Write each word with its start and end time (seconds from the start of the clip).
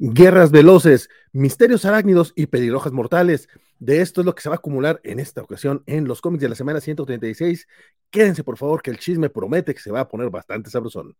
Guerras 0.00 0.52
veloces, 0.52 1.10
misterios 1.32 1.84
arácnidos 1.84 2.32
y 2.36 2.46
pelirrojas 2.46 2.92
mortales. 2.92 3.48
De 3.80 4.00
esto 4.00 4.20
es 4.20 4.26
lo 4.26 4.34
que 4.36 4.42
se 4.42 4.48
va 4.48 4.54
a 4.54 4.58
acumular 4.58 5.00
en 5.02 5.18
esta 5.18 5.42
ocasión 5.42 5.82
en 5.86 6.06
los 6.06 6.20
cómics 6.20 6.42
de 6.42 6.48
la 6.48 6.54
semana 6.54 6.80
136. 6.80 7.66
Quédense 8.08 8.44
por 8.44 8.56
favor 8.56 8.80
que 8.80 8.92
el 8.92 8.98
chisme 8.98 9.28
promete 9.28 9.74
que 9.74 9.80
se 9.80 9.90
va 9.90 10.00
a 10.00 10.08
poner 10.08 10.30
bastante 10.30 10.70
sabrosón. 10.70 11.16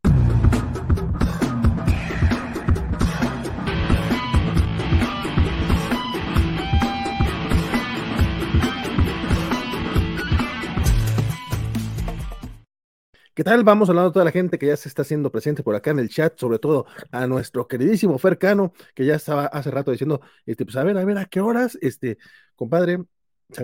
¿Qué 13.38 13.44
tal? 13.44 13.62
Vamos 13.62 13.88
hablando 13.88 14.10
a 14.10 14.12
toda 14.12 14.24
la 14.24 14.32
gente 14.32 14.58
que 14.58 14.66
ya 14.66 14.76
se 14.76 14.88
está 14.88 15.02
haciendo 15.02 15.30
presente 15.30 15.62
por 15.62 15.76
acá 15.76 15.92
en 15.92 16.00
el 16.00 16.08
chat, 16.08 16.36
sobre 16.36 16.58
todo 16.58 16.86
a 17.12 17.24
nuestro 17.28 17.68
queridísimo 17.68 18.18
Fercano, 18.18 18.72
que 18.96 19.06
ya 19.06 19.14
estaba 19.14 19.46
hace 19.46 19.70
rato 19.70 19.92
diciendo, 19.92 20.20
este, 20.44 20.64
pues 20.64 20.74
a 20.74 20.82
ver, 20.82 20.98
a 20.98 21.04
ver, 21.04 21.18
¿a 21.18 21.24
qué 21.24 21.40
horas? 21.40 21.78
Este, 21.80 22.18
compadre, 22.56 22.98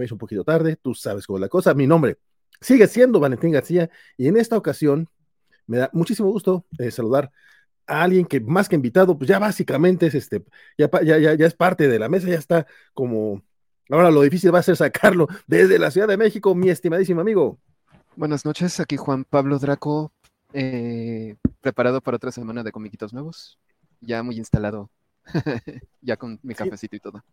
hizo 0.00 0.14
un 0.14 0.18
poquito 0.20 0.44
tarde, 0.44 0.76
tú 0.76 0.94
sabes 0.94 1.26
cómo 1.26 1.38
es 1.38 1.40
la 1.40 1.48
cosa. 1.48 1.74
Mi 1.74 1.88
nombre 1.88 2.18
sigue 2.60 2.86
siendo 2.86 3.18
Valentín 3.18 3.50
García 3.50 3.90
y 4.16 4.28
en 4.28 4.36
esta 4.36 4.56
ocasión 4.56 5.08
me 5.66 5.78
da 5.78 5.90
muchísimo 5.92 6.30
gusto 6.30 6.64
eh, 6.78 6.92
saludar 6.92 7.32
a 7.88 8.04
alguien 8.04 8.26
que 8.26 8.38
más 8.38 8.68
que 8.68 8.76
invitado, 8.76 9.18
pues 9.18 9.28
ya 9.28 9.40
básicamente 9.40 10.06
es 10.06 10.14
este, 10.14 10.44
ya, 10.78 10.88
ya, 11.02 11.18
ya, 11.18 11.34
ya 11.34 11.46
es 11.48 11.54
parte 11.54 11.88
de 11.88 11.98
la 11.98 12.08
mesa, 12.08 12.28
ya 12.28 12.38
está 12.38 12.64
como, 12.92 13.42
ahora 13.90 14.12
lo 14.12 14.22
difícil 14.22 14.54
va 14.54 14.60
a 14.60 14.62
ser 14.62 14.76
sacarlo 14.76 15.26
desde 15.48 15.80
la 15.80 15.90
Ciudad 15.90 16.06
de 16.06 16.16
México, 16.16 16.54
mi 16.54 16.70
estimadísimo 16.70 17.20
amigo. 17.20 17.58
Buenas 18.16 18.44
noches, 18.44 18.78
aquí 18.78 18.96
Juan 18.96 19.24
Pablo 19.24 19.58
Draco, 19.58 20.12
eh, 20.52 21.34
preparado 21.60 22.00
para 22.00 22.16
otra 22.16 22.30
semana 22.30 22.62
de 22.62 22.70
comiquitos 22.70 23.12
nuevos, 23.12 23.58
ya 24.00 24.22
muy 24.22 24.36
instalado, 24.36 24.88
ya 26.00 26.16
con 26.16 26.38
mi 26.44 26.54
cafecito 26.54 26.94
y 26.94 27.00
todo. 27.00 27.24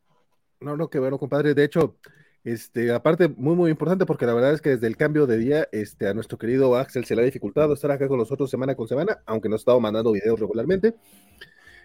No, 0.60 0.76
no, 0.76 0.90
qué 0.90 0.98
bueno, 0.98 1.20
compadre. 1.20 1.54
De 1.54 1.64
hecho, 1.64 1.98
este, 2.44 2.92
aparte, 2.92 3.28
muy, 3.28 3.56
muy 3.56 3.70
importante, 3.70 4.08
porque 4.08 4.26
la 4.26 4.34
verdad 4.34 4.54
es 4.54 4.62
que 4.62 4.72
desde 4.72 4.88
el 4.88 4.98
cambio 4.98 5.28
de 5.28 5.38
día, 5.38 5.68
este, 5.72 6.08
a 6.08 6.16
nuestro 6.16 6.40
querido 6.40 6.76
Axel 6.76 7.06
se 7.06 7.16
le 7.16 7.22
ha 7.22 7.26
dificultado 7.26 7.76
estar 7.76 7.92
acá 7.92 8.08
con 8.08 8.18
nosotros 8.18 8.50
semana 8.50 8.74
con 8.74 8.88
semana, 8.88 9.22
aunque 9.28 9.50
nos 9.50 9.60
ha 9.60 9.62
estado 9.62 9.80
mandando 9.80 10.12
videos 10.12 10.40
regularmente. 10.40 10.96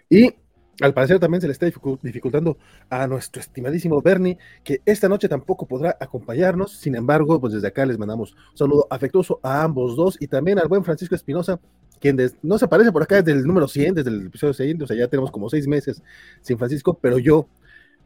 Y 0.09 0.33
al 0.81 0.93
parecer 0.93 1.19
también 1.19 1.41
se 1.41 1.47
le 1.47 1.53
está 1.53 1.65
dificultando 2.03 2.57
a 2.89 3.07
nuestro 3.07 3.39
estimadísimo 3.39 4.01
Bernie, 4.01 4.37
que 4.63 4.81
esta 4.85 5.09
noche 5.09 5.27
tampoco 5.27 5.65
podrá 5.65 5.97
acompañarnos. 5.99 6.73
Sin 6.73 6.95
embargo, 6.95 7.39
pues 7.39 7.53
desde 7.53 7.67
acá 7.67 7.85
les 7.85 7.97
mandamos 7.97 8.33
un 8.51 8.57
saludo 8.57 8.87
afectuoso 8.89 9.39
a 9.41 9.63
ambos 9.63 9.95
dos 9.95 10.17
y 10.19 10.27
también 10.27 10.59
al 10.59 10.67
buen 10.67 10.83
Francisco 10.83 11.15
Espinosa, 11.15 11.59
quien 11.99 12.17
no 12.43 12.59
se 12.59 12.65
aparece 12.65 12.91
por 12.91 13.01
acá 13.01 13.21
desde 13.21 13.39
el 13.39 13.45
número 13.45 13.67
100, 13.67 13.95
desde 13.95 14.09
el 14.11 14.27
episodio 14.27 14.53
100, 14.53 14.83
o 14.83 14.87
sea, 14.87 14.95
ya 14.95 15.07
tenemos 15.07 15.31
como 15.31 15.49
seis 15.49 15.67
meses 15.67 16.03
sin 16.41 16.59
Francisco, 16.59 16.97
pero 17.01 17.17
yo, 17.17 17.47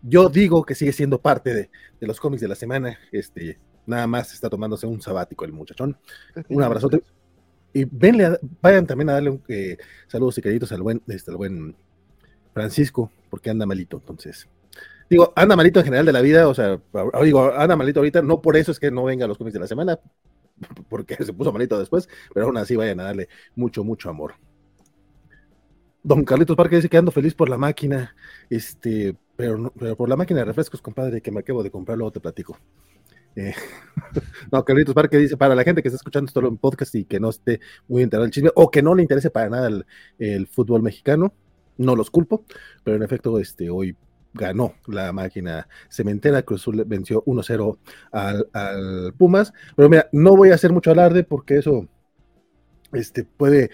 yo 0.02 0.30
digo 0.30 0.64
que 0.64 0.76
sigue 0.76 0.94
siendo 0.94 1.20
parte 1.20 1.54
de, 1.54 1.70
los 2.00 2.22
cómics 2.22 2.42
de 2.42 2.48
la 2.48 2.56
semana. 2.56 2.98
Este, 3.12 3.60
nada 3.86 4.08
más 4.08 4.34
está 4.34 4.50
tomándose 4.50 4.88
un 4.88 5.02
sabático 5.02 5.44
el 5.44 5.52
muchachón. 5.52 5.98
Un 6.48 6.64
abrazote. 6.64 7.04
Y 7.74 7.86
venle, 7.86 8.38
vayan 8.62 8.88
también 8.88 9.10
a 9.10 9.14
darle 9.14 9.30
un 9.30 9.44
eh, 9.48 9.78
saludos 10.08 10.38
y 10.38 10.42
cariñitos 10.42 10.72
al 10.72 10.82
buen, 10.82 11.02
este, 11.08 11.32
al 11.32 11.38
buen 11.38 11.76
Francisco, 12.54 13.12
porque 13.30 13.50
anda 13.50 13.66
malito, 13.66 13.98
entonces. 13.98 14.48
Digo, 15.10 15.34
anda 15.36 15.56
malito 15.56 15.80
en 15.80 15.86
general 15.86 16.06
de 16.06 16.14
la 16.14 16.22
vida, 16.22 16.48
o 16.48 16.54
sea, 16.54 16.80
digo, 17.24 17.52
anda 17.54 17.76
malito 17.76 18.00
ahorita, 18.00 18.22
no 18.22 18.42
por 18.42 18.56
eso 18.56 18.72
es 18.72 18.80
que 18.80 18.92
no 18.92 19.04
venga 19.04 19.26
a 19.26 19.28
los 19.28 19.38
cómics 19.38 19.54
de 19.54 19.60
la 19.60 19.68
semana, 19.68 20.00
porque 20.90 21.16
se 21.16 21.34
puso 21.34 21.52
malito 21.52 21.78
después, 21.78 22.08
pero 22.34 22.46
aún 22.46 22.58
así 22.58 22.76
vayan 22.76 23.00
a 23.02 23.04
darle 23.04 23.28
mucho, 23.56 23.84
mucho 23.84 24.10
amor. 24.10 24.36
Don 26.04 26.24
Carlitos 26.24 26.56
Parque 26.56 26.78
dice 26.78 26.90
que 26.90 26.98
ando 26.98 27.12
feliz 27.12 27.36
por 27.36 27.50
la 27.50 27.58
máquina, 27.58 28.16
este, 28.50 29.16
pero, 29.36 29.72
pero 29.78 29.96
por 29.96 30.10
la 30.10 30.16
máquina 30.16 30.40
de 30.40 30.46
refrescos, 30.46 30.82
compadre, 30.82 31.22
que 31.22 31.32
me 31.32 31.42
acabo 31.42 31.62
de 31.62 31.70
comprar, 31.70 31.98
luego 31.98 32.12
te 32.12 32.20
platico. 32.20 32.58
Eh, 33.36 33.54
no, 34.52 34.66
Carlitos 34.66 34.96
Parque 34.96 35.18
dice, 35.18 35.38
para 35.38 35.56
la 35.56 35.64
gente 35.64 35.82
que 35.82 35.90
está 35.90 35.98
escuchando 35.98 36.28
esto 36.28 36.40
en 36.48 36.58
podcast 36.58 36.96
y 36.96 37.06
que 37.06 37.20
no 37.20 37.30
esté 37.30 37.60
muy 37.88 38.02
enterado 38.02 38.24
del 38.24 38.32
chisme, 38.32 38.50
o 38.56 38.72
que 38.72 38.82
no 38.82 38.96
le 38.96 39.04
interese 39.04 39.30
para 39.30 39.50
nada 39.50 39.70
el 40.18 40.48
fútbol 40.48 40.82
mexicano, 40.82 41.34
no 41.82 41.96
los 41.96 42.10
culpo, 42.10 42.46
pero 42.84 42.98
en 42.98 43.04
efecto, 43.04 43.40
este, 43.40 43.70
hoy 43.70 43.96
ganó 44.34 44.76
la 44.88 45.12
máquina 45.12 45.68
cementera, 45.90 46.44
Cruz 46.44 46.62
Azul 46.62 46.84
venció 46.86 47.24
1-0 47.26 47.78
al, 48.12 49.14
Pumas, 49.18 49.54
pero 49.76 49.90
mira, 49.90 50.08
no 50.12 50.36
voy 50.36 50.52
a 50.52 50.56
hacer 50.56 50.72
mucho 50.72 50.92
alarde 50.92 51.24
porque 51.24 51.58
eso 51.58 51.88
este, 52.94 53.24
puede, 53.24 53.72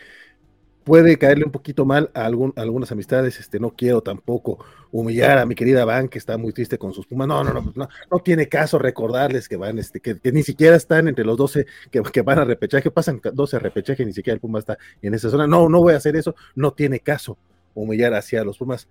puede 0.83 1.17
caerle 1.17 1.45
un 1.45 1.51
poquito 1.51 1.85
mal 1.85 2.09
a, 2.13 2.25
algún, 2.25 2.53
algunas 2.55 2.91
amistades, 2.91 3.39
este, 3.39 3.59
no 3.59 3.75
quiero 3.75 4.01
tampoco 4.01 4.63
humillar 4.91 5.37
a 5.37 5.45
mi 5.45 5.53
querida 5.53 5.85
Van, 5.85 6.07
que 6.07 6.17
está 6.17 6.37
muy 6.37 6.53
triste 6.53 6.77
con 6.77 6.93
sus 6.93 7.05
Pumas, 7.05 7.27
no, 7.27 7.43
no, 7.43 7.53
no, 7.53 7.73
no, 7.75 7.89
no 8.11 8.19
tiene 8.19 8.49
caso 8.49 8.79
recordarles 8.79 9.47
que 9.47 9.57
van, 9.57 9.77
este, 9.77 9.99
que, 9.99 10.19
ni 10.31 10.43
siquiera 10.43 10.75
están 10.75 11.07
entre 11.07 11.25
los 11.25 11.37
12 11.37 11.65
que, 11.91 12.01
que, 12.01 12.21
van 12.21 12.39
a 12.39 12.45
repechaje, 12.45 12.89
pasan 12.89 13.21
12 13.21 13.55
a 13.55 13.59
repechaje, 13.59 14.05
ni 14.05 14.13
siquiera 14.13 14.33
el 14.33 14.39
Puma 14.39 14.59
está 14.59 14.77
en 15.01 15.13
esa 15.13 15.29
zona, 15.29 15.45
no, 15.45 15.69
no 15.69 15.81
voy 15.81 15.93
a 15.93 15.97
hacer 15.97 16.15
eso, 16.15 16.35
no 16.55 16.71
tiene 16.73 16.99
caso 16.99 17.37
humillar 17.81 18.13
hacia 18.13 18.43
los 18.43 18.57
Pumas. 18.57 18.87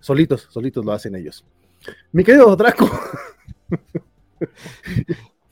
Solitos, 0.00 0.48
solitos 0.50 0.84
lo 0.84 0.92
hacen 0.92 1.14
ellos. 1.16 1.44
Mi 2.12 2.24
querido 2.24 2.54
Draco. 2.56 2.88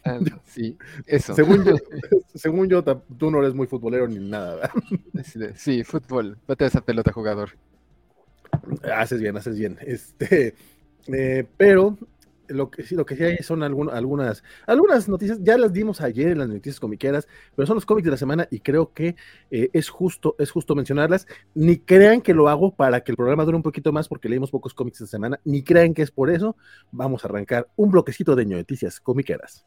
Ah, 0.05 0.21
sí, 0.45 0.79
eso. 1.05 1.35
Según 1.35 1.65
yo, 1.65 1.75
según 2.35 2.69
yo, 2.69 2.85
tú 3.19 3.29
no 3.29 3.41
eres 3.41 3.55
muy 3.55 3.67
futbolero 3.67 4.07
ni 4.07 4.19
nada. 4.19 4.71
Sí, 5.57 5.83
fútbol. 5.83 6.39
Vete 6.47 6.65
a 6.65 6.67
esa 6.69 6.81
pelota, 6.81 7.13
jugador. 7.13 7.51
Haces 8.95 9.21
bien, 9.21 9.37
haces 9.37 9.59
bien. 9.59 9.79
Este, 9.81 10.55
eh, 11.09 11.45
pero 11.57 11.99
lo 12.49 12.71
que, 12.71 12.85
lo 12.95 13.07
que 13.07 13.17
sí 13.17 13.25
hay 13.25 13.37
son 13.39 13.63
algunas, 13.63 14.43
algunas 14.67 15.09
noticias, 15.09 15.39
ya 15.43 15.59
las 15.59 15.73
dimos 15.73 16.01
ayer 16.01 16.29
en 16.29 16.39
las 16.39 16.49
noticias 16.49 16.81
comiqueras, 16.81 17.29
pero 17.55 17.67
son 17.67 17.77
los 17.77 17.87
cómics 17.87 18.05
de 18.05 18.11
la 18.11 18.17
semana 18.17 18.49
y 18.51 18.61
creo 18.61 18.93
que 18.93 19.17
eh, 19.51 19.71
es, 19.73 19.89
justo, 19.89 20.37
es 20.39 20.51
justo 20.51 20.75
mencionarlas. 20.75 21.27
Ni 21.55 21.79
crean 21.79 22.21
que 22.21 22.35
lo 22.35 22.49
hago 22.49 22.75
para 22.75 23.01
que 23.03 23.13
el 23.13 23.17
programa 23.17 23.45
dure 23.45 23.57
un 23.57 23.63
poquito 23.63 23.93
más 23.93 24.09
porque 24.09 24.29
leímos 24.29 24.51
pocos 24.51 24.75
cómics 24.75 24.99
de 24.99 25.07
semana, 25.07 25.41
ni 25.45 25.63
crean 25.63 25.95
que 25.95 26.03
es 26.03 26.11
por 26.11 26.31
eso. 26.31 26.57
Vamos 26.93 27.25
a 27.25 27.29
arrancar 27.29 27.69
un 27.77 27.91
bloquecito 27.91 28.37
de 28.37 28.47
noticias 28.47 29.01
comiqueras. 29.01 29.67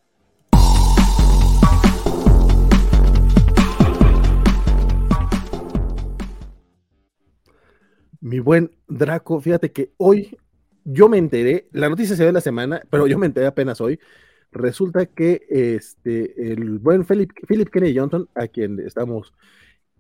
Mi 8.21 8.39
buen 8.39 8.71
Draco, 8.87 9.39
fíjate 9.39 9.71
que 9.71 9.93
hoy 9.95 10.37
yo 10.91 11.07
me 11.07 11.17
enteré, 11.17 11.67
la 11.71 11.89
noticia 11.89 12.15
se 12.15 12.25
ve 12.25 12.31
la 12.31 12.41
semana, 12.41 12.81
pero 12.89 13.05
yo 13.07 13.17
me 13.17 13.27
enteré 13.27 13.45
apenas 13.45 13.79
hoy. 13.79 13.99
Resulta 14.51 15.05
que 15.05 15.45
este, 15.49 16.51
el 16.51 16.79
buen 16.79 17.05
Philip, 17.05 17.31
Philip 17.47 17.69
Kennedy 17.69 17.97
Johnson, 17.97 18.27
a 18.33 18.47
quien 18.47 18.79
estamos 18.79 19.33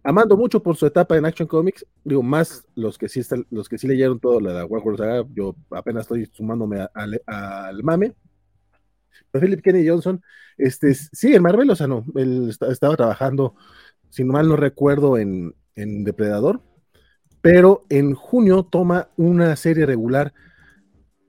amando 0.03 0.35
mucho 0.35 0.63
por 0.63 0.75
su 0.75 0.87
etapa 0.87 1.15
en 1.17 1.25
Action 1.25 1.47
Comics, 1.47 1.85
digo, 2.03 2.23
más 2.23 2.67
los 2.75 2.97
que 2.97 3.07
sí 3.07 3.19
están, 3.19 3.45
los 3.51 3.69
que 3.69 3.77
sí 3.77 3.87
leyeron 3.87 4.19
todo 4.19 4.39
la, 4.39 4.53
la 4.53 4.65
Warhol 4.65 4.97
Saga, 4.97 5.23
yo 5.33 5.55
apenas 5.69 6.03
estoy 6.03 6.25
sumándome 6.33 6.87
al 6.93 7.83
mame. 7.83 8.15
Pero 9.31 9.45
Philip 9.45 9.61
Kennedy 9.61 9.87
Johnson, 9.87 10.21
este, 10.57 10.95
sí, 10.95 11.35
en 11.35 11.43
Marvel, 11.43 11.69
o 11.69 11.75
sea, 11.75 11.85
no, 11.85 12.03
él 12.15 12.49
estaba 12.49 12.95
trabajando, 12.95 13.55
si 14.09 14.23
mal 14.23 14.47
no 14.47 14.55
recuerdo, 14.55 15.19
en, 15.19 15.53
en 15.75 16.03
Depredador, 16.03 16.61
pero 17.41 17.85
en 17.89 18.15
junio 18.15 18.63
toma 18.63 19.09
una 19.17 19.55
serie 19.55 19.85
regular 19.85 20.33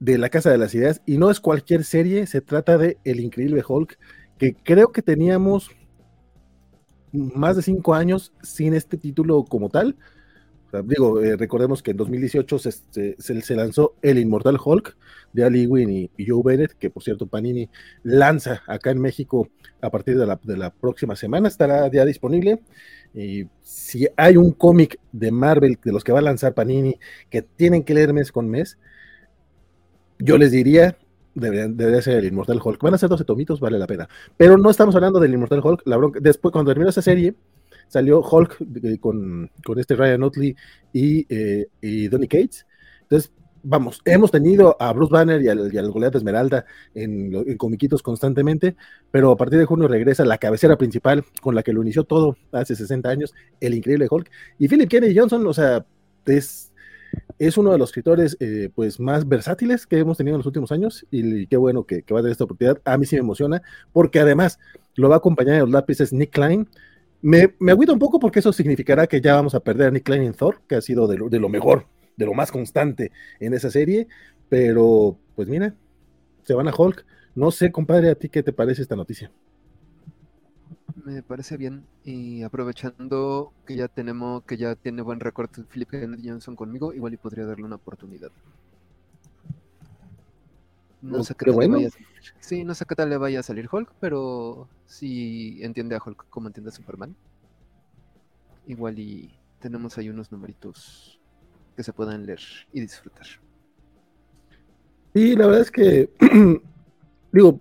de 0.01 0.17
la 0.19 0.31
Casa 0.31 0.51
de 0.51 0.59
las 0.59 0.75
Ideas 0.75 1.03
y 1.07 1.19
no 1.19 1.31
es 1.31 1.41
cualquier 1.41 1.85
serie, 1.85 2.27
se 2.27 2.41
trata 2.41 2.79
de 2.79 2.99
El 3.05 3.21
Increíble 3.21 3.63
Hulk, 3.67 3.99
que 4.39 4.55
creo 4.55 4.91
que 4.91 5.03
teníamos 5.03 5.71
más 7.13 7.57
de 7.57 7.63
cinco 7.63 7.95
años 7.95 8.33
sin 8.43 8.75
este 8.75 8.97
título 8.97 9.45
como 9.45 9.69
tal. 9.69 9.97
digo, 10.85 11.21
eh, 11.21 11.37
recordemos 11.37 11.83
que 11.83 11.91
en 11.91 11.99
2018 11.99 12.59
se, 12.59 12.73
se, 13.19 13.57
lanzó 13.57 13.95
El 14.01 14.19
Inmortal 14.19 14.57
Hulk 14.65 14.97
de 15.33 15.45
Ali 15.45 15.65
Ewing 15.65 16.11
y, 16.17 16.27
Joe 16.27 16.43
Bennett, 16.45 16.73
que 16.79 16.89
por 16.89 17.03
cierto 17.03 17.27
Panini 17.27 17.69
lanza 18.03 18.63
acá 18.67 18.93
en 18.93 19.01
México 19.01 19.49
a 19.83 19.91
partir 19.91 20.17
de 20.17 20.27
la, 20.27 20.41
de 20.43 20.57
la 20.57 20.73
próxima 20.73 21.15
semana, 21.15 21.49
estará 21.49 21.91
ya 21.91 22.07
disponible. 22.07 22.63
Y 23.13 23.49
si 23.63 24.09
hay 24.17 24.37
un 24.39 24.53
cómic 24.53 24.99
de 25.13 25.31
Marvel 25.31 25.79
de 25.85 25.93
los 25.93 26.05
que 26.05 26.13
va 26.13 26.21
a 26.21 26.23
lanzar 26.23 26.55
Panini 26.55 26.99
que 27.29 27.43
tienen 27.43 27.83
que 27.83 27.95
leer 27.95 28.15
mes 28.15 28.33
con 28.33 28.49
mes, 28.49 28.79
yo 30.21 30.39
les 30.39 30.53
diría, 30.53 30.97
debería, 31.35 32.03
ser 32.03 32.19
el 32.19 32.27
Inmortal 32.27 32.61
Hulk. 32.63 32.83
Van 32.83 32.95
a 32.95 32.99
ser 32.99 33.09
12 33.09 33.25
tomitos, 33.25 33.61
vale 33.61 33.79
la 33.79 33.87
pena. 33.87 34.09
Pero 34.37 34.57
no 34.59 34.71
estamos 34.71 34.95
hablando 34.95 35.21
del 35.21 35.35
Inmortal 35.35 35.61
Hulk. 35.63 35.85
Después, 36.21 36.53
cuando 36.53 36.71
terminó 36.71 36.91
esa 36.91 37.03
serie, 37.03 37.35
salió 37.89 38.21
Hulk 38.21 38.59
eh, 38.83 38.99
con, 38.99 39.51
este 39.77 39.97
Ryan 39.97 40.23
Otley 40.23 40.55
y, 40.93 41.27
eh, 41.29 41.67
y 41.81 42.09
Donny 42.09 42.29
Cates. 42.29 42.67
Entonces, 43.03 43.33
vamos, 43.63 44.01
hemos 44.05 44.31
tenido 44.31 44.77
a 44.81 44.93
Bruce 44.93 45.13
Banner 45.13 45.41
y 45.43 45.49
al, 45.49 45.73
y 45.73 45.79
al 45.79 45.91
Goliath 45.91 46.15
Esmeralda 46.15 46.65
en, 46.95 47.35
en, 47.35 47.57
comiquitos 47.57 48.03
constantemente, 48.03 48.77
pero 49.11 49.31
a 49.33 49.37
partir 49.37 49.59
de 49.59 49.65
junio 49.65 49.89
regresa 49.89 50.25
la 50.25 50.39
cabecera 50.39 50.77
principal 50.77 51.25
con 51.43 51.55
la 51.55 51.63
que 51.63 51.73
lo 51.73 51.83
inició 51.83 52.05
todo 52.05 52.37
hace 52.53 52.77
60 52.77 53.09
años, 53.09 53.35
el 53.61 53.75
increíble 53.75 54.07
Hulk. 54.09 54.31
Y 54.59 54.69
Philip 54.69 54.89
Kennedy 54.89 55.19
Johnson, 55.19 55.47
o 55.47 55.55
sea, 55.55 55.85
es 56.27 56.70
es 57.41 57.57
uno 57.57 57.73
de 57.73 57.79
los 57.79 57.89
escritores 57.89 58.37
eh, 58.39 58.69
pues 58.75 59.01
más 59.01 59.27
versátiles 59.27 59.87
que 59.87 59.99
hemos 59.99 60.19
tenido 60.19 60.35
en 60.37 60.41
los 60.41 60.47
últimos 60.47 60.71
años 60.73 61.07
y, 61.11 61.47
qué 61.47 61.57
bueno 61.57 61.85
que, 61.85 62.05
va 62.13 62.19
a 62.19 62.23
tener 62.23 62.33
esta 62.33 62.45
oportunidad. 62.45 62.83
A 62.85 62.99
mí 62.99 63.07
sí 63.07 63.17
me 63.17 63.21
emociona 63.21 63.63
porque 63.95 64.21
además 64.21 64.59
lo 64.95 65.09
va 65.09 65.15
a 65.15 65.19
acompañar 65.19 65.55
en 65.55 65.61
los 65.63 65.71
lápices 65.71 66.13
Nick 66.13 66.33
Klein. 66.33 66.69
Me, 67.23 67.55
me 67.59 67.73
agüita 67.73 67.95
un 67.95 67.99
poco 67.99 68.21
porque 68.21 68.41
eso 68.41 68.53
significará 68.53 69.07
que 69.07 69.23
ya 69.23 69.37
vamos 69.37 69.55
a 69.55 69.61
perder 69.61 69.89
a 69.89 69.91
Nick 69.91 70.05
Klein 70.05 70.23
en 70.23 70.35
Thor, 70.35 70.61
que 70.69 70.75
ha 70.75 70.83
sido 70.83 71.09
de 71.09 71.17
lo, 71.17 71.49
mejor, 71.49 71.87
de 72.19 72.27
lo 72.27 72.35
más 72.35 72.53
constante 72.53 73.11
en 73.41 73.55
esa 73.55 73.71
serie. 73.71 74.07
Pero 74.51 75.17
pues 75.35 75.49
mira, 75.49 75.75
se 76.43 76.53
van 76.53 76.69
a 76.69 76.75
Hulk. 76.77 77.07
No 77.35 77.51
sé, 77.53 77.73
compadre, 77.73 78.11
a 78.11 78.17
ti 78.17 78.29
qué 78.29 78.43
te 78.43 78.53
parece 78.53 78.83
esta 78.83 78.97
noticia 78.97 79.33
me 81.15 81.23
parece 81.23 81.57
bien. 81.57 81.85
Y 82.05 82.43
aprovechando 82.43 83.53
que 83.67 83.77
ya 83.77 83.89
tenemos, 83.89 84.43
que 84.45 84.57
ya 84.57 84.75
tiene 84.75 85.03
buen 85.03 85.21
récord 85.21 85.51
Philip 85.69 85.93
Henry 85.95 86.29
Johnson 86.29 86.57
conmigo, 86.57 86.93
igual 86.93 87.15
y 87.15 87.17
podría 87.17 87.47
darle 87.47 87.65
una 87.65 87.77
oportunidad. 87.77 88.31
No 91.03 91.25
sé 91.25 91.35
qué 91.35 91.47
tal 91.47 91.59
le 91.59 91.69
vaya 91.69 91.89
a 91.89 91.91
salir. 91.91 92.07
Sí, 92.41 92.65
no 92.65 92.75
sé 92.75 92.85
qué 92.85 92.95
tal 92.95 93.09
le 93.09 93.17
vaya 93.17 93.41
a 93.41 93.43
salir 93.43 93.69
Hulk, 93.71 93.95
pero 94.01 94.69
si 94.87 95.63
entiende 95.63 95.97
a 95.97 96.03
Hulk 96.05 96.27
como 96.29 96.49
entiende 96.49 96.71
a 96.71 96.75
Superman. 96.75 97.17
Igual 98.67 98.99
y 98.99 99.31
tenemos 99.61 99.97
ahí 99.97 100.11
unos 100.11 100.31
numeritos 100.31 101.19
que 101.77 101.83
se 101.83 101.93
puedan 101.93 102.27
leer 102.27 102.41
y 102.73 102.81
disfrutar. 102.81 103.27
Y 105.15 105.35
la 105.37 105.47
verdad 105.47 105.63
es 105.63 105.71
que 105.71 106.11
digo, 107.33 107.61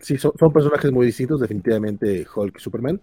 sí, 0.00 0.18
son, 0.18 0.32
personajes 0.52 0.92
muy 0.92 1.06
distintos, 1.06 1.40
definitivamente 1.40 2.26
Hulk 2.34 2.56
y 2.58 2.60
Superman. 2.60 3.00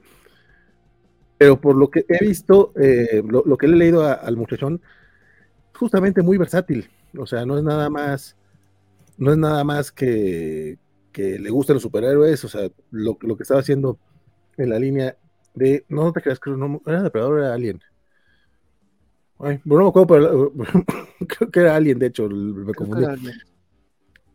Pero 1.38 1.60
por 1.60 1.76
lo 1.76 1.90
que 1.90 2.06
he 2.08 2.26
visto, 2.26 2.72
eh, 2.76 3.24
lo, 3.28 3.58
que 3.58 3.68
le 3.68 3.76
he 3.76 3.80
leído 3.80 4.06
al 4.06 4.38
muchachón, 4.38 4.82
justamente 5.74 6.22
muy 6.22 6.38
versátil. 6.38 6.90
O 7.18 7.26
sea, 7.26 7.46
no 7.46 7.58
es 7.58 7.64
nada 7.64 7.90
más, 7.90 8.38
no 9.18 9.32
es 9.32 9.38
nada 9.38 9.64
más 9.64 9.92
que, 9.92 10.78
que 11.12 11.40
le 11.40 11.50
gusten 11.50 11.76
los 11.76 11.84
superhéroes. 11.84 12.44
O 12.46 12.48
sea, 12.48 12.70
lo, 12.92 13.18
que 13.18 13.44
estaba 13.44 13.60
haciendo 13.60 13.98
en 14.58 14.70
la 14.70 14.80
línea 14.80 15.18
de, 15.56 15.86
no, 15.90 16.04
no 16.04 16.14
te 16.14 16.22
creas, 16.22 16.40
creo, 16.40 16.56
no, 16.56 16.82
era 16.86 17.04
depredador, 17.04 17.40
era 17.40 17.54
alien. 17.54 17.82
bueno, 19.38 19.60
no 19.66 19.84
me 19.84 19.88
acuerdo, 19.90 20.08
pero 20.08 20.54
creo 21.28 21.52
que 21.52 21.60
era 21.60 21.76
alien, 21.76 22.00
de 22.00 22.08
hecho, 22.08 22.30
me 22.30 22.74
confundí 22.74 23.06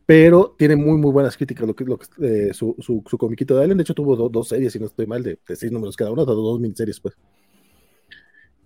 pero 0.09 0.55
tiene 0.57 0.75
muy, 0.75 0.97
muy 0.97 1.13
buenas 1.13 1.37
críticas 1.37 1.67
lo 1.67 1.77
que, 1.77 1.85
lo 1.85 1.99
eh, 2.23 2.55
su, 2.55 2.75
su, 2.79 3.05
su, 3.07 3.19
comiquito 3.19 3.55
de 3.55 3.63
Alien. 3.63 3.77
De 3.77 3.83
hecho, 3.83 3.93
tuvo 3.93 4.17
dos 4.31 4.49
series, 4.49 4.73
si 4.73 4.79
no 4.79 4.87
estoy 4.87 5.07
mal, 5.07 5.23
de, 5.23 5.39
seis 5.55 5.71
números 5.71 5.99
cada 5.99 6.11
una, 6.11 6.25
dos, 6.25 6.35
dos 6.35 6.59
miniseries, 6.59 6.99
pues. 6.99 7.15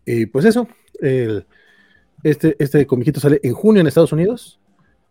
Y 0.07 0.27
pues 0.27 0.45
eso, 0.45 0.69
el, 1.01 1.45
este, 2.23 2.55
este 2.61 2.87
comiquito 2.87 3.19
sale 3.19 3.41
en 3.43 3.55
junio 3.55 3.81
en 3.81 3.89
Estados 3.89 4.13
Unidos. 4.13 4.61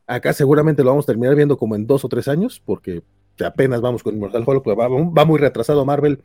Acá 0.07 0.31
seguramente 0.31 0.85
lo 0.85 0.91
vamos 0.91 1.03
a 1.03 1.07
terminar 1.07 1.35
viendo 1.35 1.57
como 1.57 1.75
en 1.75 1.85
dos 1.85 2.05
o 2.05 2.07
tres 2.07 2.29
años, 2.29 2.61
porque 2.63 3.03
apenas 3.45 3.81
vamos 3.81 4.01
con 4.01 4.15
Immortal 4.15 4.45
Hulk, 4.47 4.63
pues 4.63 4.79
va, 4.79 4.87
va, 4.87 5.25
muy 5.25 5.37
retrasado 5.37 5.83
Marvel. 5.83 6.23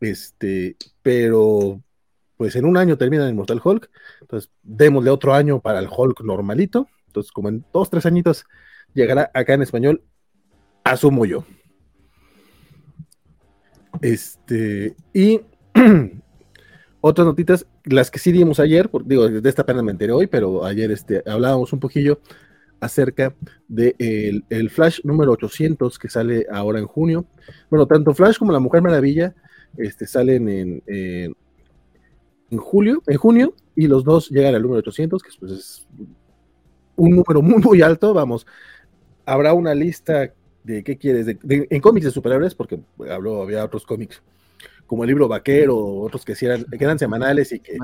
Este, 0.00 0.76
pero 1.02 1.82
pues 2.38 2.56
en 2.56 2.64
un 2.64 2.78
año 2.78 2.96
termina 2.96 3.28
Immortal 3.28 3.60
Hulk. 3.62 3.90
Entonces, 4.22 4.50
démosle 4.62 5.10
otro 5.10 5.34
año 5.34 5.60
para 5.60 5.78
el 5.78 5.88
Hulk 5.94 6.22
normalito. 6.22 6.88
Entonces, 7.08 7.32
como 7.32 7.50
en 7.50 7.66
dos, 7.70 7.90
tres 7.90 8.06
añitos 8.06 8.46
llegará 8.94 9.30
acá 9.34 9.54
en 9.54 9.62
español, 9.62 10.02
asumo 10.84 11.24
yo. 11.24 11.44
Este, 14.02 14.94
y 15.12 15.40
otras 17.00 17.26
notitas, 17.26 17.66
las 17.84 18.10
que 18.10 18.18
sí 18.18 18.32
dimos 18.32 18.60
ayer, 18.60 18.90
digo, 19.04 19.28
de 19.28 19.48
esta 19.48 19.66
pena 19.66 19.82
me 19.82 19.92
enteré 19.92 20.12
hoy, 20.12 20.26
pero 20.26 20.64
ayer 20.64 20.90
este, 20.90 21.22
hablábamos 21.26 21.72
un 21.72 21.80
poquillo 21.80 22.20
acerca 22.80 23.34
del 23.68 23.94
de 23.98 24.44
el 24.48 24.70
Flash 24.70 25.00
número 25.04 25.32
800 25.32 25.98
que 25.98 26.08
sale 26.08 26.46
ahora 26.50 26.78
en 26.78 26.86
junio. 26.86 27.26
Bueno, 27.68 27.86
tanto 27.86 28.14
Flash 28.14 28.38
como 28.38 28.52
la 28.52 28.58
Mujer 28.58 28.80
Maravilla 28.82 29.34
este, 29.76 30.06
salen 30.06 30.48
en, 30.48 30.82
en, 30.86 32.58
julio, 32.58 33.02
en 33.06 33.18
junio, 33.18 33.54
y 33.76 33.86
los 33.86 34.02
dos 34.04 34.30
llegan 34.30 34.54
al 34.54 34.62
número 34.62 34.80
800, 34.80 35.22
que 35.22 35.30
pues, 35.38 35.52
es 35.52 35.88
un 36.96 37.10
número 37.10 37.42
muy, 37.42 37.62
muy 37.62 37.82
alto, 37.82 38.12
vamos, 38.12 38.46
habrá 39.26 39.54
una 39.54 39.74
lista 39.74 40.32
de 40.64 40.84
qué 40.84 40.96
quieres, 40.96 41.26
en 41.48 41.80
cómics 41.80 42.06
de 42.06 42.12
superhéroes, 42.12 42.54
porque 42.54 42.80
habló, 43.10 43.42
había 43.42 43.64
otros 43.64 43.86
cómics, 43.86 44.22
como 44.86 45.04
el 45.04 45.08
libro 45.08 45.28
Vaquero, 45.28 45.76
otros 45.76 46.24
que, 46.24 46.34
eran, 46.40 46.64
que 46.64 46.84
eran 46.84 46.98
semanales 46.98 47.52
y 47.52 47.60
que, 47.60 47.78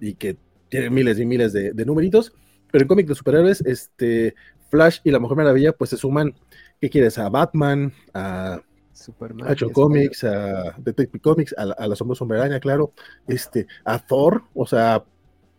y 0.00 0.14
que 0.14 0.36
tienen 0.68 0.92
miles 0.92 1.18
y 1.18 1.26
miles 1.26 1.52
de, 1.52 1.72
numeritos, 1.84 2.32
pero 2.70 2.82
en 2.82 2.88
cómics 2.88 3.08
de 3.08 3.14
superhéroes, 3.14 3.60
este, 3.62 4.34
Flash 4.68 4.98
y 5.04 5.10
la 5.10 5.18
Mujer 5.18 5.36
Maravilla, 5.36 5.72
pues 5.72 5.90
se 5.90 5.96
suman, 5.96 6.34
¿qué 6.80 6.90
quieres? 6.90 7.18
A 7.18 7.28
Batman, 7.28 7.92
a 8.14 8.60
Superman, 8.92 9.48
a 9.50 9.72
Comics, 9.72 10.24
a 10.24 10.74
Detective 10.78 11.20
Comics, 11.20 11.54
a, 11.56 11.62
a 11.62 11.88
la 11.88 11.96
Sombra 11.96 12.14
Sombreraña, 12.14 12.60
claro, 12.60 12.92
este, 13.26 13.66
a 13.84 13.98
Thor, 13.98 14.44
o 14.54 14.66
sea, 14.66 15.02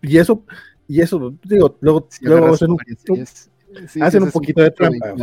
y 0.02 0.18
eso, 0.18 0.44
y 0.88 1.02
eso, 1.02 1.34
digo, 1.44 1.78
luego, 1.80 2.08
a 2.26 2.66
un, 2.66 2.78
hacen 4.02 4.24
un 4.24 4.32
poquito 4.32 4.62
de 4.62 4.72
trampa. 4.72 5.16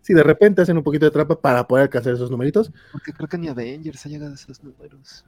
Sí, 0.00 0.12
de 0.12 0.22
repente 0.22 0.62
hacen 0.62 0.76
un 0.76 0.82
poquito 0.82 1.04
de 1.04 1.10
trampa 1.10 1.40
para 1.40 1.66
poder 1.66 1.84
alcanzar 1.84 2.14
esos 2.14 2.30
numeritos. 2.30 2.72
Porque 2.90 3.12
creo 3.12 3.28
que 3.28 3.38
ni 3.38 3.48
Avengers 3.48 4.04
ha 4.06 4.08
llegado 4.08 4.32
a 4.32 4.34
esos 4.34 4.62
números. 4.62 5.24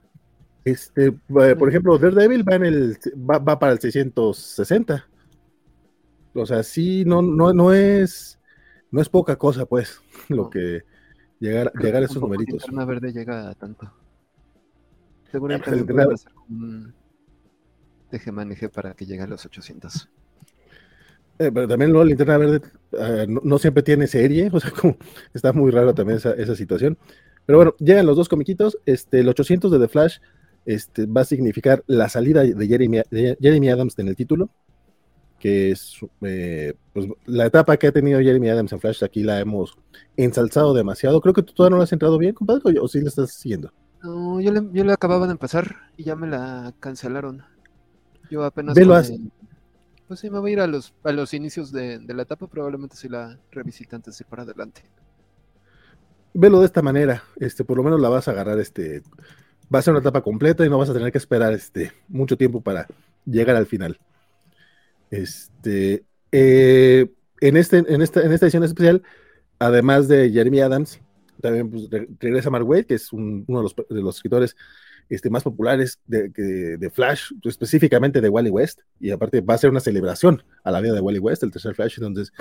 Este, 0.65 1.07
eh, 1.09 1.57
por 1.57 1.69
ejemplo, 1.69 1.99
Daredevil 1.99 2.49
va, 2.49 2.57
en 2.57 2.65
el, 2.65 2.99
va, 3.17 3.59
para 3.59 3.73
el 3.73 3.79
660. 3.79 5.07
O 6.33 6.47
sea, 6.47 6.63
sí, 6.63 7.05
no, 7.05 7.23
no, 7.23 7.53
no 7.53 7.73
es 7.73 8.39
no 8.95 9.01
es 9.01 9.09
poca 9.09 9.35
cosa, 9.35 9.67
pues, 9.67 10.01
lo 10.29 10.49
que 10.49 10.85
llegar, 11.41 11.73
llegar 11.81 12.03
a 12.03 12.07
esos 12.07 12.23
numeritos. 12.23 12.63
Linterna 12.63 12.85
verde 12.85 13.13
llega 13.13 13.51
a 13.51 13.55
tanto. 13.55 13.93
Seguramente 15.33 15.85
pues, 15.85 16.09
va 16.09 16.15
a 16.15 16.17
ser 16.17 16.33
un 16.37 16.95
maneje 18.37 18.69
para 18.69 18.95
que 18.95 19.05
llegue 19.05 19.23
a 19.23 19.27
los 19.27 19.45
800. 19.45 20.09
Eh, 21.39 21.51
pero 21.53 21.67
también 21.67 21.93
¿no? 21.93 22.05
Linterna 22.05 22.39
Verde 22.39 22.61
ah, 22.99 23.25
no, 23.29 23.59
siempre 23.59 23.83
tiene 23.83 24.07
serie, 24.07 24.49
o 24.53 24.61
sea, 24.61 24.71
como 24.71 24.97
está 25.33 25.53
muy 25.53 25.71
raro 25.71 25.95
también 25.95 26.19
esa, 26.19 26.55
situación. 26.55 26.97
Pero 27.47 27.59
bueno, 27.59 27.75
llegan 27.79 28.07
los 28.07 28.17
dos 28.17 28.29
comiquitos. 28.29 28.79
Este, 28.87 29.21
el 29.21 29.29
800 29.29 29.71
de 29.71 29.79
The 29.79 29.89
Flash 29.89 30.19
este, 30.65 31.07
va 31.07 31.23
a 31.23 31.25
significar 31.25 31.83
la 31.87 32.09
salida 32.09 32.43
de 32.43 32.67
Jeremy, 32.67 33.03
Jeremy 33.11 33.69
Adams 33.69 33.99
en 33.99 34.09
el 34.09 34.17
título, 34.17 34.49
que 35.39 35.73
es 35.73 35.99
eh, 36.23 36.75
pues, 36.93 37.07
la 37.27 37.47
etapa 37.47 37.77
que 37.77 37.89
ha 37.89 37.93
tenido 37.93 38.21
Jeremy 38.21 38.49
Adams 38.49 38.73
en 38.73 38.81
Flash. 38.81 39.05
Aquí 39.05 39.23
la 39.23 39.41
hemos 39.41 39.77
ensalzado 40.17 40.73
demasiado. 40.73 41.21
Creo 41.21 41.35
que 41.35 41.43
tú 41.43 41.53
todavía 41.53 41.75
no 41.75 41.79
la 41.79 41.85
has 41.85 41.93
entrado 41.93 42.17
bien, 42.17 42.33
compadre, 42.33 42.79
o, 42.81 42.89
sí 42.89 43.01
la 43.01 43.09
estás 43.09 43.33
siguiendo. 43.33 43.71
No, 44.03 44.41
yo 44.41 44.53
le, 44.53 44.63
yo 44.73 44.85
le 44.85 44.93
acababa 44.93 45.27
de 45.27 45.33
empezar 45.33 45.77
y 45.97 46.05
ya 46.05 46.17
me 46.17 46.29
la 46.29 46.73
cancelaron. 46.81 47.43
Yo 48.31 48.43
apenas. 48.45 48.75
Pues 50.15 50.21
sí, 50.21 50.31
me 50.31 50.39
voy 50.39 50.51
a 50.51 50.53
ir 50.53 50.61
a 50.61 50.69
los, 50.69 50.95
a 51.03 51.11
los 51.11 51.35
inicios 51.35 51.73
de, 51.73 51.99
la 52.07 52.23
etapa, 52.23 52.47
probablemente 52.47 52.95
si 52.95 53.09
la 53.09 53.37
revisita 53.51 53.97
antes 53.97 54.17
de 54.17 54.25
para 54.25 54.45
adelante. 54.45 54.83
Velo 56.33 56.61
de 56.61 56.67
esta 56.67 56.83
manera, 56.83 57.25
este, 57.41 57.65
por 57.65 57.79
lo 57.79 57.83
menos 57.83 58.01
la 58.01 58.09
vas 58.11 58.29
a 58.29 58.31
agarrar, 58.31 58.61
este, 58.61 59.03
va 59.75 59.81
a 59.81 59.83
ser 59.83 59.91
una 59.91 60.03
etapa 60.03 60.21
completa 60.21 60.65
y 60.65 60.71
no 60.71 60.79
vas 60.79 60.89
a 60.89 60.93
tener 60.93 61.11
que 61.11 61.19
esperar 61.19 61.53
este, 61.53 61.91
mucho 62.07 62.37
tiempo 62.37 62.61
para 62.61 62.87
llegar 63.27 63.57
al 63.57 63.67
final. 63.67 63.99
Este, 65.11 66.05
eh, 66.31 67.13
en, 67.41 67.57
este, 67.57 67.79
en, 67.79 68.01
esta, 68.01 68.23
en 68.23 68.31
esta 68.31 68.47
edición 68.47 68.63
especial, 68.63 69.03
además 69.59 70.07
de 70.07 70.31
Jeremy 70.31 70.61
Adams, 70.61 71.01
también 71.41 71.71
pues, 71.71 71.89
regresa 72.19 72.51
Mark 72.51 72.69
Wade, 72.69 72.87
que 72.87 72.95
es 72.95 73.13
uno 73.13 73.45
de 73.47 73.63
los, 73.63 73.75
de 73.75 74.01
los 74.03 74.17
escritores 74.17 74.57
este, 75.09 75.31
más 75.31 75.43
populares 75.43 76.01
de, 76.07 76.29
de, 76.79 76.91
Flash, 76.91 77.33
específicamente 77.45 78.21
de 78.21 78.29
Wally 78.29 78.51
West, 78.51 78.81
y 79.01 79.11
aparte 79.11 79.41
va 79.41 79.55
a 79.55 79.59
ser 79.59 79.71
una 79.71 79.81
celebración 79.81 80.43
a 80.63 80.71
la 80.71 80.81
vida 80.81 80.95
de 80.95 81.01
Wally 81.01 81.19
West, 81.19 81.43
el 81.43 81.51
tercer 81.51 81.75
Flash, 81.75 81.99
entonces 81.99 82.33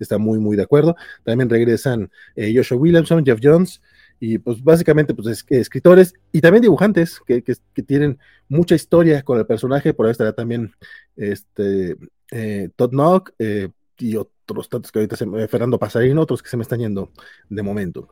está 0.00 0.18
muy, 0.18 0.38
muy 0.38 0.56
de 0.56 0.62
acuerdo. 0.62 0.96
También 1.24 1.48
regresan 1.48 2.10
eh, 2.34 2.52
Joshua 2.54 2.78
Williamson, 2.78 3.24
Jeff 3.24 3.38
Jones, 3.42 3.80
y 4.20 4.38
pues 4.38 4.62
básicamente 4.62 5.14
pues 5.14 5.44
escritores 5.48 6.14
y 6.32 6.40
también 6.40 6.62
dibujantes 6.62 7.20
que, 7.24 7.42
que, 7.42 7.82
tienen 7.84 8.18
mucha 8.48 8.74
historia 8.74 9.22
con 9.22 9.38
el 9.38 9.46
personaje, 9.46 9.94
por 9.94 10.06
ahí 10.06 10.12
estará 10.12 10.32
también 10.32 10.72
este, 11.16 11.96
eh, 12.32 12.68
Todd 12.74 12.90
Knock 12.90 13.32
eh, 13.38 13.68
y 13.98 14.16
otros 14.16 14.68
tantos 14.68 14.90
que 14.90 14.98
ahorita 14.98 15.16
se, 15.16 15.48
Fernando 15.48 15.78
Pasarino, 15.78 16.22
otros 16.22 16.42
que 16.42 16.48
se 16.48 16.56
me 16.56 16.62
están 16.62 16.80
yendo 16.80 17.12
de 17.48 17.62
momento. 17.62 18.08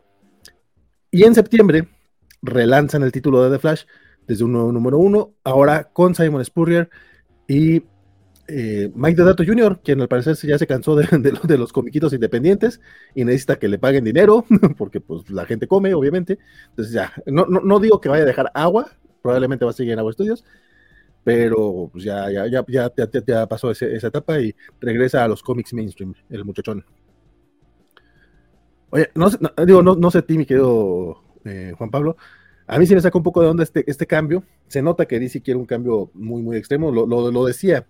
Y 1.16 1.24
en 1.24 1.34
septiembre 1.34 1.88
relanzan 2.42 3.02
el 3.02 3.10
título 3.10 3.42
de 3.42 3.56
The 3.56 3.58
Flash 3.58 3.84
desde 4.26 4.44
un 4.44 4.52
nuevo 4.52 4.70
número 4.70 4.98
uno, 4.98 5.32
ahora 5.44 5.84
con 5.84 6.14
Simon 6.14 6.44
Spurrier 6.44 6.90
y 7.48 7.84
eh, 8.48 8.92
Mike 8.94 9.16
Dedato 9.16 9.42
Jr., 9.42 9.80
quien 9.82 10.02
al 10.02 10.08
parecer 10.08 10.36
ya 10.46 10.58
se 10.58 10.66
cansó 10.66 10.94
de, 10.94 11.08
de, 11.42 11.56
los 11.56 11.72
comiquitos 11.72 12.12
independientes 12.12 12.82
y 13.14 13.24
necesita 13.24 13.58
que 13.58 13.66
le 13.66 13.78
paguen 13.78 14.04
dinero, 14.04 14.44
porque 14.76 15.00
pues 15.00 15.30
la 15.30 15.46
gente 15.46 15.66
come, 15.66 15.94
obviamente. 15.94 16.38
Entonces 16.68 16.92
ya, 16.92 17.14
no, 17.24 17.46
no, 17.46 17.80
digo 17.80 17.98
que 17.98 18.10
vaya 18.10 18.24
a 18.24 18.26
dejar 18.26 18.50
agua, 18.52 18.90
probablemente 19.22 19.64
va 19.64 19.70
a 19.70 19.74
seguir 19.74 19.94
en 19.94 20.00
Agua 20.00 20.10
Estudios, 20.10 20.44
pero 21.24 21.88
pues, 21.90 22.04
ya, 22.04 22.30
ya, 22.30 22.46
ya, 22.46 22.62
ya, 22.68 22.92
ya, 23.26 23.46
pasó 23.46 23.70
esa 23.70 24.06
etapa 24.06 24.38
y 24.38 24.54
regresa 24.82 25.24
a 25.24 25.28
los 25.28 25.42
cómics 25.42 25.72
mainstream, 25.72 26.12
el 26.28 26.44
muchachón. 26.44 26.84
Oye, 28.90 29.10
no, 29.14 29.30
digo, 29.64 29.82
no, 29.82 29.96
no 29.96 30.10
sé 30.10 30.18
a 30.18 30.22
ti, 30.22 30.38
mi 30.38 30.46
querido 30.46 31.22
eh, 31.44 31.72
Juan 31.76 31.90
Pablo, 31.90 32.16
a 32.66 32.78
mí 32.78 32.86
sí 32.86 32.94
me 32.94 33.00
saca 33.00 33.16
un 33.16 33.24
poco 33.24 33.42
de 33.42 33.48
onda 33.48 33.62
este, 33.62 33.88
este 33.88 34.06
cambio. 34.06 34.42
Se 34.66 34.82
nota 34.82 35.06
que 35.06 35.20
DC 35.20 35.40
quiere 35.40 35.58
un 35.58 35.66
cambio 35.66 36.10
muy, 36.14 36.42
muy 36.42 36.56
extremo. 36.56 36.90
Lo, 36.90 37.06
lo, 37.06 37.44
decía 37.44 37.86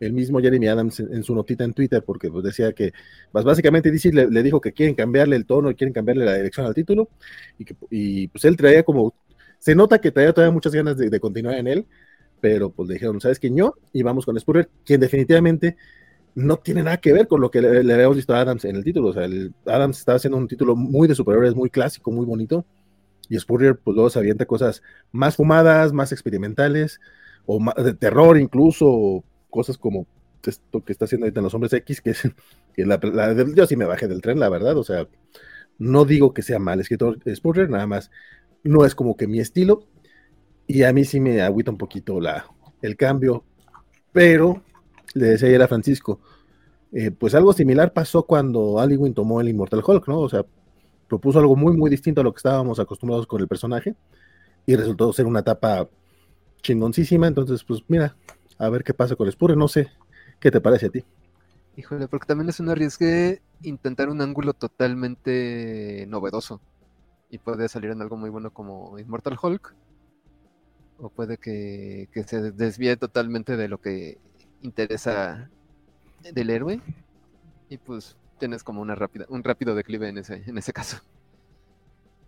el 0.00 0.12
mismo 0.12 0.40
Jeremy 0.40 0.66
Adams 0.66 0.98
en, 0.98 1.22
su 1.22 1.34
notita 1.34 1.62
en 1.62 1.72
Twitter, 1.72 2.02
porque 2.04 2.28
pues, 2.28 2.42
decía 2.44 2.72
que 2.72 2.92
pues, 3.30 3.44
básicamente 3.44 3.92
DC 3.92 4.12
le, 4.12 4.42
dijo 4.42 4.60
que 4.60 4.72
quieren 4.72 4.96
cambiarle 4.96 5.36
el 5.36 5.46
tono 5.46 5.70
y 5.70 5.76
quieren 5.76 5.94
cambiarle 5.94 6.24
la 6.24 6.34
dirección 6.34 6.66
al 6.66 6.74
título. 6.74 7.10
Y, 7.58 7.64
que, 7.64 7.76
y 7.90 8.28
pues 8.28 8.44
él 8.44 8.56
traía 8.56 8.82
como. 8.82 9.14
Se 9.58 9.76
nota 9.76 10.00
que 10.00 10.10
traía 10.10 10.32
todavía 10.32 10.52
muchas 10.52 10.74
ganas 10.74 10.96
de, 10.96 11.20
continuar 11.20 11.54
en 11.54 11.68
él, 11.68 11.86
pero 12.40 12.70
pues 12.70 12.88
le 12.88 12.94
dijeron, 12.94 13.20
¿sabes 13.20 13.38
qué? 13.38 13.48
Yo, 13.54 13.76
y 13.92 14.02
vamos 14.02 14.26
con 14.26 14.38
Spurrier, 14.40 14.68
quien 14.84 15.00
definitivamente 15.00 15.76
no 16.34 16.56
tiene 16.58 16.82
nada 16.82 16.96
que 16.96 17.12
ver 17.12 17.28
con 17.28 17.40
lo 17.40 17.50
que 17.50 17.60
le, 17.60 17.92
habíamos 17.92 18.16
visto 18.16 18.34
a 18.34 18.40
Adams 18.40 18.64
en 18.64 18.76
el 18.76 18.84
título. 18.84 19.08
O 19.08 19.12
sea, 19.12 19.24
el, 19.24 19.54
Adams 19.66 19.98
estaba 19.98 20.16
haciendo 20.16 20.38
un 20.38 20.48
título 20.48 20.76
muy 20.76 21.08
de 21.08 21.14
superhéroes, 21.14 21.54
muy 21.54 21.70
clásico, 21.70 22.10
muy 22.10 22.24
bonito. 22.26 22.64
Y 23.28 23.38
Spurrier 23.38 23.76
pues 23.76 23.94
luego 23.94 24.10
se 24.10 24.18
avienta 24.18 24.46
cosas 24.46 24.82
más 25.10 25.36
fumadas, 25.36 25.92
más 25.92 26.12
experimentales, 26.12 27.00
o 27.46 27.58
de 27.82 27.94
terror 27.94 28.38
incluso, 28.38 29.24
cosas 29.50 29.78
como 29.78 30.06
esto 30.48 30.84
que 30.84 30.92
está 30.92 31.04
haciendo 31.04 31.26
ahorita 31.26 31.40
en 31.40 31.44
los 31.44 31.54
hombres 31.54 31.72
X, 31.72 32.00
que 32.00 32.10
es 32.10 32.22
que 32.74 32.84
la, 32.84 32.98
yo 33.54 33.66
sí 33.66 33.76
me 33.76 33.84
bajé 33.84 34.08
del 34.08 34.20
tren, 34.20 34.40
la 34.40 34.48
verdad, 34.48 34.76
o 34.76 34.84
sea, 34.84 35.06
no 35.78 36.04
digo 36.04 36.34
que 36.34 36.42
sea 36.42 36.58
mal 36.58 36.80
escritor 36.80 37.18
Spurrier, 37.34 37.70
nada 37.70 37.86
más, 37.86 38.10
no 38.62 38.84
es 38.84 38.94
como 38.94 39.16
que 39.16 39.26
mi 39.26 39.40
estilo, 39.40 39.86
y 40.66 40.82
a 40.82 40.92
mí 40.92 41.04
sí 41.04 41.20
me 41.20 41.40
agüita 41.42 41.70
un 41.70 41.78
poquito 41.78 42.20
la, 42.20 42.46
el 42.82 42.96
cambio, 42.96 43.44
pero 44.12 44.62
le 45.14 45.26
decía 45.26 45.48
ayer 45.48 45.62
a 45.62 45.68
Francisco, 45.68 46.20
eh, 46.92 47.10
pues 47.10 47.34
algo 47.34 47.52
similar 47.52 47.92
pasó 47.92 48.24
cuando 48.24 48.78
Aliwin 48.78 49.14
tomó 49.14 49.40
el 49.40 49.48
Immortal 49.48 49.82
Hulk, 49.84 50.08
¿no? 50.08 50.20
O 50.20 50.28
sea, 50.28 50.44
propuso 51.08 51.38
algo 51.38 51.56
muy, 51.56 51.76
muy 51.76 51.90
distinto 51.90 52.20
a 52.20 52.24
lo 52.24 52.32
que 52.32 52.38
estábamos 52.38 52.78
acostumbrados 52.78 53.26
con 53.26 53.40
el 53.40 53.48
personaje 53.48 53.94
y 54.66 54.76
resultó 54.76 55.12
ser 55.12 55.26
una 55.26 55.40
etapa 55.40 55.88
chingoncísima. 56.62 57.26
Entonces, 57.26 57.64
pues 57.64 57.82
mira, 57.88 58.16
a 58.58 58.68
ver 58.68 58.84
qué 58.84 58.94
pasa 58.94 59.16
con 59.16 59.30
Spurrier. 59.30 59.58
No 59.58 59.68
sé, 59.68 59.88
¿qué 60.38 60.50
te 60.50 60.60
parece 60.60 60.86
a 60.86 60.90
ti? 60.90 61.04
Híjole, 61.76 62.08
porque 62.08 62.26
también 62.26 62.50
es 62.50 62.60
un 62.60 62.68
arriesgue 62.68 63.40
intentar 63.62 64.08
un 64.10 64.20
ángulo 64.20 64.52
totalmente 64.52 66.06
novedoso 66.08 66.60
y 67.30 67.38
puede 67.38 67.68
salir 67.68 67.90
en 67.90 68.02
algo 68.02 68.16
muy 68.16 68.28
bueno 68.28 68.52
como 68.52 68.98
Immortal 68.98 69.38
Hulk 69.42 69.74
o 70.98 71.08
puede 71.08 71.38
que, 71.38 72.08
que 72.12 72.24
se 72.24 72.52
desvíe 72.52 72.96
totalmente 72.96 73.56
de 73.56 73.68
lo 73.68 73.80
que 73.80 74.18
interesa 74.62 75.48
del 76.32 76.50
héroe 76.50 76.80
y 77.68 77.78
pues 77.78 78.16
tienes 78.38 78.64
como 78.64 78.80
una 78.80 78.94
rápida, 78.94 79.26
un 79.28 79.44
rápido 79.44 79.74
declive 79.74 80.08
en 80.08 80.18
ese, 80.18 80.42
en 80.46 80.58
ese 80.58 80.72
caso. 80.72 80.98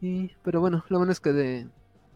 Y, 0.01 0.31
pero 0.43 0.61
bueno, 0.61 0.85
lo 0.89 0.99
bueno 0.99 1.13
es 1.13 1.21
que 1.21 1.33
de, 1.33 1.69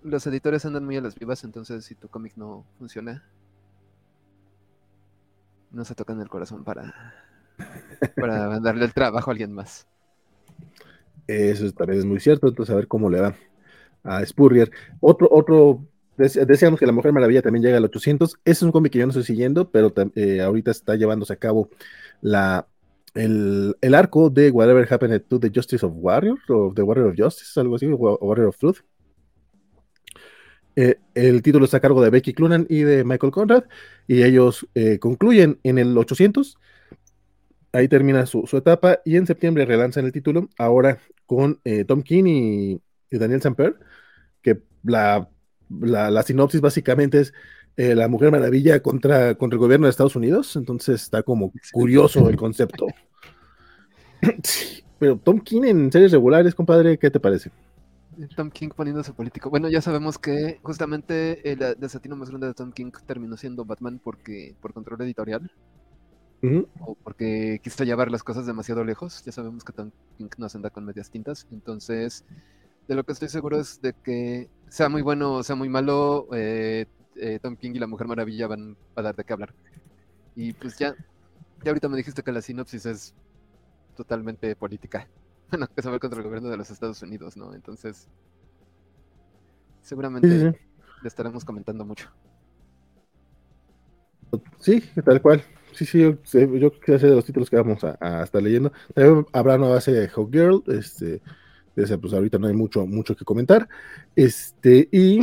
los 0.03 0.27
editores 0.27 0.65
andan 0.65 0.85
muy 0.85 0.97
a 0.97 1.01
las 1.01 1.15
vivas, 1.15 1.45
entonces 1.45 1.85
si 1.85 1.95
tu 1.95 2.09
cómic 2.09 2.35
no 2.37 2.65
funciona, 2.79 3.25
no 5.71 5.85
se 5.85 5.95
tocan 5.95 6.21
el 6.21 6.29
corazón 6.29 6.65
para, 6.65 7.15
para 8.17 8.61
darle 8.61 8.85
el 8.85 8.95
trabajo 8.95 9.31
a 9.31 9.33
alguien 9.33 9.53
más. 9.53 9.87
Eso 11.27 11.71
también 11.73 12.01
es 12.01 12.07
muy 12.07 12.21
cierto, 12.21 12.49
entonces 12.49 12.73
a 12.73 12.77
ver 12.77 12.89
cómo 12.89 13.11
le 13.11 13.21
va 13.21 13.35
a 14.03 14.25
Spurrier. 14.25 14.71
Otro, 15.01 15.29
otro, 15.31 15.85
decíamos 16.19 16.81
que 16.81 16.87
La 16.87 16.93
Mujer 16.93 17.13
Maravilla 17.13 17.43
también 17.43 17.63
llega 17.63 17.77
al 17.77 17.85
800. 17.85 18.35
Ese 18.45 18.53
es 18.53 18.63
un 18.63 18.73
cómic 18.73 18.93
que 18.93 18.99
yo 18.99 19.07
no 19.07 19.11
estoy 19.11 19.25
siguiendo, 19.25 19.71
pero 19.71 19.93
eh, 20.17 20.41
ahorita 20.41 20.73
está 20.73 20.97
llevándose 20.97 21.33
a 21.33 21.37
cabo 21.37 21.71
la 22.21 22.67
el, 23.15 23.75
arco 23.95 24.29
de 24.29 24.51
Whatever 24.51 24.87
Happened 24.93 25.25
to 25.29 25.41
the 25.41 25.51
Justice 25.55 25.85
of 25.87 25.93
Warrior, 25.95 26.39
o 26.49 26.73
The 26.75 26.83
Warrior 26.83 27.09
of 27.09 27.15
Justice, 27.17 27.59
algo 27.59 27.77
así, 27.77 27.87
Warrior 27.87 28.49
of 28.49 28.59
Truth. 28.59 28.79
Eh, 30.77 30.97
el 31.15 31.43
título 31.43 31.65
está 31.65 31.79
a 31.79 31.81
cargo 31.81 32.03
de 32.03 32.11
Becky 32.11 32.33
Clunan 32.35 32.67
y 32.69 32.83
de 32.83 33.05
Michael 33.05 33.33
Conrad, 33.33 33.65
y 34.07 34.23
ellos 34.23 34.69
eh, 34.75 34.99
concluyen 34.99 35.59
en 35.63 35.79
el 35.79 35.97
800. 35.97 36.59
Ahí 37.73 37.89
termina 37.89 38.27
su, 38.27 38.49
etapa, 38.53 39.01
y 39.05 39.17
en 39.17 39.27
septiembre 39.27 39.65
relanzan 39.67 40.05
el 40.05 40.13
título, 40.13 40.49
ahora 40.59 40.99
con 41.27 41.61
Tom 41.87 42.03
King 42.03 42.25
y, 42.27 42.81
Daniel 43.11 43.43
Samper, 43.43 43.77
que 44.43 44.63
la, 44.85 45.29
la, 45.69 46.23
sinopsis 46.23 46.61
básicamente 46.61 47.21
es 47.21 47.35
la 47.77 48.09
Mujer 48.09 48.33
Maravilla 48.33 48.83
contra, 48.83 49.37
contra 49.37 49.57
el 49.57 49.61
gobierno 49.61 49.87
de 49.87 49.91
Estados 49.91 50.17
Unidos, 50.17 50.57
entonces 50.57 51.03
está 51.03 51.23
como 51.23 51.53
curioso 51.73 52.29
el 52.29 52.37
concepto. 52.37 52.87
Sí, 54.43 54.83
pero 54.99 55.17
Tom 55.17 55.39
King 55.39 55.63
en 55.63 55.93
series 55.93 56.11
regulares, 56.11 56.53
compadre, 56.53 56.99
¿qué 56.99 57.09
te 57.09 57.21
parece? 57.21 57.53
Tom 58.35 58.51
King 58.51 58.71
poniéndose 58.71 59.13
político. 59.13 59.51
Bueno, 59.51 59.69
ya 59.69 59.81
sabemos 59.81 60.19
que 60.19 60.59
justamente 60.63 61.53
el 61.53 61.77
desatino 61.79 62.17
más 62.17 62.31
grande 62.31 62.49
de 62.49 62.55
Tom 62.55 62.73
King 62.73 62.91
terminó 63.07 63.37
siendo 63.37 63.65
Batman 63.65 64.01
porque 64.03 64.57
por 64.61 64.73
control 64.73 65.03
editorial. 65.03 65.51
O 66.81 66.97
porque 67.03 67.61
quiso 67.63 67.83
llevar 67.83 68.11
las 68.11 68.23
cosas 68.23 68.47
demasiado 68.47 68.85
lejos. 68.85 69.25
Ya 69.25 69.33
sabemos 69.33 69.65
que 69.65 69.73
Tom 69.73 69.91
King 70.17 70.29
no 70.37 70.49
se 70.49 70.59
anda 70.59 70.71
con 70.71 70.85
medias 70.85 71.11
tintas. 71.11 71.47
Entonces, 71.51 72.25
de 72.89 72.95
lo 72.95 73.05
que 73.05 73.13
estoy 73.13 73.29
seguro 73.29 73.61
es 73.61 73.81
de 73.83 73.93
que 73.93 74.49
sea 74.69 74.89
muy 74.89 75.03
bueno 75.03 75.35
o 75.35 75.43
sea 75.43 75.55
muy 75.55 75.69
malo, 75.69 76.27
eh, 76.33 76.87
eh, 77.17 77.39
Tom 77.41 77.57
King 77.57 77.73
y 77.75 77.79
la 77.79 77.87
Mujer 77.87 78.07
Maravilla 78.09 78.47
van 78.47 78.77
a 78.97 79.03
dar 79.03 79.15
de 79.15 79.25
qué 79.25 79.33
hablar. 79.35 79.55
Y 80.35 80.55
pues 80.55 80.79
ya, 80.79 80.95
ya 81.63 81.71
ahorita 81.71 81.89
me 81.89 81.99
dijiste 81.99 82.23
que 82.23 82.33
la 82.33 82.41
sinopsis 82.41 82.87
es 82.87 83.15
totalmente 83.97 84.57
política. 84.57 85.09
Bueno, 85.51 85.67
que 85.67 85.81
se 85.81 85.89
contra 85.99 86.19
el 86.19 86.27
gobierno 86.27 86.51
de 86.51 86.59
los 86.59 86.71
Estados 86.71 87.01
Unidos, 87.01 87.35
¿no? 87.39 87.55
Entonces, 87.55 88.07
seguramente 89.81 90.29
le 90.29 91.09
estaremos 91.09 91.43
comentando 91.43 91.87
mucho. 91.87 92.11
Sí, 94.59 94.83
tal 95.03 95.23
cual. 95.23 95.43
Sí, 95.73 95.87
sí, 95.87 96.01
yo, 96.03 96.19
yo 96.59 96.71
quiero 96.79 97.09
de 97.09 97.15
los 97.15 97.25
títulos 97.25 97.49
que 97.49 97.57
vamos 97.57 97.83
a, 97.83 98.23
estar 98.23 98.43
leyendo. 98.43 98.73
habrá 99.33 99.57
una 99.57 99.69
base 99.69 99.91
de 99.91 100.07
Hawk 100.09 100.31
Girl, 100.31 100.63
este, 100.67 101.23
pues 102.01 102.13
ahorita 102.13 102.39
no 102.39 102.47
hay 102.47 102.55
mucho, 102.55 102.87
mucho 102.87 103.15
que 103.17 103.25
comentar. 103.25 103.69
Este, 104.17 104.89
y, 104.91 105.21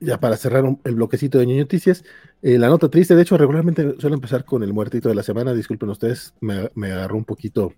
ya 0.00 0.18
para 0.18 0.36
cerrar 0.36 0.64
el 0.84 0.94
bloquecito 0.94 1.38
de 1.38 1.46
noticias, 1.46 2.04
eh, 2.42 2.58
la 2.58 2.68
nota 2.68 2.88
triste, 2.88 3.14
de 3.14 3.22
hecho, 3.22 3.36
regularmente 3.36 3.96
suelo 3.98 4.16
empezar 4.16 4.44
con 4.44 4.62
el 4.62 4.72
muertito 4.72 5.08
de 5.08 5.14
la 5.14 5.22
semana. 5.22 5.54
Disculpen 5.54 5.90
ustedes, 5.90 6.34
me, 6.40 6.92
agarró 6.92 7.16
un 7.16 7.24
poquito, 7.24 7.74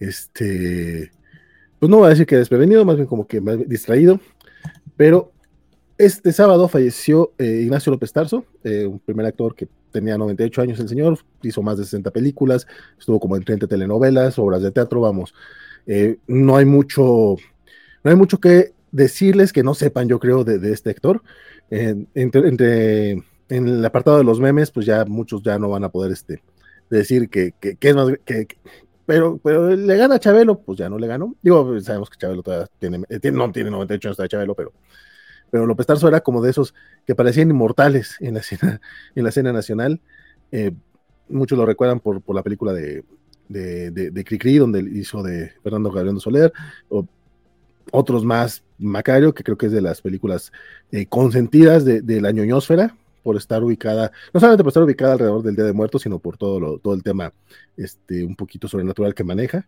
este, 0.00 1.10
pues 1.78 1.90
no 1.90 1.98
voy 1.98 2.06
a 2.06 2.10
decir 2.10 2.26
que 2.26 2.36
desprevenido, 2.36 2.84
más 2.84 2.96
bien 2.96 3.06
como 3.06 3.26
que 3.26 3.40
distraído. 3.66 4.20
Pero 4.96 5.32
este 5.96 6.32
sábado 6.32 6.68
falleció 6.68 7.32
eh, 7.38 7.62
Ignacio 7.62 7.92
López 7.92 8.12
Tarso, 8.12 8.44
eh, 8.64 8.86
un 8.86 8.98
primer 8.98 9.26
actor 9.26 9.54
que 9.54 9.68
tenía 9.90 10.18
98 10.18 10.62
años 10.62 10.80
el 10.80 10.88
señor, 10.88 11.18
hizo 11.42 11.62
más 11.62 11.78
de 11.78 11.84
60 11.84 12.10
películas, 12.10 12.66
estuvo 12.98 13.20
como 13.20 13.36
en 13.36 13.44
30 13.44 13.66
telenovelas, 13.66 14.38
obras 14.38 14.62
de 14.62 14.70
teatro, 14.70 15.00
vamos. 15.00 15.34
no 16.26 16.56
hay 16.56 16.64
mucho, 16.64 17.36
no 18.04 18.10
hay 18.10 18.16
mucho 18.16 18.38
que 18.38 18.72
decirles 18.90 19.52
que 19.52 19.62
no 19.62 19.74
sepan, 19.74 20.08
yo 20.08 20.18
creo, 20.18 20.44
de, 20.44 20.72
este 20.72 20.90
actor. 20.90 21.22
entre 21.70 23.22
en 23.48 23.68
el 23.68 23.84
apartado 23.84 24.18
de 24.18 24.24
los 24.24 24.40
memes, 24.40 24.70
pues 24.70 24.86
ya 24.86 25.04
muchos 25.04 25.42
ya 25.42 25.58
no 25.58 25.68
van 25.70 25.84
a 25.84 25.88
poder 25.88 26.12
este, 26.12 26.42
decir 26.90 27.28
que, 27.28 27.54
es 27.60 27.94
más, 27.94 28.08
que, 28.24 28.46
pero, 29.06 29.38
pero 29.42 29.74
le 29.74 29.96
gana 29.96 30.16
a 30.16 30.20
Chabelo, 30.20 30.60
pues 30.60 30.78
ya 30.78 30.88
no 30.88 30.98
le 30.98 31.06
ganó. 31.06 31.34
Digo, 31.40 31.80
sabemos 31.80 32.10
que 32.10 32.18
Chabelo 32.18 32.42
todavía 32.42 32.68
tiene, 32.78 33.02
eh, 33.08 33.30
no 33.30 33.50
tiene 33.50 33.70
98 33.70 34.08
años 34.08 34.16
de 34.18 34.28
Chabelo, 34.28 34.54
pero, 34.54 34.72
pero 35.50 35.66
López 35.66 35.86
Tarso 35.86 36.08
era 36.08 36.20
como 36.20 36.42
de 36.42 36.50
esos 36.50 36.74
que 37.06 37.14
parecían 37.14 37.50
inmortales 37.50 38.16
en 38.20 38.34
la 38.34 38.40
escena, 38.40 38.80
en 39.14 39.22
la 39.22 39.30
escena 39.30 39.52
nacional. 39.52 40.00
Eh, 40.52 40.72
muchos 41.28 41.58
lo 41.58 41.66
recuerdan 41.66 42.00
por, 42.00 42.20
por 42.20 42.34
la 42.34 42.42
película 42.42 42.72
de, 42.72 43.04
de, 43.48 43.90
de, 43.90 44.24
Cricri, 44.24 44.58
donde 44.58 44.80
hizo 44.80 45.22
de 45.22 45.52
Fernando 45.62 45.90
Gabriel 45.90 46.20
Soler, 46.20 46.52
o 46.88 47.06
otros 47.90 48.24
más, 48.24 48.62
Macario, 48.78 49.34
que 49.34 49.42
creo 49.42 49.56
que 49.56 49.66
es 49.66 49.72
de 49.72 49.80
las 49.80 50.02
películas 50.02 50.52
eh, 50.92 51.06
consentidas 51.06 51.84
de, 51.84 52.02
de 52.02 52.20
la 52.20 52.32
ñoñosfera, 52.32 52.94
por 53.22 53.36
estar 53.36 53.62
ubicada, 53.62 54.10
no 54.32 54.40
solamente 54.40 54.62
por 54.62 54.70
estar 54.70 54.82
ubicada 54.82 55.12
alrededor 55.12 55.42
del 55.42 55.56
Día 55.56 55.64
de 55.64 55.72
Muertos, 55.72 56.02
sino 56.02 56.18
por 56.18 56.36
todo, 56.36 56.60
lo, 56.60 56.78
todo 56.78 56.94
el 56.94 57.02
tema 57.02 57.32
este, 57.76 58.24
un 58.24 58.36
poquito 58.36 58.68
sobrenatural 58.68 59.14
que 59.14 59.24
maneja. 59.24 59.66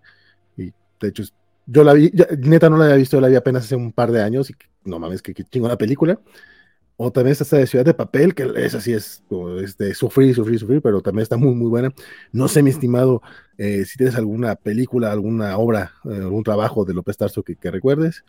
Y 0.57 0.73
de 1.01 1.09
hecho, 1.09 1.25
yo 1.67 1.85
la 1.85 1.93
vi, 1.93 2.11
neta 2.39 2.71
no 2.71 2.77
la 2.77 2.85
había 2.85 2.97
visto, 2.97 3.21
la 3.21 3.29
vi 3.29 3.37
apenas 3.37 3.65
hace 3.65 3.77
un 3.77 3.93
par 3.93 4.13
de 4.13 4.23
años 4.23 4.51
no 4.85 4.99
mames, 4.99 5.23
que, 5.23 5.35
chingo 5.35 5.69
la 5.69 5.79
película. 5.79 6.21
O 7.03 7.11
también 7.11 7.33
está 7.33 7.45
esta 7.45 7.57
de 7.57 7.67
Ciudad 7.67 7.85
de 7.85 7.95
Papel, 7.95 8.35
que 8.35 8.53
es 8.57 8.75
así, 8.75 8.93
es 8.93 9.25
este, 9.63 9.95
sufrir, 9.95 10.35
sufrir, 10.35 10.59
sufrir, 10.59 10.83
pero 10.83 11.01
también 11.01 11.23
está 11.23 11.39
muy, 11.39 11.55
muy 11.55 11.69
buena. 11.69 11.95
No 12.31 12.47
sé, 12.47 12.63
mi 12.63 12.69
estimado, 12.69 13.23
eh, 13.57 13.87
si 13.87 13.97
tienes 13.97 14.17
alguna 14.17 14.55
película, 14.55 15.11
alguna 15.11 15.57
obra, 15.57 15.95
eh, 16.05 16.17
algún 16.17 16.45
trabajo 16.45 16.85
de 16.85 16.93
López 16.93 17.17
Tarso 17.17 17.43
que, 17.43 17.57
que 17.57 17.71
recuerdes. 17.71 18.23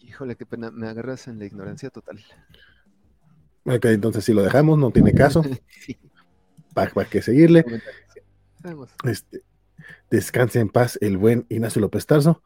Híjole, 0.00 0.34
qué 0.34 0.44
pena, 0.44 0.72
me 0.72 0.88
agarras 0.88 1.28
en 1.28 1.38
la 1.38 1.44
ignorancia 1.44 1.90
total. 1.90 2.18
Ok, 3.64 3.84
entonces 3.86 4.24
si 4.24 4.32
lo 4.32 4.42
dejamos, 4.42 4.76
no 4.78 4.90
tiene 4.90 5.14
caso. 5.14 5.42
sí. 5.68 5.96
Para, 6.74 6.90
que 7.04 7.22
seguirle. 7.22 7.64
Este, 9.04 9.42
descanse 10.10 10.60
en 10.60 10.68
paz 10.68 10.98
el 11.00 11.16
buen 11.16 11.46
Ignacio 11.48 11.80
López 11.80 12.06
Tarso. 12.06 12.42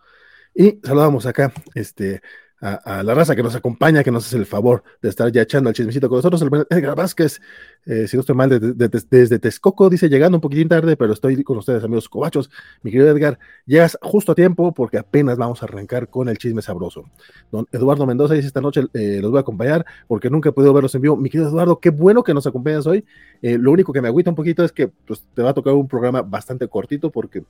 Y 0.54 0.80
saludamos 0.82 1.26
acá 1.26 1.52
este, 1.74 2.22
a, 2.60 3.02
la 3.02 3.14
raza 3.14 3.36
que 3.36 3.42
nos 3.42 3.54
acompaña, 3.54 4.02
que 4.02 4.10
nos 4.10 4.26
hace 4.26 4.36
el 4.38 4.46
favor 4.46 4.82
de 5.02 5.10
estar 5.10 5.30
ya 5.30 5.42
echando 5.42 5.68
el 5.68 5.76
chismecito 5.76 6.08
con 6.08 6.18
nosotros. 6.18 6.40
El 6.42 6.66
Edgar 6.70 6.96
Vázquez, 6.96 7.40
eh, 7.84 8.08
si 8.08 8.16
no 8.16 8.20
estoy 8.20 8.34
mal, 8.34 8.48
desde 8.50 9.38
Texcoco, 9.38 9.90
dice 9.90 10.08
llegando 10.08 10.38
un 10.38 10.40
poquitín 10.40 10.68
tarde, 10.68 10.96
pero 10.96 11.12
estoy 11.12 11.42
con 11.44 11.58
ustedes, 11.58 11.84
amigos 11.84 12.08
cobachos. 12.08 12.50
Mi 12.82 12.90
querido 12.90 13.10
Edgar, 13.10 13.38
llegas 13.66 13.98
justo 14.00 14.32
a 14.32 14.34
tiempo 14.34 14.72
porque 14.72 14.98
apenas 14.98 15.36
vamos 15.36 15.62
a 15.62 15.66
arrancar 15.66 16.08
con 16.08 16.28
el 16.28 16.38
chisme 16.38 16.62
sabroso. 16.62 17.04
Don 17.52 17.66
Eduardo 17.72 18.06
Mendoza 18.06 18.34
dice 18.34 18.46
esta 18.46 18.60
noche 18.60 18.84
eh, 18.94 19.18
los 19.20 19.30
voy 19.30 19.38
a 19.38 19.42
acompañar 19.42 19.84
porque 20.06 20.30
nunca 20.30 20.48
he 20.48 20.52
podido 20.52 20.72
verlos 20.72 20.94
en 20.94 21.02
vivo. 21.02 21.16
Mi 21.16 21.28
querido 21.28 21.50
Eduardo, 21.50 21.78
qué 21.78 21.90
bueno 21.90 22.22
que 22.22 22.32
nos 22.32 22.46
acompañas 22.46 22.86
hoy. 22.86 23.04
Eh, 23.42 23.58
lo 23.58 23.70
único 23.70 23.92
que 23.92 24.00
me 24.00 24.08
agüita 24.08 24.30
un 24.30 24.36
poquito 24.36 24.64
es 24.64 24.72
que 24.72 24.88
pues, 24.88 25.24
te 25.34 25.42
va 25.42 25.50
a 25.50 25.54
tocar 25.54 25.74
un 25.74 25.88
programa 25.88 26.22
bastante 26.22 26.66
cortito 26.68 27.10
porque 27.10 27.44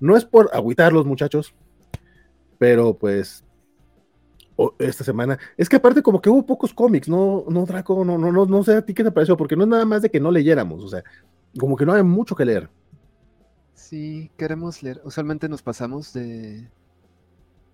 no 0.00 0.16
es 0.16 0.24
por 0.24 0.48
agüitar 0.54 0.92
los 0.92 1.04
muchachos, 1.04 1.54
pero 2.58 2.94
pues 2.94 3.44
esta 4.78 5.04
semana. 5.04 5.38
Es 5.56 5.68
que 5.68 5.76
aparte 5.76 6.02
como 6.02 6.20
que 6.20 6.30
hubo 6.30 6.44
pocos 6.44 6.74
cómics, 6.74 7.08
no, 7.08 7.44
no, 7.48 7.64
Draco, 7.64 8.04
no, 8.04 8.18
no, 8.18 8.32
no, 8.32 8.46
no 8.46 8.64
sé 8.64 8.76
a 8.76 8.82
ti 8.82 8.94
qué 8.94 9.04
te 9.04 9.12
pareció, 9.12 9.36
porque 9.36 9.56
no 9.56 9.62
es 9.64 9.68
nada 9.68 9.84
más 9.84 10.02
de 10.02 10.10
que 10.10 10.20
no 10.20 10.30
leyéramos, 10.30 10.82
o 10.82 10.88
sea, 10.88 11.04
como 11.58 11.76
que 11.76 11.86
no 11.86 11.92
hay 11.92 12.02
mucho 12.02 12.34
que 12.34 12.44
leer. 12.44 12.68
Sí, 13.74 14.30
queremos 14.36 14.82
leer. 14.82 15.00
Usualmente 15.04 15.48
nos 15.48 15.62
pasamos 15.62 16.12
de, 16.12 16.68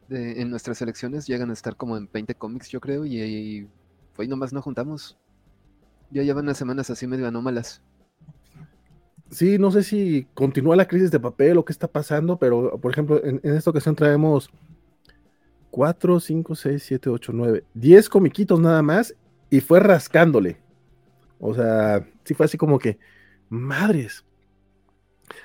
de 0.09 0.41
en 0.43 0.50
nuestras 0.50 0.79
selecciones 0.79 1.26
llegan 1.26 1.50
a 1.50 1.55
estar 1.55 1.76
como 1.76 1.97
en 1.97 2.09
20 2.12 2.35
cómics, 2.35 2.69
yo 2.69 2.81
creo, 2.81 3.05
y, 3.07 3.21
y 3.21 3.69
hoy 4.17 4.29
nomás 4.29 4.53
no 4.53 4.61
juntamos. 4.61 5.17
Ya 6.11 6.23
llevan 6.23 6.45
unas 6.45 6.59
semanas 6.59 6.91
así 6.91 7.07
medio 7.07 7.26
anómalas. 7.26 7.83
Sí, 9.31 9.59
no 9.59 9.71
sé 9.71 9.83
si 9.83 10.29
continúa 10.35 10.76
la 10.76 10.87
crisis 10.87 11.11
de 11.11 11.19
papel 11.19 11.57
o 11.57 11.64
qué 11.64 11.73
está 11.73 11.88
pasando, 11.88 12.38
pero 12.38 12.79
por 12.79 12.93
ejemplo, 12.93 13.21
en 13.25 13.41
esta 13.43 13.71
ocasión 13.71 13.97
traemos 13.97 14.50
4, 15.75 16.21
5, 16.21 16.54
6, 16.54 16.83
7, 16.87 17.11
8, 17.11 17.33
9, 17.35 17.64
10 17.75 18.09
comiquitos 18.09 18.61
nada 18.61 18.81
más 18.81 19.12
y 19.50 19.59
fue 19.59 19.81
rascándole. 19.81 20.57
O 21.40 21.52
sea, 21.52 22.09
sí 22.23 22.33
fue 22.33 22.47
así 22.47 22.57
como 22.57 22.78
que, 22.78 22.97
madres. 23.49 24.25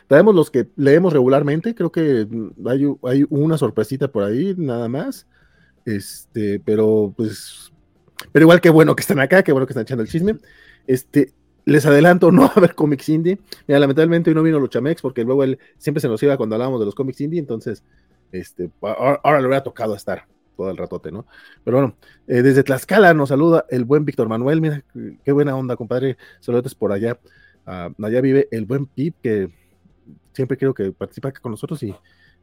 Traemos 0.06 0.36
los 0.36 0.52
que 0.52 0.70
leemos 0.76 1.14
regularmente, 1.14 1.74
creo 1.74 1.92
que 1.92 2.28
hay, 2.68 3.26
una 3.32 3.58
sorpresita 3.58 4.12
por 4.12 4.22
ahí, 4.22 4.54
nada 4.56 4.88
más. 4.88 5.26
Este, 5.84 6.60
pero 6.60 7.12
pues, 7.18 7.74
pero 8.32 8.44
igual 8.44 8.62
que 8.62 8.70
bueno 8.70 8.96
que 8.96 9.02
están 9.02 9.20
acá, 9.20 9.42
qué 9.42 9.52
bueno 9.52 9.66
que 9.66 9.72
están 9.72 9.82
echando 9.82 10.04
el 10.04 10.10
chisme. 10.10 10.38
Este, 10.86 11.34
les 11.66 11.88
adelanto, 11.88 12.32
no 12.32 12.44
va 12.44 12.50
a 12.50 12.54
haber 12.58 12.76
cómics 12.76 13.10
indie. 13.10 13.40
Mira, 13.66 13.80
lamentablemente 13.80 14.30
hoy 14.30 14.36
no 14.36 14.44
vino 14.44 14.60
los 14.60 14.70
Chamex 14.70 15.02
porque 15.02 15.24
luego 15.24 15.44
él 15.44 15.58
siempre 15.80 16.02
se 16.02 16.08
nos 16.08 16.22
iba 16.22 16.38
cuando 16.38 16.54
hablábamos 16.54 16.80
de 16.82 16.86
los 16.86 16.94
cómics 16.94 17.20
indie, 17.20 17.40
entonces 17.40 17.84
este, 18.32 18.70
ahora, 18.82 19.40
le 19.40 19.48
hubiera 19.48 19.64
tocado 19.64 19.96
estar 19.96 20.26
todo 20.56 20.72
el 20.72 20.78
ratote, 20.78 21.12
¿no? 21.12 21.26
Pero 21.64 21.78
bueno, 21.78 21.96
eh, 22.28 22.42
desde 22.42 22.64
Tlaxcala 22.64 23.14
nos 23.14 23.30
saluda 23.30 23.66
el 23.70 23.86
buen 23.86 24.06
Víctor 24.06 24.28
Manuel, 24.28 24.62
mira, 24.62 24.84
qué 25.24 25.32
buena 25.32 25.56
onda, 25.56 25.76
compadre, 25.76 26.18
saludos 26.40 26.76
por 26.76 26.92
allá. 26.92 27.20
Ah, 27.66 27.90
allá 28.02 28.22
vive 28.22 28.48
el 28.52 28.66
buen 28.66 28.88
Pip, 28.88 29.16
que 29.22 29.50
siempre 30.34 30.58
quiero 30.58 30.74
que 30.74 30.92
participe 30.92 31.28
acá 31.28 31.40
con 31.40 31.52
nosotros 31.52 31.82
y 31.84 31.96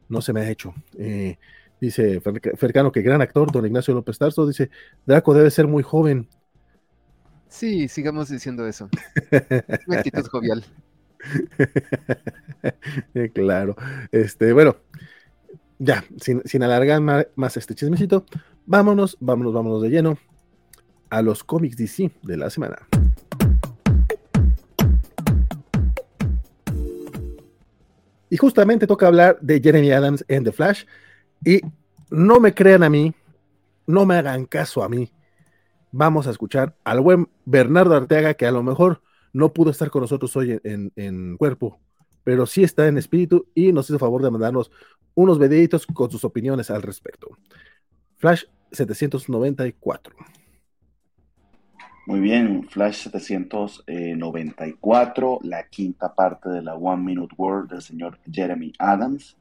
no 0.09 0.21
se 0.21 0.33
me 0.33 0.41
ha 0.41 0.49
hecho. 0.49 0.73
Eh, 0.97 1.37
dice 1.79 2.21
Fercano 2.55 2.91
que 2.91 3.01
gran 3.01 3.21
actor, 3.21 3.51
don 3.51 3.65
Ignacio 3.65 3.93
López 3.93 4.17
Tarso, 4.17 4.47
dice, 4.47 4.69
Draco 5.05 5.33
debe 5.33 5.51
ser 5.51 5.67
muy 5.67 5.83
joven. 5.83 6.27
Sí, 7.49 7.87
sigamos 7.87 8.29
diciendo 8.29 8.67
eso. 8.67 8.89
Una 9.87 9.99
actitud 9.99 10.27
jovial. 10.27 10.65
claro. 13.33 13.75
Este, 14.11 14.53
bueno, 14.53 14.77
ya, 15.79 16.03
sin, 16.19 16.63
alargar 16.63 17.27
más, 17.35 17.57
este 17.57 17.75
chismecito, 17.75 18.25
vámonos, 18.65 19.17
vámonos, 19.19 19.53
vámonos 19.53 19.81
de 19.81 19.89
lleno 19.89 20.17
a 21.09 21.21
los 21.21 21.43
cómics 21.43 21.77
DC 21.77 22.11
de 22.23 22.37
la 22.37 22.49
semana. 22.49 22.77
Y 28.29 28.37
justamente 28.37 28.87
toca 28.87 29.07
hablar 29.07 29.37
de 29.39 29.61
Jeremy 29.61 29.91
Adams 29.91 30.25
en 30.27 30.43
The 30.43 30.51
Flash. 30.51 30.83
Y 31.45 31.61
no 32.09 32.41
me 32.41 32.53
crean 32.53 32.83
a 32.83 32.89
mí, 32.89 33.13
no 33.85 34.05
me 34.05 34.15
hagan 34.15 34.45
caso 34.45 34.83
a 34.83 34.89
mí. 34.89 35.13
Vamos 35.91 36.27
a 36.27 36.31
escuchar 36.31 36.75
al 36.83 36.99
buen 36.99 37.29
Bernardo 37.45 37.95
Arteaga, 37.95 38.33
que 38.33 38.45
a 38.45 38.51
lo 38.51 38.63
mejor 38.63 39.01
no 39.31 39.53
pudo 39.53 39.71
estar 39.71 39.89
con 39.89 40.01
nosotros 40.01 40.35
hoy 40.35 40.59
en 40.63 41.37
cuerpo, 41.37 41.79
pero 42.27 42.45
sí 42.45 42.61
está 42.61 42.87
en 42.89 42.97
espíritu 42.97 43.47
y 43.55 43.71
nos 43.71 43.89
hizo 43.89 43.97
favor 43.97 44.21
de 44.21 44.29
mandarnos 44.29 44.69
unos 45.15 45.39
videitos 45.39 45.87
con 45.87 46.11
sus 46.11 46.25
opiniones 46.25 46.69
al 46.69 46.81
respecto. 46.81 47.29
Flash 48.17 48.43
794. 48.73 50.13
Muy 52.05 52.19
bien, 52.19 52.67
Flash 52.67 53.03
794, 53.03 55.39
la 55.43 55.69
quinta 55.69 56.13
parte 56.13 56.49
de 56.49 56.61
la 56.61 56.75
One 56.75 57.01
Minute 57.01 57.33
World 57.37 57.69
del 57.69 57.81
señor 57.81 58.19
Jeremy 58.29 58.73
Adams. 58.77 59.37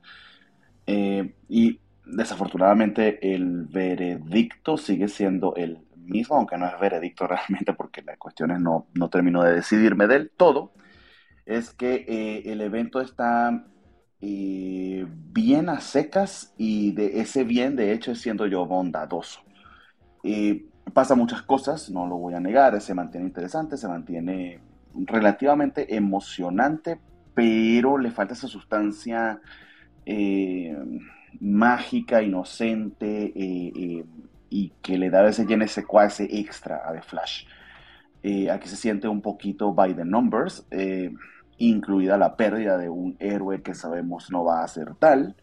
Eh, 0.86 1.34
y 1.48 1.80
desafortunadamente 2.04 3.34
el 3.34 3.64
veredicto 3.64 4.76
sigue 4.76 5.08
siendo 5.08 5.56
el 5.56 5.80
mismo, 5.96 6.36
aunque 6.36 6.56
no 6.56 6.68
es 6.68 6.78
veredicto 6.78 7.26
realmente 7.32 7.72
porque 7.72 8.02
las 8.02 8.16
cuestiones 8.16 8.60
no, 8.60 8.86
no 8.94 9.10
termino 9.10 9.42
de 9.42 9.54
decidirme 9.54 10.06
del 10.06 10.30
todo 10.30 10.70
es 11.46 11.70
que 11.70 12.04
eh, 12.08 12.52
el 12.52 12.60
evento 12.60 13.00
está 13.00 13.64
eh, 14.20 15.06
bien 15.08 15.68
a 15.68 15.80
secas 15.80 16.52
y 16.58 16.90
de 16.92 17.20
ese 17.20 17.44
bien, 17.44 17.76
de 17.76 17.92
hecho, 17.92 18.14
siendo 18.16 18.46
yo 18.46 18.66
bondadoso. 18.66 19.40
Eh, 20.24 20.66
pasa 20.92 21.14
muchas 21.14 21.42
cosas, 21.42 21.88
no 21.88 22.06
lo 22.06 22.16
voy 22.16 22.34
a 22.34 22.40
negar, 22.40 22.78
se 22.80 22.94
mantiene 22.94 23.26
interesante, 23.26 23.76
se 23.76 23.86
mantiene 23.86 24.60
relativamente 24.92 25.94
emocionante, 25.94 26.98
pero 27.32 27.96
le 27.96 28.10
falta 28.10 28.34
esa 28.34 28.48
sustancia 28.48 29.40
mágica, 31.40 32.22
inocente 32.22 33.32
y 33.34 34.72
que 34.80 34.96
le 34.96 35.10
da 35.10 35.28
ese 35.28 35.44
llene 35.44 35.64
ese 35.64 35.84
extra 36.30 36.82
a 36.88 36.92
The 36.92 37.02
Flash. 37.02 37.46
aquí 38.50 38.68
se 38.68 38.76
siente 38.76 39.08
un 39.08 39.20
poquito 39.20 39.74
by 39.74 39.94
the 39.94 40.04
numbers 40.04 40.64
incluida 41.58 42.16
la 42.16 42.36
pérdida 42.36 42.76
de 42.78 42.88
un 42.88 43.16
héroe 43.18 43.62
que 43.62 43.74
sabemos 43.74 44.30
no 44.30 44.44
va 44.44 44.62
a 44.62 44.68
ser 44.68 44.94
tal, 44.94 45.36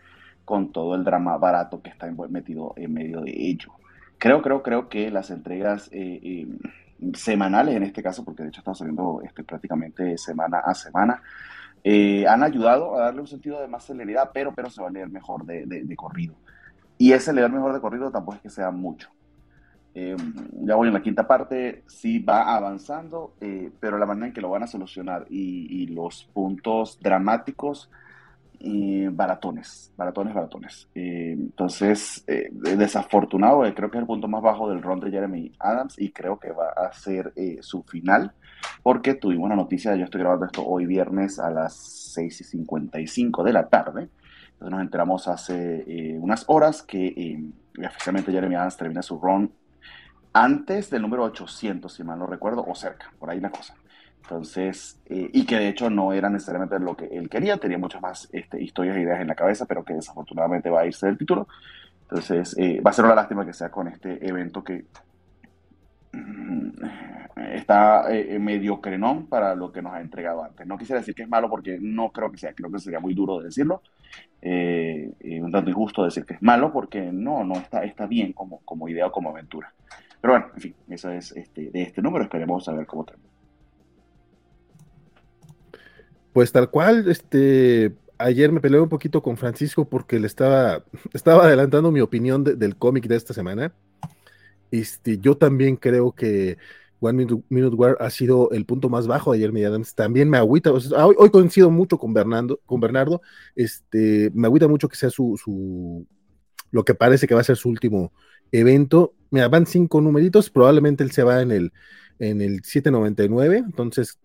con 0.46 0.72
todo 0.72 0.96
el 0.96 1.04
drama 1.04 1.38
barato 1.38 1.82
que 1.82 1.90
está 1.90 2.12
metido 2.30 2.74
en 2.76 2.94
medio 2.94 3.22
de 3.22 3.32
ello. 3.32 3.72
Creo, 4.18 4.42
creo, 4.42 4.64
creo 4.64 4.90
que 4.90 5.10
las 5.12 5.32
entregas 5.32 5.90
eh, 5.92 6.20
eh, 6.22 6.48
semanales, 7.16 7.76
en 7.76 7.84
este 7.84 8.04
caso, 8.04 8.24
porque 8.24 8.44
de 8.44 8.50
hecho 8.50 8.60
estamos 8.60 8.78
saliendo 8.78 9.22
este, 9.24 9.44
prácticamente 9.44 10.18
semana 10.18 10.60
a 10.60 10.74
semana, 10.74 11.22
eh, 11.84 12.26
han 12.28 12.44
ayudado 12.44 12.96
a 12.96 13.06
darle 13.06 13.22
un 13.22 13.28
sentido 13.28 13.60
de 13.60 13.68
más 13.68 13.86
celeridad, 13.86 14.32
pero, 14.34 14.54
pero 14.54 14.70
se 14.70 14.82
va 14.82 14.88
a 14.88 14.92
leer 14.92 15.10
mejor 15.10 15.46
de, 15.46 15.66
de 15.66 15.96
corrido. 15.96 16.36
Y 16.98 17.12
ese 17.12 17.34
leer 17.34 17.52
mejor 17.52 17.74
de 17.74 17.82
corrido 17.82 18.12
tampoco 18.12 18.36
es 18.36 18.42
que 18.42 18.50
sea 18.50 18.72
mucho. 18.72 19.10
Eh, 19.96 20.16
ya 20.66 20.76
voy 20.76 20.88
en 20.88 20.94
la 20.94 21.02
quinta 21.02 21.28
parte, 21.28 21.84
sí 21.88 22.20
va 22.20 22.56
avanzando, 22.56 23.36
eh, 23.40 23.72
pero 23.80 23.98
la 23.98 24.08
manera 24.08 24.28
en 24.28 24.34
que 24.34 24.42
lo 24.42 24.50
van 24.50 24.64
a 24.64 24.68
solucionar 24.68 25.26
y, 25.30 25.88
los 25.88 26.26
puntos 26.34 27.00
dramáticos, 27.00 27.92
y 28.66 29.08
baratones, 29.08 29.92
baratones, 29.98 30.34
baratones. 30.34 30.88
Eh, 30.96 31.34
entonces, 31.34 32.26
desafortunado, 32.78 33.62
creo 33.76 33.92
que 33.92 33.98
es 33.98 34.02
el 34.02 34.08
punto 34.08 34.28
más 34.30 34.42
bajo 34.42 34.70
del 34.70 34.82
ron 34.82 35.02
de 35.02 35.12
Jeremy 35.12 35.52
Adams 35.60 36.00
y 36.00 36.12
creo 36.12 36.40
que 36.40 36.52
va 36.52 36.70
a 36.70 36.92
ser 36.94 37.34
su 37.60 37.84
final, 37.84 38.32
porque 38.82 39.16
tuvimos 39.16 39.48
una 39.48 39.58
noticia, 39.58 39.96
yo 39.96 40.06
estoy 40.06 40.22
grabando 40.22 40.46
esto 40.46 40.66
hoy 40.66 40.86
viernes 40.86 41.40
a 41.40 41.52
las 41.52 41.76
6 41.76 42.42
y 42.42 42.44
55 42.46 43.44
de 43.44 43.54
la 43.54 43.68
tarde, 43.68 44.10
entonces 44.54 44.72
nos 44.72 44.82
enteramos 44.82 45.28
hace 45.28 46.16
unas 46.22 46.46
horas 46.48 46.84
que 46.84 47.44
oficialmente 47.86 48.32
Jeremy 48.32 48.56
Adams 48.56 48.78
termina 48.78 49.02
su 49.02 49.20
run 49.20 49.52
antes 50.34 50.90
del 50.90 51.04
número 51.04 51.24
800, 51.24 51.94
si 51.94 52.04
mal 52.04 52.20
no 52.20 52.28
recuerdo, 52.28 52.66
o 52.68 52.76
cerca, 52.76 53.12
por 53.20 53.30
ahí 53.30 53.40
la 53.40 53.52
cosa. 53.52 53.76
Entonces, 54.24 55.00
eh, 55.06 55.30
y 55.34 55.46
que 55.46 55.58
de 55.58 55.68
hecho 55.68 55.90
no 55.90 56.14
era 56.14 56.30
necesariamente 56.30 56.80
lo 56.80 56.96
que 56.96 57.06
él 57.06 57.30
quería, 57.30 57.58
tenía 57.58 57.78
muchas 57.78 58.02
más 58.02 58.30
este, 58.32 58.62
historias 58.62 58.98
e 58.98 59.02
ideas 59.02 59.22
en 59.22 59.28
la 59.28 59.36
cabeza, 59.36 59.66
pero 59.66 59.84
que 59.84 59.94
desafortunadamente 59.94 60.70
va 60.70 60.82
a 60.82 60.86
irse 60.86 61.06
del 61.06 61.18
título. 61.18 61.48
Entonces, 62.04 62.56
eh, 62.58 62.82
va 62.82 62.92
a 62.92 62.94
ser 62.94 63.06
una 63.06 63.16
lástima 63.16 63.46
que 63.46 63.54
sea 63.54 63.70
con 63.70 63.88
este 63.88 64.26
evento 64.26 64.64
que 64.64 64.86
mm, 66.14 66.70
está 67.54 68.14
eh, 68.16 68.40
medio 68.40 68.80
crenón 68.80 69.28
para 69.28 69.56
lo 69.56 69.72
que 69.72 69.82
nos 69.82 69.94
ha 69.94 70.02
entregado 70.02 70.44
antes. 70.44 70.66
No 70.66 70.78
quisiera 70.78 71.00
decir 71.00 71.16
que 71.16 71.24
es 71.24 71.30
malo 71.30 71.50
porque 71.50 71.78
no 71.82 72.12
creo 72.12 72.32
que 72.32 72.38
sea, 72.38 72.54
creo 72.54 72.72
que 72.72 72.80
sería 72.80 73.00
muy 73.00 73.14
duro 73.14 73.40
de 73.40 73.46
decirlo, 73.46 73.82
eh, 74.42 75.12
un 75.42 75.52
tanto 75.52 75.70
injusto 75.70 76.04
decir 76.06 76.26
que 76.26 76.36
es 76.36 76.42
malo 76.42 76.72
porque 76.72 77.12
no, 77.12 77.44
no 77.44 77.56
está, 77.56 77.84
está 77.84 78.06
bien 78.06 78.34
como, 78.34 78.60
como 78.60 78.88
idea 78.88 79.08
o 79.08 79.12
como 79.12 79.30
aventura. 79.30 79.74
Pero 80.24 80.36
bueno, 80.36 80.52
en 80.56 80.62
fin, 80.62 80.76
eso 80.88 81.12
es 81.12 81.34
este, 81.34 81.70
de 81.70 81.82
este 81.82 82.02
número, 82.02 82.24
esperemos 82.24 82.66
a 82.70 82.72
ver 82.72 82.88
cómo 82.88 83.04
termina. 83.04 83.30
Pues 86.32 86.50
tal 86.54 86.70
cual, 86.70 87.10
este, 87.10 87.94
ayer 88.18 88.50
me 88.50 88.62
peleé 88.62 88.80
un 88.80 88.88
poquito 88.88 89.22
con 89.22 89.36
Francisco 89.36 89.84
porque 89.84 90.22
le 90.22 90.28
estaba, 90.28 90.86
estaba 91.14 91.44
adelantando 91.44 91.92
mi 91.92 92.00
opinión 92.00 92.42
del 92.46 92.78
cómic 92.78 93.06
de 93.08 93.18
esta 93.18 93.34
semana. 93.34 93.74
Este, 94.72 95.18
yo 95.18 95.36
también 95.36 95.76
creo 95.76 96.14
que 96.14 96.58
One 97.02 97.28
Minute, 97.50 97.76
War 97.76 97.98
ha 98.00 98.10
sido 98.10 98.50
el 98.52 98.66
punto 98.66 98.88
más 98.88 99.08
bajo 99.08 99.34
de 99.34 99.40
Jeremy 99.40 99.66
Adams. 99.66 99.94
También 99.94 100.30
me 100.30 100.38
agüita, 100.38 100.72
hoy, 100.72 101.30
coincido 101.32 101.70
mucho 101.70 101.98
con 101.98 102.14
Bernardo, 102.14 102.62
con 102.66 102.80
Bernardo, 102.80 103.22
este, 103.58 104.32
me 104.34 104.48
agüita 104.48 104.70
mucho 104.70 104.88
que 104.88 104.96
sea 104.96 105.10
su, 105.10 105.38
su, 105.38 106.08
lo 106.72 106.86
que 106.86 106.96
parece 106.96 107.28
que 107.28 107.36
va 107.36 107.42
a 107.42 107.44
ser 107.44 107.58
su 107.58 107.68
último 107.68 108.14
evento. 108.54 109.14
Mira, 109.32 109.50
van 109.50 109.66
cinco 109.66 110.00
numeritos, 110.00 110.50
probablemente 110.50 111.04
él 111.04 111.12
se 111.12 111.24
va 111.24 111.42
en 111.42 111.52
el, 111.52 111.74
en 112.20 112.42
el 112.42 112.64
799, 112.64 113.58
entonces 113.58 114.20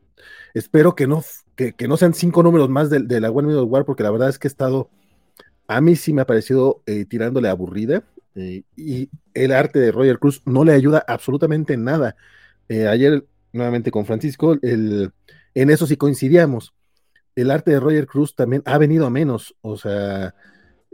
espero 0.54 0.94
que 0.94 1.06
no, 1.06 1.24
que, 1.56 1.74
no 1.88 1.96
sean 1.96 2.14
cinco 2.14 2.42
números 2.42 2.68
más 2.68 2.90
de, 2.90 3.20
la 3.20 3.30
One 3.30 3.48
Minute 3.48 3.64
War, 3.64 3.84
porque 3.84 4.02
la 4.02 4.10
verdad 4.10 4.28
es 4.28 4.38
que 4.38 4.46
he 4.46 4.50
estado, 4.50 4.90
a 5.66 5.80
mí 5.80 5.96
sí 5.96 6.12
me 6.12 6.22
ha 6.22 6.26
parecido 6.26 6.82
eh, 6.86 7.04
tirándole 7.06 7.48
aburrida, 7.48 8.04
eh, 8.34 8.62
y 8.76 9.10
el 9.34 9.52
arte 9.52 9.80
de 9.80 9.90
Roger 9.90 10.18
Cruz 10.18 10.42
no 10.44 10.64
le 10.64 10.72
ayuda 10.72 11.04
absolutamente 11.08 11.72
en 11.72 11.84
nada. 11.84 12.14
Eh, 12.68 12.86
ayer, 12.86 13.26
nuevamente 13.52 13.90
con 13.90 14.06
Francisco, 14.06 14.56
el, 14.62 15.10
en 15.54 15.70
eso 15.70 15.86
sí 15.86 15.96
coincidíamos. 15.96 16.74
El 17.34 17.50
arte 17.50 17.72
de 17.72 17.80
Roger 17.80 18.06
Cruz 18.06 18.34
también 18.34 18.62
ha 18.64 18.78
venido 18.78 19.06
a 19.06 19.10
menos. 19.10 19.56
O 19.60 19.76
sea, 19.76 20.34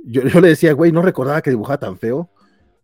yo, 0.05 0.23
le 0.23 0.49
decía, 0.49 0.73
güey, 0.73 0.93
no 0.93 1.03
recordaba 1.03 1.43
que 1.43 1.51
dibujaba 1.51 1.79
tan 1.79 1.99
feo. 1.99 2.31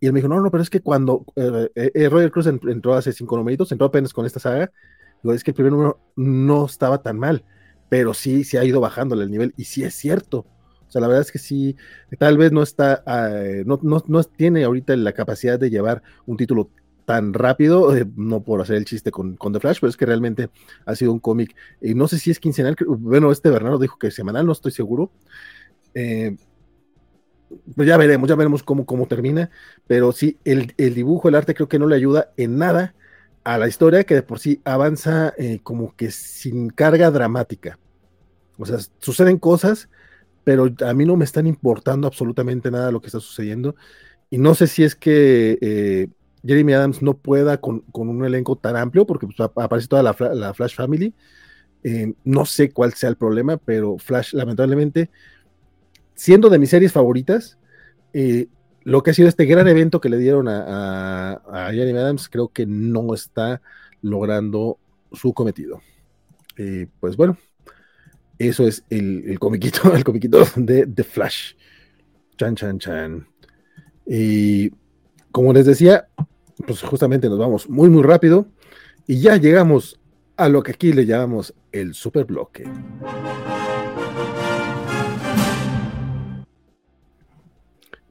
Y 0.01 0.07
él 0.07 0.13
me 0.13 0.21
dijo, 0.21 0.29
no, 0.29 0.41
no, 0.41 0.51
pero 0.51 0.63
es 0.63 0.71
que 0.71 0.81
cuando 0.81 1.25
eh, 1.37 1.71
eh, 1.75 2.09
Roger 2.09 2.31
Cruz 2.31 2.47
entró 2.47 2.95
hace 2.95 3.13
cinco 3.13 3.37
numeritos, 3.37 3.71
entró 3.71 3.87
apenas 3.87 4.13
con 4.13 4.25
esta 4.25 4.41
saga, 4.41 4.73
digo, 5.23 5.35
es 5.35 5.45
que 5.45 5.51
el 5.51 5.55
primer 5.55 5.73
número 5.73 6.01
no 6.17 6.65
estaba 6.67 7.03
tan 7.03 7.19
mal, 7.19 7.45
pero 7.89 8.15
sí, 8.15 8.45
sí 8.45 8.57
ha 8.57 8.65
ido 8.65 8.81
bajándole 8.81 9.25
el 9.25 9.31
nivel. 9.31 9.53
Y 9.57 9.65
sí 9.65 9.85
es 9.85 9.95
cierto. 9.95 10.47
O 10.89 10.91
sea, 10.91 11.01
la 11.01 11.07
verdad 11.07 11.23
es 11.23 11.31
que 11.31 11.39
sí, 11.39 11.77
tal 12.19 12.37
vez 12.37 12.51
no 12.51 12.63
está, 12.63 13.05
no, 13.65 13.79
no, 13.83 14.03
no, 14.09 14.25
tiene 14.25 14.65
ahorita 14.65 14.97
la 14.97 15.13
capacidad 15.13 15.59
de 15.59 15.71
llevar 15.71 16.03
un 16.27 16.37
título 16.37 16.71
tan 17.11 17.35
rápido, 17.35 17.97
eh, 17.97 18.07
no 18.15 18.45
por 18.45 18.61
hacer 18.63 18.77
el 18.77 18.85
chiste 18.85 19.11
con, 19.11 19.35
con, 19.35 19.53
The 19.53 19.59
Flash, 19.59 19.79
pero 19.81 19.91
es 19.91 19.97
que 19.97 20.07
realmente 20.07 20.49
ha 20.87 20.95
sido 20.95 21.13
un 21.13 21.19
cómic, 21.19 21.57
y 21.81 21.93
no 21.95 22.07
sé 22.07 22.21
si 22.21 22.31
es 22.31 22.39
quincenal, 22.39 22.77
bueno, 22.87 23.33
este 23.33 23.51
Bernardo 23.51 23.81
dijo 23.81 23.99
que 23.99 24.13
semanal, 24.13 24.47
no 24.47 24.53
estoy 24.53 24.71
seguro. 24.71 25.11
Eh, 25.93 26.37
pues 27.75 27.89
ya 27.89 27.97
veremos, 27.97 28.29
ya 28.29 28.37
veremos 28.37 28.63
cómo, 28.63 28.87
cómo 28.87 29.07
termina, 29.07 29.51
pero 29.87 30.13
sí, 30.13 30.39
el, 30.45 30.75
dibujo, 30.77 31.29
el 31.29 31.35
arte 31.35 31.55
creo 31.55 31.69
que 31.69 31.79
no 31.79 31.87
le 31.87 31.97
ayuda 31.97 32.33
en 32.37 32.59
nada 32.59 32.95
a 33.45 33.59
la 33.59 33.69
historia, 33.69 34.05
que 34.05 34.15
de 34.15 34.23
por 34.23 34.39
sí 34.39 34.61
avanza 34.65 35.35
eh, 35.39 35.61
como 35.63 35.95
que 35.97 36.11
sin 36.11 36.71
carga 36.71 37.11
dramática. 37.11 37.79
O 38.59 38.67
sea, 38.67 38.79
suceden 38.99 39.39
cosas, 39.39 39.89
pero 40.45 40.69
a 40.87 40.95
mí 40.95 41.05
no 41.07 41.17
me 41.17 41.25
están 41.25 41.47
importando 41.47 42.07
absolutamente 42.07 42.71
nada 42.71 42.93
lo 42.93 43.01
que 43.01 43.07
está 43.07 43.21
sucediendo. 43.21 43.75
Y 44.29 44.39
no 44.39 44.55
sé 44.55 44.67
si 44.67 44.85
es 44.85 44.95
que 44.95 46.09
Jeremy 46.45 46.73
Adams 46.73 47.03
no 47.03 47.17
pueda 47.17 47.59
con, 47.59 47.85
un 47.93 48.25
elenco 48.25 48.57
tan 48.57 48.77
amplio, 48.77 49.07
porque 49.07 49.27
pues, 49.27 49.41
aparece 49.41 49.89
toda 49.89 50.03
la, 50.03 50.55
Flash 50.55 50.75
Family. 50.75 51.15
Eh, 51.83 52.15
no 52.25 52.45
sé 52.45 52.71
cuál 52.71 52.93
sea 52.95 53.09
el 53.09 53.17
problema, 53.17 53.57
pero 53.57 53.99
Flash, 53.99 54.35
lamentablemente, 54.35 55.11
siendo 56.21 56.51
de 56.51 56.59
mis 56.59 56.69
series 56.69 56.93
favoritas, 56.93 57.57
eh, 58.13 58.49
lo 58.83 59.03
que 59.03 59.11
ha 59.11 59.15
sido 59.15 59.27
este 59.27 59.47
gran 59.47 59.67
evento 59.69 60.03
que 60.03 60.11
le 60.11 60.19
dieron 60.19 60.49
a, 60.49 61.41
Jeremy 61.73 61.99
Adams, 61.99 62.29
creo 62.29 62.49
que 62.49 62.67
no 62.67 63.15
está 63.15 63.63
logrando 64.03 64.79
su 65.13 65.33
cometido. 65.33 65.81
Eh, 66.59 66.89
pues 67.01 67.17
bueno, 67.17 67.39
eso 68.39 68.67
es 68.69 68.85
el, 68.91 69.25
el 69.29 69.39
comiquito, 69.39 69.95
el 69.97 70.05
comiquito 70.05 70.45
de 70.57 70.87
The 70.87 71.05
Flash. 71.05 71.55
Chan, 72.37 72.55
chan, 72.55 72.79
chan. 72.79 73.27
Y 74.07 74.71
como 75.33 75.55
les 75.55 75.65
decía, 75.65 76.09
pues 76.67 76.83
justamente 76.83 77.31
nos 77.31 77.39
vamos 77.39 77.67
muy, 77.67 77.89
muy 77.89 78.03
rápido 78.03 78.47
y 79.07 79.23
ya 79.23 79.39
llegamos 79.39 79.99
a 80.37 80.51
lo 80.51 80.63
que 80.63 80.73
aquí 80.73 80.93
le 80.93 81.07
llamamos 81.07 81.55
el 81.73 81.95
super 81.95 82.27
bloque. 82.27 82.65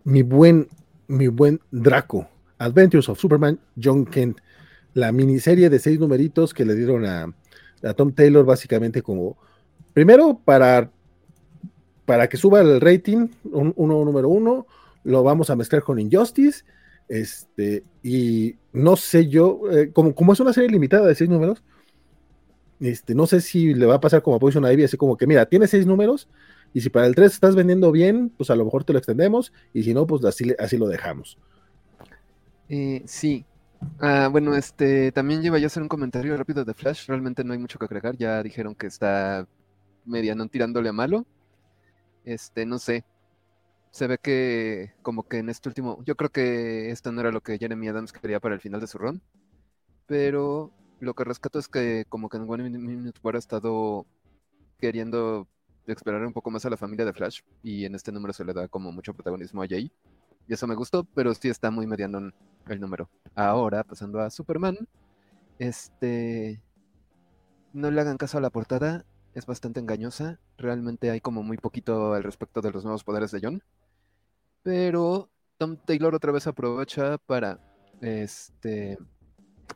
Mi 0.09 0.23
buen, 0.23 0.67
mi 1.07 1.27
buen 1.27 1.59
Draco, 1.69 2.27
Adventures 2.57 3.09
of 3.09 3.19
Superman, 3.19 3.59
John 3.79 4.07
Kent, 4.07 4.39
la 4.95 5.11
miniserie 5.11 5.69
de 5.69 5.77
seis 5.77 5.99
numeritos 5.99 6.51
que 6.51 6.65
le 6.65 6.73
dieron 6.73 7.05
a, 7.05 7.31
Tom 7.95 8.11
Taylor 8.11 8.43
básicamente 8.43 9.03
como, 9.03 9.37
primero 9.93 10.41
para, 10.43 10.89
para 12.07 12.27
que 12.27 12.37
suba 12.37 12.61
el 12.61 12.81
rating, 12.81 13.27
uno 13.51 14.03
número 14.03 14.29
uno, 14.29 14.65
lo 15.03 15.21
vamos 15.21 15.51
a 15.51 15.55
mezclar 15.55 15.83
con 15.83 15.99
Injustice 15.99 16.63
este, 17.07 17.83
y 18.01 18.55
no 18.73 18.95
sé 18.95 19.27
yo, 19.27 19.61
eh, 19.71 19.91
como, 19.93 20.15
como 20.15 20.33
es 20.33 20.39
una 20.39 20.53
serie 20.53 20.71
limitada 20.71 21.05
de 21.05 21.13
seis 21.13 21.29
números, 21.29 21.63
este, 22.79 23.13
no 23.13 23.27
sé 23.27 23.41
si 23.41 23.75
le 23.75 23.85
va 23.85 23.95
a 23.95 24.01
pasar 24.01 24.23
como 24.23 24.37
a 24.37 24.39
Poison 24.39 24.65
Ivy, 24.65 24.85
así 24.85 24.97
como 24.97 25.17
que, 25.17 25.27
mira, 25.27 25.45
tiene 25.45 25.67
seis 25.67 25.85
números, 25.85 26.27
y 26.73 26.81
si 26.81 26.89
para 26.89 27.07
el 27.07 27.15
3 27.15 27.33
estás 27.33 27.55
vendiendo 27.55 27.91
bien, 27.91 28.29
pues 28.29 28.49
a 28.49 28.55
lo 28.55 28.65
mejor 28.65 28.83
te 28.83 28.93
lo 28.93 28.99
extendemos, 28.99 29.53
y 29.73 29.83
si 29.83 29.93
no, 29.93 30.05
pues 30.07 30.23
así, 30.25 30.53
así 30.59 30.77
lo 30.77 30.87
dejamos. 30.87 31.37
Eh, 32.69 33.01
sí. 33.05 33.45
Ah, 33.99 34.27
bueno, 34.31 34.55
este, 34.55 35.11
también 35.11 35.41
lleva 35.41 35.57
yo 35.57 35.65
a 35.65 35.67
hacer 35.67 35.81
un 35.81 35.89
comentario 35.89 36.35
rápido 36.35 36.65
de 36.65 36.73
Flash, 36.73 37.07
realmente 37.07 37.43
no 37.43 37.53
hay 37.53 37.59
mucho 37.59 37.79
que 37.79 37.85
agregar, 37.85 38.17
ya 38.17 38.43
dijeron 38.43 38.75
que 38.75 38.87
está 38.87 39.47
mediano 40.05 40.47
tirándole 40.47 40.89
a 40.89 40.93
malo. 40.93 41.25
Este, 42.25 42.65
no 42.65 42.77
sé, 42.77 43.05
se 43.91 44.07
ve 44.07 44.17
que 44.17 44.93
como 45.01 45.27
que 45.27 45.37
en 45.37 45.49
este 45.49 45.69
último, 45.69 46.03
yo 46.05 46.15
creo 46.15 46.29
que 46.29 46.91
esto 46.91 47.11
no 47.11 47.21
era 47.21 47.31
lo 47.31 47.41
que 47.41 47.57
Jeremy 47.57 47.87
Adams 47.87 48.13
quería 48.13 48.39
para 48.39 48.55
el 48.55 48.61
final 48.61 48.81
de 48.81 48.87
su 48.87 48.97
run, 48.97 49.21
pero 50.05 50.71
lo 50.99 51.13
que 51.13 51.23
rescato 51.23 51.59
es 51.59 51.67
que 51.67 52.05
como 52.09 52.29
que 52.29 52.37
en 52.37 52.49
One 52.49 52.69
Minute 52.69 53.19
War 53.23 53.35
ha 53.35 53.39
estado 53.39 54.05
queriendo 54.79 55.47
explorar 55.93 56.25
un 56.25 56.33
poco 56.33 56.51
más 56.51 56.65
a 56.65 56.69
la 56.69 56.77
familia 56.77 57.05
de 57.05 57.13
Flash 57.13 57.41
y 57.63 57.85
en 57.85 57.95
este 57.95 58.11
número 58.11 58.33
se 58.33 58.45
le 58.45 58.53
da 58.53 58.67
como 58.67 58.91
mucho 58.91 59.13
protagonismo 59.13 59.63
a 59.63 59.67
Jay 59.67 59.91
y 60.49 60.53
eso 60.53 60.65
me 60.65 60.73
gustó, 60.73 61.03
pero 61.03 61.33
sí 61.35 61.47
está 61.47 61.69
muy 61.69 61.85
mediano 61.85 62.31
el 62.67 62.79
número. 62.79 63.07
Ahora, 63.35 63.83
pasando 63.83 64.19
a 64.19 64.31
Superman, 64.31 64.77
este 65.59 66.59
no 67.71 67.91
le 67.91 68.01
hagan 68.01 68.17
caso 68.17 68.39
a 68.39 68.41
la 68.41 68.49
portada, 68.49 69.05
es 69.35 69.45
bastante 69.45 69.79
engañosa. 69.79 70.39
Realmente 70.57 71.11
hay 71.11 71.21
como 71.21 71.43
muy 71.43 71.57
poquito 71.57 72.13
al 72.13 72.23
respecto 72.23 72.61
de 72.61 72.71
los 72.71 72.83
nuevos 72.83 73.03
poderes 73.03 73.29
de 73.29 73.41
John. 73.43 73.61
Pero 74.63 75.29
Tom 75.59 75.77
Taylor 75.77 76.15
otra 76.15 76.31
vez 76.31 76.47
aprovecha 76.47 77.19
para 77.19 77.59
este 78.01 78.97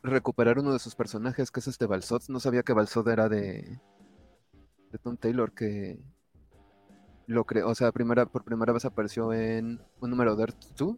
recuperar 0.02 0.58
uno 0.58 0.72
de 0.72 0.80
sus 0.80 0.96
personajes, 0.96 1.52
que 1.52 1.60
es 1.60 1.68
este 1.68 1.86
Balsot. 1.86 2.28
No 2.28 2.40
sabía 2.40 2.64
que 2.64 2.72
Balsot 2.72 3.06
era 3.06 3.28
de, 3.28 3.80
Tom 4.98 5.16
Taylor, 5.16 5.52
que 5.52 5.98
lo 7.26 7.44
creó, 7.44 7.68
o 7.68 7.74
sea, 7.74 7.92
primera, 7.92 8.26
por 8.26 8.44
primera 8.44 8.72
vez 8.72 8.84
apareció 8.84 9.32
en 9.32 9.80
un 10.00 10.10
número 10.10 10.36
de 10.36 10.42
Earth 10.42 10.64
2. 10.76 10.96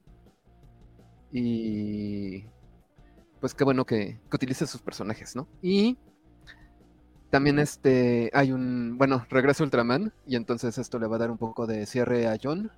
Y 1.33 2.45
pues 3.41 3.55
qué 3.55 3.65
bueno 3.65 3.85
que, 3.85 4.21
que 4.31 4.37
utilice 4.37 4.67
sus 4.67 4.81
personajes, 4.81 5.37
¿no? 5.37 5.49
Y 5.63 5.99
también 7.31 7.59
este 7.59 8.31
hay 8.33 8.53
un, 8.53 8.97
bueno, 8.99 9.27
regresa 9.29 9.65
Ultraman 9.65 10.13
y 10.27 10.37
entonces 10.37 10.79
esto 10.79 10.99
le 10.99 11.07
va 11.07 11.17
a 11.17 11.19
dar 11.19 11.31
un 11.31 11.39
poco 11.39 11.67
de 11.67 11.87
cierre 11.87 12.29
a 12.29 12.39
John. 12.43 12.71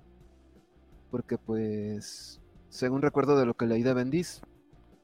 Porque 1.11 1.37
pues, 1.37 2.41
según 2.69 3.01
recuerdo 3.01 3.37
de 3.37 3.45
lo 3.45 3.55
que 3.55 3.65
leí 3.65 3.83
de 3.83 3.93
Bendis, 3.93 4.41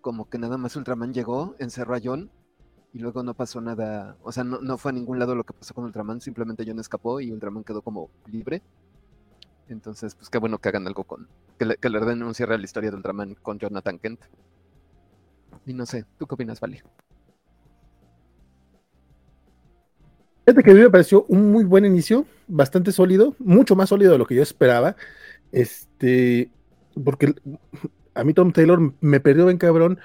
como 0.02 0.30
que 0.30 0.38
nada 0.38 0.58
más 0.58 0.76
Ultraman 0.76 1.14
llegó, 1.14 1.56
encerró 1.60 1.96
a 1.96 2.02
John 2.04 2.30
y 2.96 3.00
luego 3.00 3.24
no 3.24 3.34
pasó 3.34 3.60
nada, 3.60 4.16
o 4.24 4.32
sea, 4.32 4.46
no, 4.46 4.78
fue 4.78 4.92
a 4.92 4.94
ningún 4.94 5.20
lado 5.20 5.36
lo 5.36 5.44
que 5.44 5.52
pasó 5.52 5.74
con 5.74 5.84
Ultraman, 5.84 6.22
simplemente 6.22 6.64
John 6.66 6.80
escapó 6.80 7.20
y 7.20 7.30
Ultraman 7.30 7.66
quedó 7.66 7.82
como 7.82 8.10
libre. 8.32 8.62
Entonces, 9.68 10.16
pues 10.16 10.30
qué 10.30 10.38
bueno 10.38 10.60
que 10.60 10.70
hagan 10.70 10.88
algo 10.88 11.04
con, 11.04 11.28
que 11.60 11.66
le, 11.66 11.76
que 11.76 11.90
den 11.90 12.24
un 12.24 12.34
cierre 12.34 12.56
a 12.56 12.58
la 12.58 12.64
historia 12.64 12.92
de 12.92 12.96
Ultraman 12.96 13.36
con 13.42 13.60
Jonathan 13.60 14.00
Kent. 14.00 14.22
Y 15.66 15.74
no 15.74 15.86
sé, 15.86 16.06
¿tú 16.18 16.26
qué 16.26 16.36
opinas, 16.36 16.62
Vale? 16.62 16.84
Fíjate 20.46 20.64
que 20.64 20.72
a 20.72 20.74
mí 20.74 20.80
me 20.80 20.90
pareció 20.90 21.26
un 21.28 21.52
muy 21.52 21.66
buen 21.66 21.84
inicio, 21.84 22.26
bastante 22.48 22.94
sólido, 22.94 23.36
mucho 23.40 23.76
más 23.76 23.90
sólido 23.90 24.14
de 24.14 24.20
lo 24.20 24.26
que 24.26 24.36
yo 24.36 24.42
esperaba. 24.42 24.96
Este, 25.52 26.50
porque 27.04 27.36
a 28.14 28.24
mí 28.24 28.34
Tom 28.34 28.54
Taylor 28.54 28.94
me 29.02 29.20
perdió 29.20 29.48
bien 29.48 29.58
cabrón 29.58 30.00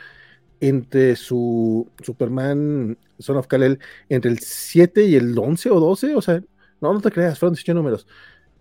entre 0.60 1.16
su 1.16 1.88
Superman 2.02 2.96
Son 3.18 3.36
of 3.36 3.46
Kal-El, 3.46 3.78
entre 4.08 4.30
el 4.30 4.38
7 4.38 5.04
y 5.04 5.16
el 5.16 5.36
11 5.38 5.70
o 5.70 5.80
12, 5.80 6.14
o 6.14 6.22
sea, 6.22 6.42
no, 6.80 6.92
no 6.92 7.00
te 7.00 7.10
creas, 7.10 7.38
fueron 7.38 7.54
18 7.54 7.74
números. 7.74 8.06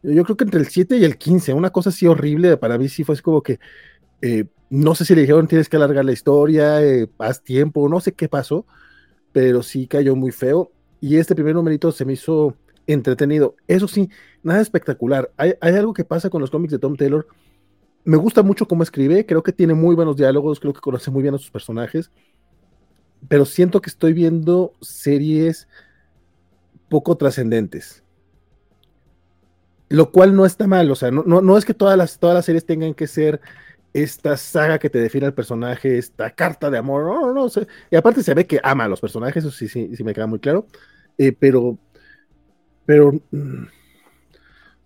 yo 0.03 0.23
creo 0.23 0.37
que 0.37 0.45
entre 0.45 0.59
el 0.59 0.67
7 0.67 0.97
y 0.97 1.03
el 1.03 1.17
15, 1.17 1.53
una 1.53 1.71
cosa 1.71 1.89
así 1.89 2.07
horrible, 2.07 2.57
para 2.57 2.77
mí 2.77 2.89
sí 2.89 3.03
fue 3.03 3.13
así 3.13 3.21
como 3.21 3.43
que, 3.43 3.59
eh, 4.21 4.45
no 4.69 4.95
sé 4.95 5.05
si 5.05 5.15
le 5.15 5.21
dijeron 5.21 5.47
tienes 5.47 5.69
que 5.69 5.77
alargar 5.77 6.05
la 6.05 6.11
historia, 6.11 6.83
eh, 6.83 7.09
haz 7.17 7.43
tiempo, 7.43 7.89
no 7.89 7.99
sé 7.99 8.13
qué 8.13 8.29
pasó, 8.29 8.65
pero 9.31 9.63
sí 9.63 9.87
cayó 9.87 10.15
muy 10.15 10.31
feo. 10.31 10.71
Y 11.01 11.17
este 11.17 11.35
primer 11.35 11.55
numerito 11.55 11.91
se 11.91 12.05
me 12.05 12.13
hizo 12.13 12.55
entretenido. 12.87 13.55
Eso 13.67 13.87
sí, 13.87 14.09
nada 14.43 14.61
espectacular. 14.61 15.31
Hay, 15.37 15.53
algo 15.61 15.93
que 15.93 16.03
pasa 16.03 16.29
con 16.29 16.41
los 16.41 16.49
cómics 16.49 16.71
de 16.71 16.79
Tom 16.79 16.95
Taylor. 16.95 17.27
Me 18.03 18.17
gusta 18.17 18.43
mucho 18.43 18.67
cómo 18.67 18.83
escribe, 18.83 19.25
creo 19.25 19.43
que 19.43 19.51
tiene 19.51 19.73
muy 19.73 19.95
buenos 19.95 20.15
diálogos, 20.15 20.59
creo 20.59 20.73
que 20.73 20.79
conoce 20.79 21.11
muy 21.11 21.21
bien 21.21 21.35
a 21.35 21.37
sus 21.37 21.51
personajes, 21.51 22.11
pero 23.27 23.45
siento 23.45 23.81
que 23.81 23.89
estoy 23.89 24.13
viendo 24.13 24.73
series 24.81 25.67
poco 26.89 27.17
trascendentes. 27.17 28.03
Lo 29.89 30.11
cual 30.11 30.35
no 30.35 30.45
está 30.45 30.67
mal, 30.67 30.89
o 30.91 30.95
sea, 30.95 31.11
no, 31.11 31.57
es 31.57 31.65
que 31.65 31.73
todas 31.73 31.97
las, 31.97 32.45
series 32.45 32.65
tengan 32.65 32.93
que 32.93 33.07
ser 33.07 33.41
esta 33.91 34.37
saga 34.37 34.77
que 34.77 34.89
te 34.89 34.99
define 34.99 35.25
al 35.25 35.33
personaje, 35.33 35.97
esta 35.97 36.29
carta 36.29 36.69
de 36.69 36.77
amor, 36.77 37.05
no, 37.05 37.33
no, 37.33 37.45
no, 37.45 37.51
y 37.89 37.95
aparte 37.95 38.21
se 38.21 38.35
ve 38.35 38.45
que 38.45 38.59
ama 38.63 38.85
a 38.85 38.87
los 38.87 39.01
personajes, 39.01 39.43
eso 39.43 39.51
sí, 39.51 39.67
sí, 39.67 39.95
sí 39.95 40.03
me 40.03 40.13
queda 40.13 40.27
muy 40.27 40.39
claro, 40.39 40.67
eh, 41.17 41.31
pero 41.31 41.79
pero, 42.89 43.11
mm, 43.29 43.65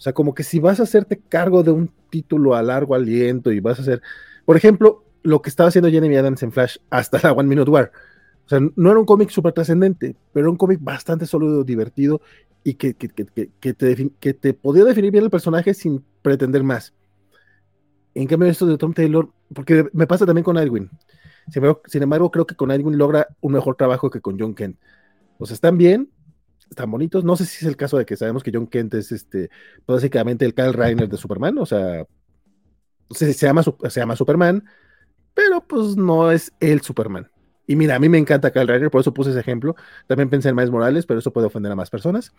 sea, 0.04 0.12
como 0.12 0.34
que 0.34 0.44
si 0.44 0.60
vas 0.60 0.82
a 0.82 0.84
hacerte 0.84 1.18
cargo 1.18 1.64
de 1.64 1.72
un 1.72 1.90
título 2.10 2.56
a 2.56 2.62
largo 2.62 2.94
aliento 2.94 3.54
y 3.54 3.62
vas 3.62 3.80
a 3.80 3.84
hacer, 3.84 4.02
por 4.44 4.58
ejemplo, 4.58 5.06
lo 5.22 5.42
que 5.42 5.50
estaba 5.50 5.70
haciendo 5.70 5.90
Jeremy 5.90 6.18
Adams 6.18 6.44
en 6.44 6.52
Flash 6.52 6.76
hasta 6.90 7.22
la 7.24 7.32
One 7.32 7.48
Minute 7.48 7.72
War. 7.72 7.92
O 8.46 8.50
sea, 8.50 8.60
no 8.60 8.92
era 8.92 9.00
un 9.00 9.06
cómic 9.06 9.30
súper 9.30 9.54
trascendente, 9.54 10.18
pero 10.34 10.46
era 10.46 10.52
un 10.52 10.58
cómic 10.58 10.80
bastante 10.82 11.26
sólido, 11.26 11.64
divertido 11.64 12.20
y 12.66 12.74
que, 12.74 12.96
que, 12.96 13.08
te 13.08 14.12
que 14.20 14.34
te 14.34 14.54
podía 14.54 14.84
definir 14.84 15.12
bien 15.12 15.24
el 15.24 15.30
personaje 15.30 15.74
sin 15.74 16.04
pretender 16.22 16.64
más. 16.64 16.94
En 18.14 18.28
cambio, 18.28 18.50
esto 18.50 18.66
de 18.66 18.78
Tom 18.78 18.94
Taylor, 18.94 19.30
porque 19.54 19.88
me 19.94 20.06
pasa 20.06 20.26
también 20.26 20.44
con 20.44 20.58
Edwin. 20.58 20.90
Sin 21.86 22.04
embargo, 22.04 22.30
creo 22.30 22.46
que 22.46 22.56
con 22.56 22.72
Edwin 22.72 22.98
logra 22.98 23.28
un 23.40 23.54
mejor 23.54 23.78
trabajo 23.78 24.10
que 24.10 24.20
con 24.20 24.38
John 24.38 24.54
Kent. 24.54 24.78
O 25.38 25.46
sea, 25.46 25.56
están 25.56 25.78
bien, 25.78 26.10
están 26.74 26.92
bonitos. 26.92 27.24
No 27.24 27.36
sé 27.36 27.46
si 27.46 27.66
es 27.66 27.70
el 27.70 27.78
caso 27.78 27.98
de 27.98 28.06
que 28.06 28.18
sabemos 28.18 28.44
que 28.44 28.52
John 28.54 28.68
Kent 28.68 28.96
es 28.96 29.12
este, 29.12 29.50
básicamente 29.88 30.46
el 30.46 30.54
Kyle 30.54 30.74
Reiner 30.74 31.08
de 31.08 31.18
Superman, 31.18 31.58
o 31.58 31.66
sea, 31.66 32.06
se, 33.12 33.34
se, 33.34 33.46
llama, 33.46 33.64
se 33.64 34.00
llama 34.00 34.16
Superman, 34.16 34.64
pero 35.34 35.66
pues 35.66 35.96
no 35.96 36.32
es 36.32 36.52
el 36.60 36.82
Superman. 36.82 37.30
Y 37.66 37.76
mira, 37.76 37.96
a 37.96 38.00
mí 38.00 38.10
me 38.10 38.18
encanta 38.18 38.52
Kyle 38.52 38.68
Reiner, 38.68 38.92
por 38.92 39.02
eso 39.02 39.14
puse 39.14 39.32
ese 39.32 39.40
ejemplo. 39.40 39.76
También 40.08 40.30
pensé 40.30 40.50
en 40.50 40.56
Miles 40.56 40.72
Morales, 40.72 41.06
pero 41.06 41.20
eso 41.20 41.32
puede 41.32 41.48
ofender 41.48 41.72
a 41.72 41.76
más 41.76 41.90
personas. 41.90 42.34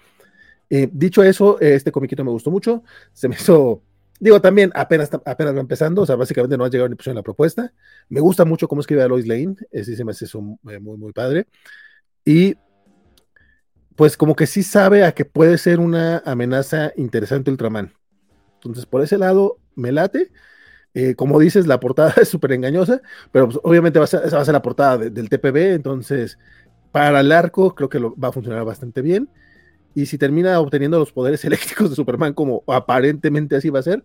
Eh, 0.71 0.89
dicho 0.93 1.23
eso, 1.23 1.59
este 1.61 1.93
comiquito 1.93 2.25
me 2.25 2.31
gustó 2.31 2.51
mucho. 2.51 2.83
Se 3.13 3.29
me 3.29 3.35
hizo, 3.37 3.83
digo, 4.21 4.41
también 4.41 4.71
apenas, 4.75 5.11
apenas 5.25 5.55
va 5.57 5.61
empezando, 5.61 6.03
o 6.03 6.07
sea, 6.07 6.17
básicamente 6.17 6.59
no 6.59 6.65
ha 6.65 6.71
llegado 6.71 6.89
ni 6.89 6.95
pusieron 6.95 7.17
la 7.17 7.23
propuesta. 7.23 7.73
Me 8.09 8.21
gusta 8.21 8.45
mucho 8.45 8.69
cómo 8.69 8.81
escribe 8.81 9.03
a 9.03 9.09
Lois 9.09 9.27
Lane, 9.27 9.57
ese 9.71 9.97
se 9.97 10.05
me 10.05 10.11
hace 10.11 10.27
eh, 10.27 10.79
muy, 10.81 10.97
muy 10.99 11.13
padre. 11.13 11.47
Y 12.25 12.57
pues 13.97 14.17
como 14.17 14.35
que 14.35 14.47
sí 14.47 14.63
sabe 14.63 15.05
a 15.05 15.13
que 15.13 15.25
puede 15.25 15.59
ser 15.59 15.81
una 15.81 16.19
amenaza 16.25 16.93
interesante 16.97 17.51
Ultraman. 17.51 17.93
Entonces, 18.57 18.87
por 18.87 19.03
ese 19.03 19.19
lado, 19.19 19.59
me 19.75 19.93
late. 19.93 20.33
Eh, 20.95 21.15
como 21.17 21.39
dices, 21.41 21.67
la 21.67 21.81
portada 21.81 22.15
es 22.21 22.29
súper 22.29 22.53
engañosa, 22.53 23.03
pero 23.33 23.47
pues, 23.47 23.59
obviamente 23.63 23.99
va 23.99 24.05
a 24.05 24.09
ser, 24.09 24.23
esa 24.25 24.37
va 24.37 24.43
a 24.43 24.45
ser 24.45 24.55
la 24.55 24.63
portada 24.63 24.99
del 24.99 25.29
TPB, 25.29 25.75
entonces 25.75 26.39
para 26.93 27.19
el 27.19 27.33
arco 27.33 27.75
creo 27.75 27.89
que 27.89 27.99
va 27.99 28.29
a 28.29 28.33
funcionar 28.33 28.65
bastante 28.65 29.03
bien. 29.03 29.29
Y 29.97 30.07
si 30.07 30.19
termina 30.19 30.59
obteniendo 30.61 30.99
los 30.99 31.13
poderes 31.13 31.45
eléctricos 31.45 31.91
de 31.91 31.97
Superman, 31.97 32.35
como 32.35 32.63
aparentemente 32.69 33.57
así 33.57 33.71
va 33.71 33.81
a 33.81 33.83
ser, 33.83 34.05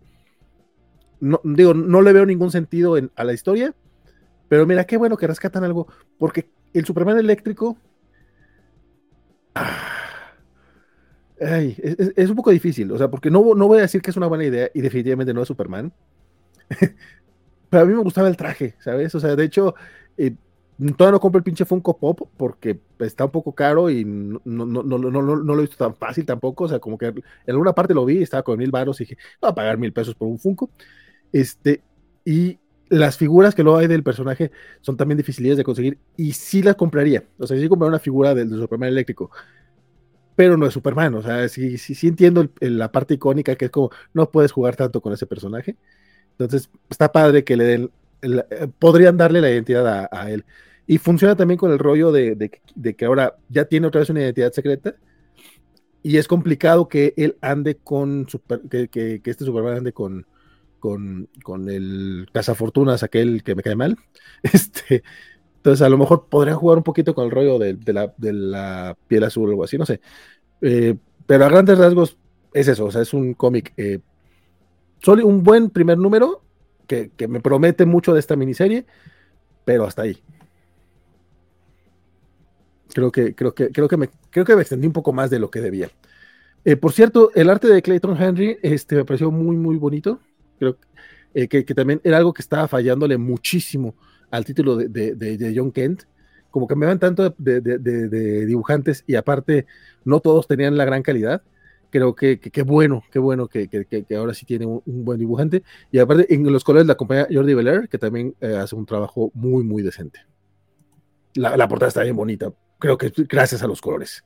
no, 1.20 1.40
digo, 1.44 1.74
no 1.74 2.02
le 2.02 2.12
veo 2.12 2.26
ningún 2.26 2.50
sentido 2.50 2.96
a 3.14 3.24
la 3.24 3.32
historia, 3.32 3.74
pero 4.48 4.66
mira, 4.66 4.84
qué 4.84 4.96
bueno 4.96 5.16
que 5.16 5.26
rescatan 5.28 5.62
algo, 5.62 5.86
porque 6.18 6.50
el 6.74 6.84
Superman 6.84 7.18
eléctrico 7.18 7.76
es, 11.38 12.30
un 12.30 12.36
poco 12.36 12.50
difícil, 12.50 12.90
o 12.92 12.98
sea, 12.98 13.10
porque 13.10 13.30
no, 13.30 13.54
no 13.54 13.66
voy 13.66 13.78
a 13.78 13.82
decir 13.82 14.02
que 14.02 14.10
es 14.10 14.16
una 14.16 14.26
buena 14.26 14.44
idea 14.44 14.70
y 14.74 14.80
definitivamente 14.80 15.34
no 15.34 15.42
es 15.42 15.48
Superman. 15.48 15.92
Pero 17.70 17.82
a 17.82 17.86
mí 17.86 17.94
me 17.94 18.02
gustaba 18.02 18.28
el 18.28 18.36
traje, 18.36 18.74
¿sabes? 18.80 19.14
O 19.14 19.20
sea, 19.20 19.36
de 19.36 19.44
hecho, 19.44 19.74
eh, 20.16 20.34
todavía 20.96 21.12
no 21.12 21.20
compro 21.20 21.38
el 21.38 21.44
pinche 21.44 21.64
Funko 21.64 21.96
Pop 21.96 22.28
porque 22.36 22.80
está 22.98 23.26
un 23.26 23.30
poco 23.30 23.54
caro 23.54 23.90
y 23.90 24.04
no, 24.04 24.40
no, 24.44 24.66
no, 24.66 24.98
no, 24.98 25.20
lo 25.36 25.58
he 25.58 25.62
visto 25.62 25.76
tan 25.76 25.94
fácil 25.94 26.26
tampoco. 26.26 26.64
O 26.64 26.68
sea, 26.68 26.80
como 26.80 26.98
que 26.98 27.06
en 27.06 27.22
alguna 27.46 27.72
parte 27.72 27.94
lo 27.94 28.04
vi, 28.04 28.22
estaba 28.22 28.42
con 28.42 28.58
mil 28.58 28.70
baros 28.70 29.00
y 29.00 29.04
dije, 29.04 29.16
voy 29.40 29.50
a 29.50 29.54
pagar 29.54 29.78
mil 29.78 29.92
pesos 29.92 30.14
por 30.14 30.28
un 30.28 30.38
Funko. 30.38 30.70
Este, 31.32 31.82
y 32.24 32.58
las 32.90 33.16
figuras 33.16 33.54
que 33.54 33.62
luego 33.62 33.78
hay 33.78 33.86
del 33.86 34.02
personaje 34.02 34.50
son 34.80 34.96
también 34.96 35.16
difíciles 35.16 35.56
de 35.56 35.64
conseguir 35.64 35.98
y 36.16 36.32
sí 36.32 36.62
las 36.62 36.74
compraría. 36.74 37.24
O 37.38 37.46
sea, 37.46 37.56
sí 37.56 37.68
compraría 37.68 37.90
una 37.90 37.98
figura 38.00 38.34
del, 38.34 38.50
Superman 38.50 38.90
eléctrico, 38.90 39.30
pero 40.36 40.56
no 40.56 40.66
es 40.66 40.74
Superman. 40.74 41.14
O 41.14 41.22
sea, 41.22 41.48
sí, 41.48 41.78
sí, 41.78 41.94
sí 41.94 42.08
entiendo 42.08 42.48
la 42.60 42.90
parte 42.90 43.14
icónica 43.14 43.54
que 43.54 43.66
es 43.66 43.70
como 43.70 43.90
no 44.12 44.30
puedes 44.30 44.52
jugar 44.52 44.76
tanto 44.76 45.00
con 45.00 45.12
ese 45.12 45.26
personaje. 45.26 45.76
Entonces, 46.32 46.68
está 46.90 47.12
padre 47.12 47.44
que 47.44 47.56
le 47.56 47.64
den, 47.64 47.90
eh, 48.22 48.68
podrían 48.78 49.16
darle 49.16 49.40
la 49.40 49.50
identidad 49.50 50.08
a, 50.10 50.30
él. 50.30 50.44
Y 50.86 50.98
funciona 50.98 51.36
también 51.36 51.58
con 51.58 51.70
el 51.70 51.78
rollo 51.78 52.10
de, 52.10 52.50
que 52.96 53.04
ahora 53.04 53.36
ya 53.48 53.66
tiene 53.66 53.86
otra 53.86 54.00
vez 54.00 54.10
una 54.10 54.22
identidad 54.22 54.52
secreta. 54.52 54.96
Y 56.02 56.16
es 56.16 56.26
complicado 56.26 56.88
que 56.88 57.14
él 57.16 57.36
ande 57.40 57.76
con, 57.76 58.26
que, 58.70 58.88
que 58.88 59.20
este 59.24 59.44
Superman 59.44 59.76
ande 59.76 59.92
con, 59.92 60.26
con, 60.80 61.28
con 61.44 61.68
el 61.68 62.28
cazafortunas, 62.32 63.02
aquel 63.02 63.44
que 63.44 63.54
me 63.54 63.62
cae 63.62 63.76
mal. 63.76 63.96
Este, 64.42 65.02
entonces, 65.56 65.82
a 65.82 65.90
lo 65.90 65.98
mejor 65.98 66.26
podría 66.28 66.54
jugar 66.54 66.78
un 66.78 66.84
poquito 66.84 67.14
con 67.14 67.26
el 67.26 67.30
rollo 67.30 67.58
de, 67.58 67.76
la, 67.92 68.14
de 68.16 68.32
la, 68.32 68.96
piel 69.08 69.24
azul 69.24 69.46
o 69.46 69.50
algo 69.50 69.64
así, 69.64 69.76
no 69.76 69.84
sé. 69.84 70.00
Eh, 70.62 70.96
pero 71.26 71.44
a 71.44 71.50
grandes 71.50 71.78
rasgos 71.78 72.16
es 72.54 72.66
eso, 72.66 72.86
o 72.86 72.90
sea, 72.90 73.02
es 73.02 73.12
un 73.12 73.34
cómic. 73.34 73.74
Eh, 73.76 74.00
solo 75.00 75.26
un 75.26 75.42
buen 75.42 75.68
primer 75.68 75.98
número 75.98 76.42
que, 76.86 77.10
que, 77.14 77.28
me 77.28 77.40
promete 77.40 77.84
mucho 77.84 78.14
de 78.14 78.20
esta 78.20 78.36
miniserie, 78.36 78.86
pero 79.66 79.84
hasta 79.84 80.02
ahí. 80.02 80.22
Creo 82.94 83.12
que, 83.12 83.34
creo 83.34 83.54
que, 83.54 83.70
creo 83.70 83.86
que, 83.86 83.96
me, 83.98 84.08
creo 84.30 84.46
que 84.46 84.56
me 84.56 84.62
extendí 84.62 84.86
un 84.86 84.94
poco 84.94 85.12
más 85.12 85.28
de 85.28 85.38
lo 85.38 85.50
que 85.50 85.60
debía. 85.60 85.90
Eh, 86.64 86.76
por 86.76 86.92
cierto, 86.92 87.30
el 87.34 87.50
arte 87.50 87.68
de 87.68 87.82
Clayton 87.82 88.20
Henry 88.20 88.58
este, 88.62 88.96
me 88.96 89.04
pareció 89.04 89.30
muy, 89.30 89.56
muy 89.56 89.76
bonito 89.76 90.20
creo 90.60 90.76
eh, 91.34 91.48
que, 91.48 91.62
también 91.74 92.00
era 92.04 92.18
algo 92.18 92.32
que 92.32 92.42
estaba 92.42 92.68
fallándole 92.68 93.16
muchísimo 93.16 93.96
al 94.30 94.44
título 94.44 94.76
de, 94.76 95.54
John 95.56 95.72
Kent. 95.72 96.04
Como 96.50 96.66
cambiaban 96.66 96.98
tanto 96.98 97.34
de, 97.38 98.46
dibujantes 98.46 99.04
y 99.06 99.14
aparte 99.14 99.66
no 100.04 100.20
todos 100.20 100.46
tenían 100.46 100.76
la 100.76 100.84
gran 100.84 101.02
calidad. 101.02 101.42
Creo 101.90 102.14
que 102.14 102.38
qué 102.38 102.62
bueno, 102.62 103.02
qué 103.10 103.18
bueno 103.18 103.48
que, 103.48 103.68
ahora 104.16 104.34
sí 104.34 104.46
tiene 104.46 104.66
un, 104.66 104.82
buen 104.84 105.18
dibujante. 105.18 105.62
Y 105.90 105.98
aparte 105.98 106.32
en 106.32 106.52
los 106.52 106.64
colores 106.64 106.86
la 106.86 106.94
acompaña 106.94 107.26
Jordi 107.30 107.54
Belair, 107.54 107.88
que 107.88 107.98
también 107.98 108.34
eh, 108.40 108.56
hace 108.56 108.74
un 108.76 108.86
trabajo 108.86 109.30
muy, 109.34 109.64
muy 109.64 109.82
decente. 109.82 110.20
La, 111.34 111.56
la 111.56 111.68
portada 111.68 111.88
está 111.88 112.02
bien 112.02 112.16
bonita. 112.16 112.52
Creo 112.78 112.98
que 112.98 113.12
gracias 113.28 113.62
a 113.62 113.68
los 113.68 113.80
colores. 113.80 114.24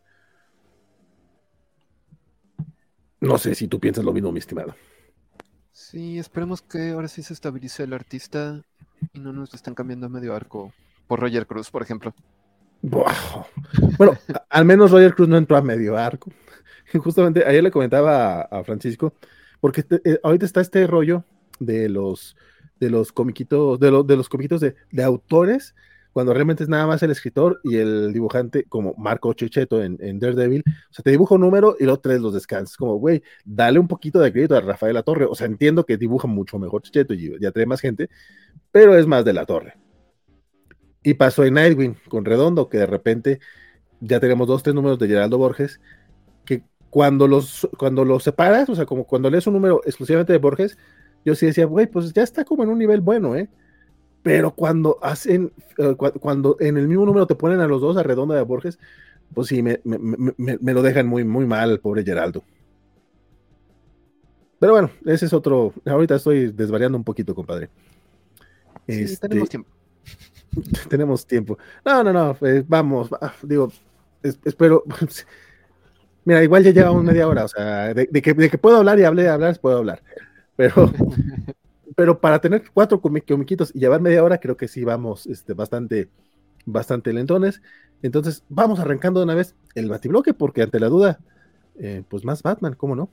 No 3.21 3.39
sé 3.39 3.55
si 3.55 3.69
tú 3.69 3.79
piensas 3.79 4.05
lo 4.05 4.13
mismo, 4.13 4.33
mi 4.33 4.39
estimado. 4.39 4.75
Sí, 5.75 6.21
esperemos 6.21 6.63
que 6.63 6.91
ahora 6.91 7.09
sí 7.09 7.25
se 7.25 7.33
estabilice 7.33 7.83
el 7.83 7.95
artista 7.95 8.63
y 9.13 9.19
no 9.19 9.33
nos 9.33 9.53
estén 9.55 9.75
cambiando 9.75 10.07
a 10.07 10.09
medio 10.09 10.33
arco 10.33 10.73
por 11.09 11.19
Roger 11.19 11.49
Cruz, 11.49 11.69
por 11.73 11.83
ejemplo. 11.83 12.15
Bueno, 12.81 14.17
al 14.51 14.65
menos 14.65 14.93
Roger 14.93 15.17
Cruz 15.17 15.29
no 15.29 15.37
entró 15.37 15.57
a 15.57 15.63
medio 15.63 15.99
arco. 15.99 16.31
Justamente 17.03 17.45
ayer 17.45 17.61
le 17.61 17.73
comentaba 17.73 18.43
a, 18.43 18.63
Francisco, 18.63 19.15
porque 19.61 19.85
eh, 20.05 20.21
ahorita 20.23 20.47
está 20.47 20.61
este 20.61 20.87
rollo 20.87 21.25
de 21.59 21.89
los 21.89 22.37
de 22.79 22.91
los 22.91 23.11
comiquitos, 23.11 23.81
de, 23.81 23.91
los 23.91 24.29
comiquitos 24.29 24.61
de 24.61 25.03
autores 25.03 25.75
cuando 26.15 26.33
realmente 26.33 26.63
es 26.63 26.69
nada 26.69 26.87
más 26.87 27.03
el 27.03 27.11
escritor 27.11 27.61
y 27.65 27.77
el 27.77 28.13
dibujante, 28.13 28.65
como 28.69 28.95
Marco 28.97 29.33
Checheto 29.33 29.83
en, 29.83 30.19
Daredevil, 30.21 30.63
o 30.65 30.95
sea, 30.95 31.03
te 31.03 31.11
dibuja 31.11 31.35
un 31.35 31.41
número 31.41 31.77
y 31.81 31.85
luego 31.85 31.99
tres 31.99 32.21
los 32.21 32.33
descansas, 32.33 32.77
como, 32.77 32.95
güey, 32.95 33.21
dale 33.45 33.81
un 33.81 33.89
poquito 33.89 34.21
de 34.21 34.33
crédito 34.33 34.57
a 34.57 34.61
Rafael 34.61 34.95
La 34.95 35.03
Torre, 35.03 35.25
o 35.25 35.35
sea, 35.35 35.49
entiendo 35.49 35.85
que 35.85 35.97
dibuja 35.97 36.29
mucho 36.29 36.57
mejor 36.61 36.83
Checheto 36.83 37.15
y 37.15 37.37
ya 37.41 37.51
trae 37.51 37.67
más 37.67 37.81
gente, 37.81 38.09
pero 38.71 38.97
es 38.97 39.09
más 39.09 39.25
de 39.25 39.33
La 39.33 39.45
Torre. 39.45 39.77
Y 41.03 41.15
pasó 41.15 41.45
en 41.45 41.55
Nightwing 41.55 41.97
con 42.09 42.25
Redondo, 42.25 42.69
que 42.69 42.79
de 42.79 42.87
repente 42.87 43.41
ya 43.99 44.21
tenemos 44.21 44.47
dos, 44.47 44.63
tres 44.63 44.77
números 44.77 45.01
de 45.01 45.09
Geraldo 45.09 45.37
Borges, 45.37 45.81
que 46.45 46.63
cuando 46.91 47.27
los, 47.27 47.69
cuando 47.77 48.05
los 48.05 48.23
separas, 48.23 48.69
o 48.69 48.77
sea, 48.77 48.87
como 48.87 49.05
cuando 49.05 49.29
lees 49.31 49.49
un 49.49 49.55
número 49.55 49.81
exclusivamente 49.85 50.33
de 50.33 50.39
Borges, 50.39 50.79
yo 51.25 51.35
sí 51.35 51.47
decía, 51.47 51.67
güey, 51.67 51.89
pues 51.89 52.13
ya 52.13 52.23
está 52.23 52.45
como 52.45 52.63
en 52.63 52.69
un 52.69 52.79
nivel 52.79 53.01
bueno, 53.01 53.35
¿eh? 53.35 53.51
Pero 54.25 54.53
cuando 54.53 54.99
hacen, 55.03 55.53
eh, 55.77 55.95
cuando 55.95 56.57
en 56.59 56.79
el 56.79 56.89
mismo 56.89 57.05
número 57.05 57.27
te 57.27 57.35
ponen 57.35 57.61
a 57.61 57.69
los 57.69 57.83
dos 57.83 57.99
a 57.99 58.03
redonda 58.03 58.35
de 58.35 58.43
Borges, 58.43 58.79
pues 59.35 59.49
sí, 59.49 59.63
me, 59.63 59.79
lo 59.85 60.83
dejan 60.83 61.07
muy, 61.07 61.25
muy 61.25 61.47
mal, 61.47 61.79
pobre 61.79 62.03
Geraldo. 62.03 62.43
Pero 64.59 64.73
bueno, 64.73 64.91
ese 65.05 65.27
es 65.27 65.33
otro. 65.35 65.75
Ahorita 65.85 66.15
estoy 66.15 66.53
desvariando 66.53 66.97
un 66.97 67.05
poquito, 67.05 67.35
compadre. 67.35 67.69
Sí, 68.89 69.15
tenemos 69.19 69.51
tiempo. 69.51 69.71
tenemos 70.89 71.27
tiempo. 71.27 71.59
No, 71.85 72.03
no, 72.03 72.11
no, 72.11 72.37
eh, 72.49 72.65
vamos, 72.67 73.11
digo, 73.43 73.71
espero. 74.23 74.85
Mira, 76.25 76.43
igual 76.43 76.65
ya 76.65 76.71
llevamos 76.71 77.05
media 77.05 77.29
hora, 77.29 77.45
o 77.45 77.49
sea, 77.49 77.93
de, 77.93 78.09
que, 78.23 78.57
puedo 78.57 78.79
hablar 78.79 78.99
y 78.99 79.05
hablé, 79.05 79.29
hablar, 79.29 79.61
puedo 79.61 79.77
hablar. 79.77 80.03
Pero, 80.57 80.91
pero 81.97 82.21
para 82.21 82.41
tener 82.41 82.65
cuatro 82.73 83.01
comiquitos 83.01 83.73
y 83.75 83.81
llevar 83.81 84.01
media 84.01 84.23
hora, 84.23 84.39
creo 84.39 84.57
que 84.57 84.69
sí 84.69 84.85
vamos 84.85 85.27
este, 85.27 85.55
bastante, 85.55 86.09
bastante 86.67 87.13
lentones. 87.13 87.63
Entonces, 88.03 88.45
vamos 88.49 88.81
arrancando 88.81 89.21
de 89.21 89.25
una 89.25 89.35
vez 89.35 89.55
el 89.75 89.89
batibloque, 89.89 90.35
porque 90.35 90.63
ante 90.63 90.81
la 90.81 90.89
duda, 90.89 91.21
eh, 91.79 92.03
pues 92.09 92.25
más 92.25 92.43
Batman, 92.43 92.75
¿cómo 92.75 92.97
no? 92.97 93.11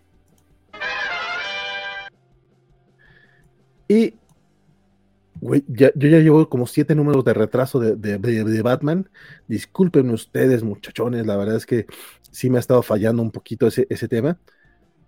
Y 3.87 4.15
Güey, 5.41 5.63
yo 5.67 5.89
ya 5.95 6.19
llevo 6.19 6.47
como 6.49 6.67
siete 6.67 6.93
números 6.93 7.25
de 7.25 7.33
retraso 7.33 7.79
de, 7.79 8.61
Batman. 8.63 9.09
Discúlpenme 9.47 10.13
ustedes, 10.13 10.61
muchachones. 10.61 11.25
La 11.25 11.35
verdad 11.35 11.55
es 11.55 11.65
que 11.65 11.87
sí 12.29 12.51
me 12.51 12.57
ha 12.57 12.59
estado 12.59 12.83
fallando 12.83 13.23
un 13.23 13.31
poquito 13.31 13.65
ese, 13.65 14.07
tema. 14.07 14.37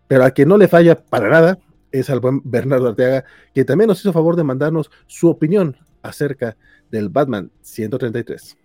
Pero 0.07 0.25
a 0.25 0.31
quien 0.31 0.49
no 0.49 0.57
le 0.57 0.67
falla 0.67 0.95
para 0.95 1.29
nada 1.29 1.59
es 1.93 2.09
al 2.09 2.19
buen 2.19 2.41
Bernardo 2.43 2.89
Arteaga, 2.89 3.23
que 3.53 3.63
también 3.63 3.87
nos 3.87 4.01
hizo 4.01 4.11
favor 4.11 4.35
de 4.35 4.43
mandarnos 4.43 4.91
su 5.07 5.29
opinión 5.29 5.77
acerca 6.01 6.57
del 6.91 7.07
Batman 7.07 7.51
133. 7.61 8.57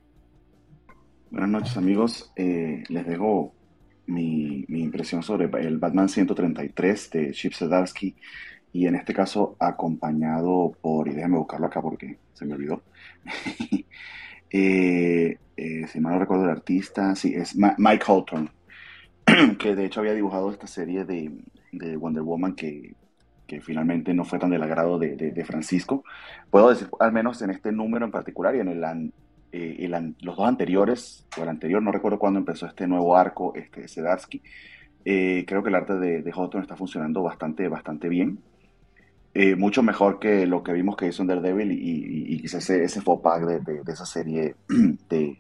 Buenas 1.31 1.51
noches, 1.51 1.77
amigos. 1.77 2.33
Eh, 2.37 2.83
les 2.89 3.07
dejo 3.07 3.53
mi, 4.07 4.65
mi, 4.69 4.83
impresión 4.83 5.23
sobre 5.23 5.45
el 5.61 5.79
Batman 5.79 6.09
133 6.09 7.11
de 7.11 7.33
Chip 7.33 7.53
Zdarsky 7.53 8.17
y 8.73 8.87
en 8.87 8.95
este 8.95 9.13
caso 9.13 9.57
acompañado 9.59 10.73
por, 10.81 11.07
y 11.09 11.13
déjame 11.13 11.37
buscarlo 11.37 11.67
acá 11.67 11.83
porque 11.83 12.19
se 12.33 12.47
me 12.47 12.55
olvidó, 12.55 12.83
eh, 14.51 15.37
eh, 15.57 15.87
si 15.87 16.01
mal 16.01 16.15
no 16.15 16.19
recuerdo 16.21 16.45
el 16.45 16.51
artista, 16.51 17.15
sí, 17.15 17.35
es 17.35 17.55
Mike 17.57 18.05
Hawthorne, 18.07 18.51
que 19.59 19.75
de 19.75 19.85
hecho 19.85 20.01
había 20.01 20.15
dibujado 20.15 20.51
esta 20.51 20.67
serie 20.67 21.05
de, 21.05 21.31
Wonder 21.99 22.23
Woman 22.23 22.55
que, 22.55 22.95
finalmente 23.61 24.15
no 24.15 24.25
fue 24.25 24.39
tan 24.39 24.51
del 24.51 24.63
agrado 24.63 24.99
de, 24.99 25.45
Francisco. 25.47 26.05
Puedo 26.51 26.71
decir, 26.71 26.89
al 27.01 27.13
menos 27.13 27.41
en 27.43 27.51
este 27.51 27.73
número 27.73 28.05
en 28.05 28.11
particular 28.11 28.55
y 28.55 28.61
en 28.61 28.69
el, 28.69 29.13
eh, 29.53 29.89
los 30.21 30.37
dos 30.37 30.49
anteriores, 30.49 31.27
o 31.39 31.43
el 31.43 31.49
anterior, 31.49 31.83
no 31.83 31.93
recuerdo 31.93 32.19
cuándo 32.19 32.39
empezó 32.39 32.67
este 32.67 32.87
nuevo 32.87 33.17
arco, 33.17 33.55
este 33.55 33.89
Sedarsky, 33.89 34.43
creo 35.03 35.63
que 35.63 35.69
el 35.69 35.75
arte 35.75 35.95
de, 35.95 36.23
de 36.23 36.31
Hawthorne 36.31 36.63
está 36.63 36.77
funcionando 36.77 37.23
bastante, 37.23 37.69
bastante 37.69 38.09
bien. 38.09 38.39
Eh, 39.35 39.55
mucho 39.55 39.83
mejor 39.83 40.19
que 40.19 40.47
lo 40.47 40.63
que 40.63 40.73
vimos 40.73 40.97
que 40.97 41.07
hizo 41.07 41.23
en 41.23 41.29
Daredevil 41.29 41.71
y, 41.71 42.35
y, 42.35 42.41
quizás 42.41 42.65
ese, 42.65 42.83
ese 42.83 43.01
faux 43.01 43.23
pas 43.23 43.47
de, 43.47 43.61
de, 43.61 43.93
esa 43.93 44.07
serie 44.07 44.57
de, 45.09 45.39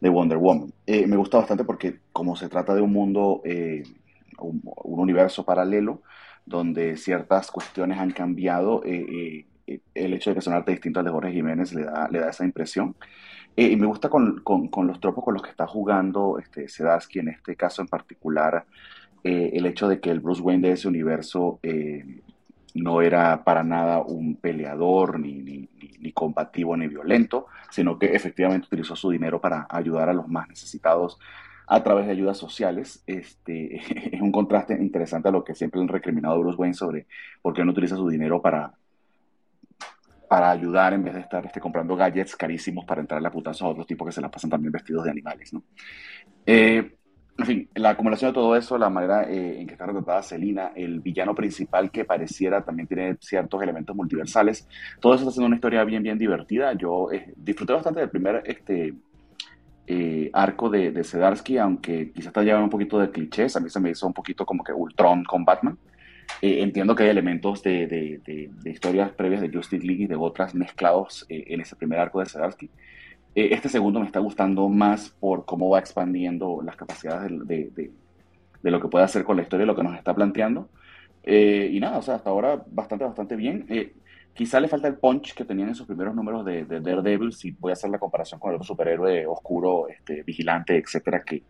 de 0.00 0.08
Wonder 0.08 0.38
Woman. 0.38 0.72
Eh, 0.86 1.06
me 1.06 1.16
gusta 1.16 1.38
bastante 1.38 1.64
porque 1.64 2.00
como 2.12 2.36
se 2.36 2.48
trata 2.48 2.74
de 2.74 2.80
un 2.80 2.92
mundo, 2.92 3.42
eh, 3.44 3.82
un, 4.40 4.60
universo 4.84 5.44
paralelo, 5.44 6.02
donde 6.48 6.96
ciertas 6.96 7.50
cuestiones 7.50 7.98
han 7.98 8.10
cambiado, 8.10 8.82
el 8.84 9.44
hecho 9.94 10.30
de 10.30 10.36
que 10.36 10.42
son 10.42 10.54
arte 10.54 10.72
distinto 10.72 11.00
al 11.00 11.06
de 11.06 11.12
Jorge 11.12 11.32
Jiménez 11.32 11.72
le 11.74 11.84
da, 11.84 12.08
le 12.10 12.20
da 12.20 12.30
esa 12.30 12.44
impresión. 12.44 12.96
y 13.56 13.76
me 13.76 13.86
gusta 13.86 14.08
con, 14.08 14.40
con, 14.40 14.68
con, 14.68 14.86
los 14.86 15.00
tropos 15.00 15.24
con 15.24 15.34
los 15.34 15.42
que 15.42 15.50
está 15.50 15.66
jugando 15.66 16.38
este, 16.38 16.68
Sedarsky, 16.68 17.18
en 17.18 17.28
este 17.28 17.56
caso 17.56 17.82
en 17.82 17.88
particular, 17.88 18.64
el 19.22 19.66
hecho 19.66 19.88
de 19.88 20.00
que 20.00 20.10
el 20.10 20.20
Bruce 20.20 20.40
Wayne 20.40 20.68
de 20.68 20.74
ese 20.74 20.88
universo 20.88 21.60
no 22.74 23.02
era 23.02 23.44
para 23.44 23.62
nada 23.62 24.00
un 24.00 24.36
peleador, 24.36 25.18
ni, 25.18 25.34
ni, 25.34 25.68
ni, 26.00 26.12
combativo, 26.12 26.76
ni 26.76 26.86
violento, 26.86 27.46
sino 27.70 27.98
que 27.98 28.14
efectivamente 28.14 28.66
utilizó 28.66 28.96
su 28.96 29.10
dinero 29.10 29.40
para 29.40 29.66
ayudar 29.68 30.08
a 30.08 30.14
los 30.14 30.28
más 30.28 30.48
necesitados 30.48 31.18
a 31.68 31.82
través 31.82 32.06
de 32.06 32.12
ayudas 32.12 32.38
sociales. 32.38 33.02
Este, 33.06 33.76
es 34.16 34.20
un 34.20 34.32
contraste 34.32 34.74
interesante 34.74 35.28
a 35.28 35.32
lo 35.32 35.44
que 35.44 35.54
siempre 35.54 35.80
han 35.80 35.88
recriminado 35.88 36.40
Bruce 36.40 36.58
Wayne 36.58 36.74
sobre 36.74 37.06
por 37.42 37.54
qué 37.54 37.64
no 37.64 37.72
utiliza 37.72 37.96
su 37.96 38.08
dinero 38.08 38.40
para, 38.40 38.72
para 40.28 40.50
ayudar 40.50 40.94
en 40.94 41.04
vez 41.04 41.14
de 41.14 41.20
estar 41.20 41.44
este, 41.44 41.60
comprando 41.60 41.94
gadgets 41.94 42.36
carísimos 42.36 42.84
para 42.84 43.00
entrar 43.00 43.24
a 43.24 43.30
putazo 43.30 43.66
a 43.66 43.68
otros 43.68 43.86
tipos 43.86 44.06
que 44.06 44.12
se 44.12 44.20
la 44.20 44.30
pasan 44.30 44.50
también 44.50 44.72
vestidos 44.72 45.04
de 45.04 45.10
animales. 45.10 45.52
¿no? 45.52 45.62
Eh, 46.46 46.94
en 47.38 47.46
fin, 47.46 47.68
la 47.76 47.90
acumulación 47.90 48.30
de 48.30 48.34
todo 48.34 48.56
eso, 48.56 48.76
la 48.78 48.90
manera 48.90 49.22
eh, 49.30 49.60
en 49.60 49.66
que 49.66 49.74
está 49.74 49.86
retratada 49.86 50.22
Selina, 50.22 50.72
el 50.74 50.98
villano 50.98 51.36
principal 51.36 51.88
que 51.92 52.04
pareciera 52.04 52.64
también 52.64 52.88
tiene 52.88 53.16
ciertos 53.20 53.62
elementos 53.62 53.94
multiversales, 53.94 54.66
todo 55.00 55.14
eso 55.14 55.22
está 55.22 55.30
haciendo 55.30 55.46
una 55.46 55.54
historia 55.54 55.84
bien, 55.84 56.02
bien 56.02 56.18
divertida. 56.18 56.72
Yo 56.72 57.12
eh, 57.12 57.32
disfruté 57.36 57.74
bastante 57.74 58.00
del 58.00 58.10
primer 58.10 58.42
este, 58.44 58.92
eh, 59.88 60.30
arco 60.32 60.70
de, 60.70 60.92
de 60.92 61.04
Sedarsky, 61.04 61.58
aunque 61.58 62.12
quizás 62.12 62.28
está 62.28 62.42
llevando 62.42 62.64
un 62.64 62.70
poquito 62.70 62.98
de 62.98 63.10
clichés, 63.10 63.56
a 63.56 63.60
mí 63.60 63.70
se 63.70 63.80
me 63.80 63.90
hizo 63.90 64.06
un 64.06 64.12
poquito 64.12 64.46
como 64.46 64.62
que 64.62 64.72
Ultron 64.72 65.24
con 65.24 65.44
Batman. 65.44 65.78
entiendo 66.42 66.94
que 66.94 67.04
hay 67.04 67.08
elementos 67.10 67.62
de, 67.62 67.86
de, 67.86 68.70
historias 68.70 69.10
previas 69.12 69.40
de 69.40 69.50
Justice 69.50 69.84
League 69.86 70.04
y 70.04 70.06
de 70.06 70.16
otras 70.16 70.54
mezclados 70.54 71.26
en 71.28 71.60
ese 71.60 71.74
primer 71.74 71.98
arco 71.98 72.20
de 72.20 72.26
Sedarsky. 72.26 72.70
Eh, 73.34 73.54
este 73.54 73.68
segundo 73.68 74.00
me 74.00 74.06
está 74.06 74.18
gustando 74.18 74.68
más 74.68 75.10
por 75.10 75.44
cómo 75.44 75.70
va 75.70 75.78
expandiendo 75.78 76.60
las 76.62 76.74
capacidades 76.74 77.30
de, 77.46 77.92
lo 78.62 78.80
que 78.80 78.88
puede 78.88 79.04
hacer 79.04 79.22
con 79.22 79.36
la 79.36 79.42
historia, 79.42 79.64
lo 79.64 79.76
que 79.76 79.84
nos 79.84 79.96
está 79.96 80.12
planteando. 80.12 80.68
Eh, 81.22 81.70
y 81.72 81.78
nada, 81.78 81.98
o 81.98 82.02
sea, 82.02 82.16
hasta 82.16 82.30
ahora 82.30 82.62
bastante, 82.66 83.04
bastante 83.04 83.36
bien. 83.36 83.64
Quizá 84.38 84.60
le 84.60 84.68
falta 84.68 84.86
el 84.86 84.98
punch 84.98 85.34
que 85.34 85.44
tenían 85.44 85.70
en 85.70 85.74
sus 85.74 85.84
primeros 85.84 86.14
números 86.14 86.44
de, 86.44 86.64
de, 86.64 86.78
Daredevil, 86.78 87.32
si 87.32 87.50
voy 87.50 87.70
a 87.70 87.72
hacer 87.72 87.90
la 87.90 87.98
comparación 87.98 88.38
con 88.38 88.54
el 88.54 88.62
superhéroe 88.62 89.26
oscuro, 89.26 89.88
este, 89.88 90.22
vigilante, 90.22 90.76
etcétera, 90.76 91.24
que, 91.24 91.42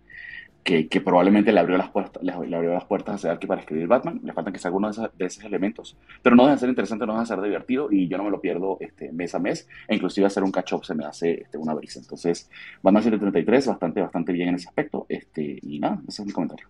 que, 0.65 1.01
probablemente 1.03 1.53
le 1.53 1.61
abrió 1.61 1.77
las 1.77 1.91
puertas, 1.91 2.23
le, 2.23 2.33
abrió 2.33 2.73
las 2.73 2.87
puertas 2.87 3.17
a 3.17 3.19
Sedarsky 3.19 3.47
para 3.47 3.61
escribir 3.61 3.89
Batman. 3.89 4.23
Le 4.25 4.33
faltan 4.33 4.55
que 4.55 4.59
sea 4.59 4.71
alguno 4.71 4.91
de, 4.91 5.27
esos 5.27 5.45
elementos. 5.45 5.99
Pero 6.23 6.35
no 6.35 6.45
deja 6.45 6.55
de 6.55 6.61
ser 6.61 6.71
interesante, 6.71 7.05
no 7.05 7.13
deja 7.13 7.25
de 7.25 7.27
ser 7.27 7.43
divertido 7.43 7.89
y 7.93 8.09
yo 8.09 8.17
no 8.17 8.25
me 8.25 8.31
lo 8.31 8.41
pierdo 8.41 8.79
este, 8.81 9.13
mes 9.13 9.35
a 9.35 9.39
mes. 9.39 9.69
E 9.87 9.95
inclusive 9.95 10.27
hacer 10.27 10.43
un 10.43 10.51
catch-up 10.51 10.87
se 10.87 10.95
me 10.95 11.05
hace 11.05 11.43
este, 11.43 11.59
una 11.59 11.75
brisa. 11.75 12.01
Entonces, 12.01 12.51
Batman 12.83 13.03
133, 13.03 13.67
bastante, 13.67 14.01
bastante 14.01 14.33
bien 14.33 14.49
en 14.49 14.55
ese 14.55 14.69
aspecto. 14.69 15.05
Este, 15.11 15.59
y 15.61 15.79
nada, 15.79 16.01
ese 16.09 16.23
es 16.23 16.27
mi 16.27 16.33
comentario. 16.33 16.67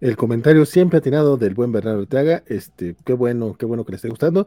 El 0.00 0.16
comentario 0.16 0.64
siempre 0.64 0.98
atinado 0.98 1.36
del 1.36 1.54
buen 1.54 1.72
Bernardo 1.72 2.06
Teaga. 2.06 2.42
Este, 2.46 2.96
qué 3.04 3.12
bueno, 3.12 3.54
qué 3.58 3.66
bueno 3.66 3.84
que 3.84 3.92
le 3.92 3.96
esté 3.96 4.08
gustando 4.08 4.46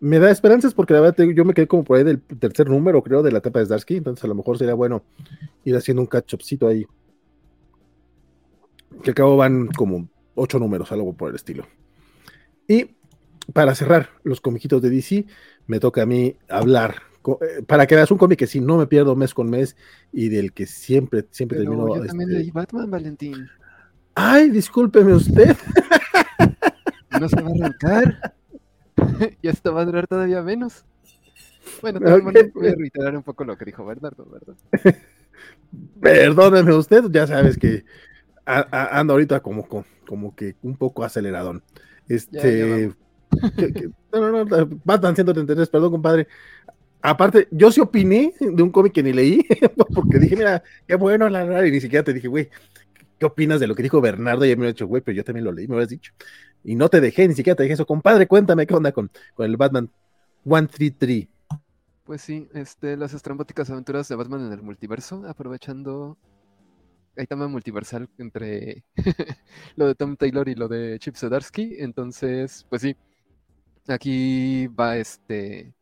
me 0.00 0.18
da 0.18 0.30
esperanzas 0.30 0.74
porque 0.74 0.94
la 0.94 1.00
verdad 1.00 1.24
yo 1.34 1.44
me 1.44 1.54
quedé 1.54 1.66
como 1.66 1.84
por 1.84 1.98
ahí 1.98 2.04
del 2.04 2.20
tercer 2.20 2.68
número, 2.68 3.02
creo, 3.02 3.22
de 3.22 3.32
la 3.32 3.38
etapa 3.38 3.58
de 3.58 3.66
Zdarsky, 3.66 3.96
entonces 3.96 4.24
a 4.24 4.28
lo 4.28 4.34
mejor 4.34 4.58
sería 4.58 4.74
bueno 4.74 5.02
ir 5.64 5.76
haciendo 5.76 6.02
un 6.02 6.08
catch-upcito 6.08 6.68
ahí. 6.68 6.86
Que 9.02 9.10
al 9.10 9.14
cabo 9.14 9.36
van 9.36 9.68
como 9.68 10.08
ocho 10.34 10.58
números, 10.58 10.90
algo 10.92 11.12
por 11.14 11.30
el 11.30 11.36
estilo. 11.36 11.66
Y 12.66 12.96
para 13.52 13.74
cerrar 13.74 14.10
los 14.22 14.40
comiquitos 14.40 14.82
de 14.82 14.90
DC, 14.90 15.26
me 15.66 15.80
toca 15.80 16.02
a 16.02 16.06
mí 16.06 16.36
hablar. 16.48 16.96
Eh, 17.40 17.62
para 17.66 17.86
que 17.86 17.94
veas 17.94 18.10
un 18.10 18.18
cómic 18.18 18.38
que 18.38 18.46
si 18.46 18.60
no 18.60 18.78
me 18.78 18.86
pierdo 18.86 19.14
mes 19.14 19.34
con 19.34 19.50
mes 19.50 19.76
y 20.12 20.28
del 20.28 20.52
que 20.52 20.66
siempre, 20.66 21.26
siempre 21.30 21.58
termino. 21.58 21.94
Yo 21.94 22.06
también 22.06 22.30
este 22.30 22.40
leí 22.40 22.50
Batman, 22.50 22.90
Valentín. 22.90 23.48
Ay, 24.20 24.50
discúlpeme 24.50 25.12
usted. 25.12 25.56
No 27.20 27.28
se 27.28 27.40
va 27.40 27.50
a 27.50 27.54
arrancar. 27.54 28.34
y 29.42 29.48
esto 29.48 29.72
va 29.72 29.82
a 29.82 29.84
durar 29.84 30.08
todavía 30.08 30.42
menos. 30.42 30.84
Bueno, 31.80 32.00
también 32.00 32.50
voy 32.52 32.66
a 32.66 32.74
reiterar 32.74 33.16
un 33.16 33.22
poco 33.22 33.44
lo 33.44 33.56
que 33.56 33.66
dijo 33.66 33.84
Bernardo, 33.84 34.26
¿verdad? 34.26 34.56
Perdóneme 36.00 36.74
usted, 36.74 37.04
ya 37.10 37.28
sabes 37.28 37.56
que 37.56 37.84
ando 38.44 39.12
ahorita 39.12 39.38
como, 39.38 39.68
como 39.68 40.34
que 40.34 40.56
un 40.62 40.76
poco 40.76 41.04
aceleradón. 41.04 41.62
Este. 42.08 42.92
no, 44.12 44.32
no, 44.32 44.44
no, 44.44 44.68
Batman 44.82 45.14
133, 45.14 45.68
perdón, 45.68 45.92
compadre. 45.92 46.26
Aparte, 47.00 47.46
yo 47.52 47.70
sí 47.70 47.80
opiné 47.80 48.34
de 48.40 48.62
un 48.64 48.70
cómic 48.70 48.94
que 48.94 49.04
ni 49.04 49.12
leí, 49.12 49.46
porque 49.94 50.18
dije, 50.18 50.34
mira, 50.34 50.64
qué 50.88 50.96
bueno 50.96 51.28
la 51.28 51.64
y 51.64 51.70
ni 51.70 51.80
siquiera 51.80 52.02
te 52.02 52.12
dije, 52.12 52.26
güey, 52.26 52.50
¿qué 53.18 53.26
opinas 53.26 53.60
de 53.60 53.66
lo 53.66 53.74
que 53.74 53.82
dijo 53.82 54.00
Bernardo? 54.00 54.44
Y 54.44 54.50
me 54.56 54.62
lo 54.62 54.64
he 54.64 54.72
dicho, 54.72 54.86
güey, 54.86 55.02
pero 55.02 55.16
yo 55.16 55.24
también 55.24 55.44
lo 55.44 55.52
leí, 55.52 55.66
me 55.66 55.76
lo 55.76 55.86
dicho 55.86 56.12
y 56.64 56.74
no 56.74 56.88
te 56.88 57.00
dejé, 57.00 57.28
ni 57.28 57.34
siquiera 57.34 57.56
te 57.56 57.62
dije 57.62 57.74
eso. 57.74 57.86
Compadre, 57.86 58.26
cuéntame 58.26 58.66
qué 58.66 58.74
onda 58.74 58.92
con, 58.92 59.10
con 59.34 59.46
el 59.46 59.56
Batman 59.56 59.90
133. 60.44 61.28
Pues 62.04 62.22
sí, 62.22 62.48
este, 62.54 62.96
las 62.96 63.12
estrambóticas 63.12 63.70
aventuras 63.70 64.08
de 64.08 64.16
Batman 64.16 64.46
en 64.46 64.52
el 64.52 64.62
multiverso, 64.62 65.24
aprovechando. 65.26 66.16
Hay 67.16 67.26
tema 67.26 67.48
multiversal 67.48 68.08
entre 68.18 68.84
lo 69.76 69.86
de 69.86 69.94
Tom 69.94 70.16
Taylor 70.16 70.48
y 70.48 70.54
lo 70.54 70.68
de 70.68 70.98
Chip 71.00 71.16
Zdarsky. 71.16 71.76
Entonces, 71.78 72.66
pues 72.68 72.82
sí. 72.82 72.96
Aquí 73.88 74.66
va 74.66 74.98
este 74.98 75.72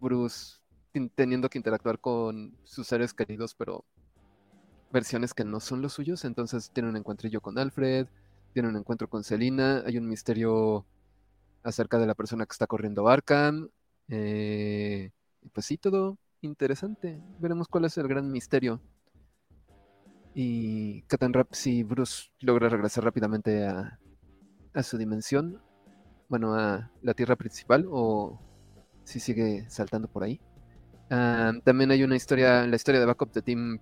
Bruce 0.00 0.56
teniendo 1.14 1.48
que 1.48 1.58
interactuar 1.58 2.00
con 2.00 2.56
sus 2.64 2.88
seres 2.88 3.14
queridos, 3.14 3.54
pero 3.54 3.84
versiones 4.90 5.34
que 5.34 5.44
no 5.44 5.60
son 5.60 5.82
los 5.82 5.92
suyos. 5.92 6.24
Entonces 6.24 6.70
tiene 6.72 6.88
un 6.88 6.96
encuentrillo 6.96 7.40
con 7.40 7.58
Alfred, 7.58 8.06
tiene 8.52 8.68
un 8.68 8.76
encuentro 8.76 9.08
con 9.08 9.24
Selina, 9.24 9.82
hay 9.86 9.98
un 9.98 10.08
misterio 10.08 10.86
acerca 11.62 11.98
de 11.98 12.06
la 12.06 12.14
persona 12.14 12.46
que 12.46 12.52
está 12.52 12.66
corriendo 12.66 13.08
Arkham. 13.08 13.68
Eh, 14.08 15.10
pues 15.52 15.66
sí, 15.66 15.76
todo 15.76 16.18
interesante. 16.40 17.20
Veremos 17.38 17.68
cuál 17.68 17.84
es 17.84 17.96
el 17.98 18.08
gran 18.08 18.30
misterio. 18.30 18.80
Y 20.34 21.02
qué 21.02 21.18
tan 21.18 21.32
rápido 21.32 21.54
si 21.54 21.82
Bruce 21.82 22.30
logra 22.40 22.68
regresar 22.68 23.04
rápidamente 23.04 23.66
a, 23.66 23.98
a 24.74 24.82
su 24.82 24.96
dimensión, 24.96 25.60
bueno, 26.28 26.54
a 26.54 26.90
la 27.02 27.14
Tierra 27.14 27.34
principal, 27.36 27.86
o 27.90 28.40
si 29.04 29.18
sigue 29.18 29.68
saltando 29.68 30.08
por 30.08 30.22
ahí. 30.22 30.40
Ah, 31.10 31.52
también 31.64 31.90
hay 31.90 32.04
una 32.04 32.14
historia, 32.14 32.64
la 32.66 32.76
historia 32.76 33.00
de 33.00 33.06
Backup 33.06 33.32
de 33.32 33.42
Team, 33.42 33.80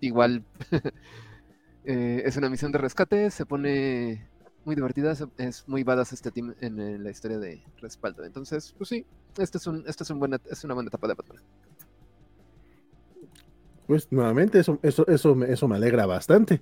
igual 0.00 0.44
eh, 1.84 2.22
es 2.24 2.36
una 2.36 2.50
misión 2.50 2.72
de 2.72 2.78
rescate, 2.78 3.30
se 3.30 3.46
pone 3.46 4.26
muy 4.64 4.74
divertida, 4.74 5.14
es 5.38 5.66
muy 5.66 5.82
badass 5.82 6.12
este 6.12 6.30
team 6.30 6.54
en, 6.60 7.02
la 7.02 7.10
historia 7.10 7.38
de 7.38 7.62
respaldo. 7.80 8.24
Entonces, 8.24 8.74
pues 8.76 8.88
sí, 8.88 9.06
este 9.38 9.58
es, 9.58 9.66
un, 9.66 9.82
este 9.86 10.04
es, 10.04 10.10
un 10.10 10.18
buena, 10.18 10.38
es 10.50 10.62
una 10.64 10.74
buena 10.74 10.88
etapa 10.88 11.08
de 11.08 11.14
Batman. 11.14 11.42
Pues 13.86 14.08
nuevamente, 14.10 14.58
eso, 14.58 14.78
eso, 14.82 15.06
eso, 15.06 15.34
me, 15.34 15.50
eso 15.50 15.66
me 15.68 15.76
alegra 15.76 16.04
bastante. 16.04 16.60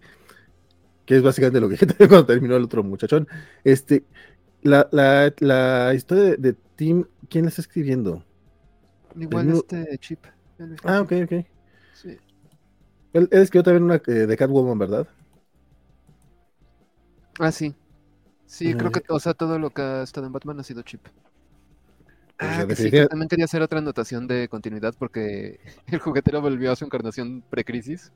Que 1.05 1.17
es 1.17 1.23
básicamente 1.23 1.61
lo 1.61 1.69
que 1.69 1.77
cuando 2.09 2.27
terminó 2.27 2.55
el 2.55 2.65
otro 2.65 2.85
muchachón. 2.85 3.27
Este, 3.65 4.05
la, 4.63 4.89
la, 4.93 5.33
la 5.41 5.93
historia 5.95 6.37
de, 6.37 6.53
Team, 6.77 7.09
¿quién 7.29 7.47
la 7.47 7.49
está 7.49 7.63
escribiendo? 7.63 8.23
Igual 9.19 9.51
este 9.51 9.99
chip. 9.99 10.21
Ah, 10.85 11.01
ok, 11.01 11.13
ok. 11.25 11.47
Sí. 13.17 13.29
Él, 13.31 13.43
escribió 13.43 13.63
también 13.63 13.85
una 13.85 13.97
eh, 13.97 14.27
de 14.27 14.37
Catwoman, 14.37 14.79
¿verdad? 14.79 15.07
Ah, 17.39 17.53
sí. 17.53 17.75
Sí, 18.47 18.75
creo 18.75 18.93
que 18.93 19.03
o 19.09 19.19
sea, 19.19 19.35
todo 19.35 19.59
lo 19.59 19.71
que 19.71 19.83
ha 19.83 20.03
estado 20.03 20.27
en 20.27 20.33
Batman 20.33 20.61
ha 20.61 20.63
sido 20.63 20.83
chip. 20.83 21.03
Pues 22.39 22.51
ah, 22.51 22.67
sí, 22.77 22.91
también 23.09 23.29
quería 23.29 23.47
hacer 23.47 23.63
otra 23.63 23.79
anotación 23.79 24.27
de 24.27 24.49
continuidad 24.49 24.95
porque 24.99 25.59
el 25.87 25.99
juguetero 25.99 26.41
volvió 26.41 26.71
a 26.71 26.77
su 26.77 26.85
encarnación 26.85 27.43
pre-crisis. 27.49 28.13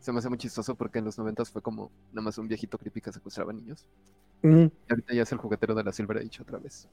Se 0.00 0.10
me 0.10 0.18
hace 0.18 0.28
muy 0.28 0.38
chistoso 0.38 0.74
porque 0.74 0.98
en 0.98 1.04
los 1.04 1.16
noventas 1.16 1.50
fue 1.50 1.62
como 1.62 1.92
nada 2.12 2.24
más 2.24 2.38
un 2.38 2.48
viejito 2.48 2.76
creepy 2.76 3.00
que 3.00 3.12
secuestraba 3.12 3.52
niños. 3.52 3.86
Y 4.42 4.72
ahorita 4.88 5.14
ya 5.14 5.22
es 5.22 5.30
el 5.30 5.38
juguetero 5.38 5.76
de 5.76 5.84
la 5.84 5.92
Silver 5.92 6.18
Age 6.18 6.42
otra 6.42 6.58
vez. 6.58 6.88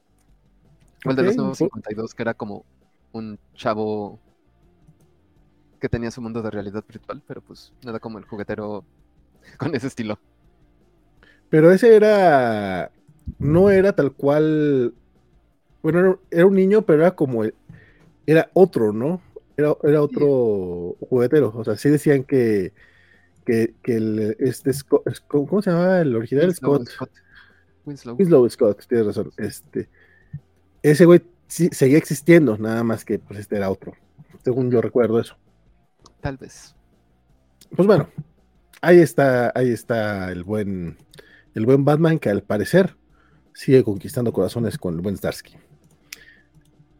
O 1.04 1.10
el 1.10 1.16
de 1.16 1.22
los 1.24 1.36
nuevos 1.36 1.58
52, 1.58 2.14
que 2.14 2.22
era 2.22 2.34
como 2.34 2.64
un 3.12 3.38
chavo 3.54 4.20
que 5.80 5.88
tenía 5.88 6.10
su 6.10 6.20
mundo 6.20 6.42
de 6.42 6.50
realidad 6.50 6.84
virtual, 6.86 7.22
pero 7.26 7.40
pues 7.40 7.72
nada 7.84 7.98
como 7.98 8.18
el 8.18 8.24
juguetero 8.24 8.84
con 9.58 9.74
ese 9.74 9.86
estilo. 9.88 10.18
Pero 11.48 11.72
ese 11.72 11.94
era. 11.96 12.90
No 13.38 13.70
era 13.70 13.92
tal 13.92 14.12
cual. 14.12 14.94
Bueno, 15.82 16.20
era 16.30 16.46
un 16.46 16.54
niño, 16.54 16.82
pero 16.82 17.02
era 17.02 17.14
como. 17.14 17.44
Era 18.26 18.50
otro, 18.54 18.92
¿no? 18.92 19.20
Era, 19.56 19.74
era 19.82 20.02
otro 20.02 20.96
juguetero. 21.08 21.52
O 21.54 21.64
sea, 21.64 21.76
sí 21.76 21.90
decían 21.90 22.24
que. 22.24 22.72
Que, 23.44 23.74
que 23.82 23.96
el, 23.96 24.36
este 24.38 24.70
¿cómo 25.26 25.62
se 25.62 25.70
llama 25.70 26.00
el 26.00 26.14
original? 26.14 26.54
Scott. 26.54 26.88
Winslow. 27.86 28.14
Winslow 28.16 28.48
Scott, 28.50 28.84
tienes 28.86 29.06
razón. 29.06 29.32
Este, 29.38 29.88
ese 30.82 31.06
güey 31.06 31.22
sí, 31.48 31.68
seguía 31.72 31.98
existiendo, 31.98 32.58
nada 32.58 32.84
más 32.84 33.04
que 33.04 33.18
pues 33.18 33.40
este 33.40 33.56
era 33.56 33.70
otro. 33.70 33.94
Según 34.44 34.70
yo 34.70 34.80
recuerdo 34.80 35.18
eso. 35.18 35.36
Tal 36.20 36.36
vez. 36.36 36.74
Pues 37.74 37.86
bueno, 37.86 38.08
ahí 38.80 38.98
está, 38.98 39.52
ahí 39.54 39.70
está 39.70 40.30
el 40.32 40.44
buen, 40.44 40.98
el 41.54 41.66
buen 41.66 41.84
Batman 41.84 42.18
que 42.18 42.30
al 42.30 42.42
parecer 42.42 42.96
sigue 43.54 43.84
conquistando 43.84 44.32
corazones 44.32 44.78
con 44.78 44.94
el 44.94 45.00
buen 45.00 45.16
Starsky. 45.16 45.54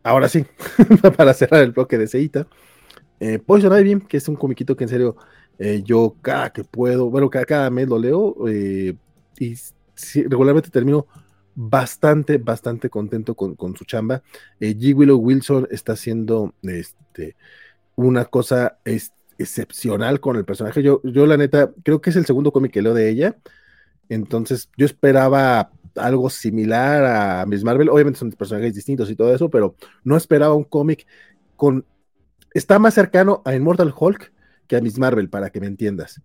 Ahora 0.03 0.29
sí, 0.29 0.47
para 1.16 1.35
cerrar 1.35 1.62
el 1.62 1.73
bloque 1.73 1.99
de 1.99 2.07
Seita, 2.07 2.47
eh, 3.18 3.39
Poison 3.39 3.79
Ivy, 3.79 4.01
que 4.07 4.16
es 4.16 4.29
un 4.29 4.37
comiquito 4.37 4.77
que 4.77 4.85
en 4.85 4.91
serio 4.91 5.16
eh, 5.59 5.83
yo 5.85 6.16
cada 6.23 6.51
que 6.51 6.64
puedo, 6.64 7.11
bueno, 7.11 7.29
cada, 7.29 7.68
mes 7.68 7.87
lo 7.89 7.99
leo 7.99 8.49
eh, 8.49 8.97
y 9.39 9.55
regularmente 10.27 10.71
termino 10.71 11.07
bastante, 11.55 12.39
bastante 12.39 12.89
contento 12.89 13.35
con, 13.35 13.77
su 13.77 13.85
chamba. 13.85 14.23
G. 14.59 14.95
Willow 14.95 15.18
Wilson 15.18 15.68
está 15.71 15.93
haciendo 15.93 16.55
este, 16.62 17.37
una 17.97 18.24
cosa 18.26 18.78
excepcional 19.38 20.20
con 20.20 20.36
el 20.36 20.45
personaje. 20.45 20.82
Yo, 20.82 21.01
yo, 21.03 21.26
la 21.26 21.36
neta, 21.36 21.72
creo 21.82 22.01
que 22.01 22.11
es 22.11 22.16
el 22.16 22.26
segundo 22.26 22.53
cómic 22.53 22.72
que 22.72 22.82
leo 22.82 22.95
de 22.95 23.09
ella. 23.09 23.36
Entonces, 24.09 24.70
yo 24.76 24.86
esperaba 24.86 25.70
algo 25.97 26.30
similar 26.30 27.05
a 27.05 27.47
Miss 27.47 27.64
Marvel. 27.64 27.88
Obviamente 27.88 28.18
son 28.18 28.30
personajes 28.32 28.74
distintos 28.74 29.11
y 29.11 29.16
todo 29.16 29.34
eso, 29.34 29.51
pero 29.51 29.76
no 30.05 30.16
esperaba 30.16 30.55
un 30.55 30.64
cómic 30.64 31.07
con. 31.57 31.84
Está 32.53 32.78
más 32.78 32.95
cercano 32.95 33.43
a 33.45 33.55
Immortal 33.55 33.95
Hulk 33.97 34.32
que 34.66 34.76
a 34.76 34.80
Miss 34.80 34.99
Marvel, 34.99 35.28
para 35.28 35.51
que 35.51 35.61
me 35.61 35.66
entiendas. 35.66 36.20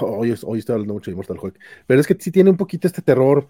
Hoy, 0.00 0.34
hoy 0.44 0.58
estoy 0.58 0.74
hablando 0.74 0.94
mucho 0.94 1.10
de 1.10 1.12
Immortal 1.12 1.38
Hulk, 1.40 1.58
pero 1.86 2.00
es 2.00 2.06
que 2.06 2.16
sí 2.18 2.30
tiene 2.30 2.50
un 2.50 2.56
poquito 2.56 2.86
este 2.86 3.00
terror, 3.00 3.48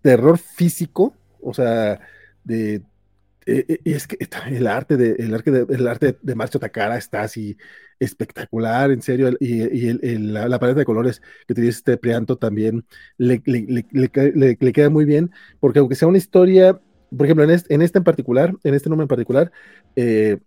terror 0.00 0.38
físico, 0.38 1.14
o 1.40 1.52
sea, 1.52 2.00
de 2.44 2.82
eh, 3.46 3.64
eh, 3.68 3.80
y 3.84 3.92
es 3.92 4.06
que 4.06 4.16
el 4.50 4.66
arte 4.66 4.96
de 4.96 5.16
el 5.18 5.34
arte 5.34 5.66
el 5.68 5.88
arte 5.88 6.18
de 6.20 6.34
Marcio 6.34 6.60
Takara 6.60 6.96
está 6.96 7.22
así 7.22 7.56
espectacular, 7.98 8.90
en 8.90 9.02
serio, 9.02 9.30
y, 9.38 9.92
la, 10.18 10.58
paleta 10.58 10.80
de 10.80 10.84
colores 10.84 11.22
que 11.46 11.54
tiene 11.54 11.70
este 11.70 11.96
Prianto 11.96 12.36
también 12.36 12.84
le, 13.16 13.42
queda 13.42 14.90
muy 14.90 15.04
bien, 15.04 15.30
porque 15.60 15.78
aunque 15.78 15.94
sea 15.94 16.08
una 16.08 16.18
historia, 16.18 16.80
por 17.16 17.26
ejemplo, 17.26 17.44
en 17.44 17.50
este, 17.50 17.74
en, 17.74 17.82
en 17.82 18.04
particular, 18.04 18.54
en 18.64 18.74
este 18.74 18.88
nombre 18.88 19.04
en 19.04 19.08
particular, 19.08 19.52
eh, 19.94 20.38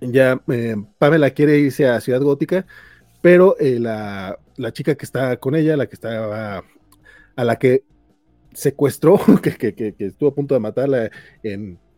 ya 0.00 0.40
Pamela 0.98 1.30
quiere 1.30 1.58
irse 1.58 1.88
a 1.88 2.00
Ciudad 2.00 2.22
Gótica, 2.22 2.64
pero 3.22 3.56
la, 3.60 4.38
la, 4.56 4.72
chica 4.72 4.94
que 4.94 5.04
está 5.04 5.36
con 5.36 5.56
ella, 5.56 5.76
la 5.76 5.86
que 5.86 5.94
estaba 5.94 6.64
a 7.36 7.44
la 7.44 7.56
que 7.56 7.84
secuestró, 8.52 9.18
que, 9.42 9.94
estuvo 9.98 10.30
a 10.30 10.34
punto 10.34 10.54
de 10.54 10.60
matarla 10.60 11.10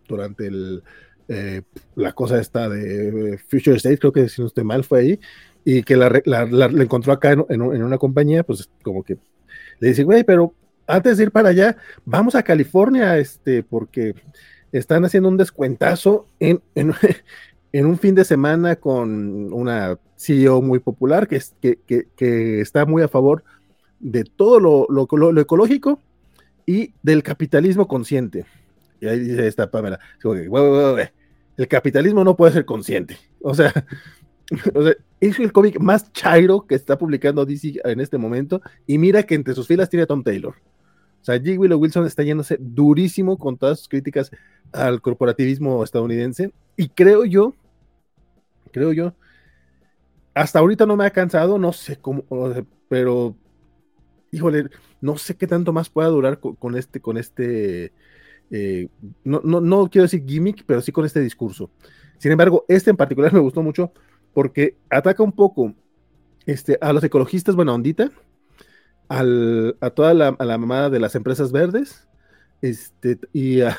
durante 0.08 0.46
el, 0.46 0.82
eh, 1.28 1.62
la 1.94 2.12
cosa 2.12 2.40
esta 2.40 2.68
de 2.68 3.38
Future 3.48 3.76
State, 3.76 3.98
creo 3.98 4.12
que 4.12 4.28
si 4.28 4.40
no 4.40 4.48
estoy 4.48 4.64
mal 4.64 4.84
fue 4.84 5.00
ahí, 5.00 5.20
y 5.64 5.82
que 5.82 5.96
la, 5.96 6.08
encontró 6.78 7.12
acá 7.12 7.32
en, 7.32 7.62
una 7.62 7.98
compañía, 7.98 8.42
pues 8.42 8.68
como 8.82 9.02
que 9.02 9.18
le 9.78 9.88
dice, 9.88 10.04
güey, 10.04 10.24
pero 10.24 10.54
antes 10.86 11.16
de 11.16 11.24
ir 11.24 11.30
para 11.30 11.50
allá, 11.50 11.76
vamos 12.04 12.34
a 12.34 12.42
California, 12.42 13.16
este, 13.18 13.62
porque 13.62 14.14
están 14.72 15.04
haciendo 15.04 15.28
un 15.28 15.36
descuentazo 15.36 16.26
en, 16.40 16.60
un 17.72 17.98
fin 17.98 18.14
de 18.14 18.24
semana 18.24 18.76
con 18.76 19.52
una 19.52 19.98
CEO 20.16 20.60
muy 20.60 20.80
popular 20.80 21.28
que, 21.28 21.40
está 22.60 22.84
muy 22.84 23.02
a 23.02 23.08
favor 23.08 23.44
de 24.00 24.24
todo 24.24 24.58
lo 24.60 25.40
ecológico 25.40 26.00
y 26.66 26.94
del 27.02 27.22
capitalismo 27.22 27.88
consciente. 27.88 28.44
Y 29.00 29.06
ahí 29.06 29.18
dice 29.18 29.46
esta 29.46 29.70
Pamela, 29.70 29.98
el 31.56 31.68
capitalismo 31.68 32.24
no 32.24 32.36
puede 32.36 32.52
ser 32.52 32.64
consciente. 32.64 33.16
O 34.74 34.82
sea, 34.82 34.96
es 35.20 35.38
el 35.38 35.52
cómic 35.52 35.78
más 35.80 36.12
chairo 36.12 36.66
que 36.66 36.74
está 36.74 36.98
publicando 36.98 37.44
DC 37.44 37.80
en 37.84 38.00
este 38.00 38.18
momento. 38.18 38.60
Y 38.86 38.98
mira 38.98 39.22
que 39.22 39.34
entre 39.34 39.54
sus 39.54 39.66
filas 39.66 39.88
tiene 39.88 40.06
Tom 40.06 40.22
Taylor. 40.22 40.54
O 41.20 41.24
sea, 41.24 41.36
G. 41.36 41.56
Willow 41.56 41.78
Wilson 41.78 42.06
está 42.06 42.22
yéndose 42.22 42.56
durísimo 42.60 43.38
con 43.38 43.56
todas 43.56 43.78
sus 43.78 43.88
críticas 43.88 44.30
al 44.72 45.00
corporativismo 45.00 45.84
estadounidense. 45.84 46.52
Y 46.76 46.88
creo 46.88 47.24
yo, 47.24 47.54
creo 48.72 48.92
yo, 48.92 49.14
hasta 50.34 50.58
ahorita 50.58 50.84
no 50.84 50.96
me 50.96 51.06
ha 51.06 51.10
cansado, 51.10 51.58
no 51.58 51.72
sé 51.72 51.96
cómo, 51.96 52.24
pero 52.88 53.36
híjole, 54.32 54.68
no 55.02 55.18
sé 55.18 55.36
qué 55.36 55.46
tanto 55.46 55.72
más 55.72 55.90
pueda 55.90 56.08
durar 56.08 56.38
con, 56.38 56.76
este, 56.76 57.00
con 57.00 57.18
este, 57.18 57.92
eh, 58.50 58.88
no, 59.24 59.40
no, 59.42 59.90
quiero 59.90 60.04
decir 60.04 60.24
gimmick, 60.24 60.64
pero 60.64 60.80
sí 60.80 60.92
con 60.92 61.04
este 61.04 61.20
discurso. 61.20 61.70
Sin 62.18 62.30
embargo, 62.30 62.64
este 62.68 62.90
en 62.90 62.96
particular 62.96 63.32
me 63.32 63.40
gustó 63.40 63.62
mucho 63.62 63.92
porque 64.32 64.76
ataca 64.88 65.22
un 65.22 65.32
poco 65.32 65.74
este, 66.46 66.78
a 66.80 66.92
los 66.92 67.02
ecologistas 67.02 67.56
buena 67.56 67.74
ondita, 67.74 68.10
a 69.08 69.90
toda 69.90 70.14
la, 70.14 70.28
a 70.28 70.44
la 70.44 70.56
mamada 70.56 70.88
de 70.88 71.00
las 71.00 71.14
empresas 71.16 71.52
verdes, 71.52 72.08
este, 72.62 73.18
y 73.32 73.60
a, 73.60 73.76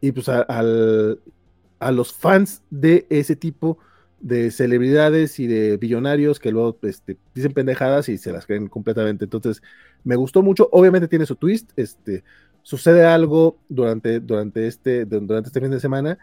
y 0.00 0.12
pues 0.12 0.28
a, 0.30 0.40
a 0.40 1.92
los 1.92 2.12
fans 2.14 2.62
de 2.70 3.06
ese 3.10 3.36
tipo 3.36 3.78
de 4.20 4.50
celebridades 4.50 5.38
y 5.40 5.46
de 5.46 5.76
billonarios 5.76 6.38
que 6.38 6.52
luego 6.52 6.78
este, 6.82 7.16
dicen 7.34 7.52
pendejadas 7.52 8.08
y 8.08 8.18
se 8.18 8.32
las 8.32 8.46
creen 8.46 8.68
completamente. 8.68 9.24
Entonces, 9.24 9.62
me 10.04 10.16
gustó 10.16 10.42
mucho. 10.42 10.68
Obviamente 10.72 11.08
tiene 11.08 11.26
su 11.26 11.36
twist. 11.36 11.72
Este, 11.76 12.22
sucede 12.62 13.04
algo 13.04 13.58
durante, 13.68 14.20
durante, 14.20 14.66
este, 14.66 15.04
durante 15.04 15.48
este 15.48 15.60
fin 15.60 15.70
de 15.70 15.80
semana 15.80 16.18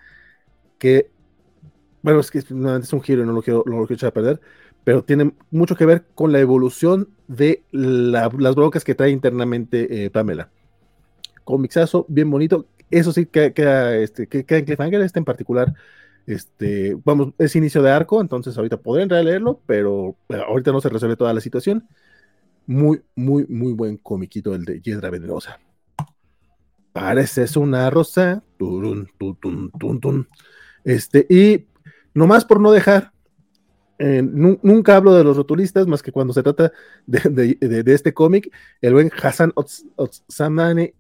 que, 0.78 1.10
bueno, 2.02 2.20
es 2.20 2.32
que 2.32 2.40
es 2.40 2.52
un 2.52 3.02
giro 3.02 3.24
y 3.24 3.26
no 3.26 3.34
lo 3.34 3.42
quiero, 3.42 3.64
no 3.66 3.80
lo 3.80 3.88
quiero 3.88 3.96
echar 3.96 4.10
a 4.10 4.14
perder, 4.14 4.40
pero 4.84 5.04
tiene 5.04 5.34
mucho 5.52 5.76
que 5.76 5.86
ver 5.86 6.06
con 6.16 6.32
la 6.32 6.40
evolución 6.40 7.10
de 7.28 7.64
las 7.72 8.56
broncas 8.56 8.84
que 8.84 8.96
trae 8.96 9.10
internamente 9.10 10.06
eh, 10.06 10.10
Pamela. 10.10 10.50
Comixazo, 11.44 12.06
bien 12.08 12.30
bonito. 12.30 12.68
Eso 12.90 13.12
sí 13.12 13.26
queda, 13.26 13.98
este, 13.98 14.28
queda 14.28 14.60
en 14.60 14.66
cliffhanger, 14.66 15.02
este 15.02 15.20
en 15.20 15.26
particular. 15.26 15.74
Este, 16.28 16.98
vamos, 17.06 17.34
es 17.38 17.56
inicio 17.56 17.82
de 17.82 17.90
arco, 17.90 18.20
entonces 18.20 18.56
ahorita 18.58 18.78
podrán 18.78 19.08
leerlo, 19.26 19.62
pero 19.66 20.18
ahorita 20.30 20.74
no 20.74 20.82
se 20.82 20.90
resuelve 20.90 21.16
toda 21.16 21.34
la 21.34 21.42
situación. 21.42 21.88
Muy, 22.66 23.02
muy, 23.16 23.46
muy 23.48 23.72
buen 23.72 23.98
comiquito 23.98 24.54
el 24.54 24.66
de 24.66 24.82
Hiedra 24.82 25.10
Venenosa. 25.10 25.60
Pareces 26.92 27.56
una 27.56 27.90
rosa. 27.90 28.44
Turun, 28.58 29.08
Este, 30.84 31.26
y 31.30 31.66
nomás 32.14 32.44
por 32.44 32.60
no 32.60 32.72
dejar 32.72 33.14
eh, 34.00 34.22
nunca 34.22 34.96
hablo 34.96 35.16
de 35.16 35.24
los 35.24 35.36
rotulistas 35.38 35.88
más 35.88 36.04
que 36.04 36.12
cuando 36.12 36.34
se 36.34 36.44
trata 36.44 36.72
de, 37.06 37.84
este 37.88 38.14
cómic. 38.14 38.52
El 38.82 38.94
buen 38.94 39.12
Hassan 39.22 39.54
Otsmane, 39.56 40.94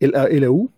el 0.00 0.42
LU, 0.42 0.70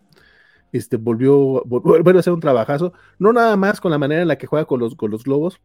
este, 0.75 0.97
volvió, 0.97 1.63
volvió, 1.65 2.17
a 2.17 2.21
hacer 2.21 2.33
un 2.33 2.41
trabajazo. 2.41 2.93
No 3.19 3.33
nada 3.33 3.57
más 3.57 3.81
con 3.81 3.93
la 3.93 3.99
manera 3.99 4.23
en 4.23 4.29
la 4.29 4.39
que 4.39 4.47
juega 4.49 4.67
con 4.67 4.81
los, 4.81 4.97
con 4.97 5.11
los 5.11 5.23
globos. 5.23 5.61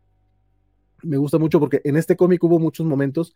Me 1.02 1.18
gusta 1.18 1.40
mucho 1.40 1.60
porque 1.60 1.82
en 1.84 1.98
este 1.98 2.16
cómic 2.16 2.44
hubo 2.44 2.60
muchos 2.60 2.86
momentos 2.86 3.36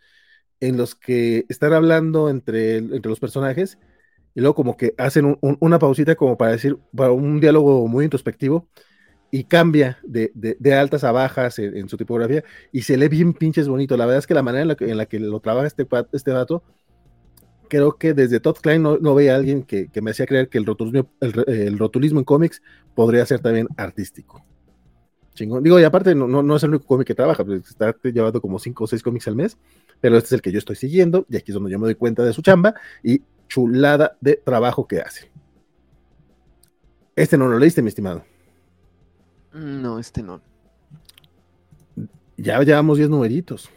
en 0.59 0.77
los 0.77 0.93
que 0.95 1.45
están 1.49 1.73
hablando 1.73 2.29
entre, 2.29 2.77
entre 2.77 3.09
los 3.09 3.19
personajes 3.19 3.79
y 4.35 4.41
luego 4.41 4.53
como 4.55 4.77
que 4.77 4.93
hacen 4.97 5.37
una 5.41 5.79
pausita 5.79 6.15
como 6.15 6.37
para 6.37 6.51
decir, 6.51 6.77
para 6.95 7.11
un 7.11 7.39
diálogo 7.39 7.87
muy 7.87 8.03
introspectivo 8.05 8.67
y 9.31 9.45
cambia 9.45 9.97
de, 10.03 10.31
altas 10.77 11.03
a 11.03 11.11
bajas 11.11 11.57
en, 11.57 11.89
su 11.89 11.97
tipografía 11.97 12.43
y 12.71 12.83
se 12.83 12.97
lee 12.97 13.07
bien 13.07 13.33
pinches 13.33 13.67
bonito. 13.67 13.97
La 13.97 14.05
verdad 14.05 14.19
es 14.19 14.27
que 14.27 14.35
la 14.35 14.43
manera 14.43 14.75
en 14.79 14.97
la 14.97 15.05
que, 15.07 15.19
lo 15.19 15.39
trabaja 15.39 15.65
este, 15.65 15.87
este 16.11 16.31
dato, 16.31 16.63
creo 17.73 17.97
que 17.97 18.13
desde 18.13 18.39
Todd 18.39 18.57
Klein 18.61 18.83
no, 18.83 18.99
no 18.99 19.15
veía 19.15 19.33
a 19.33 19.35
alguien 19.35 19.63
que, 19.63 19.89
me 19.99 20.11
hacía 20.11 20.27
creer 20.27 20.47
que 20.47 20.59
el 20.59 20.65
rotulismo, 20.67 21.09
el, 21.19 21.79
rotulismo 21.79 22.19
en 22.19 22.23
cómics 22.23 22.61
podría 22.93 23.25
ser 23.25 23.39
también 23.39 23.67
artístico. 23.77 24.45
Chingón. 25.33 25.63
Digo, 25.63 25.79
y 25.79 25.83
aparte 25.83 26.13
no, 26.13 26.27
no, 26.27 26.55
es 26.55 26.61
el 26.61 26.69
único 26.69 26.85
cómic 26.85 27.07
que 27.07 27.15
trabaja, 27.15 27.43
pues 27.43 27.67
está 27.67 27.95
llevando 28.03 28.39
como 28.39 28.59
5 28.59 28.83
o 28.83 28.85
6 28.85 29.01
cómics 29.01 29.27
al 29.27 29.35
mes, 29.35 29.57
pero 29.99 30.15
este 30.17 30.27
es 30.27 30.33
el 30.33 30.41
que 30.43 30.51
yo 30.51 30.59
estoy 30.59 30.75
siguiendo 30.75 31.25
y 31.27 31.35
aquí 31.35 31.49
es 31.49 31.55
donde 31.55 31.71
yo 31.71 31.79
me 31.79 31.87
doy 31.87 31.95
cuenta 31.95 32.23
de 32.23 32.31
su 32.31 32.43
chamba 32.43 32.75
y 33.01 33.23
chulada 33.47 34.15
de 34.21 34.35
trabajo 34.35 34.87
que 34.87 34.99
hace. 34.99 35.31
Este 37.15 37.39
no 37.39 37.47
lo 37.47 37.57
leíste, 37.57 37.81
mi 37.81 37.87
estimado. 37.87 38.23
No, 39.51 39.97
este 39.97 40.21
no. 40.21 40.41
Ya 42.37 42.61
llevamos 42.61 42.99
10 42.99 43.09
numeritos. 43.09 43.71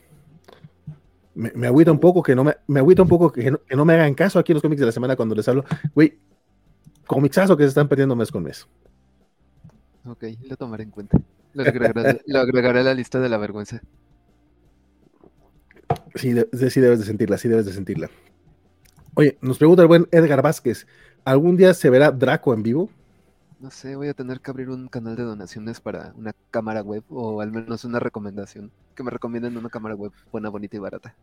Me, 1.37 1.53
me, 1.55 1.67
agüita 1.67 1.93
un 1.93 2.01
poco 2.01 2.23
que 2.23 2.35
no 2.35 2.45
me, 2.45 2.57
me 2.67 2.81
agüita 2.81 3.03
un 3.03 3.09
poco 3.09 3.31
que 3.31 3.51
no, 3.51 3.85
me 3.85 3.93
hagan 3.93 4.15
caso 4.15 4.39
aquí 4.39 4.53
en 4.53 4.55
los 4.55 4.63
cómics 4.63 4.81
de 4.81 4.87
la 4.87 4.93
semana 4.93 5.17
cuando 5.17 5.35
les 5.35 5.47
hablo. 5.47 5.65
Güey, 5.95 6.19
comicsazo 7.07 7.57
que 7.57 7.65
se 7.65 7.69
están 7.69 7.89
perdiendo 7.89 8.17
mes 8.17 8.33
con 8.33 8.43
mes. 8.43 8.67
Ok, 10.07 10.25
lo 10.49 10.57
tomaré 10.57 10.85
en 10.85 10.91
cuenta. 10.91 11.19
Lo 11.53 11.63
agregaré, 11.63 12.81
a 12.81 12.83
la 12.83 12.95
lista 12.95 13.21
de 13.21 13.29
la 13.29 13.37
vergüenza. 13.37 13.83
Sí, 16.15 16.35
sí 16.71 16.81
debes 16.81 16.99
de 17.01 17.05
sentirla, 17.05 17.37
sí 17.39 17.49
debes 17.49 17.67
de 17.67 17.73
sentirla. 17.73 18.11
Oye, 19.15 19.39
nos 19.41 19.59
pregunta 19.59 19.83
el 19.83 19.89
buen 19.89 20.09
Edgar 20.11 20.43
Vázquez, 20.43 20.87
¿algún 21.25 21.57
día 21.57 21.75
se 21.75 21.91
verá 21.91 22.11
Draco 22.11 22.53
en 22.55 22.63
vivo? 22.63 22.91
No 23.61 23.71
sé, 23.71 23.97
voy 23.97 24.09
a 24.09 24.15
tener 24.15 24.41
que 24.41 24.51
abrir 24.51 24.69
un 24.69 24.89
canal 24.89 25.17
de 25.17 25.23
donaciones 25.23 25.81
para 25.81 26.13
una 26.17 26.35
cámara 26.51 26.83
web 26.83 27.03
o 27.09 27.41
al 27.41 27.51
menos 27.51 27.85
una 27.85 27.99
recomendación. 27.99 28.71
Que 28.97 29.03
me 29.03 29.11
recomienden 29.11 29.57
una 29.57 29.69
cámara 29.69 29.95
web 29.95 30.13
buena, 30.33 30.49
bonita 30.49 30.77
y 30.77 30.81
barata. 30.81 31.15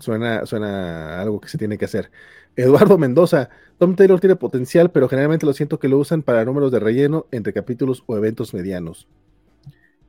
Suena, 0.00 0.44
suena 0.46 1.20
algo 1.20 1.40
que 1.40 1.48
se 1.48 1.58
tiene 1.58 1.78
que 1.78 1.84
hacer. 1.84 2.10
Eduardo 2.56 2.98
Mendoza, 2.98 3.50
Tom 3.78 3.94
Taylor 3.94 4.18
tiene 4.18 4.36
potencial, 4.36 4.90
pero 4.90 5.08
generalmente 5.08 5.46
lo 5.46 5.52
siento 5.52 5.78
que 5.78 5.88
lo 5.88 5.98
usan 5.98 6.22
para 6.22 6.44
números 6.44 6.72
de 6.72 6.80
relleno 6.80 7.26
entre 7.30 7.52
capítulos 7.52 8.02
o 8.06 8.16
eventos 8.16 8.52
medianos. 8.54 9.06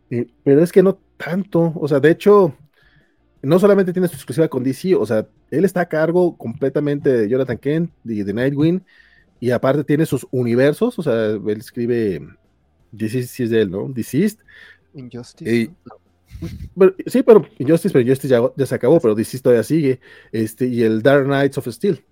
Eh, 0.09 0.27
pero 0.43 0.63
es 0.63 0.71
que 0.71 0.83
no 0.83 0.97
tanto. 1.17 1.73
O 1.75 1.87
sea, 1.87 1.99
de 1.99 2.11
hecho, 2.11 2.55
no 3.41 3.59
solamente 3.59 3.93
tiene 3.93 4.07
su 4.07 4.15
exclusiva 4.15 4.47
con 4.47 4.63
DC, 4.63 4.95
o 4.95 5.05
sea, 5.05 5.27
él 5.51 5.65
está 5.65 5.81
a 5.81 5.89
cargo 5.89 6.37
completamente 6.37 7.09
de 7.11 7.29
Jonathan 7.29 7.57
Kent 7.57 7.91
y 8.05 8.23
de 8.23 8.33
Nightwing 8.33 8.83
y 9.39 9.51
aparte 9.51 9.83
tiene 9.83 10.05
sus 10.05 10.25
universos, 10.31 10.97
o 10.97 11.03
sea, 11.03 11.25
él 11.27 11.57
escribe, 11.57 12.27
DC 12.91 13.19
es 13.19 13.49
de 13.49 13.61
él, 13.61 13.71
¿no? 13.71 13.87
Deceased. 13.89 14.39
Injustice. 14.93 15.71
Sí, 17.05 17.23
pero 17.23 17.45
Injustice, 17.57 17.91
pero 17.91 18.01
Injustice 18.01 18.29
ya, 18.55 18.65
se 18.65 18.75
acabó, 18.75 18.99
pero 18.99 19.15
DC 19.15 19.39
todavía 19.39 19.63
sigue. 19.63 19.99
Este, 20.31 20.67
y 20.67 20.83
el 20.83 21.01
Dark 21.01 21.25
Knights 21.25 21.57
of 21.57 21.67
Steel. 21.67 22.03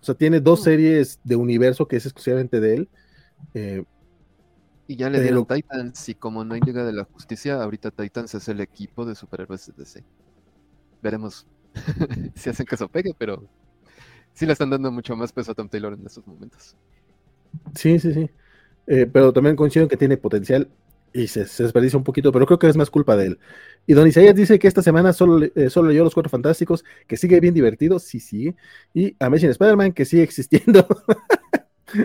O 0.00 0.04
sea, 0.04 0.14
tiene 0.14 0.40
dos 0.40 0.60
mm. 0.60 0.64
series 0.64 1.20
de 1.24 1.36
universo 1.36 1.86
que 1.86 1.96
es 1.96 2.06
exclusivamente 2.06 2.60
de 2.60 2.74
él. 2.74 2.88
Eh, 3.54 3.84
y 4.86 4.96
ya 4.96 5.08
le 5.08 5.22
dieron 5.22 5.46
Titans, 5.46 6.08
y 6.08 6.14
como 6.16 6.44
no 6.44 6.54
hay 6.54 6.60
Liga 6.62 6.84
de 6.84 6.92
la 6.92 7.04
Justicia, 7.04 7.62
ahorita 7.62 7.92
Titans 7.92 8.34
es 8.34 8.48
el 8.48 8.60
equipo 8.60 9.06
de 9.06 9.14
superhéroes 9.14 9.66
de 9.66 9.72
DC. 9.76 10.04
Veremos 11.00 11.46
si 12.34 12.50
hacen 12.50 12.66
eso 12.68 12.88
pegue, 12.88 13.14
pero 13.16 13.48
sí 14.34 14.46
le 14.46 14.52
están 14.52 14.70
dando 14.70 14.90
mucho 14.90 15.14
más 15.14 15.32
peso 15.32 15.52
a 15.52 15.54
Tom 15.54 15.68
Taylor 15.68 15.92
en 15.92 16.04
estos 16.04 16.26
momentos. 16.26 16.76
Sí, 17.76 18.00
sí, 18.00 18.12
sí. 18.12 18.30
Eh, 18.88 19.06
pero 19.06 19.32
también 19.32 19.54
coincido 19.54 19.84
en 19.84 19.88
que 19.88 19.96
tiene 19.96 20.16
potencial 20.16 20.68
y 21.12 21.26
se, 21.26 21.40
desperdicia 21.40 21.96
un 21.98 22.04
poquito, 22.04 22.32
pero 22.32 22.46
creo 22.46 22.58
que 22.58 22.68
es 22.68 22.76
más 22.76 22.90
culpa 22.90 23.16
de 23.16 23.26
él. 23.26 23.38
Y 23.86 23.94
Don 23.94 24.06
Isaías 24.06 24.34
dice 24.34 24.58
que 24.58 24.68
esta 24.68 24.82
semana 24.82 25.12
solo, 25.12 25.44
eh, 25.54 25.70
solo 25.70 25.88
leyó 25.88 26.04
Los 26.04 26.14
Cuatro 26.14 26.30
Fantásticos, 26.30 26.84
que 27.06 27.16
sigue 27.16 27.40
bien 27.40 27.54
divertido, 27.54 27.98
sí, 27.98 28.20
sí. 28.20 28.54
Y 28.94 29.16
Amazing 29.18 29.50
Spider-Man, 29.50 29.92
que 29.92 30.04
sigue 30.04 30.22
existiendo. 30.24 30.86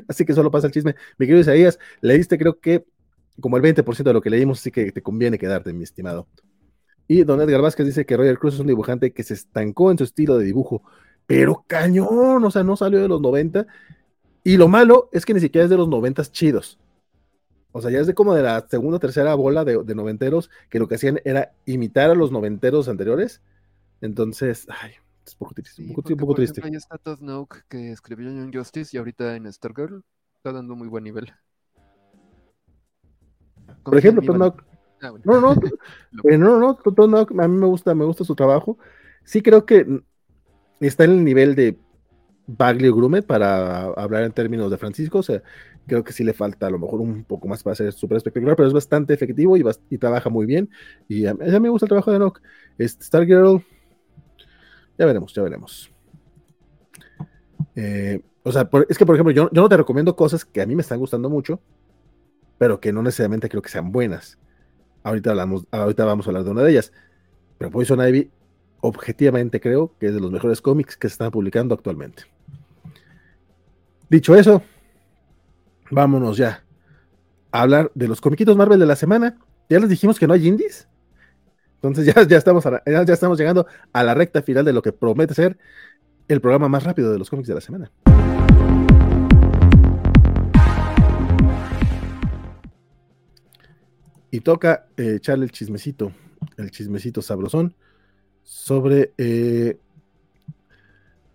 así 0.08 0.26
que 0.26 0.34
solo 0.34 0.52
pasa 0.52 0.68
el 0.68 0.74
chisme. 0.74 0.96
Mi 1.18 1.26
querido 1.26 1.42
Isaías, 1.42 1.80
leíste 2.02 2.38
creo 2.38 2.60
que 2.60 2.86
como 3.40 3.58
el 3.58 3.64
20% 3.64 4.04
de 4.04 4.14
lo 4.14 4.22
que 4.22 4.30
leímos, 4.30 4.60
así 4.60 4.72
que 4.72 4.92
te 4.92 5.02
conviene 5.02 5.38
quedarte, 5.38 5.74
mi 5.74 5.84
estimado. 5.84 6.28
Y 7.08 7.24
Don 7.24 7.42
Edgar 7.42 7.62
Vázquez 7.62 7.86
dice 7.86 8.06
que 8.06 8.18
Roger 8.18 8.38
Cruz 8.40 8.56
es 8.56 8.60
un 8.60 8.68
dibujante 8.68 9.12
que 9.12 9.24
se 9.24 9.34
estancó 9.34 9.92
en 9.92 9.98
su 9.98 10.06
estilo 10.06 10.38
de 10.38 10.46
dibujo, 10.46 10.82
pero 11.28 11.64
cañón, 11.68 12.44
o 12.44 12.52
sea, 12.52 12.64
no 12.64 12.76
salió 12.76 13.02
de 13.02 13.08
los 13.08 13.22
90. 13.22 13.68
Y 14.44 14.58
lo 14.58 14.68
malo 14.68 15.10
es 15.12 15.26
que 15.26 15.34
ni 15.34 15.40
siquiera 15.40 15.66
es 15.66 15.70
de 15.70 15.78
los 15.78 15.88
90 15.88 16.24
chidos. 16.26 16.80
O 17.78 17.82
sea, 17.82 17.92
ya 17.92 18.00
es 18.00 18.08
de 18.08 18.14
como 18.14 18.34
de 18.34 18.42
la 18.42 18.66
segunda 18.70 19.00
tercera 19.00 19.36
bola 19.36 19.66
de, 19.66 19.96
noventeros 19.96 20.50
que 20.70 20.80
lo 20.80 20.88
que 20.88 20.96
hacían 20.96 21.20
era 21.26 21.52
imitar 21.66 22.10
a 22.10 22.16
los 22.16 22.32
noventeros 22.32 22.88
anteriores. 22.88 23.42
Entonces, 24.00 24.66
ay, 24.70 24.92
es 25.26 25.34
un 25.34 25.40
poco 25.40 25.54
triste. 25.56 25.84
un 25.84 26.18
poco, 26.18 26.36
triste. 26.36 26.62
Hay 26.64 26.74
está 26.74 26.98
Todd 26.98 27.20
Nook 27.20 27.66
que 27.68 27.92
escribió 27.92 28.30
en 28.30 28.54
Justice 28.54 28.96
y 28.96 28.98
ahorita 28.98 29.36
en 29.36 29.52
Stargirl 29.52 30.06
está 30.38 30.54
dando 30.54 30.74
muy 30.78 30.88
buen 30.88 31.04
nivel. 31.04 31.34
Por 33.84 33.98
ejemplo, 33.98 34.22
Todd 34.26 34.38
Nook. 34.38 34.64
Ah, 35.02 35.12
no, 35.26 35.42
no, 35.42 35.52
eh, 36.32 36.38
no, 36.38 36.58
no, 36.58 36.76
Todd 36.76 37.10
Nook, 37.10 37.38
a 37.38 37.48
mí 37.50 37.58
me 37.58 37.68
gusta, 37.68 37.94
me 37.94 38.06
gusta 38.06 38.24
su 38.24 38.36
trabajo. 38.36 38.78
Sí 39.26 39.42
creo 39.42 39.66
que 39.66 39.86
está 40.80 41.04
en 41.04 41.12
el 41.12 41.26
nivel 41.26 41.56
de 41.56 41.78
Bagley 42.48 42.90
Grumet 42.90 43.26
para 43.26 43.88
hablar 43.88 44.24
en 44.24 44.32
términos 44.32 44.72
de 44.72 44.78
Francisco. 44.78 45.20
O 45.20 45.24
sea, 45.24 45.44
creo 45.88 46.04
que 46.04 46.14
sí 46.14 46.24
le 46.24 46.34
falta 46.34 46.68
a 46.68 46.70
lo 46.70 46.80
mejor 46.80 47.02
un 47.02 47.24
poco 47.24 47.48
más 47.48 47.64
para 47.64 47.76
ser 47.76 47.92
súper 47.94 48.18
espectacular, 48.18 48.56
pero 48.56 48.68
es 48.68 48.74
bastante 48.74 49.14
efectivo 49.14 49.58
y, 49.58 49.98
trabaja 49.98 50.30
muy 50.30 50.46
bien. 50.46 50.70
Y 51.08 51.26
a, 51.26 51.34
mí 51.34 51.60
me 51.60 51.70
gusta 51.70 51.86
el 51.86 51.90
trabajo 51.90 52.12
de 52.12 52.20
Nock. 52.20 52.42
Este, 52.78 53.04
Stargirl, 53.04 53.64
ya 54.98 55.06
veremos, 55.06 55.34
ya 55.34 55.44
veremos. 55.44 55.92
Eh, 57.76 58.22
o 58.44 58.52
sea, 58.52 58.70
es 58.90 58.98
que 58.98 59.06
por 59.06 59.16
ejemplo, 59.16 59.32
yo, 59.32 59.50
yo 59.52 59.62
no 59.62 59.70
te 59.70 59.78
recomiendo 59.78 60.16
cosas 60.16 60.46
que 60.46 60.62
a 60.62 60.66
mí 60.66 60.76
me 60.76 60.82
están 60.82 61.00
gustando 61.00 61.30
mucho, 61.30 61.60
pero 62.58 62.80
que 62.80 62.94
no 62.94 63.02
necesariamente 63.02 63.50
creo 63.50 63.62
que 63.62 63.70
sean 63.70 63.92
buenas. 63.92 64.38
Ahorita, 65.04 65.32
hablamos, 65.32 65.66
ahorita 65.72 66.06
vamos 66.06 66.26
a 66.26 66.30
hablar 66.30 66.44
de 66.44 66.52
una 66.52 66.64
de 66.64 66.72
ellas. 66.72 66.92
Pero 67.58 67.72
Poison 67.72 68.06
Ivy 68.06 68.32
objetivamente 68.82 69.60
creo 69.60 69.94
que 70.00 70.08
es 70.08 70.14
de 70.14 70.20
los 70.20 70.32
mejores 70.32 70.62
cómics 70.62 70.98
que 70.98 71.08
se 71.08 71.14
están 71.14 71.32
publicando 71.32 71.74
actualmente. 71.76 72.24
Dicho 74.10 74.36
eso, 74.36 74.62
vámonos 75.92 76.38
ya 76.38 76.64
a 77.52 77.62
hablar 77.62 77.92
de 77.96 78.08
los 78.08 78.22
comiquitos 78.22 78.58
Marvel 78.58 78.80
de 78.80 78.86
la 78.86 78.96
semana. 78.96 79.38
Ya 79.70 79.80
les 79.80 79.90
dijimos 79.90 80.20
que 80.20 80.28
no 80.28 80.34
hay 80.34 80.48
indies. 80.48 80.88
Entonces 81.76 82.06
ya, 82.16 82.24
ya, 82.28 82.38
estamos 82.38 82.64
ya, 82.64 83.14
estamos 83.14 83.38
llegando 83.38 83.68
a 83.94 84.04
la 84.04 84.14
recta 84.14 84.42
final 84.42 84.66
de 84.66 84.74
lo 84.74 84.82
que 84.82 84.92
promete 84.92 85.34
ser 85.34 85.58
el 86.28 86.42
programa 86.42 86.68
más 86.68 86.84
rápido 86.84 87.12
de 87.12 87.20
los 87.20 87.30
cómics 87.30 87.48
de 87.48 87.56
la 87.56 87.62
semana. 87.62 87.92
Y 94.32 94.42
toca 94.42 94.88
eh, 94.98 95.16
echarle 95.16 95.46
el 95.46 95.52
chismecito, 95.52 96.12
el 96.58 96.72
chismecito 96.72 97.22
sabrosón 97.22 97.74
sobre, 98.44 99.14
eh, 99.18 99.78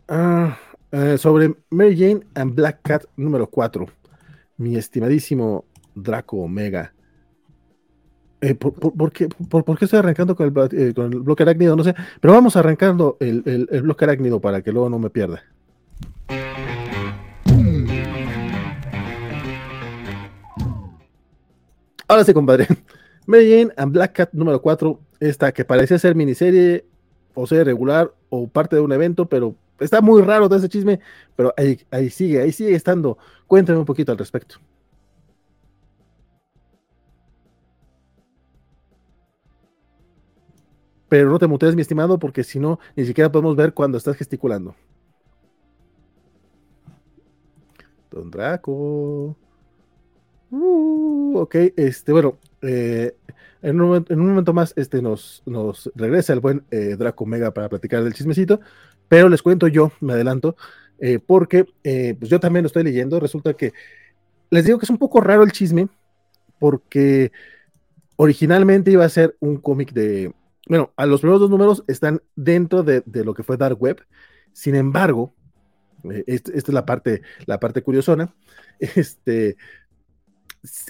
ah, 0.08 0.58
eh, 0.92 1.16
sobre 1.16 1.54
Mary 1.70 1.96
Jane 1.96 2.26
and 2.34 2.54
Black 2.54 2.80
Cat 2.82 3.04
número 3.16 3.48
4. 3.48 3.99
Mi 4.60 4.76
estimadísimo 4.76 5.64
Draco 5.94 6.36
Omega. 6.36 6.92
Eh, 8.42 8.54
por, 8.54 9.10
qué, 9.10 9.26
estoy 9.80 9.98
arrancando 9.98 10.36
con 10.36 10.48
el, 10.48 10.78
eh, 10.78 10.92
con 10.92 11.10
el, 11.10 11.20
bloque 11.20 11.44
arácnido? 11.44 11.76
No 11.76 11.82
sé, 11.82 11.94
pero 12.20 12.34
vamos 12.34 12.56
arrancando 12.56 13.16
el, 13.20 13.42
el, 13.46 13.80
bloque 13.80 14.04
arácnido 14.04 14.38
para 14.38 14.60
que 14.60 14.70
luego 14.70 14.90
no 14.90 14.98
me 14.98 15.08
pierda. 15.08 15.42
Ahora 22.06 22.24
sí, 22.24 22.34
compadre. 22.34 22.66
Mary 23.26 23.66
and 23.74 23.92
Black 23.94 24.12
Cat 24.12 24.28
número 24.34 24.60
4, 24.60 25.00
esta 25.20 25.52
que 25.52 25.64
parecía 25.64 25.98
ser 25.98 26.14
miniserie 26.14 26.84
o 27.32 27.46
sea 27.46 27.64
regular 27.64 28.12
o 28.28 28.46
parte 28.46 28.76
de 28.76 28.82
un 28.82 28.92
evento, 28.92 29.26
pero 29.26 29.54
está 29.80 30.00
muy 30.00 30.22
raro 30.22 30.48
todo 30.48 30.58
ese 30.58 30.68
chisme, 30.68 31.00
pero 31.36 31.52
ahí, 31.56 31.80
ahí 31.90 32.10
sigue, 32.10 32.40
ahí 32.40 32.52
sigue 32.52 32.74
estando. 32.74 33.18
Cuéntame 33.46 33.78
un 33.78 33.84
poquito 33.84 34.12
al 34.12 34.18
respecto. 34.18 34.56
pero 41.10 41.28
no 41.28 41.40
te 41.40 41.48
mutees, 41.48 41.74
mi 41.74 41.82
estimado, 41.82 42.20
porque 42.20 42.44
si 42.44 42.60
no, 42.60 42.78
ni 42.94 43.04
siquiera 43.04 43.32
podemos 43.32 43.56
ver 43.56 43.74
cuando 43.74 43.98
estás 43.98 44.16
gesticulando. 44.16 44.76
Don 48.12 48.30
Draco. 48.30 49.36
Uh, 50.52 51.36
ok, 51.36 51.54
este, 51.76 52.12
bueno, 52.12 52.38
eh, 52.62 53.16
en, 53.60 53.80
un, 53.80 54.04
momento 54.08 54.52
más 54.52 54.72
este, 54.76 55.02
nos, 55.02 55.42
nos 55.46 55.90
regresa 55.96 56.32
el 56.32 56.38
buen 56.38 56.64
eh, 56.70 56.94
Draco 56.96 57.26
Mega 57.26 57.52
para 57.52 57.68
platicar 57.68 58.04
del 58.04 58.14
chismecito, 58.14 58.60
pero 59.10 59.28
les 59.28 59.42
cuento 59.42 59.68
yo, 59.68 59.92
me 60.00 60.14
adelanto, 60.14 60.56
eh, 61.00 61.18
porque 61.18 61.64
pues 62.18 62.30
yo 62.30 62.40
también 62.40 62.62
lo 62.62 62.68
estoy 62.68 62.84
leyendo. 62.84 63.20
Resulta 63.20 63.52
que 63.52 63.72
les 64.50 64.64
digo 64.64 64.78
que 64.78 64.86
es 64.86 64.90
un 64.90 64.98
poco 64.98 65.20
raro 65.20 65.42
el 65.42 65.52
chisme, 65.52 65.88
porque 66.58 67.32
originalmente 68.16 68.92
iba 68.92 69.04
a 69.04 69.08
ser 69.08 69.36
un 69.40 69.56
cómic 69.56 69.92
de, 69.92 70.32
bueno, 70.68 70.92
a 70.96 71.06
los 71.06 71.20
primeros 71.20 71.40
dos 71.40 71.50
números 71.50 71.82
están 71.88 72.22
dentro 72.36 72.84
de, 72.84 73.02
lo 73.24 73.34
que 73.34 73.42
fue 73.42 73.56
Dark 73.56 73.82
Web. 73.82 74.06
Sin 74.52 74.76
embargo, 74.76 75.34
eh, 76.04 76.22
esta 76.26 76.52
es 76.52 76.68
la 76.68 76.86
parte, 76.86 77.22
la 77.46 77.58
parte 77.58 77.82
curiosona. 77.82 78.32
Este, 78.78 79.58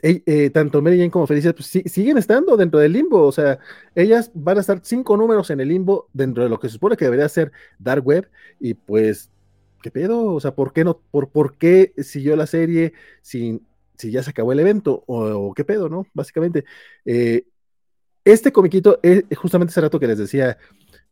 eh, 0.02 0.50
tanto 0.50 0.82
Mary 0.82 0.98
Jane 0.98 1.10
como 1.10 1.26
Felicia 1.26 1.54
pues, 1.54 1.66
siguen 1.66 2.18
estando 2.18 2.56
dentro 2.56 2.80
del 2.80 2.92
limbo. 2.92 3.26
O 3.26 3.32
sea, 3.32 3.58
ellas 3.94 4.30
van 4.34 4.58
a 4.58 4.60
estar 4.60 4.80
cinco 4.82 5.16
números 5.16 5.50
en 5.50 5.60
el 5.60 5.68
limbo 5.68 6.08
dentro 6.12 6.42
de 6.42 6.48
lo 6.48 6.58
que 6.58 6.68
se 6.68 6.74
supone 6.74 6.96
que 6.96 7.04
debería 7.04 7.28
ser 7.28 7.52
Dark 7.78 8.06
Web. 8.06 8.28
Y 8.58 8.74
pues, 8.74 9.30
¿qué 9.82 9.90
pedo? 9.90 10.34
O 10.34 10.40
sea, 10.40 10.54
¿por 10.54 10.72
qué 10.72 10.84
no? 10.84 11.00
¿Por, 11.10 11.30
por 11.30 11.56
qué 11.56 11.92
siguió 11.98 12.36
la 12.36 12.46
serie 12.46 12.92
sin, 13.22 13.66
si 13.96 14.10
ya 14.10 14.22
se 14.22 14.30
acabó 14.30 14.52
el 14.52 14.60
evento? 14.60 15.04
¿O, 15.06 15.52
qué 15.54 15.64
pedo, 15.64 15.88
no? 15.88 16.06
Básicamente. 16.14 16.64
Eh, 17.04 17.44
este 18.24 18.52
comiquito 18.52 19.00
es 19.02 19.24
justamente 19.36 19.70
ese 19.70 19.80
rato 19.80 19.98
que 19.98 20.06
les 20.06 20.18
decía 20.18 20.58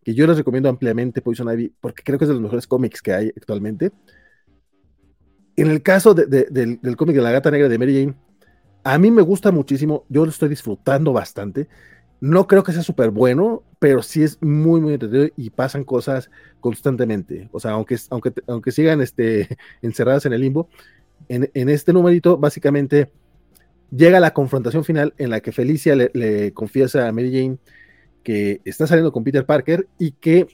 que 0.05 0.15
yo 0.15 0.27
les 0.27 0.37
recomiendo 0.37 0.69
ampliamente 0.69 1.23
Poison 1.23 1.51
Ivy 1.51 1.75
porque 1.81 2.03
creo 2.03 2.19
que 2.19 2.25
es 2.25 2.29
de 2.29 2.35
los 2.35 2.43
mejores 2.43 2.67
cómics 2.67 3.03
que 3.03 3.13
hay 3.13 3.29
actualmente. 3.29 3.93
En 5.57 5.71
el 5.71 5.83
caso 5.83 6.15
del, 6.15 6.97
cómic 6.97 7.17
de 7.17 7.23
la 7.23 7.33
gata 7.33 7.51
negra 7.51 7.69
de 7.69 7.79
Mary 7.79 8.01
Jane, 8.01 8.15
a 8.89 8.99
mí 8.99 9.11
me 9.11 9.23
gusta 9.23 9.53
muchísimo, 9.53 10.05
yo 10.09 10.25
lo 10.25 10.31
estoy 10.31 10.49
disfrutando 10.49 11.13
bastante. 11.13 11.69
No 12.21 12.47
creo 12.47 12.63
que 12.65 12.73
sea 12.73 12.83
súper 12.83 13.11
bueno, 13.11 13.63
pero 13.79 14.03
sí 14.03 14.23
es 14.23 14.43
muy, 14.43 14.81
muy 14.81 14.95
entretenido 14.95 15.31
y 15.37 15.51
pasan 15.51 15.85
cosas 15.85 16.31
constantemente. 16.61 17.49
O 17.53 17.61
sea, 17.61 17.73
aunque, 17.73 17.97
aunque, 18.11 18.33
aunque 18.47 18.73
sigan 18.73 19.01
este, 19.01 19.59
encerradas 19.83 20.25
en 20.27 20.33
el 20.33 20.41
limbo, 20.41 20.69
en, 21.29 21.51
en 21.53 21.69
este 21.69 21.93
numerito, 21.93 22.39
básicamente 22.39 23.13
llega 23.91 24.21
la 24.21 24.33
confrontación 24.33 24.85
final 24.85 25.13
en 25.19 25.31
la 25.31 25.41
que 25.41 25.53
Felicia 25.53 25.95
le, 25.95 26.53
confiesa 26.55 27.09
a 27.09 27.13
Mary 27.13 27.31
Jane 27.31 27.59
que 28.23 28.63
está 28.65 28.87
saliendo 28.87 29.13
con 29.13 29.25
Peter 29.25 29.45
Parker 29.45 29.87
y 29.99 30.13
que 30.13 30.47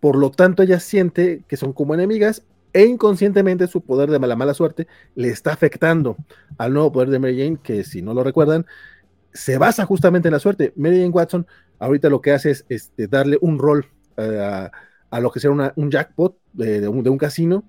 por 0.00 0.16
lo 0.16 0.30
tanto 0.32 0.62
ella 0.62 0.80
siente 0.80 1.44
que 1.46 1.56
son 1.56 1.72
como 1.72 1.94
enemigas 1.94 2.42
e 2.72 2.84
inconscientemente 2.84 3.66
su 3.66 3.80
poder 3.80 4.10
de 4.10 4.18
mala 4.18 4.36
mala 4.36 4.54
suerte 4.54 4.86
le 5.14 5.28
está 5.28 5.52
afectando 5.52 6.16
al 6.58 6.72
nuevo 6.72 6.92
poder 6.92 7.10
de 7.10 7.18
Mary 7.18 7.38
Jane 7.38 7.58
que 7.62 7.84
si 7.84 8.02
no 8.02 8.14
lo 8.14 8.22
recuerdan 8.22 8.66
se 9.32 9.58
basa 9.58 9.86
justamente 9.86 10.28
en 10.28 10.32
la 10.32 10.40
suerte. 10.40 10.72
Mary 10.76 10.96
Jane 10.96 11.10
Watson 11.10 11.46
ahorita 11.78 12.08
lo 12.08 12.20
que 12.20 12.32
hace 12.32 12.50
es 12.50 12.64
este, 12.68 13.08
darle 13.08 13.38
un 13.40 13.58
rol 13.58 13.86
eh, 14.16 14.68
a, 15.10 15.20
lo 15.20 15.30
que 15.30 15.40
sea 15.40 15.50
un 15.50 15.90
jackpot 15.90 16.36
de, 16.52 16.86
un, 16.86 17.18
casino 17.18 17.64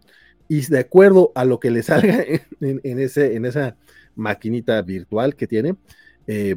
y 0.47 0.65
de 0.65 0.79
acuerdo 0.79 1.31
a 1.33 1.45
lo 1.45 1.59
que 1.59 1.71
le 1.71 1.81
salga 1.81 2.23
en, 2.61 2.99
ese, 2.99 3.35
en 3.35 3.45
esa 3.45 3.75
maquinita 4.15 4.81
virtual 4.81 5.35
que 5.35 5.47
tiene, 5.47 5.75
eh, 6.27 6.55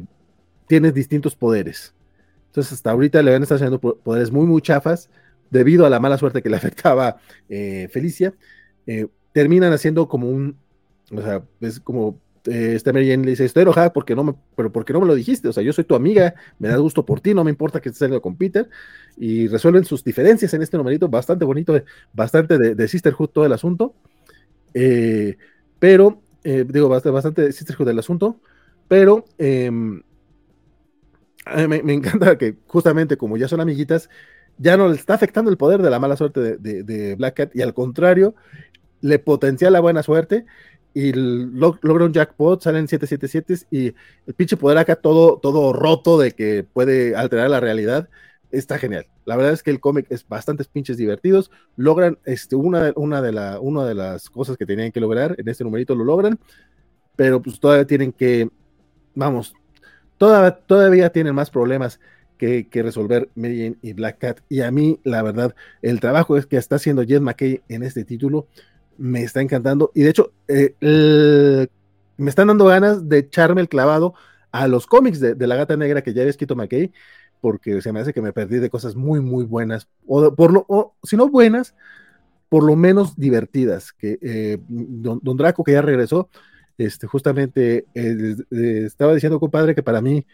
tiene 0.67 0.91
distintos 0.91 1.35
poderes. 1.35 1.95
Entonces, 2.47 2.73
hasta 2.73 2.91
ahorita 2.91 3.21
le 3.21 3.31
van 3.31 3.41
a 3.41 3.43
estar 3.43 3.57
haciendo 3.57 3.79
poderes 3.79 4.31
muy, 4.31 4.45
muy 4.45 4.61
chafas 4.61 5.09
debido 5.49 5.85
a 5.85 5.89
la 5.89 5.99
mala 5.99 6.17
suerte 6.17 6.41
que 6.41 6.49
le 6.49 6.57
afectaba 6.57 7.17
eh, 7.49 7.87
Felicia. 7.91 8.33
Eh, 8.87 9.07
terminan 9.31 9.73
haciendo 9.73 10.07
como 10.07 10.29
un, 10.29 10.57
o 11.11 11.21
sea, 11.21 11.43
es 11.61 11.79
como 11.79 12.19
este 12.45 12.93
Mary 12.93 13.09
Jane 13.09 13.23
le 13.23 13.31
dice, 13.31 13.43
estoy 13.43 13.63
enojada 13.63 13.91
porque 13.91 14.15
no 14.15 14.23
me, 14.23 14.35
pero 14.55 14.71
porque 14.71 14.93
no 14.93 15.01
me 15.01 15.07
lo 15.07 15.15
dijiste, 15.15 15.47
o 15.47 15.53
sea, 15.53 15.63
yo 15.63 15.73
soy 15.73 15.83
tu 15.83 15.95
amiga, 15.95 16.35
me 16.59 16.67
da 16.67 16.77
gusto 16.77 17.03
por 17.03 17.19
ti, 17.19 17.33
no 17.33 17.43
me 17.43 17.49
importa 17.49 17.81
que 17.81 17.89
estés 17.89 17.97
saliendo 17.97 18.21
con 18.21 18.37
Peter, 18.37 18.69
y 19.17 19.47
resuelven 19.47 19.83
sus 19.83 20.03
diferencias 20.03 20.53
en 20.53 20.61
este 20.61 20.77
numerito, 20.77 21.09
bastante 21.09 21.43
bonito, 21.43 21.81
bastante 22.13 22.59
de, 22.59 22.75
de 22.75 22.87
Sisterhood 22.87 23.29
todo 23.29 23.47
el 23.47 23.53
asunto, 23.53 23.95
pero 25.79 26.21
eh, 26.45 26.63
digo, 26.69 26.87
bastante, 26.87 27.11
bastante 27.11 27.51
cítrico 27.51 27.83
del 27.83 27.97
asunto, 27.97 28.39
pero 28.87 29.25
em, 29.39 30.03
me, 31.67 31.93
encanta 31.93 32.37
que 32.37 32.55
justamente 32.67 33.17
como 33.17 33.35
ya 33.35 33.47
son 33.47 33.61
amiguitas, 33.61 34.11
ya 34.57 34.77
no 34.77 34.87
le 34.87 34.95
está 34.95 35.15
afectando 35.15 35.51
el 35.51 35.57
poder 35.57 35.81
de 35.81 35.89
la 35.89 35.99
mala 35.99 36.15
suerte 36.15 36.57
de, 36.57 37.15
Black 37.15 37.35
Cat 37.35 37.55
y 37.55 37.61
al 37.61 37.73
contrario, 37.73 38.35
le 39.01 39.19
potencia 39.19 39.69
la 39.69 39.79
buena 39.79 40.03
suerte 40.03 40.45
y 40.93 41.11
logra 41.13 42.05
un 42.05 42.13
jackpot, 42.13 42.61
salen 42.61 42.87
777 42.87 43.67
y 43.69 43.93
el 44.27 44.33
pinche 44.33 44.55
poder 44.55 44.77
acá 44.77 44.95
todo, 44.95 45.39
todo 45.39 45.73
roto 45.73 46.17
de 46.17 46.31
que 46.31 46.63
puede 46.63 47.15
alterar 47.15 47.49
la 47.49 47.59
realidad 47.59 48.07
está 48.51 48.77
genial. 48.77 49.05
La 49.25 49.35
verdad 49.35 49.53
es 49.53 49.63
que 49.63 49.71
el 49.71 49.79
cómic 49.79 50.05
es 50.09 50.25
bastante 50.27 50.63
pinches 50.63 50.97
divertidos. 50.97 51.51
Logran 51.75 52.17
este, 52.25 52.55
una, 52.55 52.93
una, 52.95 53.21
de 53.21 53.31
la, 53.31 53.59
una 53.59 53.85
de 53.85 53.95
las 53.95 54.29
cosas 54.29 54.55
que 54.55 54.65
tenían 54.65 54.91
que 54.91 55.01
lograr 55.01 55.35
en 55.37 55.49
este 55.49 55.63
numerito, 55.63 55.95
lo 55.95 56.05
logran, 56.05 56.39
pero 57.15 57.41
pues 57.41 57.59
todavía 57.59 57.85
tienen 57.85 58.13
que, 58.13 58.49
vamos, 59.15 59.53
todavía, 60.17 60.51
todavía 60.51 61.09
tienen 61.11 61.35
más 61.35 61.49
problemas 61.49 61.99
que, 62.37 62.67
resolver 62.73 63.29
Mary 63.35 63.77
y 63.81 63.93
Black 63.93 64.19
Cat. 64.19 64.39
Y 64.49 64.61
a 64.61 64.71
mí, 64.71 64.99
la 65.03 65.23
verdad, 65.23 65.55
el 65.81 65.99
trabajo 65.99 66.37
es 66.37 66.45
que 66.45 66.57
está 66.57 66.75
haciendo 66.75 67.03
Jed 67.03 67.21
McKay 67.21 67.61
en 67.69 67.83
este 67.83 68.03
título 68.05 68.47
me 68.97 69.23
está 69.23 69.41
encantando. 69.41 69.91
Y 69.93 70.03
de 70.03 70.09
hecho, 70.09 70.31
eh, 70.47 70.75
me 72.17 72.29
están 72.29 72.47
dando 72.47 72.65
ganas 72.65 73.09
de 73.09 73.19
echarme 73.19 73.61
el 73.61 73.69
clavado 73.69 74.13
a 74.51 74.67
los 74.67 74.87
cómics 74.87 75.19
de, 75.19 75.35
la 75.47 75.55
gata 75.55 75.75
negra 75.75 76.01
que 76.01 76.13
ya 76.13 76.21
había 76.21 76.29
escrito 76.29 76.55
McKay 76.55 76.93
porque 77.41 77.81
se 77.81 77.91
me 77.91 77.99
hace 77.99 78.13
que 78.13 78.21
me 78.21 78.33
perdí 78.33 78.57
de 78.57 78.71
cosas 78.71 78.95
muy, 78.95 79.19
muy 79.19 79.45
buenas, 79.45 79.87
o, 80.07 80.33
por 80.33 80.51
lo, 80.51 80.95
si 81.03 81.15
no 81.15 81.29
buenas, 81.29 81.75
por 82.49 82.63
lo 82.63 82.75
menos 82.75 83.15
divertidas, 83.17 83.93
que 83.93 84.17
eh, 84.19 84.57
don, 84.67 85.37
Draco, 85.37 85.63
que 85.63 85.73
ya 85.73 85.83
regresó, 85.83 86.29
este, 86.79 87.05
justamente 87.05 87.85
eh, 87.93 88.35
estaba 88.83 89.13
diciendo, 89.13 89.39
compadre, 89.39 89.75
que 89.75 89.83
para 89.83 90.01
mí, 90.01 90.25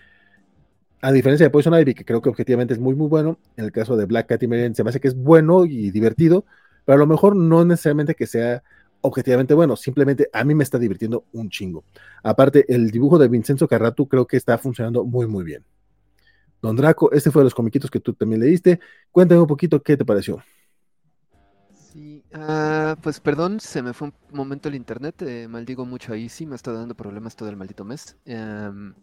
a 1.01 1.11
diferencia 1.11 1.45
de 1.45 1.49
Poison 1.49 1.73
Ivy, 1.73 1.93
que 1.93 2.05
creo 2.05 2.21
que 2.21 2.29
objetivamente 2.29 2.73
es 2.73 2.79
muy, 2.79 2.95
muy 2.95 3.07
bueno, 3.07 3.39
en 3.57 3.65
el 3.65 3.71
caso 3.71 3.97
de 3.97 4.05
Black 4.05 4.27
Cat 4.27 4.43
y 4.43 4.47
Marianne, 4.47 4.75
se 4.75 4.83
me 4.83 4.91
hace 4.91 4.99
que 4.99 5.07
es 5.07 5.15
bueno 5.15 5.65
y 5.65 5.91
divertido, 5.91 6.45
pero 6.85 6.95
a 6.95 6.99
lo 6.99 7.07
mejor 7.07 7.35
no 7.35 7.65
necesariamente 7.65 8.15
que 8.15 8.27
sea 8.27 8.63
objetivamente 9.01 9.53
bueno, 9.53 9.75
simplemente 9.75 10.29
a 10.31 10.43
mí 10.43 10.53
me 10.53 10.63
está 10.63 10.77
divirtiendo 10.77 11.25
un 11.33 11.49
chingo. 11.49 11.83
Aparte, 12.23 12.65
el 12.73 12.91
dibujo 12.91 13.17
de 13.17 13.27
Vincenzo 13.27 13.67
Carratu 13.67 14.07
creo 14.07 14.27
que 14.27 14.37
está 14.37 14.57
funcionando 14.57 15.03
muy, 15.03 15.27
muy 15.27 15.43
bien. 15.43 15.65
Don 16.61 16.75
Draco, 16.75 17.11
este 17.11 17.31
fue 17.31 17.41
de 17.41 17.45
los 17.45 17.55
comiquitos 17.55 17.89
que 17.89 17.99
tú 17.99 18.13
también 18.13 18.41
leíste. 18.41 18.79
Cuéntame 19.11 19.41
un 19.41 19.47
poquito 19.47 19.81
qué 19.81 19.97
te 19.97 20.05
pareció. 20.05 20.43
Sí, 21.91 22.23
ah, 22.33 22.95
pues 23.01 23.19
perdón, 23.19 23.59
se 23.59 23.81
me 23.81 23.93
fue 23.93 24.09
un 24.09 24.13
momento 24.31 24.69
el 24.69 24.75
internet, 24.75 25.21
eh, 25.23 25.47
maldigo 25.49 25.85
mucho 25.85 26.13
ahí, 26.13 26.29
sí, 26.29 26.45
me 26.45 26.55
está 26.55 26.71
dando 26.71 26.95
problemas 26.95 27.35
todo 27.35 27.49
el 27.49 27.57
maldito 27.57 27.83
mes. 27.83 28.15
Em, 28.25 28.93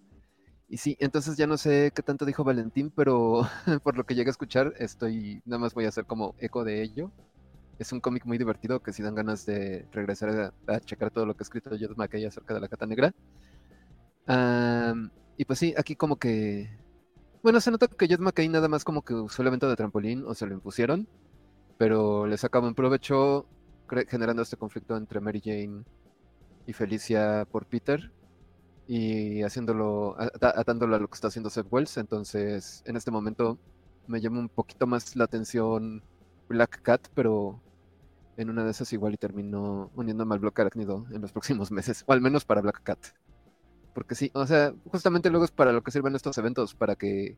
y 0.69 0.77
sí, 0.77 0.97
entonces 1.01 1.37
ya 1.37 1.47
no 1.47 1.57
sé 1.57 1.93
qué 1.95 2.03
tanto 2.03 2.25
dijo 2.25 2.45
Valentín, 2.45 2.91
pero 2.95 3.43
por 3.83 3.97
lo 3.97 4.05
que 4.05 4.15
llegué 4.15 4.31
a 4.31 4.33
escuchar, 4.33 4.75
estoy, 4.79 5.43
nada 5.45 5.61
más 5.61 5.75
voy 5.75 5.87
a 5.87 5.89
hacer 5.89 6.07
como 6.07 6.35
eco 6.39 6.65
de 6.65 6.83
ello. 6.83 7.11
Es 7.79 7.93
un 7.93 8.01
cómic 8.01 8.27
muy 8.27 8.39
divertido 8.39 8.83
que 8.83 8.93
si 8.93 9.03
dan 9.03 9.15
ganas 9.15 9.47
de 9.47 9.87
regresar 9.93 10.53
a, 10.67 10.81
checar 10.81 11.11
todo 11.13 11.27
lo 11.27 11.35
que 11.35 11.43
ha 11.43 11.45
escrito 11.45 11.71
Jed 11.79 11.97
McKay 11.97 12.25
acerca 12.25 12.55
de 12.55 12.61
la 12.61 12.69
Cata 12.69 12.87
Negra. 12.87 13.15
y 15.37 15.45
pues 15.45 15.59
sí, 15.59 15.75
aquí 15.77 15.97
como 15.97 16.17
que 16.17 16.69
bueno, 17.43 17.61
se 17.61 17.71
nota 17.71 17.87
que 17.87 18.09
Jet 18.09 18.21
McKay 18.21 18.49
nada 18.49 18.69
más 18.69 18.85
como 18.85 19.03
que 19.03 19.15
usó 19.15 19.43
el 19.43 19.49
evento 19.49 19.69
de 19.69 19.77
trampolín 19.77 20.25
o 20.27 20.35
se 20.35 20.47
lo 20.47 20.55
impusieron, 20.55 21.09
pero 21.79 22.27
le 22.27 22.37
sacaba 22.37 22.67
un 22.67 22.75
provecho 22.75 23.47
generando 24.09 24.43
este 24.43 24.57
conflicto 24.57 24.97
entre 24.97 25.21
Mary 25.21 25.41
Jane 25.43 25.85
y 26.67 26.73
Felicia 26.73 27.47
por 27.51 27.67
Peter. 27.67 28.11
Y 28.89 29.43
haciéndolo, 29.43 30.17
atándolo 30.19 30.97
a 30.97 30.99
lo 30.99 31.09
que 31.09 31.15
está 31.15 31.29
haciendo 31.29 31.51
Seth 31.51 31.67
Wells. 31.71 31.99
Entonces, 31.99 32.83
en 32.87 32.97
este 32.97 33.11
momento 33.11 33.59
me 34.07 34.21
llama 34.21 34.41
un 34.41 34.49
poquito 34.49 34.87
más 34.87 35.15
la 35.15 35.25
atención 35.25 36.03
Black 36.49 36.81
Cat, 36.83 37.09
pero 37.15 37.61
en 38.39 38.49
una 38.49 38.65
de 38.65 38.71
esas 38.71 38.93
igual 38.95 39.13
y 39.13 39.19
termino 39.19 39.91
uniéndome 39.95 40.35
al 40.35 40.41
bloque 40.41 40.63
arácnido 40.63 41.07
en 41.13 41.21
los 41.21 41.33
próximos 41.35 41.71
meses, 41.71 42.03
o 42.07 42.13
al 42.13 42.23
menos 42.23 42.47
para 42.47 42.63
Black 42.63 42.83
Cat. 42.83 42.99
Porque 43.95 44.15
sí, 44.15 44.31
o 44.33 44.47
sea, 44.47 44.73
justamente 44.87 45.29
luego 45.29 45.45
es 45.45 45.51
para 45.51 45.73
lo 45.73 45.83
que 45.83 45.91
sirven 45.91 46.17
estos 46.17 46.39
eventos, 46.39 46.75
para 46.75 46.97
que 46.97 47.37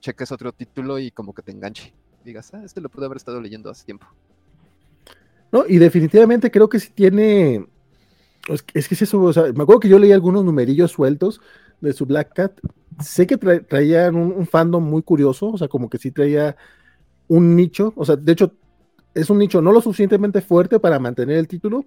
cheques 0.00 0.32
otro 0.32 0.52
título 0.52 0.98
y 0.98 1.10
como 1.10 1.32
que 1.32 1.42
te 1.42 1.52
enganche. 1.52 1.94
Digas, 2.24 2.52
ah, 2.52 2.62
este 2.62 2.82
lo 2.82 2.90
pude 2.90 3.06
haber 3.06 3.16
estado 3.16 3.40
leyendo 3.40 3.70
hace 3.70 3.86
tiempo. 3.86 4.06
No, 5.50 5.64
y 5.66 5.78
definitivamente 5.78 6.50
creo 6.50 6.68
que 6.68 6.78
sí 6.78 6.90
tiene. 6.90 7.66
Es 8.54 8.62
que, 8.62 8.78
es 8.78 9.02
eso, 9.02 9.20
o 9.22 9.32
sea, 9.32 9.44
me 9.44 9.62
acuerdo 9.62 9.80
que 9.80 9.88
yo 9.88 9.98
leí 9.98 10.12
algunos 10.12 10.44
numerillos 10.44 10.90
sueltos 10.90 11.40
de 11.80 11.92
su 11.92 12.06
Black 12.06 12.34
Cat. 12.34 12.52
Sé 13.00 13.26
que 13.26 13.36
traían 13.36 14.16
un, 14.16 14.46
fandom 14.46 14.82
muy 14.84 15.02
curioso, 15.02 15.50
o 15.50 15.58
sea, 15.58 15.68
como 15.68 15.88
que 15.88 15.98
sí 15.98 16.10
traía 16.10 16.56
un 17.28 17.56
nicho, 17.56 17.92
o 17.96 18.04
sea, 18.04 18.16
de 18.16 18.32
hecho, 18.32 18.52
es 19.14 19.30
un 19.30 19.38
nicho 19.38 19.62
no 19.62 19.72
lo 19.72 19.80
suficientemente 19.80 20.40
fuerte 20.40 20.78
para 20.78 20.98
mantener 20.98 21.38
el 21.38 21.48
título, 21.48 21.84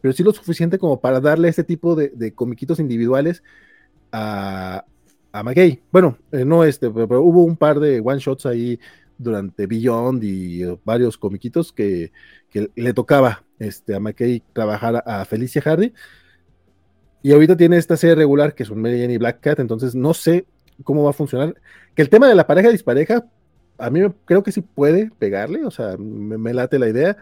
pero 0.00 0.12
sí 0.12 0.22
lo 0.22 0.32
suficiente 0.32 0.78
como 0.78 1.00
para 1.00 1.20
darle 1.20 1.48
este 1.48 1.64
tipo 1.64 1.94
de, 1.94 2.10
de 2.10 2.34
comiquitos 2.34 2.78
individuales 2.78 3.42
a, 4.12 4.84
a 5.32 5.42
McKay. 5.42 5.82
Bueno, 5.90 6.16
eh, 6.30 6.44
no 6.44 6.64
este, 6.64 6.90
pero, 6.90 7.22
hubo 7.22 7.44
un 7.44 7.56
par 7.56 7.80
de 7.80 8.00
one 8.00 8.20
shots 8.20 8.46
ahí 8.46 8.78
durante 9.18 9.66
Beyond 9.66 10.22
y 10.24 10.62
eh, 10.62 10.78
varios 10.84 11.18
comiquitos 11.18 11.72
que, 11.72 12.12
le 12.52 12.94
tocaba 12.94 13.42
este, 13.58 13.96
a 13.96 14.00
McKay 14.00 14.42
trabajar 14.52 15.02
a, 15.06 15.24
Felicia 15.24 15.60
Hardy. 15.60 15.92
Y 17.22 17.32
ahorita 17.32 17.56
tiene 17.56 17.78
esta 17.78 17.96
serie 17.96 18.14
regular 18.14 18.54
que 18.54 18.62
es 18.62 18.70
un 18.70 18.80
Mary 18.80 19.00
Jane 19.00 19.14
y 19.14 19.18
Black 19.18 19.40
Cat, 19.40 19.58
entonces 19.58 19.94
no 19.94 20.14
sé 20.14 20.46
cómo 20.84 21.02
va 21.02 21.10
a 21.10 21.14
funcionar. 21.14 21.54
Que 21.94 22.02
el 22.02 22.10
tema 22.10 22.28
de 22.28 22.34
la 22.34 22.46
pareja 22.46 22.70
dispareja, 22.70 23.24
a 23.78 23.90
mí 23.90 24.00
creo 24.24 24.42
que 24.42 24.52
sí 24.52 24.60
puede 24.60 25.10
pegarle, 25.18 25.64
o 25.64 25.70
sea, 25.70 25.96
me, 25.96 26.54
late 26.54 26.78
la 26.78 26.88
idea. 26.88 27.16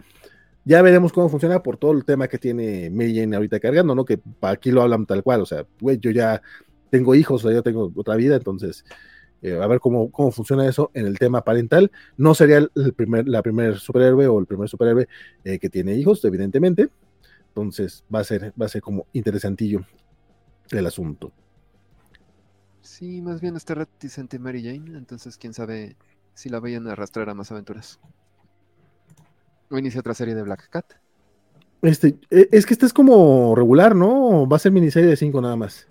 Ya 0.64 0.82
veremos 0.82 1.12
cómo 1.12 1.28
funciona 1.28 1.62
por 1.62 1.76
todo 1.76 1.93
el 1.93 2.05
tema 2.05 2.28
que 2.28 2.38
tiene 2.38 2.90
Mary 2.90 3.16
Jane 3.16 3.34
ahorita 3.34 3.59
cargando, 3.59 3.95
¿no? 3.95 4.05
Que 4.05 4.20
aquí 4.43 4.70
lo 4.70 4.82
hablan 4.82 5.07
tal 5.07 5.22
cual, 5.22 5.40
o 5.40 5.47
sea, 5.47 5.66
güey, 5.80 5.99
yo 5.99 6.11
ya 6.11 6.43
tengo 6.90 7.14
hijos, 7.14 7.45
o 7.45 7.49
sea, 7.49 7.57
yo 7.57 7.62
tengo 7.62 7.90
otra 7.97 8.16
vida, 8.16 8.36
entonces 8.36 8.84
eh, 9.43 9.61
a 9.61 9.66
ver 9.66 9.80
cómo, 9.80 10.11
cómo 10.11 10.30
funciona 10.30 10.66
eso 10.66 10.90
en 10.95 11.07
el 11.07 11.18
tema 11.18 11.43
parental. 11.43 11.90
No 12.16 12.34
sería 12.34 12.59
el 12.59 12.95
primer, 12.95 13.28
la 13.28 13.43
primer 13.43 13.78
superhéroe 13.78 14.28
o 14.28 14.38
el 14.38 14.47
primer 14.47 14.68
superhéroe 14.68 15.09
eh, 15.45 15.59
que 15.59 15.68
tiene 15.68 15.95
hijos, 15.95 16.24
evidentemente. 16.24 16.88
Entonces 17.49 18.05
va 18.12 18.20
a 18.20 18.24
ser, 18.24 18.55
va 18.61 18.66
a 18.66 18.68
ser 18.68 18.80
como 18.80 19.07
interesantillo 19.12 19.84
el 20.70 20.86
asunto. 20.86 21.32
Sí, 22.80 23.20
más 23.20 23.40
bien 23.40 23.57
está 23.57 23.74
reticente 23.74 24.38
Mary 24.38 24.62
Jane, 24.62 24.97
entonces 24.97 25.36
quién 25.36 25.55
sabe 25.55 25.97
si 26.34 26.49
la 26.49 26.61
vayan 26.61 26.86
a 26.86 26.93
arrastrar 26.93 27.28
a 27.28 27.34
más 27.34 27.51
aventuras. 27.51 28.01
O 29.70 29.78
inicia 29.78 30.01
otra 30.01 30.14
serie 30.14 30.34
de 30.34 30.43
Black 30.43 30.68
Cat. 30.68 30.95
Este, 31.82 32.18
e, 32.30 32.49
es 32.53 32.64
que 32.64 32.74
este 32.74 32.86
es 32.86 32.93
como 32.93 33.55
regular, 33.55 33.97
¿no? 33.97 34.49
Va 34.49 34.57
a 34.57 34.61
ser 34.61 34.72
miniserie 34.72 35.11
de 35.11 35.16
5 35.16 35.40
nada 35.40 35.57
más. 35.57 35.88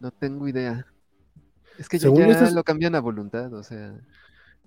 No 0.00 0.10
tengo 0.10 0.46
idea. 0.46 0.86
Es 1.78 1.88
que 1.88 1.98
según 1.98 2.26
ya 2.26 2.50
lo 2.50 2.64
cambian 2.64 2.94
a 2.94 3.00
voluntad, 3.00 3.52
o 3.52 3.62
sea. 3.62 3.94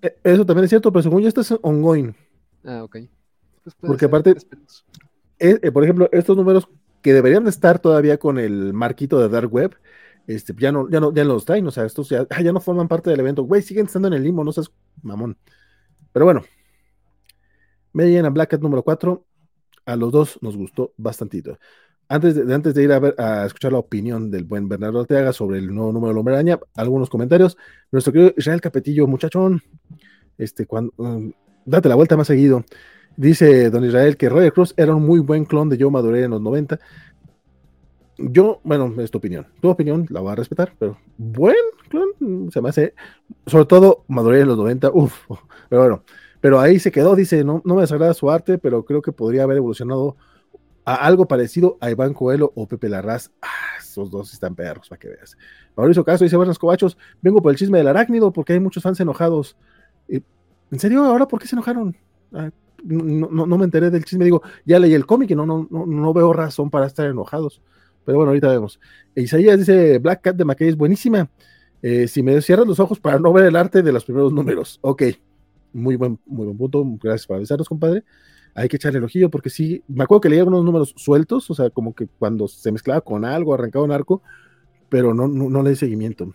E, 0.02 0.16
eso 0.24 0.46
también 0.46 0.64
es 0.64 0.70
cierto, 0.70 0.92
pero 0.92 1.02
según 1.02 1.22
yo 1.22 1.28
esto 1.28 1.40
es 1.40 1.54
ongoing. 1.62 2.14
Ah, 2.64 2.82
ok. 2.84 2.96
Pues 3.62 3.76
Porque 3.80 4.06
aparte, 4.06 4.36
eh, 5.38 5.58
eh, 5.62 5.72
por 5.72 5.84
ejemplo, 5.84 6.08
estos 6.12 6.36
números 6.36 6.68
que 7.02 7.12
deberían 7.12 7.44
de 7.44 7.50
estar 7.50 7.78
todavía 7.78 8.18
con 8.18 8.38
el 8.38 8.72
marquito 8.72 9.18
de 9.20 9.28
Dark 9.28 9.52
Web, 9.52 9.76
este, 10.26 10.54
ya 10.58 10.72
no, 10.72 10.88
ya 10.88 11.00
no, 11.00 11.12
ya 11.12 11.24
los 11.24 11.44
traen, 11.44 11.66
o 11.66 11.70
sea, 11.70 11.84
estos 11.84 12.08
ya, 12.08 12.26
ya 12.42 12.52
no 12.52 12.60
forman 12.60 12.88
parte 12.88 13.10
del 13.10 13.20
evento. 13.20 13.42
Güey, 13.42 13.62
siguen 13.62 13.86
estando 13.86 14.08
en 14.08 14.14
el 14.14 14.22
limbo, 14.22 14.44
no 14.44 14.52
seas 14.52 14.70
mamón. 15.02 15.36
Pero 16.12 16.24
bueno, 16.24 16.42
Medellín 17.92 18.24
a 18.24 18.30
Black 18.30 18.50
Cat 18.50 18.60
número 18.60 18.82
4, 18.82 19.24
a 19.86 19.96
los 19.96 20.12
dos 20.12 20.38
nos 20.40 20.56
gustó 20.56 20.92
bastantito. 20.96 21.58
Antes 22.12 22.34
de, 22.34 22.52
antes 22.52 22.74
de 22.74 22.82
ir 22.82 22.90
a, 22.90 22.98
ver, 22.98 23.14
a 23.18 23.46
escuchar 23.46 23.70
la 23.70 23.78
opinión 23.78 24.32
del 24.32 24.42
buen 24.42 24.68
Bernardo 24.68 24.98
Ortega 24.98 25.32
sobre 25.32 25.58
el 25.58 25.72
nuevo 25.72 25.92
número 25.92 26.12
de 26.12 26.18
Hombre 26.18 26.34
Araña, 26.34 26.58
algunos 26.74 27.08
comentarios. 27.08 27.56
Nuestro 27.92 28.12
querido 28.12 28.34
Israel 28.36 28.60
Capetillo, 28.60 29.06
muchachón, 29.06 29.62
este, 30.36 30.66
cuando, 30.66 30.92
um, 30.96 31.30
date 31.64 31.88
la 31.88 31.94
vuelta 31.94 32.16
más 32.16 32.26
seguido. 32.26 32.64
Dice 33.16 33.70
don 33.70 33.84
Israel 33.84 34.16
que 34.16 34.28
Roger 34.28 34.52
Cruz 34.52 34.74
era 34.76 34.92
un 34.92 35.06
muy 35.06 35.20
buen 35.20 35.44
clon 35.44 35.68
de 35.68 35.78
Joe 35.80 35.88
Maduré 35.88 36.24
en 36.24 36.32
los 36.32 36.40
90. 36.40 36.80
Yo, 38.18 38.60
bueno, 38.64 38.92
es 39.00 39.12
tu 39.12 39.18
opinión. 39.18 39.46
Tu 39.60 39.68
opinión 39.68 40.04
la 40.10 40.18
voy 40.18 40.32
a 40.32 40.34
respetar, 40.34 40.74
pero 40.80 40.98
buen 41.16 41.54
clon 41.90 42.50
se 42.50 42.60
me 42.60 42.70
hace, 42.70 42.92
sobre 43.46 43.66
todo 43.66 44.04
Maduré 44.08 44.40
en 44.40 44.48
los 44.48 44.58
90, 44.58 44.90
uff, 44.92 45.14
pero 45.68 45.82
bueno. 45.82 46.02
Pero 46.40 46.58
ahí 46.58 46.80
se 46.80 46.90
quedó, 46.90 47.14
dice, 47.14 47.44
no, 47.44 47.62
no 47.64 47.76
me 47.76 47.82
desagrada 47.82 48.14
su 48.14 48.28
arte, 48.32 48.58
pero 48.58 48.84
creo 48.84 49.00
que 49.00 49.12
podría 49.12 49.44
haber 49.44 49.58
evolucionado 49.58 50.16
algo 50.84 51.26
parecido 51.26 51.78
a 51.80 51.90
Iván 51.90 52.14
Coelho 52.14 52.52
o 52.54 52.66
Pepe 52.66 52.88
Larraz. 52.88 53.30
Ah, 53.42 53.78
esos 53.78 54.10
dos 54.10 54.32
están 54.32 54.54
perros, 54.54 54.88
para 54.88 54.98
que 54.98 55.08
veas. 55.08 55.36
Mauricio 55.76 56.04
Castro 56.04 56.24
dice, 56.24 56.36
buenas 56.36 56.58
cobachos, 56.58 56.96
vengo 57.22 57.42
por 57.42 57.52
el 57.52 57.58
chisme 57.58 57.78
del 57.78 57.88
arácnido 57.88 58.32
porque 58.32 58.52
hay 58.52 58.60
muchos 58.60 58.82
fans 58.82 59.00
enojados. 59.00 59.56
¿En 60.08 60.78
serio? 60.78 61.04
¿Ahora 61.04 61.26
por 61.26 61.40
qué 61.40 61.48
se 61.48 61.56
enojaron? 61.56 61.96
Ah, 62.32 62.50
no, 62.84 63.58
me 63.58 63.64
enteré 63.64 63.90
del 63.90 64.04
chisme, 64.04 64.24
digo, 64.24 64.42
ya 64.64 64.78
leí 64.78 64.94
el 64.94 65.06
cómic 65.06 65.30
y 65.30 65.34
no, 65.34 65.44
no, 65.44 65.66
no, 65.70 66.14
veo 66.14 66.32
razón 66.32 66.70
para 66.70 66.86
estar 66.86 67.06
enojados. 67.06 67.60
Pero 68.04 68.18
bueno, 68.18 68.30
ahorita 68.30 68.48
vemos. 68.48 68.80
Isaías 69.14 69.58
dice, 69.58 69.98
Black 69.98 70.22
Cat 70.22 70.36
de 70.36 70.44
McKay 70.44 70.68
es 70.68 70.76
buenísima. 70.76 71.28
Eh, 71.82 72.08
si 72.08 72.22
me 72.22 72.40
cierras 72.40 72.66
los 72.66 72.80
ojos 72.80 73.00
para 73.00 73.18
no 73.18 73.32
ver 73.32 73.46
el 73.46 73.56
arte 73.56 73.82
de 73.82 73.92
los 73.92 74.04
primeros 74.04 74.32
números. 74.32 74.78
Ok, 74.82 75.02
muy 75.72 75.96
buen, 75.96 76.18
muy 76.26 76.46
buen 76.46 76.56
punto. 76.56 76.84
Gracias 77.02 77.26
por 77.26 77.36
avisarnos, 77.36 77.68
compadre 77.68 78.04
hay 78.54 78.68
que 78.68 78.76
echarle 78.76 78.98
el 78.98 79.04
ojillo, 79.04 79.30
porque 79.30 79.50
sí, 79.50 79.82
me 79.88 80.04
acuerdo 80.04 80.22
que 80.22 80.28
leía 80.28 80.42
algunos 80.42 80.64
números 80.64 80.94
sueltos, 80.96 81.50
o 81.50 81.54
sea, 81.54 81.70
como 81.70 81.94
que 81.94 82.06
cuando 82.18 82.48
se 82.48 82.72
mezclaba 82.72 83.00
con 83.00 83.24
algo, 83.24 83.54
arrancaba 83.54 83.84
un 83.84 83.92
arco, 83.92 84.22
pero 84.88 85.14
no, 85.14 85.28
no, 85.28 85.62
le 85.62 85.70
di 85.70 85.76
seguimiento. 85.76 86.34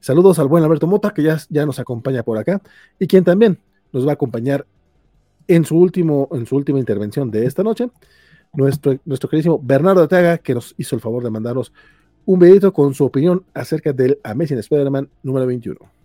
Saludos 0.00 0.38
al 0.38 0.48
buen 0.48 0.62
Alberto 0.64 0.86
Mota, 0.86 1.12
que 1.12 1.22
ya, 1.22 1.38
ya 1.48 1.64
nos 1.64 1.78
acompaña 1.78 2.22
por 2.22 2.38
acá, 2.38 2.60
y 2.98 3.06
quien 3.06 3.24
también 3.24 3.58
nos 3.92 4.06
va 4.06 4.10
a 4.10 4.14
acompañar 4.14 4.66
en 5.48 5.64
su, 5.64 5.78
último, 5.78 6.28
en 6.32 6.46
su 6.46 6.56
última 6.56 6.78
intervención 6.78 7.30
de 7.30 7.46
esta 7.46 7.62
noche, 7.62 7.90
nuestro, 8.52 8.98
nuestro 9.04 9.28
queridísimo 9.28 9.60
Bernardo 9.62 10.02
Ataga, 10.02 10.38
que 10.38 10.54
nos 10.54 10.74
hizo 10.76 10.94
el 10.94 11.00
favor 11.00 11.22
de 11.22 11.30
mandarnos 11.30 11.72
un 12.24 12.38
videito 12.38 12.72
con 12.72 12.92
su 12.94 13.04
opinión 13.04 13.44
acerca 13.54 13.92
del 13.92 14.18
Amazing 14.24 14.58
Spider-Man 14.58 15.08
número 15.22 15.46
21. 15.46 15.95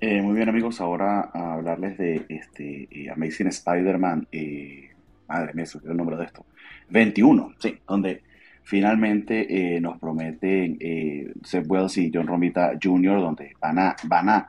Eh, 0.00 0.22
muy 0.22 0.36
bien 0.36 0.48
amigos, 0.48 0.80
ahora 0.80 1.22
hablarles 1.34 1.98
de 1.98 2.24
este 2.28 2.86
eh, 2.88 3.10
Amazing 3.10 3.48
Spider-Man, 3.48 4.28
eh, 4.30 4.90
madre 5.26 5.54
mía, 5.54 5.64
es 5.64 5.74
el 5.74 5.96
nombre 5.96 6.16
de 6.16 6.24
esto, 6.24 6.46
21, 6.90 7.54
sí, 7.58 7.80
donde 7.84 8.22
finalmente 8.62 9.80
nos 9.80 9.98
prometen 9.98 10.78
Seth 11.42 11.66
Wells 11.66 11.98
y 11.98 12.12
John 12.14 12.28
Romita 12.28 12.74
Jr., 12.80 13.20
donde 13.20 13.54
van 13.60 13.78
a, 13.80 13.96
van 14.04 14.28
a 14.28 14.48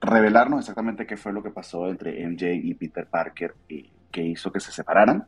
revelarnos 0.00 0.60
exactamente 0.60 1.06
qué 1.06 1.16
fue 1.16 1.32
lo 1.32 1.42
que 1.42 1.50
pasó 1.50 1.88
entre 1.88 2.26
MJ 2.26 2.54
y 2.54 2.74
Peter 2.74 3.06
Parker 3.06 3.54
que 4.10 4.24
hizo 4.24 4.50
que 4.50 4.60
se 4.60 4.72
separaran. 4.72 5.24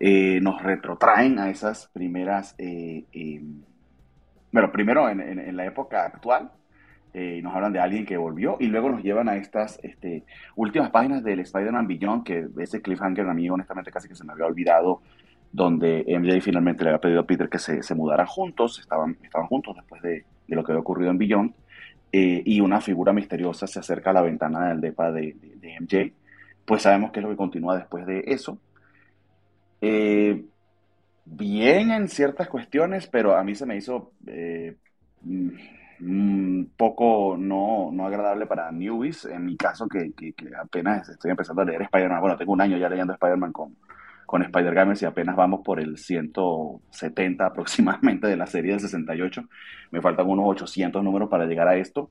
nos 0.00 0.62
retrotraen 0.62 1.38
a 1.38 1.50
esas 1.50 1.88
primeras, 1.92 2.56
bueno, 4.50 4.72
primero 4.72 5.08
en 5.08 5.56
la 5.56 5.66
época 5.66 6.06
actual, 6.06 6.50
eh, 7.18 7.40
nos 7.42 7.54
hablan 7.54 7.72
de 7.72 7.80
alguien 7.80 8.04
que 8.04 8.18
volvió 8.18 8.58
y 8.60 8.66
luego 8.66 8.90
nos 8.90 9.02
llevan 9.02 9.30
a 9.30 9.36
estas 9.36 9.80
este, 9.82 10.24
últimas 10.54 10.90
páginas 10.90 11.24
del 11.24 11.40
Spider-Man 11.40 11.86
Beyond, 11.86 12.24
que 12.24 12.46
ese 12.58 12.82
cliffhanger 12.82 13.26
a 13.26 13.32
mí 13.32 13.48
honestamente 13.48 13.90
casi 13.90 14.06
que 14.06 14.14
se 14.14 14.22
me 14.22 14.34
había 14.34 14.44
olvidado, 14.44 15.00
donde 15.50 16.04
MJ 16.06 16.42
finalmente 16.42 16.84
le 16.84 16.90
había 16.90 17.00
pedido 17.00 17.20
a 17.20 17.26
Peter 17.26 17.48
que 17.48 17.58
se, 17.58 17.82
se 17.82 17.94
mudaran 17.94 18.26
juntos, 18.26 18.78
estaban, 18.80 19.16
estaban 19.22 19.46
juntos 19.46 19.74
después 19.76 20.02
de, 20.02 20.26
lo 20.48 20.62
que 20.62 20.72
había 20.72 20.80
ocurrido 20.82 21.10
en 21.10 21.16
Beyond, 21.16 21.54
eh, 22.12 22.42
y 22.44 22.60
una 22.60 22.82
figura 22.82 23.14
misteriosa 23.14 23.66
se 23.66 23.78
acerca 23.78 24.10
a 24.10 24.12
la 24.12 24.20
ventana 24.20 24.68
del 24.68 24.82
depa 24.82 25.10
de, 25.10 25.34
MJ, 25.80 26.12
pues 26.66 26.82
sabemos 26.82 27.12
que 27.12 27.20
es 27.20 27.24
lo 27.24 27.30
que 27.30 27.36
continúa 27.36 27.78
después 27.78 28.04
de 28.04 28.24
eso. 28.26 28.58
Eh, 29.80 30.44
bien 31.24 31.92
en 31.92 32.08
ciertas 32.10 32.46
cuestiones, 32.50 33.06
pero 33.06 33.38
a 33.38 33.42
mí 33.42 33.54
se 33.54 33.64
me 33.64 33.78
hizo 33.78 34.12
un 36.00 36.72
poco 36.76 37.36
no, 37.38 37.90
no 37.92 38.06
agradable 38.06 38.46
para 38.46 38.70
newbies. 38.72 39.24
En 39.26 39.44
mi 39.44 39.56
caso, 39.56 39.88
que, 39.88 40.12
que, 40.12 40.34
apenas 40.60 41.08
estoy 41.08 41.30
empezando 41.30 41.62
a 41.62 41.64
leer 41.64 41.82
Spider-Man. 41.82 42.20
Bueno, 42.20 42.36
tengo 42.36 42.52
un 42.52 42.60
año 42.60 42.76
ya 42.76 42.88
leyendo 42.88 43.12
Spider-Man 43.14 43.52
con, 43.52 43.76
con 44.26 44.42
Spider-Gamers 44.42 45.02
y 45.02 45.04
apenas 45.06 45.36
vamos 45.36 45.60
por 45.64 45.80
el 45.80 45.96
170 45.98 47.46
aproximadamente 47.46 48.26
de 48.26 48.36
la 48.36 48.46
serie 48.46 48.72
del 48.72 48.80
68. 48.80 49.42
Me 49.90 50.00
faltan 50.00 50.28
unos 50.28 50.46
800 50.48 51.02
números 51.02 51.28
para 51.28 51.46
llegar 51.46 51.68
a 51.68 51.76
esto. 51.76 52.10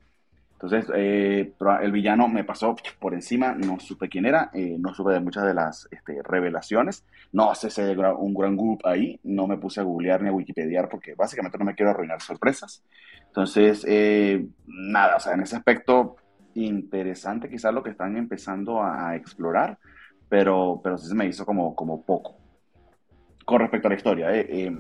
Entonces, 0.55 0.89
eh, 0.95 1.53
el 1.81 1.91
villano 1.91 2.29
me 2.29 2.45
pasó 2.45 2.77
por 2.97 3.13
encima, 3.13 3.53
no 3.53 3.77
supe 3.79 4.07
quién 4.07 4.25
era, 4.25 4.51
eh, 4.53 4.77
no 4.79 4.93
supe 4.93 5.11
de 5.11 5.19
muchas 5.19 5.43
de 5.43 5.53
las 5.53 5.87
este, 5.91 6.21
revelaciones, 6.23 7.03
no 7.33 7.53
sé 7.55 7.69
si 7.69 7.81
hay 7.81 7.95
un 7.95 8.33
gran 8.33 8.55
grupo 8.55 8.87
ahí, 8.87 9.19
no 9.23 9.47
me 9.47 9.57
puse 9.57 9.81
a 9.81 9.83
googlear 9.83 10.21
ni 10.21 10.29
a 10.29 10.31
wikipediar 10.31 10.87
porque 10.87 11.13
básicamente 11.13 11.57
no 11.57 11.65
me 11.65 11.75
quiero 11.75 11.91
arruinar 11.91 12.21
sorpresas. 12.21 12.81
Entonces, 13.35 13.85
eh, 13.85 14.47
nada, 14.65 15.17
o 15.17 15.19
sea, 15.19 15.33
en 15.33 15.41
ese 15.41 15.57
aspecto 15.57 16.15
interesante 16.53 17.49
quizás 17.49 17.73
lo 17.73 17.83
que 17.83 17.89
están 17.89 18.15
empezando 18.15 18.81
a 18.81 19.13
explorar, 19.17 19.77
pero, 20.29 20.79
pero 20.81 20.97
sí 20.97 21.09
se 21.09 21.15
me 21.15 21.25
hizo 21.25 21.45
como, 21.45 21.75
como 21.75 22.01
poco. 22.01 22.37
Con 23.43 23.59
respecto 23.59 23.89
a 23.89 23.91
la 23.91 23.97
historia, 23.97 24.33
eh, 24.33 24.73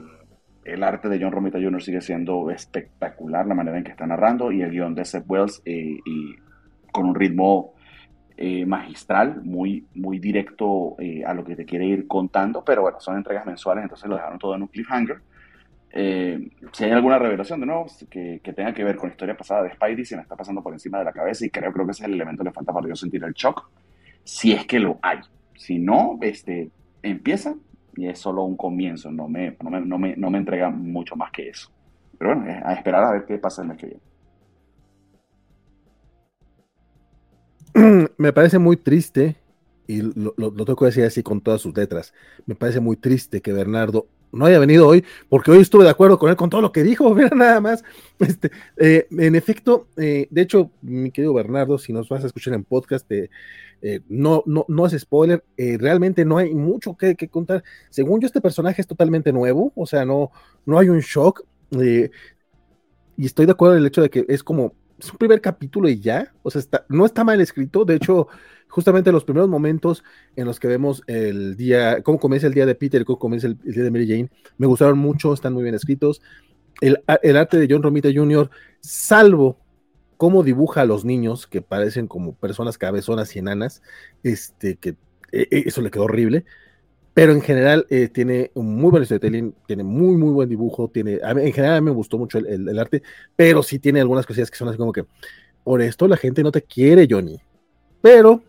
el 0.63 0.83
arte 0.83 1.09
de 1.09 1.19
John 1.21 1.33
Romita 1.33 1.59
Jr. 1.59 1.83
sigue 1.83 1.99
siendo 1.99 2.49
espectacular, 2.49 3.45
la 3.45 3.55
manera 3.55 3.77
en 3.77 3.83
que 3.83 3.91
está 3.91 4.07
narrando, 4.07 4.49
y 4.53 4.61
el 4.61 4.71
guion 4.71 4.95
de 4.95 5.03
Seth 5.03 5.25
Wells, 5.27 5.61
eh, 5.65 5.97
y 6.05 6.35
con 6.93 7.07
un 7.07 7.15
ritmo 7.15 7.73
eh, 8.37 8.65
magistral, 8.65 9.41
muy, 9.43 9.85
muy 9.95 10.17
directo 10.19 10.95
eh, 10.99 11.25
a 11.25 11.33
lo 11.33 11.43
que 11.43 11.57
te 11.57 11.65
quiere 11.65 11.87
ir 11.87 12.07
contando, 12.07 12.63
pero 12.63 12.83
bueno, 12.83 13.01
son 13.01 13.17
entregas 13.17 13.45
mensuales, 13.45 13.83
entonces 13.83 14.07
lo 14.07 14.15
dejaron 14.15 14.39
todo 14.39 14.55
en 14.55 14.61
un 14.61 14.69
cliffhanger. 14.69 15.21
Si 16.73 16.83
hay 16.83 16.91
alguna 16.91 17.17
revelación 17.17 17.61
de 17.61 17.65
nuevo 17.67 17.85
que, 18.09 18.41
que, 18.43 18.53
tenga 18.53 18.73
que 18.73 18.83
ver 18.83 18.97
con 18.97 19.07
la 19.07 19.13
historia 19.13 19.37
pasada 19.37 19.63
de 19.63 19.71
Spidey, 19.71 20.03
se 20.03 20.17
me 20.17 20.23
está 20.23 20.35
pasando 20.35 20.61
por 20.61 20.73
encima 20.73 20.99
de 20.99 21.05
la 21.05 21.13
cabeza 21.13 21.45
y 21.45 21.49
creo, 21.49 21.71
creo 21.71 21.85
que 21.85 21.93
ese 21.93 22.03
es 22.03 22.09
el 22.09 22.15
elemento 22.15 22.43
que 22.43 22.51
falta 22.51 22.73
para 22.73 22.89
yo 22.89 22.95
sentir 22.95 23.23
el 23.23 23.33
shock, 23.33 23.69
si 24.23 24.51
es 24.51 24.65
que 24.65 24.79
lo 24.79 24.99
hay. 25.01 25.19
Si 25.55 25.79
no, 25.79 26.17
este, 26.21 26.69
empieza, 27.01 27.55
y 27.95 28.07
es 28.07 28.19
solo 28.19 28.43
un 28.43 28.57
comienzo, 28.57 29.09
no 29.09 29.29
me, 29.29 29.55
no 29.63 29.69
me, 29.69 29.81
no 29.81 29.97
me, 29.97 30.17
no 30.17 30.29
me 30.29 30.37
entrega 30.37 30.69
mucho 30.69 31.15
más 31.15 31.31
que 31.31 31.47
eso. 31.47 31.71
Pero 32.17 32.35
bueno, 32.35 32.61
a 32.65 32.73
esperar 32.73 33.03
a 33.05 33.11
ver 33.11 33.25
qué 33.25 33.37
pasa 33.37 33.61
el 33.61 33.69
mes 33.69 33.77
que 33.77 33.87
viene. 37.75 38.07
Me 38.17 38.33
parece 38.33 38.59
muy 38.59 38.77
triste, 38.77 39.35
y 39.87 40.01
lo, 40.01 40.33
tengo 40.35 40.75
que 40.75 40.85
decir 40.85 41.03
así 41.03 41.23
con 41.23 41.41
todas 41.41 41.61
sus 41.61 41.75
letras, 41.75 42.13
me 42.45 42.55
parece 42.55 42.79
muy 42.79 42.97
triste 42.97 43.41
que 43.41 43.53
Bernardo 43.53 44.07
no 44.31 44.45
haya 44.45 44.59
venido 44.59 44.87
hoy, 44.87 45.03
porque 45.29 45.51
hoy 45.51 45.59
estuve 45.59 45.85
de 45.85 45.89
acuerdo 45.89 46.19
con 46.19 46.29
él 46.29 46.35
con 46.35 46.49
todo 46.49 46.61
lo 46.61 46.71
que 46.71 46.83
dijo, 46.83 47.09
mira 47.15 47.29
nada 47.33 47.61
más. 47.61 47.83
Este, 48.19 48.51
eh, 48.77 49.07
en 49.11 49.35
efecto, 49.35 49.87
eh, 49.97 50.27
de 50.29 50.41
hecho, 50.41 50.71
mi 50.81 51.11
querido 51.11 51.33
Bernardo, 51.33 51.77
si 51.77 51.93
nos 51.93 52.09
vas 52.09 52.23
a 52.23 52.27
escuchar 52.27 52.53
en 52.53 52.63
podcast, 52.63 53.09
eh, 53.11 53.29
no, 54.09 54.43
no, 54.45 54.65
no 54.67 54.85
es 54.85 54.99
spoiler, 54.99 55.43
realmente 55.57 56.25
no 56.25 56.37
hay 56.37 56.53
mucho 56.53 56.97
que, 56.97 57.15
contar. 57.29 57.63
Según 57.89 58.19
yo, 58.19 58.25
este 58.25 58.41
personaje 58.41 58.81
es 58.81 58.87
totalmente 58.87 59.31
nuevo, 59.31 59.71
o 59.75 59.85
sea, 59.85 60.05
no, 60.05 60.31
no 60.65 60.79
hay 60.79 60.89
un 60.89 60.99
shock. 60.99 61.43
y 61.71 63.25
estoy 63.25 63.45
de 63.45 63.51
acuerdo 63.51 63.75
en 63.75 63.81
el 63.81 63.87
hecho 63.87 64.01
de 64.01 64.09
que 64.09 64.25
es 64.27 64.43
como, 64.43 64.73
es 64.99 65.11
un 65.11 65.17
primer 65.17 65.41
capítulo 65.41 65.89
y 65.89 65.99
ya, 65.99 66.33
o 66.43 66.49
sea, 66.49 66.61
no 66.89 67.05
está 67.05 67.23
mal 67.23 67.41
escrito, 67.41 67.85
de 67.85 67.95
hecho, 67.95 68.27
justamente 68.69 69.11
los 69.11 69.23
primeros 69.23 69.49
momentos 69.49 70.03
en 70.35 70.45
los 70.45 70.59
que 70.59 70.67
vemos 70.67 71.03
el 71.07 71.55
día, 71.55 72.01
cómo 72.01 72.19
comienza 72.19 72.47
el 72.47 72.53
día 72.53 72.65
de 72.65 72.75
Peter, 72.75 73.05
cómo 73.05 73.19
comienza 73.19 73.47
el, 73.47 73.57
día 73.57 73.83
de 73.83 73.91
Mary 73.91 74.07
Jane, 74.07 74.29
me 74.57 74.67
gustaron 74.67 74.97
mucho, 74.97 75.33
están 75.33 75.53
muy 75.53 75.63
bien 75.63 75.75
escritos. 75.75 76.21
El, 76.81 77.01
arte 77.07 77.57
de 77.57 77.67
John 77.69 77.83
Romita 77.83 78.09
Jr., 78.13 78.49
salvo 78.81 79.59
cómo 80.17 80.43
dibuja 80.43 80.81
a 80.81 80.85
los 80.85 81.05
niños 81.05 81.47
que 81.47 81.61
parecen 81.61 82.07
como 82.07 82.35
personas 82.35 82.77
cabezonas 82.77 83.35
y 83.35 83.39
enanas, 83.39 83.81
este, 84.23 84.75
que 84.75 84.97
e, 85.31 85.47
e, 85.51 85.63
eso 85.67 85.81
le 85.81 85.91
quedó 85.91 86.03
horrible, 86.03 86.45
pero 87.15 87.31
en 87.31 87.41
general 87.41 87.87
eh, 87.89 88.09
tiene 88.09 88.51
un 88.55 88.75
muy 88.75 88.91
buen 88.91 89.05
storytelling, 89.05 89.55
tiene 89.65 89.85
muy, 89.85 90.17
muy 90.17 90.31
buen 90.31 90.49
dibujo, 90.49 90.89
tiene, 90.89 91.13
en 91.23 91.53
general 91.53 91.77
a 91.77 91.81
mí 91.81 91.85
me 91.85 91.95
gustó 91.95 92.17
mucho 92.17 92.39
el, 92.39 92.67
el, 92.67 92.77
arte, 92.77 93.01
pero 93.37 93.63
sí 93.63 93.79
tiene 93.79 94.01
algunas 94.01 94.25
cosillas 94.25 94.51
que 94.51 94.57
son 94.57 94.67
así 94.67 94.77
como 94.77 94.91
que, 94.91 95.05
por 95.63 95.81
esto 95.81 96.09
la 96.09 96.17
gente 96.17 96.43
no 96.43 96.51
te 96.51 96.61
quiere, 96.61 97.07
Johnny, 97.09 97.39
pero 98.01 98.43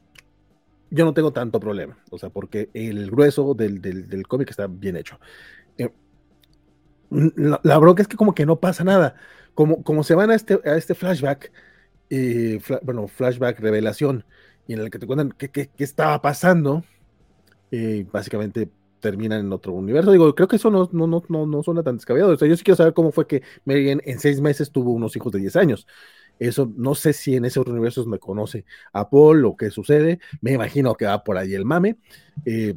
yo 0.91 1.05
no 1.05 1.15
tengo 1.15 1.33
tanto 1.33 1.61
problema, 1.61 1.97
o 2.11 2.19
sea, 2.19 2.29
porque 2.29 2.69
el 2.75 3.09
grueso 3.09 3.55
del, 3.55 3.81
del, 3.81 4.27
cómic 4.27 4.51
está 4.51 4.67
bien 4.67 4.97
hecho. 4.97 5.21
Eh, 5.79 5.89
la, 7.09 7.79
bronca 7.79 8.03
es 8.03 8.09
que 8.09 8.17
como 8.17 8.35
que 8.35 8.47
no 8.47 8.59
pasa 8.59 8.83
nada, 8.83 9.15
como, 9.55 9.85
como 9.85 10.03
se 10.03 10.17
van 10.17 10.33
a 10.33 10.35
este, 10.35 10.59
a 10.65 10.77
este 10.77 10.97
flashback, 10.97 11.53
eh, 12.11 12.61
bueno, 12.83 13.07
flashback 13.07 13.61
revelación, 13.61 14.25
y 14.67 14.73
en 14.73 14.81
el 14.81 14.91
que 14.91 14.99
te 14.99 15.07
cuentan 15.07 15.33
qué, 15.39 15.53
qué, 15.53 15.69
qué 15.69 15.85
estaba 15.85 16.21
pasando, 16.21 16.83
eh, 17.71 18.07
básicamente 18.11 18.69
terminan 19.01 19.41
en 19.41 19.53
otro 19.53 19.73
universo. 19.73 20.11
Digo, 20.11 20.35
creo 20.35 20.49
que 20.49 20.57
eso 20.57 20.71
no, 20.71 20.89
no, 20.93 21.07
no, 21.07 21.47
no, 21.47 21.63
suena 21.63 21.83
tan 21.83 21.97
descabellado. 21.97 22.33
O 22.33 22.37
sea, 22.37 22.49
yo 22.49 22.57
sí 22.57 22.65
quiero 22.65 22.77
saber 22.77 22.95
cómo 22.95 23.13
fue 23.13 23.27
que 23.27 23.43
Mary 23.65 23.91
en 23.91 24.19
seis 24.19 24.41
meses 24.41 24.71
tuvo 24.71 24.93
unos 24.93 25.15
hijos 25.17 25.33
de 25.33 25.41
10 25.41 25.57
años. 25.57 25.87
Eso 26.39 26.71
no 26.77 26.95
sé 26.95 27.13
si 27.13 27.37
en 27.37 27.45
ese 27.45 27.61
otro 27.61 27.73
universo 27.73 28.05
me 28.07 28.19
conoce 28.19 28.65
a 28.93 29.09
Paul 29.09 29.45
o 29.45 29.57
qué 29.57 29.71
sucede. 29.71 30.21
Me 30.41 30.53
imagino 30.53 30.95
que 30.95 31.07
va 31.07 31.25
por 31.25 31.39
ahí 31.39 31.55
el 31.55 31.65
mame. 31.65 31.97
Eh, 32.45 32.75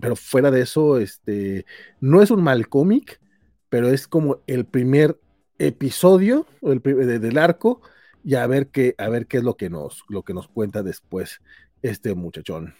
pero 0.00 0.16
fuera 0.16 0.50
de 0.50 0.62
eso, 0.62 0.98
este, 0.98 1.66
no 2.00 2.22
es 2.22 2.30
un 2.30 2.42
mal 2.42 2.68
cómic, 2.68 3.20
pero 3.68 3.88
es 3.88 4.06
como 4.06 4.42
el 4.46 4.64
primer 4.64 5.18
episodio 5.58 6.46
el, 6.62 6.80
del 6.80 7.38
arco 7.38 7.82
y 8.24 8.34
a 8.34 8.46
ver 8.46 8.68
qué, 8.68 8.94
a 8.98 9.08
ver 9.08 9.26
qué 9.26 9.38
es 9.38 9.44
lo 9.44 9.56
que 9.56 9.68
nos, 9.68 10.04
lo 10.08 10.22
que 10.22 10.32
nos 10.32 10.48
cuenta 10.48 10.82
después 10.82 11.40
este 11.82 12.14
muchachón. 12.14 12.74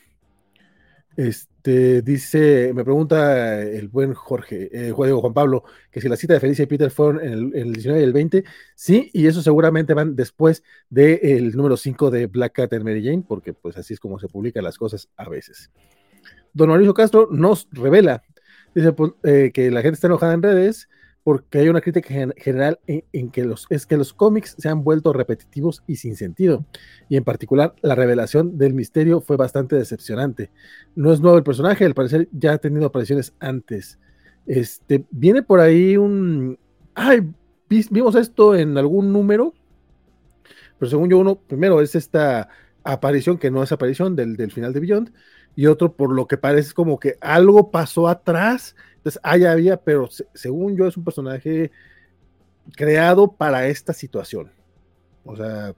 Este 1.16 2.02
dice, 2.02 2.72
me 2.74 2.84
pregunta 2.84 3.62
el 3.62 3.88
buen 3.88 4.14
Jorge, 4.14 4.70
eh, 4.72 4.92
Juan 4.92 5.34
Pablo, 5.34 5.64
que 5.90 6.00
si 6.00 6.08
la 6.08 6.16
cita 6.16 6.34
de 6.34 6.40
Felicia 6.40 6.62
y 6.62 6.66
Peter 6.66 6.90
fueron 6.90 7.20
en 7.20 7.52
el, 7.54 7.72
19 7.72 8.00
y 8.00 8.04
el 8.04 8.12
20, 8.12 8.44
sí, 8.74 9.10
y 9.12 9.26
eso 9.26 9.42
seguramente 9.42 9.92
van 9.92 10.16
después 10.16 10.62
del 10.88 11.54
número 11.56 11.76
5 11.76 12.10
de 12.10 12.26
Black 12.26 12.52
Cat 12.52 12.72
and 12.72 12.84
Mary 12.84 13.04
Jane, 13.04 13.24
porque 13.26 13.52
pues 13.52 13.76
así 13.76 13.94
es 13.94 14.00
como 14.00 14.18
se 14.18 14.28
publican 14.28 14.64
las 14.64 14.78
cosas 14.78 15.08
a 15.16 15.28
veces. 15.28 15.70
Don 16.52 16.68
Mauricio 16.68 16.94
Castro 16.94 17.28
nos 17.30 17.68
revela, 17.72 18.22
dice 18.74 18.92
pues, 18.92 19.12
eh, 19.24 19.50
que 19.52 19.70
la 19.70 19.82
gente 19.82 19.94
está 19.94 20.06
enojada 20.06 20.34
en 20.34 20.42
redes 20.42 20.88
porque 21.22 21.58
hay 21.58 21.68
una 21.68 21.80
crítica 21.80 22.08
general 22.36 22.80
en, 22.86 23.30
que 23.30 23.44
los, 23.44 23.66
es 23.68 23.86
que 23.86 23.96
los 23.96 24.14
cómics 24.14 24.56
se 24.58 24.68
han 24.68 24.82
vuelto 24.82 25.12
repetitivos 25.12 25.82
y 25.86 25.96
sin 25.96 26.16
sentido, 26.16 26.64
y 27.08 27.16
en 27.16 27.24
particular 27.24 27.74
la 27.82 27.94
revelación 27.94 28.56
del 28.56 28.74
misterio 28.74 29.20
fue 29.20 29.36
bastante 29.36 29.76
decepcionante. 29.76 30.50
No 30.94 31.12
es 31.12 31.20
nuevo 31.20 31.36
el 31.36 31.44
personaje, 31.44 31.84
al 31.84 31.94
parecer 31.94 32.28
ya 32.32 32.54
ha 32.54 32.58
tenido 32.58 32.86
apariciones 32.86 33.34
antes. 33.38 33.98
Este, 34.46 35.04
viene 35.10 35.42
por 35.42 35.60
ahí 35.60 35.96
un... 35.96 36.58
Ay, 36.94 37.30
vimos 37.68 38.14
esto 38.14 38.56
en 38.56 38.76
algún 38.78 39.12
número, 39.12 39.54
pero 40.78 40.90
según 40.90 41.10
yo 41.10 41.18
uno, 41.18 41.36
primero 41.36 41.80
es 41.82 41.94
esta 41.94 42.48
aparición 42.82 43.36
que 43.36 43.50
no 43.50 43.62
es 43.62 43.72
aparición 43.72 44.16
del, 44.16 44.36
del 44.36 44.50
final 44.50 44.72
de 44.72 44.80
Beyond, 44.80 45.12
y 45.60 45.66
otro 45.66 45.92
por 45.92 46.12
lo 46.12 46.26
que 46.26 46.38
parece 46.38 46.72
como 46.72 46.98
que 46.98 47.16
algo 47.20 47.70
pasó 47.70 48.08
atrás 48.08 48.74
entonces, 49.00 49.20
allá 49.24 49.52
había, 49.52 49.78
pero 49.78 50.10
según 50.34 50.76
yo 50.76 50.86
es 50.86 50.94
un 50.94 51.04
personaje 51.04 51.70
creado 52.76 53.32
para 53.32 53.66
esta 53.66 53.94
situación. 53.94 54.52
O 55.24 55.34
sea, 55.36 55.74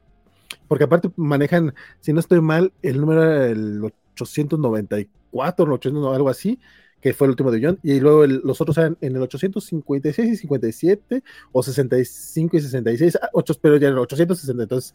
porque 0.67 0.85
aparte 0.85 1.09
manejan, 1.15 1.73
si 2.01 2.13
no 2.13 2.19
estoy 2.19 2.41
mal, 2.41 2.73
el 2.83 3.01
número 3.01 3.23
era 3.23 3.47
el 3.47 3.81
894, 3.85 5.79
el 5.85 6.07
algo 6.09 6.29
así, 6.29 6.59
que 7.01 7.15
fue 7.15 7.29
el 7.29 7.31
último 7.31 7.53
de 7.53 7.65
John, 7.65 7.79
y 7.85 8.01
luego 8.01 8.27
los 8.27 8.61
otros 8.61 8.77
eran 8.79 8.99
en 9.01 9.15
el 9.15 9.23
856 9.23 10.33
y 10.33 10.37
57, 10.37 11.23
o 11.53 11.63
65 11.63 12.57
y 12.57 12.61
66, 12.61 13.19
ah, 13.23 13.29
pero 13.61 13.77
ya 13.77 13.87
en 13.87 13.95
el 13.95 14.01
860. 14.01 14.65
Entonces, 14.65 14.95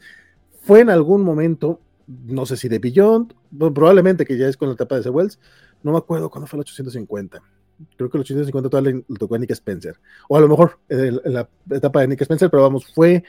fue 0.64 0.82
en 0.82 0.90
algún 0.90 1.24
momento, 1.24 1.80
no 2.08 2.46
sé 2.46 2.58
si 2.58 2.70
de 2.70 2.80
Beyond, 2.80 3.34
probablemente 3.74 4.26
que 4.26 4.38
ya 4.38 4.48
es 4.48 4.58
con 4.58 4.70
la 4.70 4.76
etapa 4.76 4.96
de 4.96 5.02
ese 5.02 5.10
Wells, 5.10 5.40
no 5.84 5.92
me 5.92 5.98
acuerdo 5.98 6.30
cuándo 6.30 6.48
fue 6.48 6.58
el 6.58 6.62
850 6.62 7.42
creo 7.96 8.10
que 8.10 8.18
los 8.18 8.26
850 8.26 8.70
todavía 8.70 9.04
le 9.08 9.18
tocó 9.18 9.36
a 9.36 9.38
Nick 9.38 9.52
Spencer. 9.52 10.00
O 10.28 10.38
a 10.38 10.42
lo 10.42 10.48
mejor 10.48 10.80
la 10.90 11.48
etapa 11.70 12.02
de 12.02 12.08
Nick 12.08 12.22
Spencer, 12.22 12.50
pero 12.50 12.64
vamos, 12.64 12.86
fue 12.94 13.24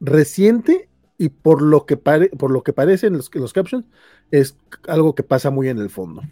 reciente 0.00 0.88
y 1.18 1.28
por 1.28 1.62
lo 1.62 1.86
que, 1.86 1.96
por 1.96 2.50
lo 2.50 2.62
que 2.62 2.72
parece 2.72 3.06
en 3.06 3.16
los, 3.16 3.34
los 3.34 3.52
captions, 3.52 3.86
es 4.30 4.56
algo 4.88 5.14
que 5.14 5.22
pasa 5.22 5.50
muy 5.50 5.68
en 5.68 5.78
el 5.78 5.90
fondo. 5.90 6.22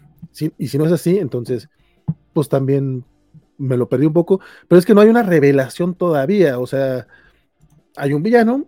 Y 0.57 0.67
si 0.67 0.77
no 0.77 0.85
es 0.85 0.91
así, 0.91 1.17
entonces, 1.17 1.69
pues 2.33 2.49
también 2.49 3.05
me 3.57 3.77
lo 3.77 3.87
perdí 3.87 4.05
un 4.05 4.13
poco, 4.13 4.41
pero 4.67 4.79
es 4.79 4.85
que 4.85 4.93
no 4.93 5.01
hay 5.01 5.09
una 5.09 5.23
revelación 5.23 5.93
todavía, 5.95 6.59
o 6.59 6.65
sea, 6.67 7.07
hay 7.95 8.13
un 8.13 8.23
villano 8.23 8.65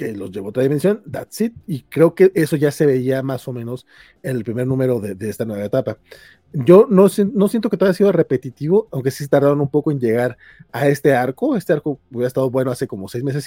que 0.00 0.16
los 0.16 0.30
llevó 0.30 0.46
a 0.46 0.48
otra 0.48 0.62
dimensión, 0.62 1.02
that's 1.10 1.42
it, 1.42 1.52
y 1.66 1.82
creo 1.82 2.14
que 2.14 2.32
eso 2.34 2.56
ya 2.56 2.70
se 2.70 2.86
veía 2.86 3.22
más 3.22 3.46
o 3.48 3.52
menos 3.52 3.86
en 4.22 4.36
el 4.36 4.44
primer 4.44 4.66
número 4.66 4.98
de, 4.98 5.14
de 5.14 5.28
esta 5.28 5.44
nueva 5.44 5.62
etapa. 5.62 5.98
Yo 6.54 6.86
no, 6.88 7.08
no 7.34 7.48
siento 7.48 7.68
que 7.68 7.76
todo 7.76 7.86
haya 7.86 7.96
sido 7.96 8.10
repetitivo, 8.10 8.88
aunque 8.92 9.10
sí 9.10 9.28
tardaron 9.28 9.60
un 9.60 9.68
poco 9.68 9.90
en 9.90 10.00
llegar 10.00 10.38
a 10.72 10.88
este 10.88 11.14
arco. 11.14 11.54
Este 11.54 11.74
arco 11.74 12.00
hubiera 12.10 12.28
estado 12.28 12.50
bueno 12.50 12.70
hace 12.70 12.86
como 12.86 13.08
seis 13.08 13.22
meses. 13.22 13.44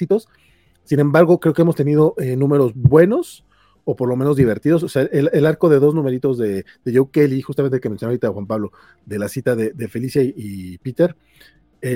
Sin 0.83 0.99
embargo, 0.99 1.39
creo 1.39 1.55
que 1.55 1.63
hemos 1.63 1.75
tenido 1.75 2.13
eh, 2.19 2.35
números 2.35 2.73
buenos 2.75 3.43
o 3.83 3.95
por 3.95 4.07
lo 4.07 4.15
menos 4.15 4.37
divertidos. 4.37 4.83
O 4.83 4.89
sea, 4.89 5.01
el, 5.11 5.45
arco 5.47 5.69
de 5.69 5.79
dos 5.79 5.95
numeritos 5.95 6.37
de, 6.37 6.65
de, 6.85 6.95
Joe 6.95 7.09
Kelly, 7.11 7.41
justamente 7.41 7.77
el 7.77 7.81
que 7.81 7.89
mencionó 7.89 8.11
ahorita 8.11 8.29
Juan 8.29 8.45
Pablo, 8.45 8.71
de 9.05 9.17
la 9.17 9.27
cita 9.27 9.55
de, 9.55 9.87
Felicia 9.87 10.21
y, 10.23 10.77
Peter, 10.77 11.15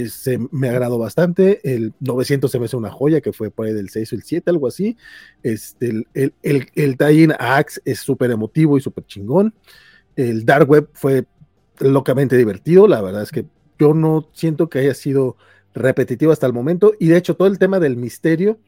se, 0.09 0.37
me 0.51 0.69
agradó 0.69 0.97
bastante. 0.97 1.61
El 1.63 1.93
900 2.01 2.51
se 2.51 2.59
me 2.59 2.65
hace 2.65 2.75
una 2.75 2.91
joya, 2.91 3.21
que 3.21 3.31
fue 3.31 3.51
por 3.51 3.67
ahí 3.67 3.73
del 3.73 3.89
6 3.89 4.11
o 4.11 4.15
el 4.15 4.23
7, 4.23 4.49
algo 4.49 4.67
así. 4.67 4.97
Este, 5.43 5.89
el, 6.13 6.33
el, 6.43 6.67
el, 6.75 6.97
tie-in 6.97 7.33
Axe 7.39 7.81
es 7.85 7.99
súper 7.99 8.31
emotivo 8.31 8.77
y 8.77 8.81
súper 8.81 9.05
chingón. 9.05 9.53
El 10.15 10.45
Dark 10.45 10.69
Web 10.69 10.89
fue 10.93 11.25
locamente 11.79 12.35
divertido. 12.35 12.87
La 12.87 13.01
verdad 13.01 13.23
es 13.23 13.31
que 13.31 13.45
yo 13.79 13.93
no 13.93 14.29
siento 14.33 14.69
que 14.69 14.79
haya 14.79 14.93
sido 14.93 15.37
repetitivo 15.73 16.33
hasta 16.33 16.47
el 16.47 16.53
momento. 16.53 16.93
Y 16.99 17.07
de 17.07 17.17
hecho, 17.17 17.37
todo 17.37 17.47
el 17.47 17.57
tema 17.57 17.79
del 17.79 17.95
misterio 17.95 18.59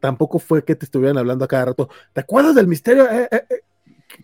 tampoco 0.00 0.38
fue 0.38 0.64
que 0.64 0.74
te 0.74 0.86
estuvieran 0.86 1.18
hablando 1.18 1.44
a 1.44 1.48
cada 1.48 1.66
rato. 1.66 1.90
¿Te 2.14 2.20
acuerdas 2.22 2.54
del 2.54 2.66
misterio? 2.66 3.10
Eh, 3.10 3.28
eh, 3.30 3.44
eh, 3.50 3.60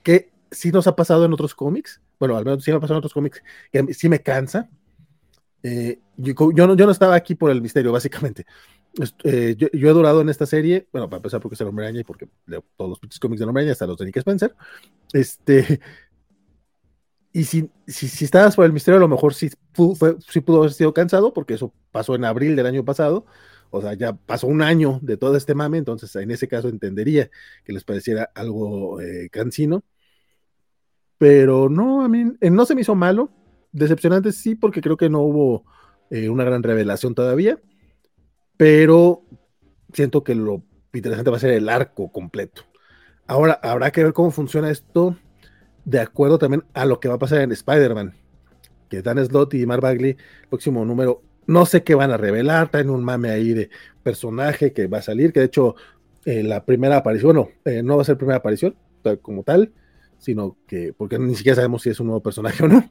que 0.03 0.31
sí 0.51 0.71
nos 0.71 0.87
ha 0.87 0.97
pasado 0.97 1.27
en 1.27 1.33
otros 1.35 1.55
cómics. 1.55 2.01
Bueno, 2.19 2.39
al 2.39 2.45
menos 2.47 2.65
sí 2.65 2.71
me 2.71 2.79
ha 2.79 2.81
pasado 2.81 2.97
en 2.97 3.01
otros 3.01 3.13
cómics. 3.13 3.43
Que 3.71 3.93
sí 3.93 4.09
me 4.09 4.23
cansa 4.23 4.71
eh, 5.63 6.01
yo, 6.17 6.35
no, 6.39 6.77
yo, 6.77 6.87
no, 6.87 6.93
estaba 6.93 7.15
aquí 7.15 7.35
por 7.35 7.51
el 7.51 7.61
misterio, 7.61 7.93
básicamente. 7.93 8.47
Eh, 9.25 9.55
yo, 9.57 9.69
he 9.73 9.93
durado 9.93 10.21
en 10.21 10.29
esta 10.29 10.47
serie, 10.47 10.89
bueno, 10.93 11.09
para 11.09 11.19
empezar 11.19 11.41
porque 11.41 11.55
es 11.55 11.61
el 11.61 11.69
hombre 11.69 11.91
y 11.91 12.05
porque 12.05 12.29
leo 12.47 12.65
todos 12.77 12.99
los 13.03 13.19
cómics 13.19 13.41
del 13.41 13.49
hombre 13.49 13.63
araña, 13.63 13.73
hasta 13.73 13.87
los 13.87 13.99
de 13.99 14.07
Nick 14.07 14.17
Spencer. 14.17 14.55
Este, 15.13 15.81
y 17.33 17.45
si, 17.45 17.71
si, 17.87 18.09
si, 18.09 18.25
estabas 18.25 18.57
por 18.57 18.65
el 18.65 18.73
misterio, 18.73 18.99
a 18.99 19.01
lo 19.01 19.09
mejor 19.09 19.35
sí, 19.35 19.51
fue, 19.73 20.17
sí 20.27 20.41
pudo 20.41 20.59
haber 20.59 20.73
sido 20.73 20.95
cansado, 20.95 21.33
porque 21.33 21.55
eso 21.55 21.73
pasó 21.93 22.15
en 22.15 22.25
abril 22.25 22.57
del 22.57 22.67
año 22.67 22.85
pasado. 22.85 23.27
O 23.71 23.83
sea, 23.83 23.93
ya 23.95 24.15
pasó 24.15 24.47
un 24.47 24.63
año 24.63 24.99
de 25.03 25.19
todo 25.19 25.37
este 25.37 25.55
mame, 25.55 25.79
entonces 25.79 26.15
en 26.17 26.31
ese 26.31 26.49
caso 26.49 26.69
entendería 26.69 27.31
que 27.65 27.73
les 27.73 27.85
pareciera 27.85 28.31
algo 28.35 29.01
eh, 29.01 29.29
cansino. 29.31 29.85
Pero 31.19 31.69
no, 31.69 32.03
a 32.05 32.09
mí 32.09 32.25
no 32.41 32.65
se 32.65 32.75
me 32.75 32.83
hizo 32.83 32.95
malo 32.95 33.31
decepcionante 33.73 34.33
sí, 34.33 34.55
porque 34.55 34.81
creo 34.81 34.97
que 34.97 35.09
no 35.09 35.21
hubo 35.21 35.65
eh, 36.11 36.29
una 36.29 36.45
gran 36.45 36.63
revelación 36.63 37.15
todavía, 37.15 37.59
pero 38.57 39.23
siento 39.93 40.25
que 40.25 40.35
lo 40.35 40.63
interesante 40.93 41.31
va 41.31 41.37
a 41.37 41.41
ser 41.41 41.51
el 41.51 41.69
arco 41.69 42.11
completo. 42.11 42.63
Ahora, 43.27 43.59
habrá 43.63 43.91
que 43.91 44.03
ver 44.03 44.13
cómo 44.13 44.31
funciona 44.31 44.71
esto 44.71 45.17
de 45.85 46.01
acuerdo 46.01 46.39
también 46.39 46.65
a 46.75 46.85
lo 46.85 47.01
que 47.01 47.09
va 47.09 47.15
a 47.15 47.19
pasar 47.19 47.41
en 47.41 47.53
Spider-Man, 47.53 48.15
que 48.89 49.03
Dan 49.03 49.25
Slott 49.25 49.55
y 49.55 49.67
Mark 49.67 49.83
Bagley, 49.83 50.17
próximo 50.49 50.85
número, 50.85 51.23
no 51.47 51.65
sé 51.65 51.83
qué 51.83 51.95
van 51.95 52.11
a 52.11 52.17
revelar, 52.17 52.71
traen 52.71 52.91
un 52.91 53.03
mame 53.03 53.31
ahí 53.31 53.55
de 53.55 53.71
personaje 54.03 54.73
que 54.73 54.87
va 54.87 54.99
a 54.99 55.03
salir, 55.03 55.33
que 55.33 55.41
de 55.41 55.47
hecho 55.47 55.77
eh, 56.25 56.43
la 56.43 56.65
primera 56.65 56.99
aparición, 56.99 57.35
bueno, 57.35 57.51
eh, 57.65 57.83
no 57.83 57.97
va 57.97 58.03
a 58.03 58.05
ser 58.05 58.19
primera 58.19 58.39
aparición 58.39 58.77
como 59.23 59.43
tal, 59.43 59.73
sino 60.19 60.59
que, 60.67 60.93
porque 60.93 61.19
ni 61.19 61.35
siquiera 61.35 61.57
sabemos 61.57 61.83
si 61.83 61.91
es 61.91 62.01
un 62.01 62.09
nuevo 62.09 62.23
personaje 62.23 62.65
o 62.65 62.69
no, 62.69 62.91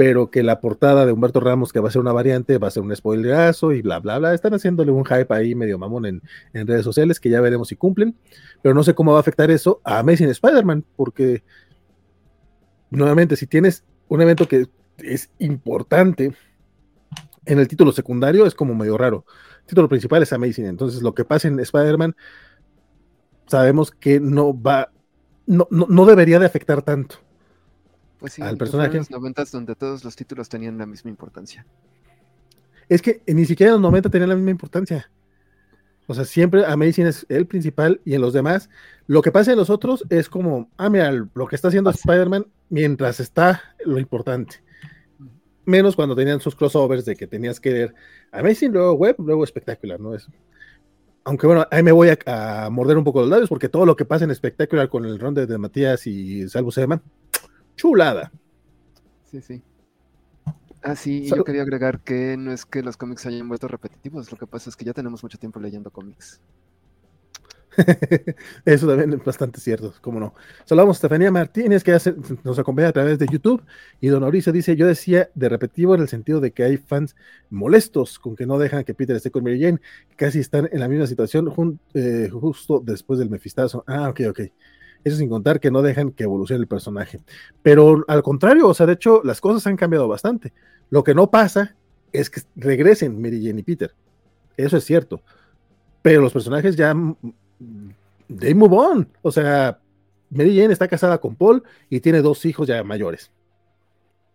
pero 0.00 0.30
que 0.30 0.42
la 0.42 0.62
portada 0.62 1.04
de 1.04 1.12
Humberto 1.12 1.40
Ramos, 1.40 1.74
que 1.74 1.78
va 1.78 1.90
a 1.90 1.92
ser 1.92 2.00
una 2.00 2.14
variante, 2.14 2.56
va 2.56 2.68
a 2.68 2.70
ser 2.70 2.82
un 2.82 2.96
spoilerazo 2.96 3.72
y 3.72 3.82
bla, 3.82 3.98
bla, 3.98 4.18
bla. 4.18 4.32
Están 4.32 4.54
haciéndole 4.54 4.92
un 4.92 5.04
hype 5.04 5.26
ahí 5.28 5.54
medio 5.54 5.78
mamón 5.78 6.06
en, 6.06 6.22
redes 6.54 6.84
sociales 6.84 7.20
que 7.20 7.28
ya 7.28 7.42
veremos 7.42 7.68
si 7.68 7.76
cumplen, 7.76 8.16
pero 8.62 8.74
no 8.74 8.82
sé 8.82 8.94
cómo 8.94 9.12
va 9.12 9.18
a 9.18 9.20
afectar 9.20 9.50
eso 9.50 9.82
a 9.84 9.98
Amazing 9.98 10.30
Spider-Man, 10.30 10.86
porque 10.96 11.44
nuevamente, 12.88 13.36
si 13.36 13.46
tienes 13.46 13.84
un 14.08 14.22
evento 14.22 14.48
que 14.48 14.68
es 15.04 15.28
importante 15.38 16.32
en 17.44 17.58
el 17.58 17.68
título 17.68 17.92
secundario, 17.92 18.46
es 18.46 18.54
como 18.54 18.74
medio 18.74 18.96
raro. 18.96 19.26
El 19.58 19.66
título 19.66 19.90
principal 19.90 20.22
es 20.22 20.32
Amazing, 20.32 20.64
entonces 20.64 21.02
lo 21.02 21.14
que 21.14 21.26
pasa 21.26 21.46
en 21.46 21.60
Spider-Man, 21.60 22.16
sabemos 23.48 23.90
que 23.90 24.18
no 24.18 24.58
va, 24.58 24.92
no, 25.44 25.68
no 25.68 26.06
debería 26.06 26.38
de 26.38 26.46
afectar 26.46 26.80
tanto 26.80 27.16
pues 28.20 28.34
sí, 28.34 28.42
al 28.42 28.56
personaje. 28.56 28.92
En 28.92 28.98
los 28.98 29.10
90 29.10 29.44
donde 29.52 29.74
todos 29.74 30.04
los 30.04 30.14
títulos 30.14 30.48
tenían 30.48 30.78
la 30.78 30.86
misma 30.86 31.10
importancia. 31.10 31.66
Es 32.88 33.02
que 33.02 33.22
ni 33.26 33.46
siquiera 33.46 33.70
en 33.70 33.74
los 33.74 33.82
90 33.82 34.10
tenían 34.10 34.28
la 34.28 34.34
misma 34.36 34.50
importancia. 34.50 35.10
O 36.06 36.14
sea, 36.14 36.24
siempre 36.24 36.64
Amazing 36.66 37.06
es 37.06 37.24
el 37.28 37.46
principal 37.46 38.00
y 38.04 38.14
en 38.14 38.20
los 38.20 38.32
demás, 38.32 38.68
lo 39.06 39.22
que 39.22 39.30
pasa 39.30 39.52
en 39.52 39.58
los 39.58 39.70
otros 39.70 40.04
es 40.10 40.28
como, 40.28 40.68
ah, 40.76 40.90
mira, 40.90 41.12
lo 41.12 41.46
que 41.46 41.54
está 41.54 41.68
haciendo 41.68 41.90
Spider-Man 41.90 42.46
mientras 42.68 43.20
está 43.20 43.62
lo 43.84 43.98
importante. 43.98 44.56
Menos 45.64 45.94
cuando 45.94 46.16
tenían 46.16 46.40
sus 46.40 46.56
crossovers 46.56 47.04
de 47.04 47.14
que 47.14 47.28
tenías 47.28 47.60
que 47.60 47.72
ver 47.72 47.94
Amazing, 48.32 48.72
luego 48.72 48.94
web, 48.94 49.16
luego 49.18 49.44
espectacular, 49.44 50.00
¿no? 50.00 50.14
Es, 50.14 50.26
aunque 51.24 51.46
bueno, 51.46 51.64
ahí 51.70 51.82
me 51.82 51.92
voy 51.92 52.08
a, 52.26 52.68
morder 52.70 52.96
un 52.96 53.04
poco 53.04 53.20
los 53.20 53.28
labios 53.28 53.48
porque 53.48 53.68
todo 53.68 53.86
lo 53.86 53.94
que 53.94 54.04
pasa 54.04 54.24
en 54.24 54.32
espectacular 54.32 54.88
con 54.88 55.04
el 55.04 55.18
ronde 55.18 55.46
de 55.46 55.58
Matías 55.58 56.06
y 56.06 56.48
Salvo 56.48 56.72
Seman, 56.72 57.02
chulada. 57.80 58.30
Sí, 59.24 59.40
sí. 59.40 59.62
Ah, 60.82 60.94
sí, 60.94 61.24
y 61.24 61.28
yo 61.28 61.44
quería 61.44 61.62
agregar 61.62 62.00
que 62.00 62.36
no 62.36 62.52
es 62.52 62.66
que 62.66 62.82
los 62.82 62.98
cómics 62.98 63.24
hayan 63.24 63.48
vuelto 63.48 63.68
repetitivos, 63.68 64.30
lo 64.30 64.36
que 64.36 64.46
pasa 64.46 64.68
es 64.68 64.76
que 64.76 64.84
ya 64.84 64.92
tenemos 64.92 65.22
mucho 65.22 65.38
tiempo 65.38 65.60
leyendo 65.60 65.90
cómics. 65.90 66.42
Eso 68.66 68.86
también 68.86 69.14
es 69.14 69.24
bastante 69.24 69.60
cierto, 69.60 69.94
cómo 70.02 70.20
no. 70.20 70.34
Saludamos 70.66 70.96
a 70.96 70.98
Estefanía 70.98 71.30
Martínez, 71.30 71.82
que 71.82 71.98
nos 72.44 72.58
acompaña 72.58 72.88
a 72.88 72.92
través 72.92 73.18
de 73.18 73.26
YouTube, 73.28 73.62
y 73.98 74.08
Don 74.08 74.20
Mauricio 74.20 74.52
dice, 74.52 74.76
yo 74.76 74.86
decía 74.86 75.30
de 75.34 75.48
repetitivo 75.48 75.94
en 75.94 76.02
el 76.02 76.08
sentido 76.08 76.40
de 76.40 76.52
que 76.52 76.64
hay 76.64 76.76
fans 76.76 77.16
molestos 77.48 78.18
con 78.18 78.36
que 78.36 78.44
no 78.44 78.58
dejan 78.58 78.84
que 78.84 78.92
Peter 78.92 79.16
esté 79.16 79.30
con 79.30 79.42
Mary 79.42 79.60
Jane, 79.62 79.80
casi 80.16 80.40
están 80.40 80.68
en 80.70 80.80
la 80.80 80.88
misma 80.88 81.06
situación 81.06 81.50
eh, 81.94 82.28
justo 82.30 82.82
después 82.84 83.18
del 83.18 83.30
mefistazo. 83.30 83.84
Ah, 83.86 84.10
ok, 84.10 84.20
ok. 84.28 84.40
Eso 85.02 85.16
sin 85.16 85.28
contar 85.28 85.60
que 85.60 85.70
no 85.70 85.82
dejan 85.82 86.10
que 86.10 86.24
evolucione 86.24 86.60
el 86.60 86.68
personaje. 86.68 87.20
Pero 87.62 88.04
al 88.06 88.22
contrario, 88.22 88.68
o 88.68 88.74
sea, 88.74 88.86
de 88.86 88.94
hecho, 88.94 89.22
las 89.24 89.40
cosas 89.40 89.66
han 89.66 89.76
cambiado 89.76 90.08
bastante. 90.08 90.52
Lo 90.90 91.02
que 91.04 91.14
no 91.14 91.30
pasa 91.30 91.76
es 92.12 92.28
que 92.28 92.42
regresen 92.56 93.20
Mary 93.20 93.44
Jane 93.44 93.60
y 93.60 93.62
Peter. 93.62 93.94
Eso 94.56 94.76
es 94.76 94.84
cierto. 94.84 95.22
Pero 96.02 96.20
los 96.20 96.32
personajes 96.32 96.76
ya. 96.76 96.94
They 98.28 98.54
move 98.54 98.76
on. 98.76 99.08
O 99.22 99.32
sea, 99.32 99.78
Mary 100.30 100.56
Jane 100.56 100.72
está 100.72 100.86
casada 100.86 101.18
con 101.18 101.34
Paul 101.34 101.62
y 101.88 102.00
tiene 102.00 102.20
dos 102.22 102.44
hijos 102.44 102.68
ya 102.68 102.82
mayores. 102.84 103.30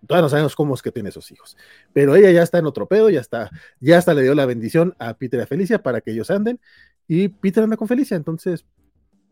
Todavía 0.06 0.24
no 0.24 0.30
sabemos 0.30 0.56
cómo 0.56 0.76
es 0.76 0.82
que 0.82 0.92
tiene 0.92 1.10
esos 1.10 1.32
hijos. 1.32 1.58
Pero 1.94 2.16
ella 2.16 2.32
ya 2.32 2.44
está 2.44 2.60
en 2.60 2.66
otro 2.66 2.86
pedo, 2.88 3.10
ya 3.10 3.22
está, 3.22 3.50
ya 3.80 3.98
hasta 3.98 4.14
le 4.14 4.22
dio 4.22 4.36
la 4.36 4.46
bendición 4.46 4.96
a 5.00 5.16
Peter 5.16 5.40
y 5.40 5.44
a 5.44 5.48
Felicia 5.48 5.82
para 5.82 6.02
que 6.02 6.12
ellos 6.12 6.30
anden. 6.30 6.60
Y 7.08 7.30
Peter 7.30 7.64
anda 7.64 7.78
con 7.78 7.88
Felicia. 7.88 8.18
Entonces, 8.18 8.66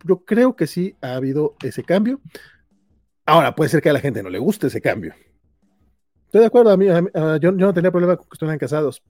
yo 0.04 0.24
creo 0.26 0.56
que 0.56 0.68
sí 0.68 0.96
ha 1.02 1.16
habido 1.16 1.56
ese 1.64 1.84
cambio. 1.84 2.22
Ahora, 3.26 3.56
puede 3.56 3.70
ser 3.70 3.82
que 3.82 3.90
a 3.90 3.94
la 3.94 4.00
gente 4.00 4.22
no 4.22 4.30
le 4.30 4.40
guste 4.40 4.68
ese 4.68 4.82
cambio. 4.82 5.14
Estoy 6.26 6.42
de 6.42 6.48
acuerdo, 6.48 6.72
a 6.72 6.78
mí, 6.78 6.88
yo, 7.40 7.52
no 7.52 7.74
tenía 7.74 7.92
problema 7.92 8.18
con 8.18 8.28
que 8.28 8.34
estuvieran 8.34 8.60
casados, 8.60 9.04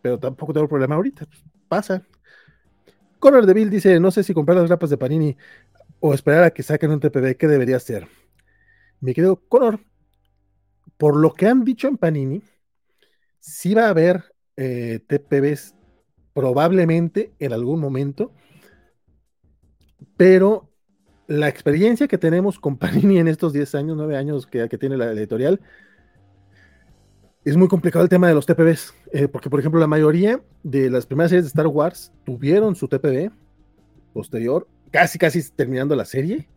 pero 0.00 0.18
tampoco 0.18 0.52
tengo 0.52 0.68
problema 0.68 0.94
ahorita. 0.94 1.26
Pues, 1.26 1.44
pasa. 1.68 2.02
Conor 3.18 3.46
Deville 3.46 3.70
dice: 3.70 3.98
No 4.00 4.10
sé 4.10 4.22
si 4.22 4.32
comprar 4.32 4.56
las 4.56 4.68
grapas 4.68 4.90
de 4.90 4.96
Panini 4.96 5.36
o 6.00 6.14
esperar 6.14 6.44
a 6.44 6.50
que 6.50 6.62
saquen 6.62 6.92
un 6.92 7.00
TPB, 7.00 7.36
¿qué 7.36 7.48
debería 7.48 7.76
hacer? 7.76 8.06
Mi 9.00 9.12
querido 9.12 9.36
Conor, 9.48 9.80
por 10.96 11.16
lo 11.16 11.34
que 11.34 11.46
han 11.46 11.64
dicho 11.64 11.88
en 11.88 11.96
Panini, 11.96 12.42
sí 13.40 13.74
va 13.74 13.86
a 13.86 13.90
haber 13.90 14.24
eh, 14.56 15.00
TPBs 15.06 15.74
probablemente 16.32 17.32
en 17.38 17.52
algún 17.52 17.80
momento 17.80 18.32
pero 20.16 20.70
la 21.26 21.48
experiencia 21.48 22.08
que 22.08 22.18
tenemos 22.18 22.58
con 22.58 22.76
Panini 22.78 23.18
en 23.18 23.28
estos 23.28 23.52
10 23.52 23.74
años, 23.74 23.96
9 23.96 24.16
años 24.16 24.46
que, 24.46 24.68
tiene 24.68 24.96
la 24.96 25.12
editorial, 25.12 25.60
es 27.44 27.56
muy 27.56 27.68
complicado 27.68 28.02
el 28.02 28.08
tema 28.08 28.28
de 28.28 28.34
los 28.34 28.46
TPBs, 28.46 28.94
eh, 29.12 29.28
porque 29.28 29.48
por 29.48 29.60
ejemplo 29.60 29.78
la 29.78 29.86
mayoría 29.86 30.40
de 30.64 30.90
las 30.90 31.06
primeras 31.06 31.30
series 31.30 31.44
de 31.44 31.48
Star 31.48 31.68
Wars 31.68 32.12
tuvieron 32.24 32.74
su 32.74 32.88
TPB 32.88 33.30
posterior, 34.12 34.66
casi 34.90 35.18
casi 35.18 35.48
terminando 35.50 35.94
la 35.94 36.04
serie. 36.04 36.48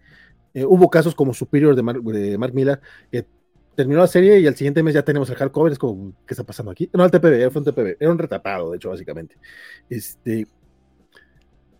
Eh, 0.53 0.65
hubo 0.65 0.89
casos 0.89 1.13
como 1.13 1.33
Superior 1.33 1.75
de, 1.75 1.83
Mark 1.83 2.53
Miller, 2.55 2.81
que 3.11 3.27
terminó 3.75 3.99
la 3.99 4.07
serie 4.07 4.39
y 4.39 4.47
al 4.47 4.55
siguiente 4.55 4.81
mes 4.81 4.95
ya 4.95 5.03
tenemos 5.03 5.29
el 5.29 5.35
hardcover, 5.35 5.71
es 5.71 5.77
como, 5.77 6.13
¿qué 6.25 6.33
está 6.33 6.43
pasando 6.43 6.71
aquí? 6.71 6.89
No, 6.91 7.05
el 7.05 7.11
TPB, 7.11 7.51
fue 7.51 7.61
un 7.61 7.65
TPB, 7.65 7.97
era 7.99 8.11
un 8.11 8.17
retapado, 8.17 8.71
de 8.71 8.77
hecho, 8.77 8.89
básicamente. 8.89 9.37
Este, 9.89 10.47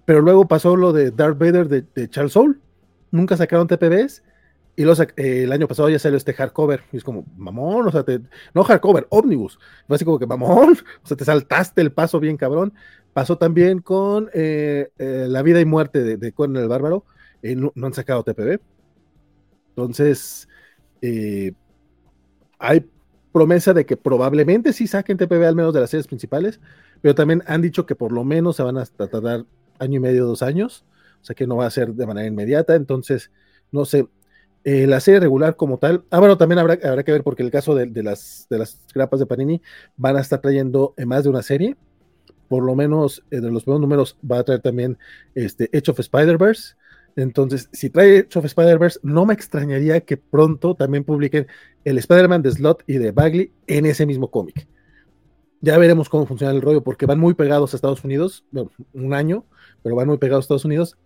pero 0.10 0.22
luego 0.22 0.48
pasó 0.48 0.76
lo 0.76 0.92
de 0.92 1.12
Darth 1.12 1.38
Vader 1.38 1.68
de, 1.68 2.10
Charles 2.10 2.34
Soule. 2.34 2.56
Nunca 3.12 3.38
sacaron 3.38 3.68
TPBs. 3.68 4.24
Y 4.76 4.82
eh, 4.82 5.44
el 5.44 5.52
año 5.52 5.68
pasado 5.68 5.88
ya 5.88 6.00
salió 6.00 6.18
este 6.18 6.34
hardcover. 6.34 6.82
Y 6.92 6.98
es 6.98 7.04
como, 7.04 7.26
mamón, 7.38 7.88
o 7.88 7.92
sea, 7.92 8.04
no 8.56 8.64
hardcover, 8.64 9.06
ómnibus. 9.12 9.60
Fue 9.88 10.00
como 10.00 10.18
que, 10.18 10.26
mamón, 10.26 10.80
o 11.04 11.08
sea, 11.08 11.16
te 11.16 11.26
saltaste 11.26 11.82
el 11.82 11.92
paso 11.92 12.20
bien 12.20 12.38
cabrón. 12.38 12.74
Pasó 13.14 13.38
también 13.38 13.82
con 13.82 14.32
eh, 14.34 14.90
eh, 14.98 15.28
La 15.30 15.44
vida 15.44 15.62
y 15.62 15.66
muerte 15.66 16.02
de, 16.02 16.18
de 16.18 16.34
el 16.36 16.68
Bárbaro. 16.68 17.06
No, 17.44 17.72
no, 17.76 17.86
han 17.86 17.94
sacado 17.94 18.24
TPB. 18.24 18.60
Entonces, 19.76 20.50
hay 22.58 22.84
promesa 23.32 23.76
de 23.76 23.86
que 23.86 23.96
probablemente 23.96 24.74
sí 24.74 24.88
saquen 24.88 25.20
TPB 25.20 25.46
al 25.46 25.56
menos 25.56 25.72
de 25.72 25.82
las 25.82 25.92
series 25.92 26.08
principales, 26.08 26.60
pero 27.00 27.14
también 27.14 27.44
han 27.46 27.62
dicho 27.62 27.86
que 27.86 27.94
por 27.94 28.12
lo 28.12 28.24
menos 28.24 28.56
se 28.56 28.64
van 28.64 28.80
a 28.80 28.86
tardar 28.88 29.46
año 29.80 29.98
y 29.98 30.00
medio, 30.00 30.26
dos 30.26 30.44
años, 30.44 30.86
o 31.22 31.26
sea 31.26 31.36
que 31.36 31.48
no 31.48 31.56
va 31.56 31.66
a 31.66 31.72
ser 31.72 31.94
de 31.94 32.06
manera 32.06 32.28
inmediata, 32.28 32.76
entonces, 32.76 33.32
no 33.72 33.86
sé, 33.86 34.08
Eh, 34.66 34.88
la 34.88 35.00
serie 35.00 35.22
regular 35.22 35.56
como 35.56 35.78
tal, 35.78 36.04
ah, 36.12 36.20
bueno, 36.20 36.36
también 36.38 36.60
habrá, 36.60 36.78
habrá 36.84 37.04
que 37.04 37.14
ver 37.14 37.24
porque 37.24 37.44
el 37.44 37.50
caso 37.50 37.76
de, 37.76 38.04
las, 38.04 38.46
de 38.50 38.58
las 38.58 38.78
grapas 38.94 39.22
de 39.22 39.26
Panini 39.26 39.62
van 39.96 40.18
a 40.18 40.20
estar 40.20 40.42
trayendo 40.42 40.94
más 41.06 41.24
de 41.24 41.30
una 41.30 41.42
serie. 41.42 41.78
Por 42.50 42.64
lo 42.64 42.76
menos 42.76 43.24
de 43.32 43.40
los 43.40 43.64
primeros 43.64 43.80
números 43.80 44.18
va 44.22 44.40
a 44.40 44.44
traer 44.44 44.62
también 44.62 44.98
este 45.34 45.70
Edge 45.72 45.90
of 45.90 46.00
Spider-Verse. 46.00 46.76
Entonces, 47.16 47.70
si 47.72 47.90
trae 47.90 48.18
Edge 48.18 48.38
of 48.38 48.44
Spider-Verse, 48.44 49.00
no 49.02 49.26
me 49.26 49.34
extrañaría 49.34 50.02
que 50.02 50.18
pronto 50.18 50.76
también 50.76 51.06
publiquen 51.06 51.48
el 51.86 51.98
Spider-Man 51.98 52.42
de 52.42 52.52
Slot 52.52 52.84
y 52.86 52.98
de 52.98 53.12
Bagley 53.14 53.54
en 53.66 53.86
ese 53.86 54.06
mismo 54.06 54.30
cómic. 54.30 54.68
Ya 55.62 55.78
veremos 55.78 56.10
cómo 56.10 56.26
funciona 56.26 56.54
el 56.54 56.62
rollo, 56.62 56.84
porque 56.84 57.06
van 57.06 57.20
muy 57.20 57.34
pegados 57.34 57.74
a 57.74 57.78
Estados 57.78 58.04
Unidos, 58.04 58.44
un 58.94 59.14
año, 59.14 59.46
pero 59.84 59.96
van 59.96 60.08
muy 60.08 60.18
pegados 60.18 60.44
a 60.44 60.46
Estados 60.46 60.66
Unidos 60.66 60.98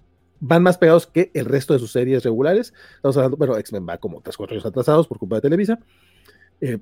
van 0.45 0.61
más 0.61 0.77
pegados 0.77 1.07
que 1.07 1.31
el 1.33 1.45
resto 1.45 1.73
de 1.73 1.79
sus 1.79 1.93
series 1.93 2.23
regulares. 2.23 2.73
Estamos 2.95 3.15
hablando, 3.15 3.37
bueno, 3.37 3.57
X-Men 3.57 3.87
va 3.87 3.97
como 3.97 4.21
3, 4.21 4.35
4 4.35 4.55
años 4.55 4.65
atrasados 4.65 5.07
por 5.07 5.17
culpa 5.17 5.35
de 5.37 5.41
Televisa. 5.41 5.79
Eh, 6.59 6.79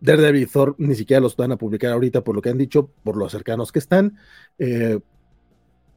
Daredevil 0.00 0.42
y 0.42 0.46
Thor 0.46 0.74
ni 0.78 0.96
siquiera 0.96 1.20
los 1.20 1.36
van 1.36 1.52
a 1.52 1.56
publicar 1.56 1.92
ahorita 1.92 2.24
por 2.24 2.34
lo 2.34 2.42
que 2.42 2.50
han 2.50 2.58
dicho, 2.58 2.90
por 3.04 3.16
lo 3.16 3.28
cercanos 3.28 3.70
que 3.70 3.78
están. 3.78 4.18
Eh, 4.58 4.98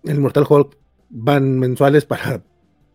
el 0.04 0.20
Mortal 0.20 0.46
Hulk 0.48 0.78
van 1.10 1.58
mensuales 1.58 2.06
para 2.06 2.44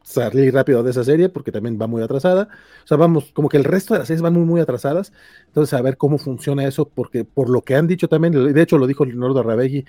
salir 0.05 0.55
rápido 0.55 0.83
de 0.83 0.91
esa 0.91 1.03
serie 1.03 1.29
porque 1.29 1.51
también 1.51 1.77
va 1.81 1.89
muy 1.89 2.01
atrasada. 2.01 2.49
O 2.85 2.87
sea, 2.87 2.97
vamos, 2.97 3.33
como 3.33 3.49
que 3.49 3.57
el 3.57 3.65
resto 3.65 3.95
de 3.95 3.99
las 3.99 4.07
series 4.07 4.23
van 4.23 4.35
muy, 4.35 4.45
muy 4.45 4.61
atrasadas. 4.61 5.13
Entonces, 5.47 5.75
a 5.75 5.83
ver 5.83 5.97
cómo 5.97 6.19
funciona 6.19 6.65
eso, 6.67 6.89
porque 6.89 7.25
por 7.25 7.51
lo 7.51 7.63
que 7.63 7.75
han 7.75 7.89
dicho 7.89 8.07
también, 8.07 8.55
de 8.55 8.63
hecho 8.63 8.79
lo 8.79 8.87
dijo 8.87 9.05
Leonardo 9.05 9.43
Rabegui, 9.43 9.85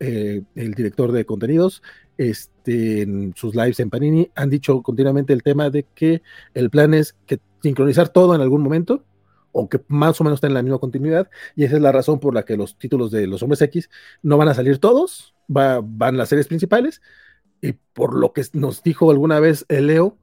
eh, 0.00 0.42
el 0.54 0.74
director 0.74 1.12
de 1.12 1.24
contenidos, 1.26 1.82
este, 2.16 3.02
en 3.02 3.34
sus 3.36 3.54
lives 3.54 3.80
en 3.80 3.90
Panini, 3.90 4.30
han 4.34 4.50
dicho 4.50 4.82
continuamente 4.82 5.32
el 5.32 5.42
tema 5.42 5.70
de 5.70 5.86
que 5.94 6.22
el 6.54 6.70
plan 6.70 6.94
es 6.94 7.16
que 7.26 7.38
sincronizar 7.62 8.08
todo 8.08 8.34
en 8.34 8.40
algún 8.40 8.62
momento, 8.62 9.04
o 9.52 9.68
que 9.68 9.80
más 9.88 10.20
o 10.20 10.24
menos 10.24 10.38
estén 10.38 10.50
en 10.50 10.54
la 10.54 10.62
misma 10.62 10.78
continuidad, 10.78 11.28
y 11.54 11.64
esa 11.64 11.76
es 11.76 11.82
la 11.82 11.92
razón 11.92 12.18
por 12.18 12.34
la 12.34 12.44
que 12.44 12.56
los 12.56 12.78
títulos 12.78 13.10
de 13.10 13.26
los 13.26 13.42
Hombres 13.42 13.62
X 13.62 13.90
no 14.22 14.36
van 14.36 14.48
a 14.48 14.54
salir 14.54 14.78
todos, 14.78 15.34
va, 15.54 15.80
van 15.82 16.16
las 16.16 16.28
series 16.28 16.48
principales, 16.48 17.02
y 17.60 17.72
por 17.72 18.14
lo 18.14 18.32
que 18.32 18.42
nos 18.54 18.82
dijo 18.82 19.10
alguna 19.10 19.38
vez 19.38 19.66
Leo, 19.68 20.16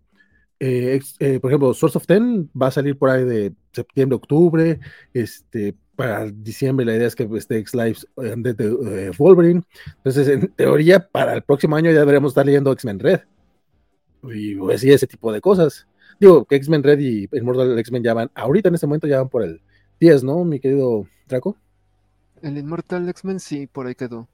eh, 0.59 0.99
eh, 1.19 1.39
por 1.39 1.51
ejemplo, 1.51 1.73
Source 1.73 1.97
of 1.97 2.07
Ten 2.07 2.49
va 2.59 2.67
a 2.67 2.71
salir 2.71 2.97
por 2.97 3.09
ahí 3.09 3.23
de 3.23 3.53
septiembre, 3.71 4.15
octubre, 4.15 4.79
este, 5.13 5.75
para 5.95 6.25
diciembre 6.25 6.85
la 6.85 6.95
idea 6.95 7.07
es 7.07 7.15
que 7.15 7.27
esté 7.35 7.59
X-Lives 7.59 8.07
eh, 8.17 8.35
de, 8.37 9.11
Wolverine, 9.17 9.63
entonces 9.97 10.27
en 10.27 10.47
teoría 10.53 11.07
para 11.07 11.33
el 11.33 11.43
próximo 11.43 11.75
año 11.75 11.91
ya 11.91 11.99
deberíamos 11.99 12.31
estar 12.31 12.45
leyendo 12.45 12.71
X-Men 12.71 12.99
Red, 12.99 13.21
y 14.23 14.55
pues, 14.55 14.83
ese 14.83 15.07
tipo 15.07 15.31
de 15.31 15.41
cosas. 15.41 15.87
Digo 16.19 16.45
que 16.45 16.55
X-Men 16.55 16.81
Red 16.81 16.99
y 16.99 17.29
Immortal 17.31 17.77
X-Men 17.77 18.03
ya 18.03 18.13
van, 18.15 18.31
ahorita 18.33 18.69
en 18.69 18.75
este 18.75 18.87
momento 18.87 19.07
ya 19.07 19.19
van 19.19 19.29
por 19.29 19.43
el 19.43 19.61
10, 19.99 20.23
¿no, 20.23 20.43
mi 20.43 20.59
querido 20.59 21.07
Draco? 21.27 21.55
El 22.41 22.57
Immortal 22.57 23.07
X-Men 23.09 23.39
sí, 23.39 23.67
por 23.67 23.85
ahí 23.85 23.95
quedó. 23.95 24.27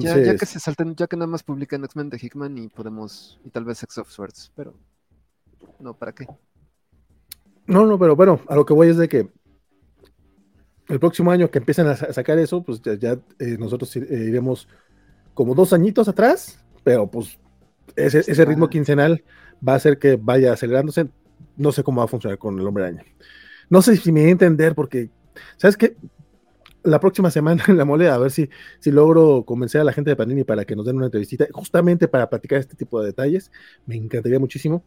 Ya, 0.00 0.36
que 0.36 0.46
se 0.46 0.60
salten, 0.60 0.94
ya 0.96 1.06
que 1.06 1.16
nada 1.16 1.26
más 1.26 1.42
publican 1.42 1.84
X-Men 1.84 2.10
de 2.10 2.18
Hickman 2.20 2.58
y 2.58 2.68
podemos, 2.68 3.40
y 3.44 3.50
tal 3.50 3.64
vez 3.64 3.78
Sex 3.78 3.98
of 3.98 4.10
Swords, 4.10 4.52
pero 4.54 4.74
no, 5.78 5.94
¿para 5.94 6.12
qué? 6.12 6.26
No, 7.66 7.86
no, 7.86 7.98
pero 7.98 8.14
bueno, 8.14 8.40
a 8.48 8.54
lo 8.54 8.64
que 8.64 8.74
voy 8.74 8.88
es 8.88 8.96
de 8.96 9.08
que 9.08 9.28
el 10.88 11.00
próximo 11.00 11.30
año 11.30 11.50
que 11.50 11.58
empiecen 11.58 11.86
a 11.86 11.96
sacar 11.96 12.38
eso, 12.38 12.62
pues 12.62 12.80
ya, 12.82 13.18
eh, 13.38 13.56
nosotros 13.58 13.94
eh, 13.96 14.06
iremos 14.10 14.68
como 15.34 15.54
dos 15.54 15.72
añitos 15.72 16.08
atrás, 16.08 16.64
pero 16.84 17.10
pues 17.10 17.38
ese, 17.96 18.20
ese 18.20 18.44
ritmo 18.44 18.68
quincenal 18.68 19.24
va 19.66 19.72
a 19.72 19.76
hacer 19.76 19.98
que 19.98 20.16
vaya 20.16 20.52
acelerándose. 20.52 21.08
No 21.56 21.72
sé 21.72 21.82
cómo 21.82 22.00
va 22.00 22.04
a 22.04 22.08
funcionar 22.08 22.38
con 22.38 22.58
el 22.58 22.66
hombre 22.66 22.84
araña. 22.84 23.04
No 23.68 23.82
sé 23.82 23.96
si 23.96 24.12
me 24.12 24.20
voy 24.20 24.28
a 24.28 24.32
entender, 24.32 24.74
porque, 24.74 25.10
¿sabes 25.56 25.76
qué? 25.76 25.96
La 26.86 27.00
próxima 27.00 27.30
semana 27.30 27.62
en 27.68 27.76
la 27.76 27.84
mole 27.84 28.08
a 28.08 28.18
ver 28.18 28.30
si, 28.30 28.48
si 28.78 28.90
logro 28.90 29.44
convencer 29.44 29.80
a 29.80 29.84
la 29.84 29.92
gente 29.92 30.10
de 30.10 30.16
Panini 30.16 30.44
para 30.44 30.64
que 30.64 30.74
nos 30.74 30.86
den 30.86 30.96
una 30.96 31.06
entrevista, 31.06 31.46
justamente 31.52 32.08
para 32.08 32.30
platicar 32.30 32.58
este 32.58 32.76
tipo 32.76 33.00
de 33.00 33.08
detalles. 33.08 33.50
Me 33.86 33.96
encantaría 33.96 34.38
muchísimo. 34.38 34.82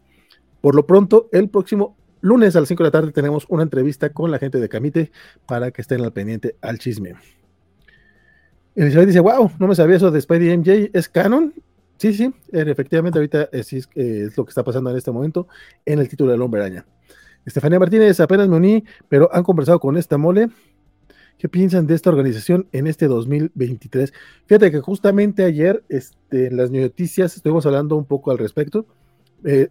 Por 0.62 0.76
lo 0.76 0.86
pronto, 0.86 1.30
el 1.32 1.50
próximo 1.50 1.96
lunes 2.22 2.56
a 2.56 2.60
las 2.60 2.70
5 2.70 2.84
de 2.84 2.88
la 2.88 2.92
tarde 2.92 3.12
tenemos 3.12 3.46
una 3.50 3.64
entrevista 3.64 4.10
con 4.12 4.32
la 4.32 4.40
gente 4.40 4.60
de 4.60 4.68
Camite 4.68 5.12
para 5.46 5.72
que 5.72 5.82
estén 5.82 6.02
al 6.02 6.12
pendiente 6.12 6.56
al 6.62 6.80
chisme. 6.80 7.14
Elizabeth 8.76 9.08
dice, 9.08 9.20
wow, 9.20 9.52
no 9.60 9.68
me 9.68 9.76
sabía 9.76 9.98
eso 9.98 10.12
de 10.12 10.22
Spidey 10.22 10.58
MJ, 10.58 10.92
¿es 10.94 11.10
canon? 11.10 11.54
Sí, 11.98 12.14
sí, 12.14 12.34
efectivamente 12.54 13.20
ahorita 13.20 13.50
es, 13.52 13.74
es, 13.74 14.38
lo 14.38 14.46
que 14.46 14.50
está 14.50 14.64
pasando 14.64 14.90
en 14.90 14.96
este 14.96 15.12
momento 15.12 15.48
en 15.86 16.00
el 16.00 16.08
título 16.08 16.32
del 16.32 16.42
Hombre 16.42 16.62
Araña. 16.62 16.86
Estefanía 17.46 17.80
Martínez, 17.80 18.20
apenas 18.20 18.48
me 18.48 18.56
uní, 18.56 18.84
pero 19.10 19.30
han 19.34 19.44
conversado 19.44 19.80
con 19.80 19.98
esta 19.98 20.18
mole. 20.18 20.50
¿Qué 21.40 21.48
piensan 21.48 21.88
de 21.88 21.96
esta 21.96 22.10
organización 22.10 22.68
en 22.74 22.86
este 22.86 23.08
2023? 23.08 24.12
Fíjate 24.46 24.72
que 24.72 24.82
justamente 24.82 25.46
ayer 25.46 25.82
este, 25.88 26.48
en 26.48 26.58
las 26.58 26.70
noticias 26.70 27.34
estuvimos 27.38 27.66
hablando 27.66 27.96
un 27.96 28.04
poco 28.04 28.32
al 28.32 28.38
respecto. 28.38 28.86
Eh, 29.46 29.70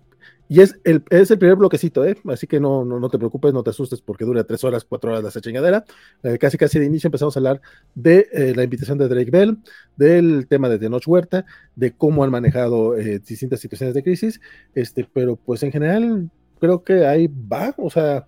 y 0.49 0.63
es 0.63 0.81
el, 0.85 1.05
es 1.11 1.31
el 1.31 1.39
primer 1.39 1.57
bloquecito, 1.57 2.07
¿eh? 2.07 2.17
así 2.31 2.47
que 2.47 2.59
no, 2.59 2.87
no, 2.87 2.99
no, 2.99 3.11
te 3.11 3.19
preocupes, 3.19 3.53
no 3.53 3.63
te 3.63 3.69
asustes 3.69 4.01
porque 4.01 4.25
dura 4.25 4.45
tres 4.45 4.65
horas, 4.65 4.83
cuatro 4.83 5.11
horas 5.11 5.23
la 5.23 5.43
chingadera. 5.43 5.85
Eh, 6.23 6.39
casi 6.39 6.57
casi 6.57 6.79
de 6.79 6.87
inicio 6.87 7.09
empezamos 7.09 7.37
a 7.37 7.41
hablar 7.41 7.61
de 7.95 8.27
eh, 8.33 8.55
la 8.57 8.65
invitación 8.65 8.97
de 8.97 9.07
Drake 9.07 9.31
Bell, 9.31 9.59
del 9.95 10.47
tema 10.49 10.71
de 10.71 10.79
Tenoch 10.79 11.07
Huerta, 11.07 11.45
de 11.77 11.93
cómo 11.93 12.25
han 12.25 12.31
manejado 12.31 12.95
distintas 12.95 13.61
situaciones 13.61 13.95
de 13.95 14.03
crisis, 14.03 14.41
este, 14.75 15.07
pero 15.13 15.37
pues 15.37 15.63
en 15.63 15.71
general 15.71 16.31
creo 16.59 16.83
que 16.83 17.05
ahí 17.05 17.29
va, 17.29 17.75
o 17.77 17.91
sea, 17.91 18.27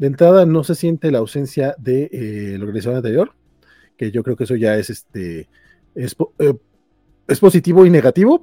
de 0.00 0.06
entrada 0.06 0.46
no 0.46 0.64
se 0.64 0.74
siente 0.74 1.10
la 1.10 1.18
ausencia 1.18 1.74
de 1.76 2.08
eh, 2.10 2.56
la 2.56 2.64
organización 2.64 2.96
anterior, 2.96 3.32
que 3.98 4.10
yo 4.10 4.22
creo 4.22 4.34
que 4.34 4.44
eso 4.44 4.56
ya 4.56 4.78
es 4.78 4.88
este 4.88 5.50
es, 5.94 6.16
eh, 6.38 6.54
positivo 7.38 7.84
y 7.84 7.90
negativo, 7.90 8.40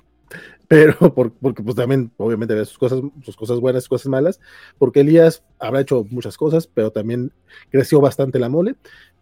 pero 0.68 0.96
porque 1.14 1.62
pues 1.62 1.76
también 1.76 2.10
obviamente 2.16 2.54
ve 2.54 2.64
sus 2.64 2.78
cosas, 2.78 3.02
sus 3.22 3.36
cosas 3.36 3.60
buenas, 3.60 3.82
sus 3.82 3.90
cosas 3.90 4.06
malas, 4.06 4.40
porque 4.78 5.00
Elías 5.00 5.44
habrá 5.58 5.82
hecho 5.82 6.06
muchas 6.08 6.38
cosas, 6.38 6.66
pero 6.66 6.90
también 6.90 7.30
creció 7.70 8.00
bastante 8.00 8.38
la 8.38 8.48
mole. 8.48 8.74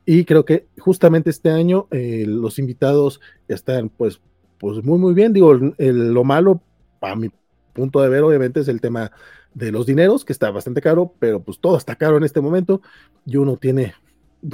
Y 0.07 0.27
creo 0.27 0.45
que 0.45 0.69
justamente 0.79 1.31
este 1.31 1.51
año 1.51 1.89
eh, 1.91 2.25
los 2.25 2.61
invitados 2.61 3.21
están 3.49 3.89
pues, 3.89 4.21
pues 4.59 4.85
muy 4.85 5.01
muy 5.01 5.13
bien. 5.13 5.33
Digo, 5.33 5.55
lo 5.55 6.23
malo, 6.23 6.63
a 7.01 7.17
mi 7.17 7.33
punto 7.73 8.01
de 8.01 8.11
ver, 8.11 8.23
obviamente, 8.23 8.61
es 8.61 8.69
el 8.69 8.81
tema 8.81 9.11
de 9.55 9.71
los 9.71 9.87
dineros, 9.87 10.25
que 10.25 10.33
está 10.33 10.51
bastante 10.51 10.81
caro, 10.81 11.15
pero 11.19 11.43
pues 11.43 11.59
todo 11.59 11.77
está 11.77 11.97
caro 11.97 12.17
en 12.17 12.25
este 12.25 12.41
momento 12.41 12.83
y 13.25 13.37
uno 13.37 13.57
tiene 13.57 13.95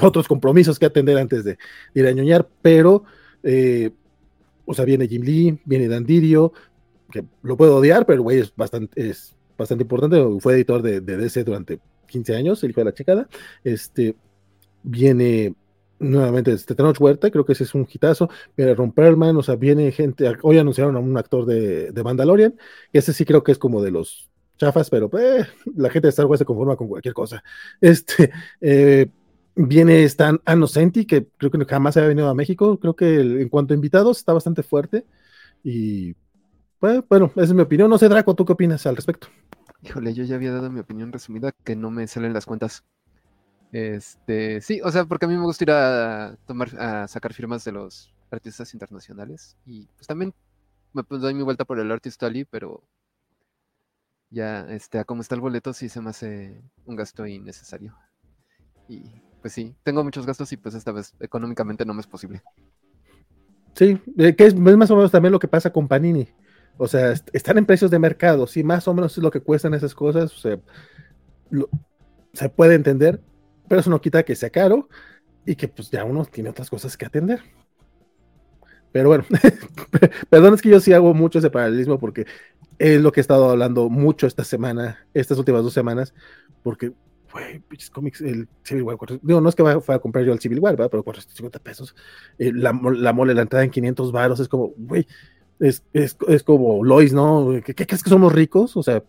otros 0.01 0.29
compromisos 0.29 0.79
que 0.79 0.87
atender 0.87 1.19
antes 1.19 1.45
de, 1.45 1.59
ir 1.95 2.07
a 2.07 2.13
ñoñar, 2.13 2.49
pero, 2.63 3.05
eh, 3.43 3.91
o 4.67 4.75
sea, 4.75 4.85
viene 4.85 5.09
Jim 5.09 5.23
Lee, 5.23 5.59
viene 5.65 5.89
Dan 5.89 6.05
Didio, 6.05 6.53
que 7.11 7.25
lo 7.43 7.57
puedo 7.57 7.77
odiar, 7.77 8.07
pero 8.07 8.23
güey 8.23 8.39
es 8.39 8.55
bastante, 8.55 9.09
es 9.09 9.35
bastante 9.59 9.83
importante, 9.83 10.23
fue 10.41 10.55
editor 10.55 10.83
de, 10.83 11.01
DC 11.01 11.45
durante 11.45 11.81
15 12.07 12.37
años, 12.37 12.63
el 12.63 12.71
hijo 12.71 12.81
de 12.83 12.85
la 12.85 12.95
checada, 12.95 13.29
este, 13.65 14.15
viene 14.83 15.55
nuevamente 15.99 16.53
este 16.53 16.75
Tenoch 16.75 16.99
Huerta, 17.01 17.31
creo 17.31 17.45
que 17.45 17.53
ese 17.53 17.65
es 17.65 17.75
un 17.75 17.87
hitazo, 17.91 18.31
viene 18.57 18.75
Ron 18.75 18.93
Perlman, 18.93 19.37
o 19.37 19.43
sea, 19.43 19.57
viene 19.57 19.91
gente, 19.93 20.33
hoy 20.43 20.59
anunciaron 20.59 20.97
a 20.97 21.01
un 21.01 21.17
actor 21.19 21.45
de, 21.47 21.91
de 21.91 22.03
Mandalorian, 22.03 22.55
ese 22.93 23.13
sí 23.13 23.25
creo 23.25 23.43
que 23.43 23.53
es 23.53 23.59
como 23.59 23.83
de 23.83 23.91
los 23.91 24.30
chafas, 24.61 24.91
pero 24.91 25.09
pues, 25.09 25.49
la 25.75 25.89
gente 25.89 26.07
de 26.07 26.11
Star 26.11 26.27
Wars 26.27 26.39
se 26.39 26.45
conforma 26.45 26.77
con 26.77 26.87
cualquier 26.87 27.15
cosa. 27.15 27.43
Este, 27.81 28.31
eh, 28.61 29.09
viene 29.57 30.05
Stan 30.05 30.39
Anocenti, 30.45 31.07
que 31.07 31.27
creo 31.39 31.51
que 31.51 31.65
jamás 31.65 31.97
había 31.97 32.11
venido 32.11 32.29
a 32.29 32.35
México. 32.35 32.79
Creo 32.79 32.95
que 32.95 33.21
en 33.21 33.49
cuanto 33.49 33.73
a 33.73 33.77
invitados 33.77 34.19
está 34.19 34.33
bastante 34.33 34.63
fuerte. 34.63 35.07
Y 35.65 36.15
pues, 36.79 37.03
bueno, 37.09 37.33
esa 37.35 37.45
es 37.45 37.55
mi 37.55 37.63
opinión. 37.63 37.89
No 37.89 37.99
sé, 37.99 38.09
Draco, 38.09 38.35
¿tú 38.35 38.45
qué 38.45 38.53
opinas 38.53 38.87
al 38.87 38.97
respecto? 38.97 39.29
Híjole, 39.83 40.13
yo 40.13 40.25
ya 40.25 40.35
había 40.35 40.53
dado 40.53 40.71
mi 40.71 40.81
opinión 40.81 41.11
resumida, 41.11 41.53
que 41.65 41.75
no 41.75 41.91
me 41.91 42.07
salen 42.07 42.35
las 42.35 42.45
cuentas. 42.45 42.85
Este, 43.73 44.61
sí, 44.61 44.81
o 44.83 44.91
sea, 44.91 45.07
porque 45.07 45.25
a 45.25 45.29
mí 45.29 45.37
me 45.37 45.45
gusta 45.45 45.65
ir 45.65 45.71
a 45.71 46.37
tomar, 46.47 46.69
a 46.79 47.09
sacar 47.09 47.33
firmas 47.33 47.65
de 47.65 47.73
los 47.73 48.13
artistas 48.31 48.75
internacionales. 48.75 49.57
Y 49.65 49.87
pues 49.97 50.07
también 50.07 50.35
me 50.93 51.03
doy 51.09 51.33
mi 51.33 51.43
vuelta 51.43 51.65
por 51.65 51.79
el 51.79 51.91
Artist 51.91 52.23
Alley, 52.23 52.45
pero 52.45 52.83
ya 54.31 54.67
este, 54.71 54.99
a 54.99 55.05
cómo 55.05 55.23
está 55.23 55.35
el 55.35 55.41
boleto 55.41 55.73
sí 55.73 55.89
se 55.89 56.01
me 56.01 56.11
hace 56.11 56.63
un 56.85 56.97
gasto 56.97 57.27
innecesario. 57.27 57.95
Y 58.89 59.03
pues 59.41 59.53
sí, 59.53 59.75
tengo 59.83 60.05
muchos 60.05 60.27
gastos 60.27 60.53
y 60.53 60.57
pues 60.57 60.75
esta 60.75 60.93
vez 60.93 61.15
económicamente 61.21 61.85
no 61.85 61.95
me 61.95 62.01
es 62.01 62.07
posible. 62.07 62.43
Sí, 63.75 64.01
eh, 64.19 64.35
que 64.35 64.47
es, 64.47 64.55
más 64.55 64.91
o 64.91 64.97
menos 64.97 65.11
también 65.11 65.33
lo 65.33 65.39
que 65.39 65.49
pasa 65.49 65.73
con 65.73 65.89
Panini. 65.89 66.29
O 66.77 66.89
sea, 66.89 67.13
están 67.33 67.59
en 67.59 67.67
precios 67.67 67.91
de 67.91 67.99
mercado, 67.99 68.47
sí, 68.47 68.65
más 68.65 68.89
o 68.89 68.95
menos 68.95 69.17
es 69.17 69.23
lo 69.23 69.31
que 69.31 69.41
cuestan 69.41 69.75
esas 69.75 69.95
cosas, 69.95 70.33
o 70.33 70.39
sea, 70.39 70.59
se 72.33 72.49
puede 72.49 72.75
entender, 72.75 73.21
pero 73.69 73.81
eso 73.81 73.91
no 73.91 74.01
quita 74.01 74.23
que 74.23 74.35
sea 74.35 74.51
caro 74.51 74.89
y 75.45 75.57
que 75.57 75.69
pues 75.69 75.91
ya 75.91 76.05
uno 76.05 76.25
tiene 76.25 76.51
otras 76.51 76.71
cosas 76.71 76.97
que 76.97 77.07
atender. 77.07 77.41
Pero 78.93 79.09
bueno, 79.09 79.25
perdón, 80.31 80.55
es 80.55 80.63
que 80.63 80.69
yo 80.69 80.81
sí 80.81 80.93
hago 80.93 81.15
mucho 81.15 81.39
ese 81.39 81.51
paralelismo 81.51 81.99
porque 81.99 82.27
es 82.79 83.01
lo 83.01 83.13
que 83.13 83.21
he 83.21 83.23
estado 83.23 83.51
hablando 83.51 83.89
mucho 83.89 84.27
esta 84.27 84.43
semana, 84.43 85.07
estas 85.15 85.39
últimas 85.39 85.63
dos 85.63 85.73
semanas, 85.73 86.15
porque, 86.63 86.93
güey, 87.33 87.61
pinches 87.61 87.91
cómics, 87.91 88.21
el 88.21 88.49
Civil 88.65 88.85
War, 88.85 88.97
digo, 89.23 89.41
no 89.41 89.49
es 89.49 89.55
que 89.55 89.63
vaya 89.63 89.81
a 89.87 89.99
comprar 89.99 90.25
yo 90.25 90.33
el 90.33 90.41
Civil 90.41 90.61
War, 90.61 90.77
¿verdad? 90.77 90.91
pero 90.91 91.05
450 91.05 91.59
pesos, 91.59 91.95
eh, 92.39 92.53
la, 92.53 92.73
la, 92.95 93.13
mole, 93.13 93.35
la 93.35 93.43
entrada 93.43 93.65
en 93.65 93.71
500 93.71 94.13
varos, 94.13 94.41
es 94.41 94.49
como, 94.49 94.73
güey, 94.77 95.07
es, 95.61 95.85
es, 95.93 96.17
es, 96.27 96.43
como 96.43 96.83
Lois, 96.83 97.13
¿no? 97.13 97.51
¿Qué, 97.63 97.75
crees 97.75 98.03
que 98.03 98.09
somos 98.09 98.33
ricos? 98.33 98.77
O 98.77 98.83
sea, 98.83 99.05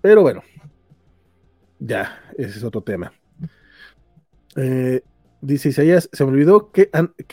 pero 0.00 0.22
bueno, 0.22 0.42
ya, 1.78 2.18
ese 2.38 2.58
es 2.58 2.64
otro 2.64 2.80
tema. 2.80 3.12
Eh, 4.56 5.02
dice 5.40 5.70
Isaías, 5.70 6.08
se 6.12 6.24
me 6.24 6.30
olvidó 6.30 6.70
que, 6.72 6.90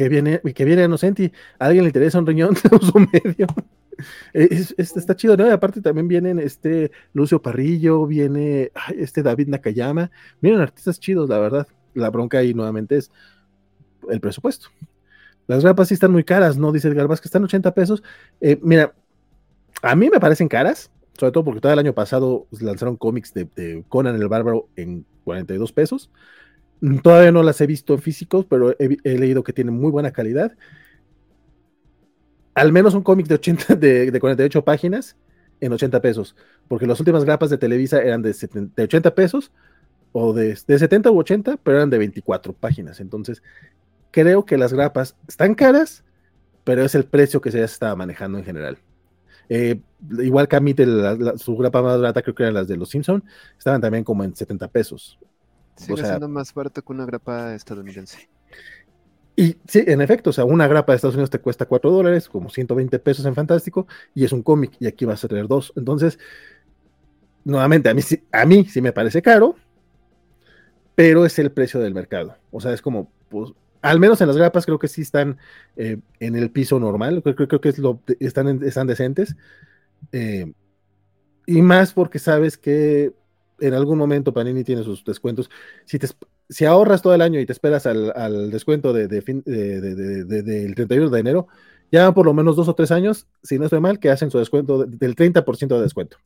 viene, 0.09 0.41
que 0.53 0.65
viene 0.65 0.84
¿a 0.84 1.65
alguien 1.65 1.84
le 1.84 1.89
interesa 1.89 2.19
un 2.19 2.25
riñón 2.25 2.53
de 2.53 2.75
uso 2.75 2.93
medio? 3.13 3.47
Es, 4.34 4.75
está 4.77 5.15
chido, 5.15 5.35
¿no? 5.35 5.51
Aparte 5.51 5.81
también 5.81 6.07
vienen 6.07 6.39
este 6.39 6.91
Lucio 7.13 7.41
Parrillo, 7.41 8.05
viene 8.05 8.71
este 8.95 9.23
David 9.23 9.47
Nakayama, 9.47 10.11
vienen 10.41 10.61
artistas 10.61 10.99
chidos, 10.99 11.29
la 11.29 11.39
verdad. 11.39 11.67
La 11.93 12.09
bronca 12.11 12.38
ahí 12.38 12.53
nuevamente 12.53 12.97
es 12.97 13.11
el 14.09 14.19
presupuesto. 14.19 14.69
Las 15.47 15.63
grapas 15.63 15.88
sí 15.88 15.93
están 15.93 16.11
muy 16.11 16.23
caras, 16.23 16.57
¿no? 16.57 16.71
Dice 16.71 16.89
el 16.89 16.95
que 16.95 17.15
están 17.23 17.43
80 17.43 17.73
pesos. 17.73 18.03
Eh, 18.41 18.59
mira, 18.61 18.93
a 19.81 19.95
mí 19.95 20.09
me 20.09 20.19
parecen 20.19 20.47
caras, 20.47 20.91
sobre 21.17 21.31
todo 21.31 21.43
porque 21.43 21.61
todo 21.61 21.71
el 21.71 21.79
año 21.79 21.93
pasado 21.93 22.47
lanzaron 22.59 22.97
cómics 22.97 23.34
de, 23.34 23.84
Conan 23.88 24.15
el 24.15 24.27
Bárbaro 24.27 24.69
en 24.75 25.05
42 25.23 25.71
pesos. 25.71 26.11
Todavía 27.01 27.31
no 27.31 27.43
las 27.43 27.59
he 27.61 27.67
visto 27.67 27.97
físicos, 27.97 28.45
pero 28.45 28.75
he, 28.77 29.17
leído 29.17 29.43
que 29.43 29.53
tienen 29.53 29.73
muy 29.73 29.91
buena 29.91 30.11
calidad 30.11 30.53
al 32.57 32.71
menos 32.71 32.95
un 32.95 33.03
cómic 33.03 33.27
de, 33.27 33.35
80, 33.35 33.75
de, 33.75 34.19
48 34.19 34.63
páginas 34.63 35.15
en 35.61 35.71
80 35.73 36.01
pesos, 36.01 36.35
porque 36.67 36.87
las 36.87 36.99
últimas 36.99 37.23
grapas 37.23 37.51
de 37.51 37.59
Televisa 37.59 38.01
eran 38.01 38.23
de, 38.23 38.33
80 38.75 39.13
pesos 39.13 39.51
o 40.11 40.33
de, 40.33 40.55
70 40.55 41.11
u 41.11 41.19
80, 41.19 41.57
pero 41.57 41.77
eran 41.77 41.91
de 41.91 41.99
24 41.99 42.53
páginas. 42.53 42.99
Entonces, 42.99 43.43
creo 44.09 44.43
que 44.43 44.57
las 44.57 44.73
grapas 44.73 45.15
están 45.27 45.53
caras, 45.53 46.03
pero 46.63 46.83
es 46.83 46.95
el 46.95 47.05
precio 47.05 47.41
que 47.41 47.51
se 47.51 47.63
estaba 47.63 47.95
manejando 47.95 48.39
en 48.39 48.43
general. 48.43 48.79
Eh, 49.49 49.79
igual 50.19 50.47
Camite, 50.47 50.83
su 51.37 51.55
grapa 51.57 51.83
más 51.83 52.01
barata, 52.01 52.23
creo 52.23 52.33
que 52.33 52.41
eran 52.41 52.55
las 52.55 52.67
de 52.67 52.75
los 52.75 52.89
Simpson, 52.89 53.23
estaban 53.55 53.81
también 53.81 54.03
como 54.03 54.23
en 54.23 54.35
70 54.35 54.67
pesos. 54.69 55.19
Sigue 55.77 56.03
siendo 56.03 56.27
más 56.27 56.53
barato 56.53 56.81
que 56.81 56.91
una 56.91 57.05
grapa 57.05 57.53
estadounidense. 57.53 58.29
Y 59.35 59.55
sí, 59.67 59.83
en 59.85 60.01
efecto, 60.01 60.31
o 60.31 60.33
sea, 60.33 60.45
una 60.45 60.67
grapa 60.67 60.91
de 60.91 60.95
Estados 60.95 61.15
Unidos 61.15 61.29
te 61.29 61.39
cuesta 61.39 61.67
4 61.67 61.91
dólares, 61.91 62.27
como 62.27 62.49
120 62.49 62.97
pesos 62.97 63.23
en 63.25 63.35
Fantástico, 63.35 63.87
y 64.15 64.25
es 64.25 64.31
un 64.31 64.41
cómic, 64.41 64.71
y 64.79 64.87
aquí 64.87 65.05
vas 65.05 65.23
a 65.23 65.27
tener 65.27 65.47
dos. 65.47 65.71
Entonces, 65.75 66.17
nuevamente, 67.43 67.87
a 67.87 67.93
mí, 67.93 68.01
a 68.31 68.45
mí 68.45 68.65
sí 68.65 68.81
me 68.81 68.91
parece 68.91 69.21
caro, 69.21 69.55
pero 70.95 71.23
es 71.23 71.37
el 71.37 71.51
precio 71.51 71.79
del 71.79 71.93
mercado. 71.93 72.35
O 72.49 72.59
sea, 72.59 72.73
es 72.73 72.81
como, 72.81 73.11
pues, 73.29 73.51
al 73.83 73.99
menos 73.99 74.19
en 74.21 74.27
las 74.27 74.37
grapas 74.37 74.65
creo 74.65 74.79
que 74.79 74.87
sí 74.87 75.03
están 75.03 75.37
eh, 75.75 75.99
en 76.19 76.35
el 76.35 76.49
piso 76.49 76.79
normal, 76.79 77.21
creo, 77.21 77.35
creo, 77.35 77.61
que 77.61 77.69
es 77.69 77.77
lo, 77.77 78.01
están, 78.19 78.63
están 78.63 78.87
decentes. 78.87 79.35
Eh, 80.11 80.51
y 81.45 81.61
más 81.61 81.93
porque 81.93 82.17
sabes 82.17 82.57
que 82.57 83.13
en 83.59 83.73
algún 83.73 83.97
momento 83.97 84.34
Panini 84.34 84.63
tiene 84.63 84.84
sus 84.84 85.03
descuentos. 85.03 85.49
Si, 85.85 85.99
te, 85.99 86.07
si 86.49 86.65
ahorras 86.65 87.01
todo 87.01 87.13
el 87.13 87.21
año 87.21 87.39
y 87.39 87.45
te 87.45 87.53
esperas 87.53 87.85
al, 87.85 88.51
descuento 88.51 88.93
de, 88.93 89.07
del 89.07 90.75
31 90.75 91.09
de 91.09 91.19
enero, 91.19 91.47
ya 91.91 92.13
por 92.13 92.25
lo 92.25 92.34
menos 92.34 92.55
dos 92.55 92.67
o 92.67 92.75
tres 92.75 92.91
años, 92.91 93.27
si 93.43 93.57
no 93.57 93.65
estoy 93.65 93.79
mal, 93.79 93.99
que 93.99 94.09
hacen 94.09 94.31
su 94.31 94.38
descuento 94.38 94.85
del 94.85 95.15
30% 95.15 95.75
de 95.75 95.81
descuento. 95.81 96.17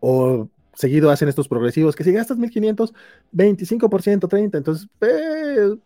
O 0.00 0.48
seguido 0.74 1.10
hacen 1.10 1.28
estos 1.28 1.48
progresivos, 1.48 1.96
que 1.96 2.04
si 2.04 2.12
gastas 2.12 2.38
1500, 2.38 2.94
25%, 3.32 4.28
30%, 4.28 4.56
entonces, 4.56 4.88
eh, 5.00 5.76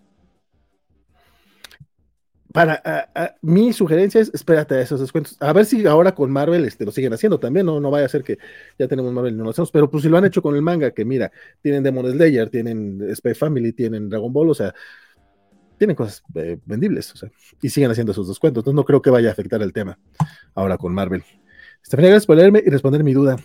para 2.52 3.10
mi 3.40 3.72
sugerencia 3.72 4.20
es 4.20 4.30
espérate 4.34 4.74
a 4.74 4.80
esos 4.80 5.00
descuentos. 5.00 5.36
A 5.40 5.52
ver 5.52 5.64
si 5.64 5.86
ahora 5.86 6.14
con 6.14 6.30
Marvel 6.30 6.64
este, 6.64 6.84
lo 6.84 6.92
siguen 6.92 7.12
haciendo 7.12 7.40
también. 7.40 7.66
No, 7.66 7.80
no 7.80 7.90
vaya 7.90 8.06
a 8.06 8.08
ser 8.08 8.22
que 8.22 8.38
ya 8.78 8.88
tenemos 8.88 9.12
Marvel 9.12 9.34
y 9.34 9.36
no 9.36 9.44
lo 9.44 9.50
hacemos. 9.50 9.70
Pero 9.70 9.90
pues 9.90 10.02
si 10.02 10.08
lo 10.08 10.18
han 10.18 10.24
hecho 10.24 10.42
con 10.42 10.54
el 10.54 10.62
manga, 10.62 10.90
que 10.90 11.04
mira, 11.04 11.32
tienen 11.62 11.82
Demon 11.82 12.10
Slayer, 12.10 12.50
tienen 12.50 13.00
Spy 13.14 13.34
Family, 13.34 13.72
tienen 13.72 14.08
Dragon 14.08 14.32
Ball, 14.32 14.50
o 14.50 14.54
sea, 14.54 14.74
tienen 15.78 15.96
cosas 15.96 16.22
eh, 16.34 16.58
vendibles, 16.64 17.12
o 17.12 17.16
sea, 17.16 17.30
y 17.60 17.68
siguen 17.68 17.90
haciendo 17.90 18.12
esos 18.12 18.28
descuentos. 18.28 18.60
Entonces 18.60 18.76
no 18.76 18.84
creo 18.84 19.02
que 19.02 19.10
vaya 19.10 19.30
a 19.30 19.32
afectar 19.32 19.62
el 19.62 19.72
tema 19.72 19.98
ahora 20.54 20.78
con 20.78 20.94
Marvel. 20.94 21.24
Estefanía, 21.82 22.10
gracias 22.10 22.26
por 22.26 22.36
leerme 22.36 22.62
y 22.64 22.70
responder 22.70 23.02
mi 23.02 23.12
duda. 23.12 23.36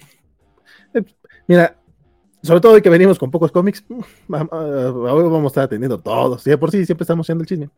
Eh, 0.93 1.03
mira, 1.47 1.77
sobre 2.43 2.61
todo 2.61 2.73
hoy 2.73 2.81
que 2.81 2.89
venimos 2.89 3.17
con 3.17 3.31
pocos 3.31 3.51
cómics, 3.51 3.83
mm, 3.87 4.01
hoy 4.29 5.23
vamos 5.23 5.43
a 5.43 5.47
estar 5.47 5.63
atendiendo 5.65 5.97
todos. 5.99 6.45
Y 6.45 6.55
por 6.57 6.71
sí 6.71 6.85
siempre 6.85 7.03
estamos 7.03 7.25
haciendo 7.25 7.43
el 7.43 7.47
chisme. 7.47 7.69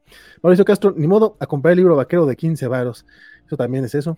Mauricio 0.41 0.65
Castro, 0.65 0.93
ni 0.95 1.07
modo, 1.07 1.37
a 1.39 1.45
comprar 1.45 1.71
el 1.73 1.77
libro 1.77 1.95
vaquero 1.95 2.25
de 2.25 2.35
15 2.35 2.67
varos. 2.67 3.05
Eso 3.45 3.57
también 3.57 3.85
es 3.85 3.95
eso. 3.95 4.17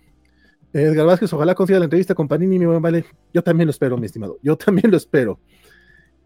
Edgar 0.72 1.06
Vázquez, 1.06 1.32
ojalá 1.32 1.54
consiga 1.54 1.78
la 1.78 1.84
entrevista 1.84 2.14
con 2.14 2.28
Panini, 2.28 2.58
mi 2.58 2.66
buen 2.66 2.80
vale. 2.80 3.04
Yo 3.32 3.42
también 3.42 3.66
lo 3.66 3.70
espero, 3.70 3.96
mi 3.98 4.06
estimado. 4.06 4.38
Yo 4.42 4.56
también 4.56 4.90
lo 4.90 4.96
espero. 4.96 5.38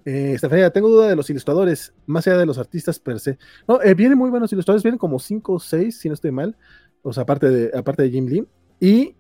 Eh, 0.05 0.35
Estefanía, 0.35 0.71
tengo 0.71 0.89
duda 0.89 1.09
de 1.09 1.17
los 1.17 1.29
ilustradores, 1.31 1.93
más 2.07 2.27
allá 2.29 2.39
de 2.39 2.47
los 2.47 2.59
artistas 2.59 3.01
per 3.01 3.19
se. 3.19 3.39
No, 3.67 3.83
eh, 3.83 3.95
vienen 3.95 4.17
muy 4.17 4.31
buenos 4.31 4.53
ilustradores, 4.53 4.85
vienen 4.85 4.99
como 4.99 5.19
5 5.19 5.55
o 5.55 5.59
6, 5.59 5.99
si 5.99 6.09
no 6.09 6.15
estoy 6.15 6.31
mal. 6.31 6.57
O 7.03 7.13
sea, 7.13 7.25
aparte 7.25 7.51
de, 7.51 7.77
aparte 7.77 8.03
de 8.05 8.11
Jim 8.11 8.27
Lee. 8.27 8.47
Y 8.79 9.17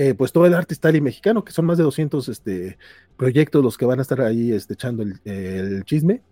eh, 0.00 0.14
pues 0.14 0.32
todo 0.32 0.46
el 0.46 0.54
arte 0.54 0.74
y 0.94 1.00
mexicano, 1.02 1.44
que 1.44 1.52
son 1.52 1.66
más 1.66 1.76
de 1.76 1.84
200 1.84 2.26
este, 2.30 2.78
proyectos 3.18 3.62
los 3.62 3.76
que 3.76 3.84
van 3.84 3.98
a 3.98 4.02
estar 4.02 4.22
ahí 4.22 4.50
este, 4.50 4.72
echando 4.72 5.02
el, 5.02 5.84
chisme. 5.84 6.22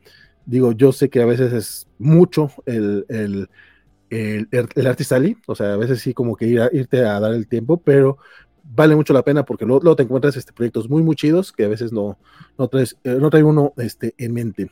Digo, 0.47 0.73
yo 0.73 0.91
sé 0.91 1.11
que 1.11 1.21
a 1.21 1.27
veces 1.27 1.53
es 1.53 1.87
mucho 1.99 2.51
el, 2.65 3.05
el, 3.11 3.51
el, 4.09 4.49
el 4.51 5.37
o 5.47 5.55
sea, 5.55 5.75
a 5.75 5.77
veces 5.77 6.01
sí 6.01 6.15
como 6.15 6.35
que 6.35 6.47
ir 6.47 6.63
a, 6.63 6.71
irte 6.73 7.05
a 7.05 7.21
dar 7.21 7.35
el 7.35 7.47
tiempo, 7.47 7.77
pero 7.77 8.17
vale 8.65 8.97
mucho 8.97 9.13
la 9.13 9.23
pena 9.23 9.45
porque 9.45 9.67
luego, 9.67 9.95
te 9.95 10.05
encuentras 10.05 10.39
este, 10.39 10.55
proyectos 10.55 10.89
muy, 10.89 11.03
muy 11.03 11.15
chidos 11.15 11.53
que 11.53 11.67
a 11.67 11.69
veces 11.69 11.93
no, 11.93 12.19
no, 12.57 12.69
traes, 12.69 12.97
eh, 13.05 13.19
no 13.21 13.29
trae 13.29 13.43
uno 13.43 13.75
este, 13.77 14.15
en 14.17 14.33
mente. 14.33 14.71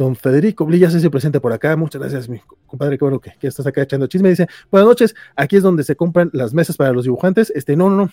Don 0.00 0.16
Federico 0.16 0.64
Blilla 0.64 0.88
se 0.88 1.10
presente 1.10 1.40
por 1.40 1.52
acá. 1.52 1.76
Muchas 1.76 2.00
gracias, 2.00 2.26
mi 2.26 2.40
compadre. 2.66 2.96
Qué 2.96 3.04
bueno 3.04 3.20
que, 3.20 3.34
estás 3.42 3.66
acá 3.66 3.82
echando 3.82 4.06
chisme. 4.06 4.30
Dice: 4.30 4.48
Buenas 4.70 4.88
noches. 4.88 5.14
Aquí 5.36 5.56
es 5.56 5.62
donde 5.62 5.84
se 5.84 5.94
compran 5.94 6.30
las 6.32 6.54
mesas 6.54 6.78
para 6.78 6.90
los 6.94 7.04
dibujantes. 7.04 7.52
Este, 7.54 7.76
no, 7.76 7.90
no, 7.90 7.96
no. 7.96 8.10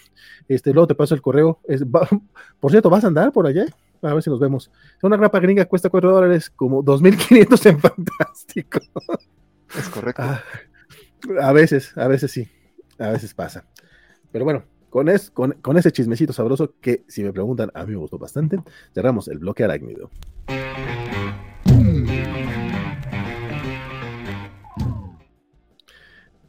Este, 0.49 0.73
luego 0.73 0.87
te 0.87 0.95
paso 0.95 1.15
el 1.15 1.21
correo. 1.21 1.61
por 2.59 2.71
cierto, 2.71 2.89
¿vas 2.89 3.05
a 3.05 3.07
andar 3.07 3.31
por 3.31 3.47
allá? 3.47 3.67
A 4.01 4.13
ver 4.13 4.21
si 4.21 4.29
nos 4.29 4.37
vemos. 4.37 4.69
Una 5.01 5.15
grapa 5.15 5.39
gringa 5.39 5.63
cuesta 5.63 5.89
4 5.89 6.11
dólares, 6.11 6.49
como 6.49 6.83
2.500 6.83 7.65
en 7.69 7.79
fantástico. 7.79 8.79
Es 9.79 9.87
correcto. 9.87 10.23
Ah, 10.23 10.43
a 11.41 11.53
veces, 11.53 11.97
a 11.97 12.09
veces 12.09 12.29
sí. 12.31 12.49
A 12.99 13.11
veces 13.11 13.33
pasa. 13.33 13.65
Pero 14.33 14.43
bueno, 14.43 14.65
con, 14.89 15.07
es, 15.07 15.31
con, 15.31 15.53
con, 15.61 15.77
ese 15.77 15.93
chismecito 15.93 16.33
sabroso 16.33 16.73
que, 16.81 17.05
si 17.07 17.23
me 17.23 17.31
preguntan, 17.31 17.71
a 17.73 17.85
mí 17.85 17.93
me 17.93 17.99
gustó 17.99 18.17
bastante, 18.17 18.59
cerramos 18.93 19.29
el 19.29 19.37
bloque 19.37 19.63
arácnido. 19.63 20.11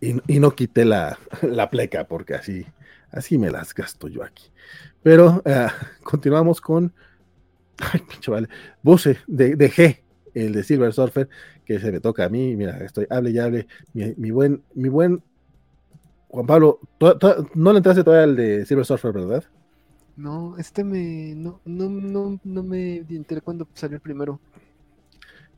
Y, 0.00 0.38
no 0.38 0.54
quité 0.54 0.84
la, 0.84 1.18
pleca 1.70 2.06
porque 2.06 2.34
así, 2.34 2.64
así 3.10 3.38
me 3.38 3.50
las 3.50 3.74
gasto 3.74 4.08
yo 4.08 4.22
aquí. 4.22 4.50
Pero 5.02 5.42
eh, 5.44 5.68
continuamos 6.02 6.60
con. 6.60 6.92
Ay, 7.78 8.00
pinche 8.08 8.30
vale. 8.30 8.48
Buse 8.82 9.18
de, 9.26 9.56
G, 9.56 10.00
el 10.34 10.52
de 10.52 10.62
Silver 10.64 10.92
Surfer, 10.92 11.28
que 11.64 11.78
se 11.78 11.92
me 11.92 12.00
toca 12.00 12.24
a 12.24 12.28
mí. 12.28 12.56
Mira, 12.56 12.78
estoy, 12.78 13.06
hable 13.10 13.30
y 13.30 13.38
hable. 13.38 13.66
Mi, 13.92 14.30
buen, 14.30 14.62
mi 14.74 14.88
buen 14.88 15.22
Juan 16.28 16.46
Pablo, 16.46 16.80
no 17.54 17.72
le 17.72 17.78
entraste 17.78 18.04
todavía 18.04 18.24
al 18.24 18.36
de 18.36 18.66
Silver 18.66 18.84
Surfer, 18.84 19.12
¿verdad? 19.12 19.44
No, 20.16 20.58
este 20.58 20.82
me. 20.82 21.34
No, 21.36 21.60
no, 21.64 21.88
no, 21.88 22.40
no 22.42 22.62
me 22.64 22.96
enteré 22.96 23.40
cuando 23.40 23.68
salió 23.74 23.94
el 23.94 24.02
primero. 24.02 24.40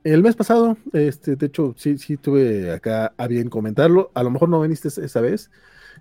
El 0.03 0.23
mes 0.23 0.35
pasado, 0.35 0.79
este, 0.93 1.37
de 1.37 1.47
hecho, 1.47 1.75
sí, 1.77 1.99
sí 1.99 2.17
tuve 2.17 2.73
acá 2.73 3.13
a 3.17 3.27
bien 3.27 3.51
comentarlo. 3.51 4.11
A 4.15 4.23
lo 4.23 4.31
mejor 4.31 4.49
no 4.49 4.61
viniste 4.61 4.89
esa 4.89 5.21
vez. 5.21 5.51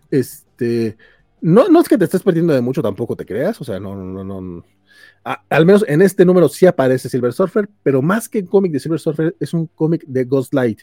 Este, 0.09 0.97
no, 1.41 1.67
no 1.67 1.81
es 1.81 1.89
que 1.89 1.97
te 1.97 2.05
estés 2.05 2.23
perdiendo 2.23 2.53
de 2.53 2.61
mucho, 2.61 2.81
tampoco 2.81 3.15
te 3.15 3.25
creas. 3.25 3.59
O 3.59 3.63
sea, 3.65 3.79
no, 3.79 3.95
no, 3.95 4.23
no. 4.23 4.63
al 5.49 5.65
menos 5.65 5.83
en 5.87 6.01
este 6.01 6.23
número 6.23 6.47
sí 6.47 6.65
aparece 6.65 7.09
Silver 7.09 7.33
Surfer, 7.33 7.69
pero 7.83 8.01
más 8.01 8.29
que 8.29 8.39
un 8.39 8.47
cómic 8.47 8.71
de 8.71 8.79
Silver 8.79 8.99
Surfer, 8.99 9.35
es 9.39 9.53
un 9.53 9.67
cómic 9.67 10.05
de 10.07 10.23
Ghost 10.23 10.53
Light, 10.53 10.81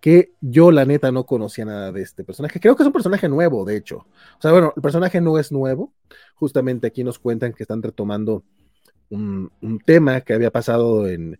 que 0.00 0.32
yo 0.40 0.70
la 0.70 0.84
neta 0.84 1.10
no 1.10 1.24
conocía 1.24 1.64
nada 1.64 1.90
de 1.90 2.02
este 2.02 2.22
personaje. 2.22 2.60
Creo 2.60 2.76
que 2.76 2.82
es 2.82 2.86
un 2.86 2.92
personaje 2.92 3.28
nuevo, 3.30 3.64
de 3.64 3.76
hecho. 3.76 3.98
O 4.38 4.42
sea, 4.42 4.52
bueno, 4.52 4.74
el 4.76 4.82
personaje 4.82 5.22
no 5.22 5.38
es 5.38 5.52
nuevo. 5.52 5.94
Justamente 6.34 6.86
aquí 6.86 7.02
nos 7.02 7.18
cuentan 7.18 7.54
que 7.54 7.62
están 7.62 7.82
retomando 7.82 8.44
un 9.10 9.78
tema 9.84 10.22
que 10.22 10.32
había 10.32 10.50
pasado 10.50 11.06
en 11.06 11.38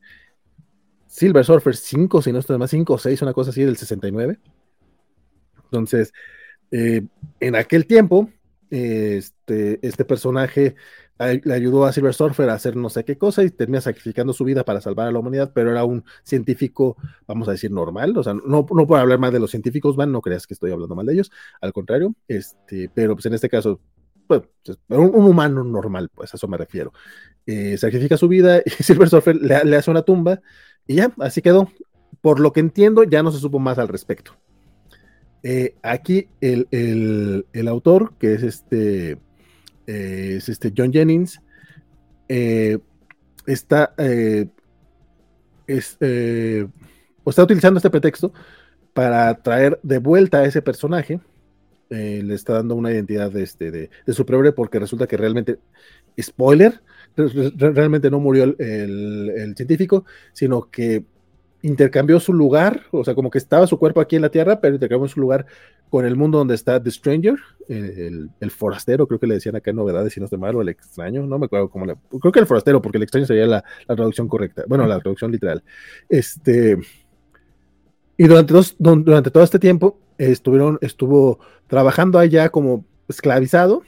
Silver 1.12 1.44
Surfer 1.44 1.76
5, 1.76 2.22
si 2.22 2.32
no 2.32 2.38
estoy 2.38 2.56
más, 2.56 2.70
5 2.70 2.94
o 2.94 2.98
6, 2.98 3.20
una 3.20 3.34
cosa 3.34 3.50
así 3.50 3.62
del 3.62 3.76
69. 3.76 4.38
Entonces, 5.64 6.12
Eh, 6.74 7.02
en 7.40 7.54
aquel 7.54 7.86
tiempo, 7.86 8.30
este, 8.70 9.78
este 9.86 10.06
personaje 10.06 10.74
le 11.18 11.52
ayudó 11.52 11.84
a 11.84 11.92
Silver 11.92 12.14
Surfer 12.14 12.48
a 12.48 12.54
hacer 12.54 12.76
no 12.76 12.88
sé 12.88 13.04
qué 13.04 13.18
cosa 13.18 13.44
y 13.44 13.50
termina 13.50 13.82
sacrificando 13.82 14.32
su 14.32 14.42
vida 14.44 14.64
para 14.64 14.80
salvar 14.80 15.06
a 15.06 15.12
la 15.12 15.18
humanidad, 15.18 15.52
pero 15.54 15.70
era 15.70 15.84
un 15.84 16.02
científico, 16.22 16.96
vamos 17.26 17.46
a 17.48 17.52
decir, 17.52 17.70
normal, 17.70 18.16
o 18.16 18.22
sea, 18.22 18.32
no, 18.32 18.42
no 18.46 18.86
puedo 18.86 18.96
hablar 18.96 19.18
más 19.18 19.34
de 19.34 19.38
los 19.38 19.50
científicos, 19.50 19.96
van, 19.96 20.12
no 20.12 20.22
creas 20.22 20.46
que 20.46 20.54
estoy 20.54 20.72
hablando 20.72 20.94
mal 20.94 21.04
de 21.04 21.12
ellos, 21.12 21.30
al 21.60 21.74
contrario, 21.74 22.14
este, 22.26 22.90
pero 22.94 23.14
pues 23.14 23.26
en 23.26 23.34
este 23.34 23.50
caso, 23.50 23.78
pues, 24.26 24.42
un, 24.88 25.26
humano 25.26 25.62
normal, 25.62 26.08
pues 26.14 26.32
a 26.32 26.38
eso 26.38 26.48
me 26.48 26.56
refiero. 26.56 26.92
Eh, 27.44 27.76
sacrifica 27.76 28.16
su 28.16 28.28
vida 28.28 28.62
y 28.64 28.70
Silver 28.82 29.08
Surfer 29.08 29.36
le, 29.36 29.76
hace 29.76 29.90
una 29.90 30.02
tumba 30.02 30.40
y 30.92 30.96
ya, 30.96 31.12
así 31.18 31.42
quedó. 31.42 31.70
Por 32.20 32.38
lo 32.38 32.52
que 32.52 32.60
entiendo, 32.60 33.02
ya 33.04 33.22
no 33.22 33.32
se 33.32 33.38
supo 33.38 33.58
más 33.58 33.78
al 33.78 33.88
respecto. 33.88 34.32
Eh, 35.42 35.74
aquí 35.82 36.28
el, 36.40 36.68
el, 37.52 37.68
autor, 37.68 38.12
que 38.18 38.34
es 38.34 38.42
este 38.44 39.18
es 39.86 40.48
este 40.48 40.72
John 40.76 40.92
Jennings, 40.92 41.40
eh, 42.28 42.78
está, 43.46 43.94
eh, 43.98 44.46
eh, 45.66 46.66
está 47.26 47.42
utilizando 47.42 47.78
este 47.78 47.90
pretexto 47.90 48.32
para 48.94 49.34
traer 49.42 49.78
de 49.82 49.98
vuelta 49.98 50.38
a 50.38 50.44
ese 50.44 50.62
personaje. 50.62 51.20
le 51.90 52.34
está 52.34 52.54
dando 52.54 52.74
una 52.74 52.90
identidad 52.90 53.30
de, 53.30 53.42
este, 53.42 53.70
de, 53.70 53.90
superhéroe 54.14 54.52
porque 54.52 54.78
resulta 54.78 55.06
que 55.06 55.18
realmente, 55.18 55.58
spoiler, 56.18 56.80
realmente 57.16 58.10
no 58.10 58.20
murió 58.20 58.44
el 58.44 59.54
científico, 59.56 60.04
sino 60.32 60.70
que 60.70 61.04
intercambió 61.62 62.18
su 62.18 62.32
lugar, 62.32 62.82
o 62.90 63.04
sea, 63.04 63.14
como 63.14 63.30
que 63.30 63.38
estaba 63.38 63.66
su 63.66 63.78
cuerpo 63.78 64.00
aquí 64.00 64.16
en 64.16 64.22
la 64.22 64.30
Tierra, 64.30 64.60
pero 64.60 64.74
intercambió 64.74 65.08
su 65.08 65.20
lugar 65.20 65.46
con 65.88 66.04
el 66.04 66.16
mundo 66.16 66.38
donde 66.38 66.54
está 66.54 66.82
The 66.82 66.90
Stranger, 66.90 67.36
el, 67.68 68.50
forastero, 68.50 69.06
creo 69.06 69.20
que 69.20 69.26
le 69.26 69.34
decían 69.34 69.56
acá 69.56 69.70
en 69.70 69.76
novedades, 69.76 70.12
si 70.12 70.20
no 70.20 70.24
estoy 70.24 70.38
mal, 70.38 70.56
o 70.56 70.62
el 70.62 70.68
extraño, 70.68 71.24
no 71.24 71.38
me 71.38 71.46
acuerdo 71.46 71.70
cómo 71.70 71.86
le... 71.86 71.94
Creo 72.20 72.32
que 72.32 72.40
el 72.40 72.46
forastero, 72.46 72.82
porque 72.82 72.98
el 72.98 73.04
extraño 73.04 73.26
sería 73.26 73.46
la, 73.46 73.64
traducción 73.86 74.26
correcta, 74.26 74.64
bueno, 74.66 74.86
la 74.86 74.98
traducción 75.00 75.30
literal. 75.30 75.62
Este... 76.08 76.78
Y 78.16 78.24
durante, 78.24 78.54
durante 78.78 79.30
todo 79.30 79.42
este 79.42 79.58
tiempo 79.58 79.98
estuvieron, 80.18 80.78
estuvo 80.80 81.40
trabajando 81.66 82.18
allá 82.18 82.50
como 82.50 82.84
esclavizado, 83.08 83.82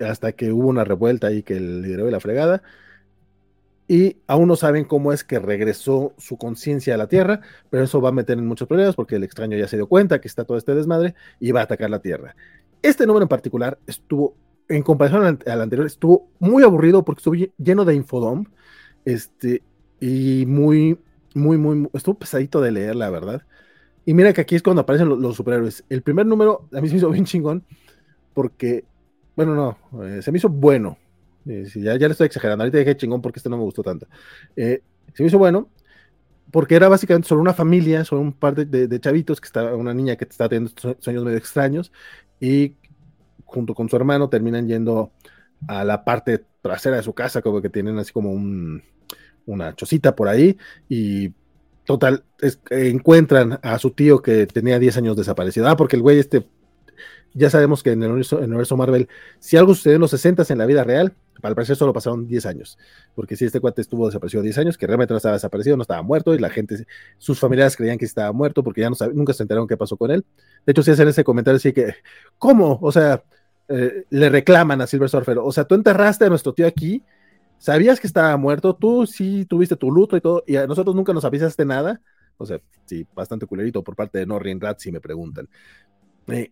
hasta 0.00 0.32
que 0.32 0.52
hubo 0.52 0.68
una 0.68 0.84
revuelta 0.84 1.28
ahí 1.28 1.42
que 1.42 1.58
lideró 1.58 2.06
de 2.06 2.12
la 2.12 2.20
fregada, 2.20 2.62
y 3.90 4.18
aún 4.28 4.46
no 4.46 4.54
saben 4.54 4.84
cómo 4.84 5.12
es 5.12 5.24
que 5.24 5.40
regresó 5.40 6.14
su 6.16 6.38
conciencia 6.38 6.94
a 6.94 6.96
la 6.96 7.08
Tierra, 7.08 7.40
pero 7.70 7.82
eso 7.82 8.00
va 8.00 8.10
a 8.10 8.12
meter 8.12 8.38
en 8.38 8.46
muchos 8.46 8.68
problemas 8.68 8.94
porque 8.94 9.16
el 9.16 9.24
extraño 9.24 9.58
ya 9.58 9.66
se 9.66 9.76
dio 9.76 9.88
cuenta 9.88 10.20
que 10.20 10.28
está 10.28 10.44
todo 10.44 10.56
este 10.56 10.76
desmadre 10.76 11.16
y 11.40 11.50
va 11.50 11.58
a 11.58 11.64
atacar 11.64 11.90
la 11.90 11.98
Tierra. 11.98 12.36
Este 12.82 13.04
número 13.04 13.24
en 13.24 13.28
particular 13.28 13.78
estuvo, 13.88 14.36
en 14.68 14.84
comparación 14.84 15.40
al, 15.44 15.60
anterior, 15.60 15.88
estuvo 15.88 16.28
muy 16.38 16.62
aburrido 16.62 17.04
porque 17.04 17.18
estuvo 17.18 17.34
lleno 17.58 17.84
de 17.84 17.96
infodom, 17.96 18.44
este, 19.04 19.60
y 19.98 20.44
muy, 20.46 20.96
muy, 21.34 21.58
muy, 21.58 21.88
estuvo 21.92 22.14
pesadito 22.14 22.60
de 22.60 22.70
leer, 22.70 22.94
la 22.94 23.10
verdad. 23.10 23.42
Y 24.06 24.14
mira 24.14 24.32
que 24.32 24.40
aquí 24.40 24.54
es 24.54 24.62
cuando 24.62 24.82
aparecen 24.82 25.08
los, 25.08 25.34
superhéroes. 25.34 25.84
El 25.88 26.02
primer 26.02 26.26
número 26.26 26.68
a 26.72 26.80
mí 26.80 26.86
se 26.86 26.94
me 26.94 26.98
hizo 26.98 27.10
bien 27.10 27.24
chingón 27.24 27.64
porque, 28.34 28.84
bueno, 29.44 29.78
no, 29.90 30.04
eh, 30.04 30.20
se 30.20 30.30
me 30.30 30.36
hizo 30.36 30.50
bueno 30.50 30.98
eh, 31.46 31.66
ya, 31.74 31.96
ya 31.96 32.08
le 32.08 32.12
estoy 32.12 32.26
exagerando. 32.26 32.62
Ahorita 32.62 32.76
dije 32.76 32.96
chingón 32.96 33.22
porque 33.22 33.38
este 33.38 33.48
no 33.48 33.56
me 33.56 33.62
gustó 33.62 33.82
tanto. 33.82 34.06
Eh, 34.54 34.82
se 35.14 35.22
me 35.22 35.28
hizo 35.28 35.38
bueno 35.38 35.70
porque 36.50 36.74
era 36.74 36.88
básicamente 36.88 37.28
solo 37.28 37.40
una 37.40 37.54
familia, 37.54 38.04
solo 38.04 38.20
un 38.20 38.34
par 38.34 38.54
de, 38.54 39.00
chavitos, 39.00 39.40
que 39.40 39.46
estaba 39.46 39.74
una 39.76 39.94
niña 39.94 40.16
que 40.16 40.24
estaba 40.24 40.48
teniendo 40.48 40.72
sueños 40.98 41.24
medio 41.24 41.38
extraños 41.38 41.90
y 42.38 42.74
junto 43.44 43.74
con 43.74 43.88
su 43.88 43.96
hermano 43.96 44.28
terminan 44.28 44.66
yendo 44.66 45.12
a 45.68 45.84
la 45.84 46.04
parte 46.04 46.44
trasera 46.60 46.96
de 46.96 47.02
su 47.02 47.14
casa, 47.14 47.40
como 47.40 47.62
que 47.62 47.70
tienen 47.70 47.98
así 47.98 48.12
como 48.12 48.32
un, 48.32 48.82
una 49.46 49.74
chocita 49.74 50.14
por 50.16 50.28
ahí 50.28 50.58
y 50.88 51.32
total, 51.84 52.24
encuentran 52.70 53.58
a 53.62 53.78
su 53.78 53.92
tío 53.92 54.20
que 54.20 54.46
tenía 54.46 54.78
10 54.78 54.98
años 54.98 55.16
desaparecido. 55.16 55.68
Ah, 55.68 55.76
porque 55.76 55.96
el 55.96 56.02
güey 56.02 56.18
este, 56.18 56.46
ya 57.34 57.50
sabemos 57.50 57.82
que 57.82 57.92
en 57.92 58.02
el 58.02 58.10
universo, 58.10 58.76
Marvel, 58.76 59.08
si 59.38 59.56
algo 59.56 59.74
sucedió 59.74 59.96
en 59.96 60.00
los 60.00 60.10
60 60.10 60.44
en 60.48 60.58
la 60.58 60.66
vida 60.66 60.84
real, 60.84 61.14
al 61.42 61.54
parecer 61.54 61.76
solo 61.76 61.92
pasaron 61.92 62.26
10 62.26 62.46
años, 62.46 62.78
porque 63.14 63.36
si 63.36 63.44
este 63.44 63.60
cuate 63.60 63.80
estuvo 63.80 64.06
desaparecido 64.06 64.42
10 64.42 64.58
años, 64.58 64.78
que 64.78 64.86
realmente 64.86 65.14
no 65.14 65.18
estaba 65.18 65.34
desaparecido, 65.34 65.76
no 65.76 65.82
estaba 65.82 66.02
muerto, 66.02 66.34
y 66.34 66.38
la 66.38 66.50
gente, 66.50 66.86
sus 67.18 67.38
familiares 67.38 67.76
creían 67.76 67.98
que 67.98 68.04
estaba 68.04 68.32
muerto 68.32 68.62
porque 68.62 68.82
ya 68.82 68.90
no 68.90 68.96
nunca 69.14 69.32
se 69.32 69.42
enteraron 69.42 69.66
qué 69.66 69.76
pasó 69.76 69.96
con 69.96 70.10
él. 70.10 70.24
De 70.66 70.72
hecho, 70.72 70.82
si 70.82 70.90
hacen 70.90 71.08
ese 71.08 71.24
comentario, 71.24 71.56
así 71.56 71.72
que, 71.72 71.94
¿cómo? 72.38 72.78
O 72.82 72.92
sea, 72.92 73.22
eh, 73.68 74.04
le 74.10 74.28
reclaman 74.28 74.80
a 74.80 74.86
Silver 74.86 75.08
Surfer, 75.08 75.38
o 75.38 75.52
sea, 75.52 75.64
tú 75.64 75.74
enterraste 75.74 76.24
a 76.26 76.28
nuestro 76.28 76.52
tío 76.52 76.66
aquí, 76.66 77.02
sabías 77.58 78.00
que 78.00 78.06
estaba 78.06 78.36
muerto, 78.36 78.74
tú 78.74 79.06
sí 79.06 79.44
tuviste 79.44 79.76
tu 79.76 79.90
luto 79.90 80.16
y 80.16 80.20
todo, 80.20 80.42
y 80.46 80.56
a 80.56 80.66
nosotros 80.66 80.94
nunca 80.94 81.12
nos 81.12 81.24
avisaste 81.24 81.64
nada. 81.64 82.00
O 82.36 82.46
sea, 82.46 82.58
sí, 82.86 83.06
bastante 83.14 83.46
culerito 83.46 83.84
por 83.84 83.94
parte 83.94 84.18
de 84.18 84.26
Norrin 84.26 84.60
Rat, 84.60 84.78
si 84.80 84.90
me 84.90 85.00
preguntan. 85.00 85.46
Eh, 86.28 86.50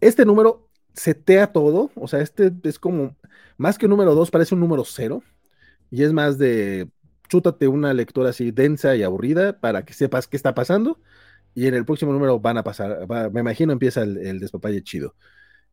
este 0.00 0.24
número 0.24 0.68
setea 0.94 1.52
todo, 1.52 1.90
o 1.94 2.08
sea, 2.08 2.20
este 2.20 2.52
es 2.64 2.78
como, 2.78 3.16
más 3.56 3.78
que 3.78 3.86
un 3.86 3.90
número 3.90 4.14
2, 4.14 4.30
parece 4.30 4.54
un 4.54 4.60
número 4.60 4.84
0, 4.84 5.22
y 5.90 6.02
es 6.02 6.12
más 6.12 6.38
de, 6.38 6.88
chútate 7.28 7.68
una 7.68 7.94
lectura 7.94 8.30
así 8.30 8.50
densa 8.50 8.96
y 8.96 9.02
aburrida 9.02 9.60
para 9.60 9.84
que 9.84 9.94
sepas 9.94 10.26
qué 10.26 10.36
está 10.36 10.54
pasando, 10.54 11.00
y 11.54 11.66
en 11.66 11.74
el 11.74 11.84
próximo 11.84 12.12
número 12.12 12.40
van 12.40 12.58
a 12.58 12.64
pasar, 12.64 13.06
me 13.32 13.40
imagino 13.40 13.72
empieza 13.72 14.02
el, 14.02 14.18
el 14.18 14.40
despapalle 14.40 14.82
chido. 14.82 15.14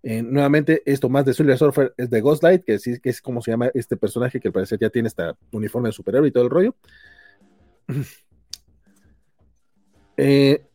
Eh, 0.07 0.22
nuevamente, 0.22 0.84
esto 0.85 1.10
más 1.10 1.26
de 1.26 1.34
Silver 1.34 1.57
Surfer 1.57 1.95
es 1.97 2.11
de 2.11 2.22
Ghostlight, 2.22 2.64
que, 2.64 2.77
sí, 2.77 2.99
que 2.99 3.10
es 3.10 3.23
como 3.23 3.41
se 3.41 3.49
llama 3.49 3.72
este 3.73 3.97
personaje 3.97 4.39
que 4.39 4.49
al 4.49 4.53
parecer 4.53 4.77
ya 4.80 4.91
tiene 4.91 5.07
este 5.07 5.23
uniforme 5.52 5.89
de 5.89 5.93
superhéroe 5.93 6.27
y 6.27 6.31
todo 6.31 6.43
el 6.43 6.49
rollo. 6.52 6.76
Eh, 10.18 10.65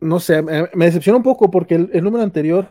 no 0.00 0.20
sé, 0.20 0.42
me, 0.42 0.86
decepciona 0.86 1.16
un 1.16 1.22
poco 1.22 1.50
porque 1.50 1.74
el 1.74 2.04
número 2.04 2.22
anterior 2.22 2.68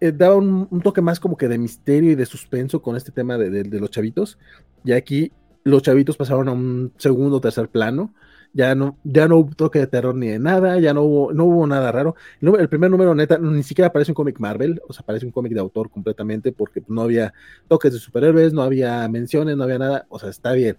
eh, 0.00 0.12
daba 0.12 0.36
un, 0.36 0.80
toque 0.82 1.00
más 1.00 1.18
como 1.18 1.36
que 1.36 1.48
de 1.48 1.58
misterio 1.58 2.12
y 2.12 2.14
de 2.14 2.26
suspenso 2.26 2.80
con 2.80 2.96
este 2.96 3.10
tema 3.10 3.36
de, 3.36 3.64
los 3.80 3.90
chavitos. 3.90 4.38
Y 4.84 4.92
aquí 4.92 5.32
los 5.64 5.82
chavitos 5.82 6.16
pasaron 6.16 6.48
a 6.48 6.52
un 6.52 6.92
segundo 6.98 7.40
tercer 7.40 7.68
plano. 7.68 8.14
Ya 8.54 8.74
no, 8.74 8.96
ya 9.04 9.28
no 9.28 9.36
hubo 9.36 9.54
toque 9.54 9.78
de 9.78 9.86
terror 9.86 10.14
ni 10.14 10.28
de 10.28 10.38
nada, 10.38 10.80
ya 10.80 10.94
no 10.94 11.02
hubo, 11.02 11.32
no 11.34 11.44
hubo 11.44 11.66
nada 11.66 11.92
raro. 11.92 12.14
El, 12.40 12.68
primer 12.68 12.90
número, 12.90 13.14
neta, 13.14 13.38
ni 13.38 13.62
siquiera 13.62 13.88
aparece 13.88 14.12
un 14.12 14.14
cómic 14.14 14.40
Marvel, 14.40 14.80
o 14.88 14.92
sea, 14.92 15.04
parece 15.04 15.26
un 15.26 15.32
cómic 15.32 15.52
de 15.52 15.60
autor 15.60 15.90
completamente, 15.90 16.50
porque 16.52 16.82
no 16.88 17.02
había 17.02 17.34
toques 17.68 17.92
de 17.92 17.98
superhéroes, 17.98 18.54
no 18.54 18.62
había 18.62 19.06
menciones, 19.08 19.56
no 19.56 19.64
había 19.64 19.78
nada. 19.78 20.06
O 20.08 20.18
sea, 20.18 20.30
está 20.30 20.52
bien. 20.52 20.78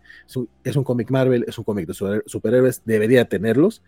Es 0.63 0.75
un, 0.75 0.83
cómic 0.83 1.11
Marvel, 1.11 1.45
es 1.47 1.57
un 1.59 1.63
cómic 1.63 1.87
de 1.87 2.21
superhéroes, 2.25 2.81
debería 2.85 3.25
tenerlos 3.25 3.83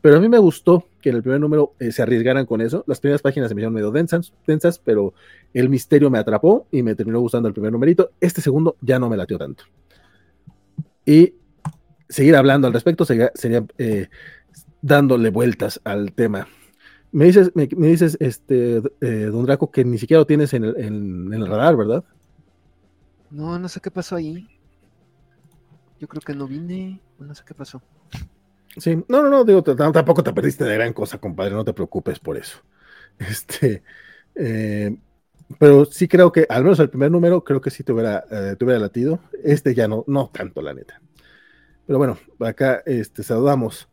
pero 0.00 0.16
a 0.16 0.20
mí 0.20 0.28
me 0.28 0.38
gustó 0.38 0.88
que 1.00 1.10
en 1.10 1.16
el 1.16 1.22
primer 1.22 1.40
número 1.40 1.72
eh, 1.78 1.92
se 1.92 2.02
arriesgaran 2.02 2.46
con 2.46 2.60
eso. 2.60 2.84
Las 2.86 3.00
primeras 3.00 3.22
páginas 3.22 3.48
se 3.48 3.54
me 3.54 3.60
hicieron 3.60 3.74
medio 3.74 3.90
densas, 3.90 4.32
densas, 4.46 4.78
pero 4.78 5.14
el 5.54 5.68
misterio 5.68 6.10
me 6.10 6.18
atrapó 6.18 6.66
y 6.70 6.82
me 6.82 6.94
terminó 6.94 7.20
gustando 7.20 7.48
el 7.48 7.54
primer 7.54 7.72
numerito. 7.72 8.10
Este 8.20 8.40
segundo 8.40 8.76
ya 8.80 8.98
no 8.98 9.08
me 9.08 9.16
latió 9.16 9.38
tanto. 9.38 9.64
Y 11.04 11.34
seguir 12.08 12.36
hablando 12.36 12.66
al 12.66 12.72
respecto 12.72 13.04
sería, 13.04 13.30
eh, 13.78 14.08
dándole 14.82 15.30
vueltas 15.30 15.80
al 15.84 16.12
tema. 16.12 16.46
Me 17.12 17.24
dices, 17.26 17.52
me, 17.54 17.66
dices 17.66 18.16
este, 18.20 18.82
eh, 19.00 19.28
don 19.30 19.46
Draco, 19.46 19.70
que 19.70 19.84
ni 19.84 19.98
siquiera 19.98 20.20
lo 20.20 20.26
tienes 20.26 20.52
en 20.54 20.64
el, 20.64 20.76
en 20.76 21.32
el 21.32 21.46
radar, 21.46 21.76
¿verdad? 21.76 22.04
No, 23.30 23.58
no 23.58 23.68
sé 23.68 23.80
qué 23.80 23.90
pasó 23.90 24.16
ahí. 24.16 24.46
Yo 25.98 26.08
creo 26.08 26.20
que 26.20 26.34
no 26.34 26.46
vine, 26.46 27.00
no 27.18 27.34
sé 27.34 27.42
qué 27.46 27.54
pasó. 27.54 27.80
Sí, 28.76 28.96
no, 29.08 29.22
no, 29.22 29.30
no, 29.30 29.44
digo, 29.44 29.62
tampoco 29.62 30.22
te 30.22 30.32
perdiste 30.32 30.64
de 30.64 30.74
gran 30.74 30.92
cosa, 30.92 31.18
compadre, 31.18 31.54
no 31.54 31.64
te 31.64 31.72
preocupes 31.72 32.18
por 32.18 32.36
eso. 32.36 32.58
Este, 33.18 33.82
eh, 34.34 34.94
pero 35.58 35.86
sí 35.86 36.06
creo 36.06 36.32
que, 36.32 36.46
al 36.50 36.64
menos 36.64 36.78
el 36.80 36.90
primer 36.90 37.10
número, 37.10 37.42
creo 37.44 37.62
que 37.62 37.70
sí 37.70 37.82
te 37.82 37.92
hubiera, 37.92 38.24
eh, 38.30 38.56
latido. 38.78 39.20
Este 39.42 39.74
ya 39.74 39.88
no, 39.88 40.04
no 40.06 40.30
tanto, 40.32 40.60
la 40.60 40.74
neta. 40.74 41.00
Pero 41.86 41.98
bueno, 41.98 42.18
acá 42.40 42.82
este, 42.84 43.22
saludamos 43.22 43.88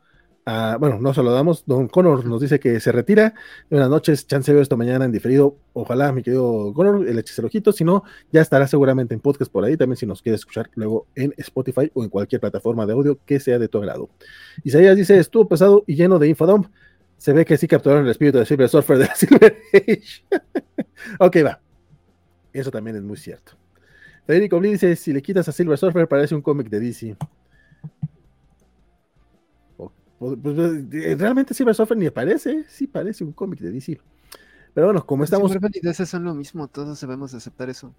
bueno, 0.45 0.99
nos 0.99 1.15
saludamos. 1.15 1.63
Don 1.65 1.87
Connor 1.87 2.25
nos 2.25 2.41
dice 2.41 2.59
que 2.59 2.79
se 2.79 2.91
retira. 2.91 3.33
Buenas 3.69 3.89
noches, 3.89 4.27
chance 4.27 4.51
veo 4.51 4.61
esta 4.61 4.75
mañana 4.75 5.05
en 5.05 5.11
diferido. 5.11 5.57
Ojalá, 5.73 6.11
mi 6.11 6.21
querido 6.21 6.73
Connor, 6.73 7.07
el 7.07 7.17
hechicero 7.17 7.47
ojito. 7.47 7.71
Si 7.71 7.83
no, 7.83 8.03
ya 8.31 8.41
estará 8.41 8.67
seguramente 8.67 9.13
en 9.13 9.21
podcast 9.21 9.51
por 9.51 9.63
ahí. 9.63 9.77
También 9.77 9.97
si 9.97 10.05
nos 10.05 10.21
quiere 10.21 10.35
escuchar 10.35 10.69
luego 10.75 11.07
en 11.15 11.33
Spotify 11.37 11.89
o 11.93 12.03
en 12.03 12.09
cualquier 12.09 12.41
plataforma 12.41 12.85
de 12.85 12.93
audio 12.93 13.19
que 13.25 13.39
sea 13.39 13.57
de 13.59 13.67
tu 13.67 13.77
agrado. 13.77 14.09
Isaías 14.63 14.97
dice: 14.97 15.17
estuvo 15.17 15.47
pesado 15.47 15.83
y 15.87 15.95
lleno 15.95 16.19
de 16.19 16.27
infodom. 16.27 16.65
Se 17.17 17.31
ve 17.31 17.45
que 17.45 17.57
sí 17.57 17.67
capturaron 17.67 18.03
el 18.03 18.11
espíritu 18.11 18.37
de 18.37 18.45
Silver 18.45 18.67
Surfer 18.67 18.97
de 18.97 19.05
la 19.05 19.15
Silver 19.15 19.57
Age. 19.73 20.25
ok, 21.19 21.37
va. 21.45 21.61
Eso 22.51 22.69
también 22.69 22.97
es 22.97 23.03
muy 23.03 23.17
cierto. 23.17 23.53
Federico 24.27 24.59
Lee 24.59 24.71
dice: 24.71 24.95
si 24.97 25.13
le 25.13 25.21
quitas 25.21 25.47
a 25.47 25.53
Silver 25.53 25.77
Surfer, 25.77 26.07
parece 26.07 26.35
un 26.35 26.41
cómic 26.41 26.69
de 26.69 26.79
DC. 26.81 27.15
Pues, 30.23 30.37
pues, 30.41 30.57
eh, 30.93 31.15
realmente 31.19 31.53
Silver 31.53 31.75
Surfer 31.75 31.97
ni 31.97 32.09
parece, 32.09 32.63
sí 32.69 32.87
parece 32.87 33.25
un 33.25 33.33
cómic 33.33 33.59
de 33.59 33.71
DC. 33.71 33.99
Pero 34.73 34.87
bueno, 34.87 35.05
como 35.05 35.25
estamos. 35.25 35.51
Las 35.81 36.09
son 36.09 36.23
lo 36.23 36.33
mismo, 36.33 36.69
todos 36.69 37.01
debemos 37.01 37.33
aceptar 37.33 37.69
eso. 37.69 37.93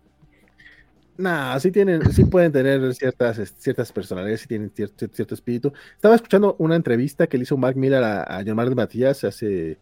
Nah, 1.19 1.59
sí 1.61 1.71
tienen, 1.71 2.11
sí 2.13 2.25
pueden 2.25 2.51
tener 2.51 2.95
ciertas, 2.95 3.55
ciertas 3.59 3.93
personalidades, 3.93 4.41
sí 4.41 4.49
tienen 4.49 4.73
cierto, 4.75 5.07
cierto, 5.13 5.35
espíritu. 5.35 5.73
Estaba 5.95 6.15
escuchando 6.15 6.57
una 6.59 6.77
entrevista 6.77 7.27
que 7.27 7.37
le 7.37 7.43
hizo 7.43 7.59
Mark 7.59 7.77
Miller 7.77 8.03
a, 8.03 8.23
a 8.23 8.43
John 8.45 8.57
Mark 8.57 8.75
Matías 8.75 9.23
hace 9.23 9.79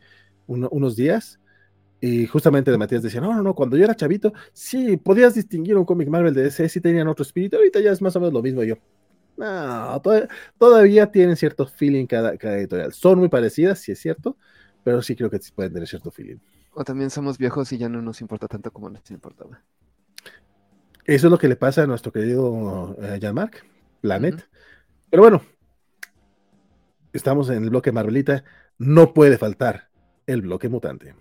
unos 0.46 0.96
días. 0.96 1.38
Y 2.00 2.26
justamente 2.26 2.72
de 2.72 2.78
Matías 2.78 3.04
decía, 3.04 3.20
no, 3.20 3.32
no, 3.32 3.42
no, 3.44 3.54
cuando 3.54 3.76
yo 3.76 3.84
era 3.84 3.94
chavito, 3.94 4.32
sí, 4.52 4.96
podías 4.96 5.34
distinguir 5.34 5.76
un 5.76 5.84
cómic 5.84 6.08
Marvel 6.08 6.34
de 6.34 6.48
ese, 6.48 6.68
sí 6.68 6.80
tenían 6.80 7.06
otro 7.06 7.22
espíritu, 7.22 7.56
ahorita 7.56 7.78
ya 7.78 7.92
es 7.92 8.02
más 8.02 8.16
o 8.16 8.20
menos 8.20 8.34
lo 8.34 8.42
mismo 8.42 8.64
yo. 8.64 8.74
No, 9.36 10.02
todavía, 10.58 11.10
tienen 11.10 11.36
cierto 11.36 11.66
feeling 11.66 12.06
cada, 12.06 12.36
cada, 12.36 12.58
editorial. 12.58 12.92
Son 12.92 13.18
muy 13.18 13.28
parecidas, 13.28 13.78
sí 13.80 13.92
es 13.92 13.98
cierto, 13.98 14.36
pero 14.84 15.02
sí 15.02 15.16
creo 15.16 15.30
que 15.30 15.40
pueden 15.54 15.72
tener 15.72 15.88
cierto 15.88 16.10
feeling. 16.10 16.36
O 16.74 16.84
también 16.84 17.10
somos 17.10 17.38
viejos 17.38 17.72
y 17.72 17.78
ya 17.78 17.88
no 17.88 18.00
nos 18.02 18.20
importa 18.20 18.48
tanto 18.48 18.70
como 18.70 18.88
nos 18.88 19.10
importaba. 19.10 19.62
Eso 21.04 21.26
es 21.26 21.30
lo 21.30 21.38
que 21.38 21.48
le 21.48 21.56
pasa 21.56 21.82
a 21.82 21.86
nuestro 21.86 22.12
querido 22.12 22.96
eh, 23.02 23.18
Jean-Marc, 23.20 23.64
Planet. 24.00 24.48
Pero 25.10 25.22
bueno, 25.22 25.42
estamos 27.12 27.50
en 27.50 27.64
el 27.64 27.70
bloque 27.70 27.92
Marvelita. 27.92 28.44
No 28.78 29.12
puede 29.12 29.36
faltar 29.36 29.88
el 30.26 30.42
bloque 30.42 30.68
mutante. 30.68 31.14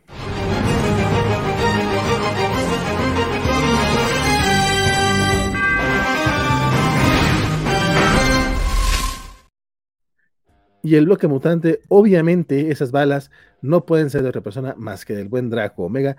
Y 10.84 10.96
el 10.96 11.06
bloque 11.06 11.28
mutante, 11.28 11.82
obviamente, 11.90 12.72
esas 12.72 12.92
balas 12.92 13.30
no 13.62 13.86
pueden 13.86 14.10
ser 14.10 14.24
de 14.24 14.30
otra 14.30 14.42
persona 14.42 14.74
más 14.78 15.06
que 15.06 15.14
del 15.14 15.30
buen 15.30 15.50
Draco 15.50 15.84
Omega. 15.84 16.18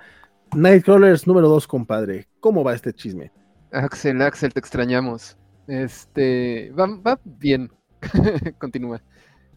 Nightcrawlers 0.55 1.27
número 1.27 1.49
2, 1.49 1.67
compadre. 1.67 2.29
¿Cómo 2.39 2.63
va 2.63 2.75
este 2.75 2.93
chisme? 2.93 3.33
Axel, 3.73 4.23
Axel, 4.23 4.53
te 4.53 4.61
extrañamos. 4.61 5.37
Este, 5.67 6.71
va, 6.73 7.19
bien. 7.25 7.73
Continúa. 8.59 9.03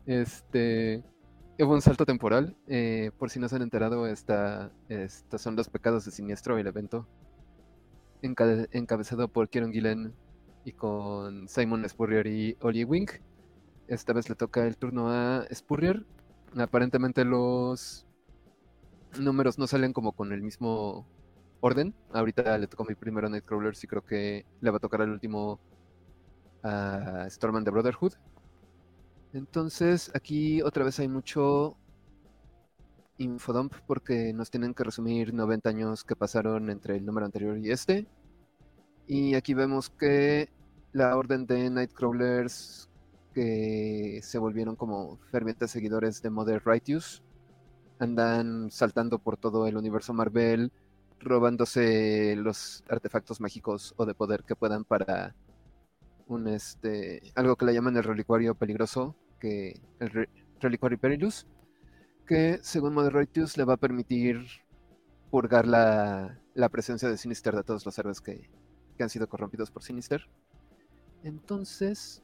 Este, 0.07 1.03
hubo 1.60 1.73
un 1.73 1.82
salto 1.82 2.06
temporal. 2.06 2.56
Eh, 2.68 3.11
por 3.19 3.30
si 3.30 3.40
no 3.40 3.48
se 3.48 3.57
han 3.57 3.61
enterado, 3.61 4.07
esta, 4.07 4.72
estos 4.90 5.41
son 5.41 5.56
los 5.56 5.69
pecados 5.69 6.06
de 6.06 6.11
Siniestro, 6.11 6.57
el 6.57 6.68
evento. 6.68 7.07
encabezado 8.22 9.27
por 9.27 9.49
Kieron 9.49 9.72
Gillen 9.72 10.14
y 10.64 10.72
con 10.72 11.48
Simon 11.48 11.88
Spurrier 11.88 12.26
y 12.26 12.57
Oli 12.61 12.84
Wink. 12.84 13.11
Esta 13.88 14.14
vez 14.14 14.30
le 14.30 14.36
toca 14.36 14.66
el 14.66 14.78
turno 14.78 15.10
a 15.10 15.45
Spurrier. 15.53 16.06
Aparentemente 16.57 17.24
los 17.24 18.06
números 19.20 19.57
no 19.60 19.68
salen 19.68 19.94
como 19.94 20.14
con 20.14 20.32
el 20.32 20.41
mismo 20.41 21.07
orden. 21.62 21.94
Ahorita 22.14 22.57
le 22.57 22.68
tocó 22.68 22.86
mi 22.86 22.95
primero 22.95 23.30
Nightcrawler, 23.30 23.74
y 23.82 23.88
creo 23.88 24.03
que 24.03 24.45
le 24.62 24.72
va 24.72 24.78
a 24.78 24.80
tocar 24.80 25.02
al 25.02 25.12
último 25.12 25.60
a 26.64 27.28
Storman 27.30 27.64
de 27.64 27.72
Brotherhood. 27.72 28.14
Entonces, 29.34 30.12
aquí 30.16 30.62
otra 30.62 30.84
vez 30.84 30.99
hay 30.99 31.07
mucho 31.07 31.78
infodump 33.18 33.74
porque 33.88 34.34
nos 34.34 34.49
tienen 34.49 34.74
que 34.74 34.84
resumir 34.84 35.34
90 35.34 35.70
años 35.70 36.03
que 36.03 36.16
pasaron 36.16 36.70
entre 36.70 36.98
el 36.98 37.06
número 37.06 37.26
anterior 37.26 37.57
y 37.57 37.72
este. 37.72 38.07
Y 39.07 39.36
aquí 39.36 39.53
vemos 39.53 39.90
que 39.90 40.49
la 40.91 41.16
orden 41.16 41.45
de 41.45 41.70
Nightcrawlers 41.70 42.90
que 43.36 44.22
se 44.24 44.40
volvieron 44.40 44.78
como 44.78 45.18
fervientes 45.30 45.70
seguidores 45.70 46.22
de 46.22 46.30
Mother 46.30 46.62
Righteous 46.66 47.22
andan 47.99 48.72
saltando 48.72 49.20
por 49.20 49.36
todo 49.36 49.68
el 49.68 49.76
universo 49.76 50.14
Marvel 50.14 50.72
robándose 51.20 52.36
los 52.38 52.86
artefactos 52.88 53.41
mágicos 53.41 53.94
o 53.98 54.06
de 54.06 54.14
poder 54.14 54.44
que 54.45 54.56
puedan 54.56 54.86
para 54.86 55.36
un 56.28 56.48
este 56.48 57.22
algo 57.36 57.57
que 57.57 57.66
le 57.66 57.74
llaman 57.74 57.98
el 57.98 58.03
relicuario 58.03 58.56
peligroso, 58.56 59.16
que 59.40 59.82
el 59.99 60.30
relicuario 60.62 60.98
perilous, 60.98 61.45
que 62.26 62.60
según 62.62 62.94
Moderatius 62.94 63.57
le 63.57 63.66
va 63.66 63.74
a 63.74 63.78
permitir 63.78 64.45
purgar 65.30 65.68
la, 65.68 66.40
la, 66.53 66.70
presencia 66.70 67.10
de 67.10 67.18
Sinister 67.18 67.53
de 67.53 67.64
todos 67.64 67.86
los 67.86 67.99
héroes 67.99 68.22
que, 68.22 68.49
que 68.98 69.03
han 69.03 69.10
sido 69.10 69.28
corrompidos 69.28 69.72
por 69.72 69.84
Sinister. 69.84 70.30
Entonces, 71.24 72.24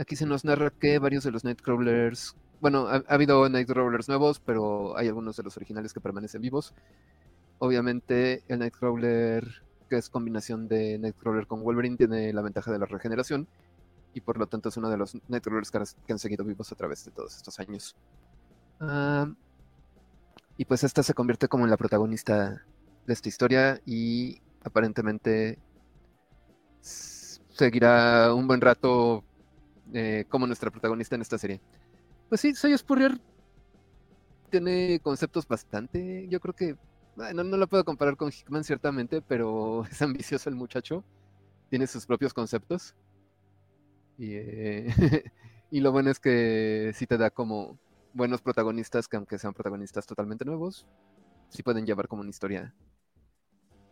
aquí 0.00 0.16
se 0.16 0.26
nos 0.26 0.44
narra 0.44 0.70
que 0.70 0.98
varios 0.98 1.22
de 1.22 1.30
los 1.30 1.44
Nightcrawlers, 1.44 2.34
bueno, 2.60 2.88
ha, 2.88 2.96
ha 3.06 3.14
habido 3.14 3.48
Nightcrawlers 3.48 4.08
nuevos, 4.08 4.40
pero 4.40 4.96
hay 4.96 5.08
algunos 5.08 5.36
de 5.36 5.42
los 5.44 5.56
originales 5.56 5.92
que 5.92 6.00
permanecen 6.00 6.40
vivos 6.40 6.74
Obviamente 7.62 8.42
el 8.48 8.60
Nightcrawler, 8.60 9.46
que 9.90 9.96
es 9.98 10.08
combinación 10.08 10.66
de 10.66 10.98
Nightcrawler 10.98 11.46
con 11.46 11.62
Wolverine, 11.62 11.98
tiene 11.98 12.32
la 12.32 12.40
ventaja 12.40 12.72
de 12.72 12.78
la 12.78 12.86
regeneración 12.86 13.46
y 14.14 14.22
por 14.22 14.38
lo 14.38 14.46
tanto 14.46 14.70
es 14.70 14.78
uno 14.78 14.88
de 14.88 14.96
los 14.96 15.14
Nightcrawlers 15.28 15.70
que 15.70 16.12
han 16.12 16.18
seguido 16.18 16.42
vivos 16.42 16.72
a 16.72 16.74
través 16.74 17.04
de 17.04 17.10
todos 17.10 17.36
estos 17.36 17.60
años. 17.60 17.94
Ah, 18.80 19.30
y 20.56 20.64
pues 20.64 20.84
esta 20.84 21.02
se 21.02 21.12
convierte 21.12 21.48
como 21.48 21.64
en 21.64 21.70
la 21.70 21.76
protagonista 21.76 22.64
de 23.06 23.12
esta 23.12 23.28
historia 23.28 23.78
y 23.84 24.40
aparentemente 24.64 25.58
seguirá 26.80 28.32
un 28.32 28.46
buen 28.48 28.62
rato 28.62 29.22
eh, 29.92 30.24
como 30.28 30.46
nuestra 30.46 30.70
protagonista 30.70 31.14
en 31.14 31.22
esta 31.22 31.38
serie. 31.38 31.60
Pues 32.28 32.40
sí, 32.40 32.54
Soy 32.54 32.76
Spurrier 32.76 33.18
tiene 34.50 35.00
conceptos 35.00 35.46
bastante, 35.46 36.26
yo 36.28 36.40
creo 36.40 36.54
que 36.54 36.76
no, 37.16 37.44
no 37.44 37.56
lo 37.56 37.68
puedo 37.68 37.84
comparar 37.84 38.16
con 38.16 38.30
Hickman 38.30 38.64
ciertamente, 38.64 39.22
pero 39.22 39.84
es 39.90 40.00
ambicioso 40.02 40.48
el 40.48 40.56
muchacho. 40.56 41.04
Tiene 41.68 41.86
sus 41.86 42.06
propios 42.06 42.34
conceptos. 42.34 42.94
Y, 44.18 44.34
eh, 44.34 44.86
y 45.70 45.80
lo 45.80 45.92
bueno 45.92 46.10
es 46.10 46.18
que 46.18 46.92
sí 46.94 47.06
te 47.06 47.16
da 47.16 47.30
como 47.30 47.78
buenos 48.12 48.42
protagonistas 48.42 49.06
que 49.06 49.16
aunque 49.16 49.38
sean 49.38 49.54
protagonistas 49.54 50.06
totalmente 50.06 50.44
nuevos, 50.44 50.86
sí 51.48 51.62
pueden 51.62 51.86
llevar 51.86 52.08
como 52.08 52.22
una 52.22 52.30
historia 52.30 52.74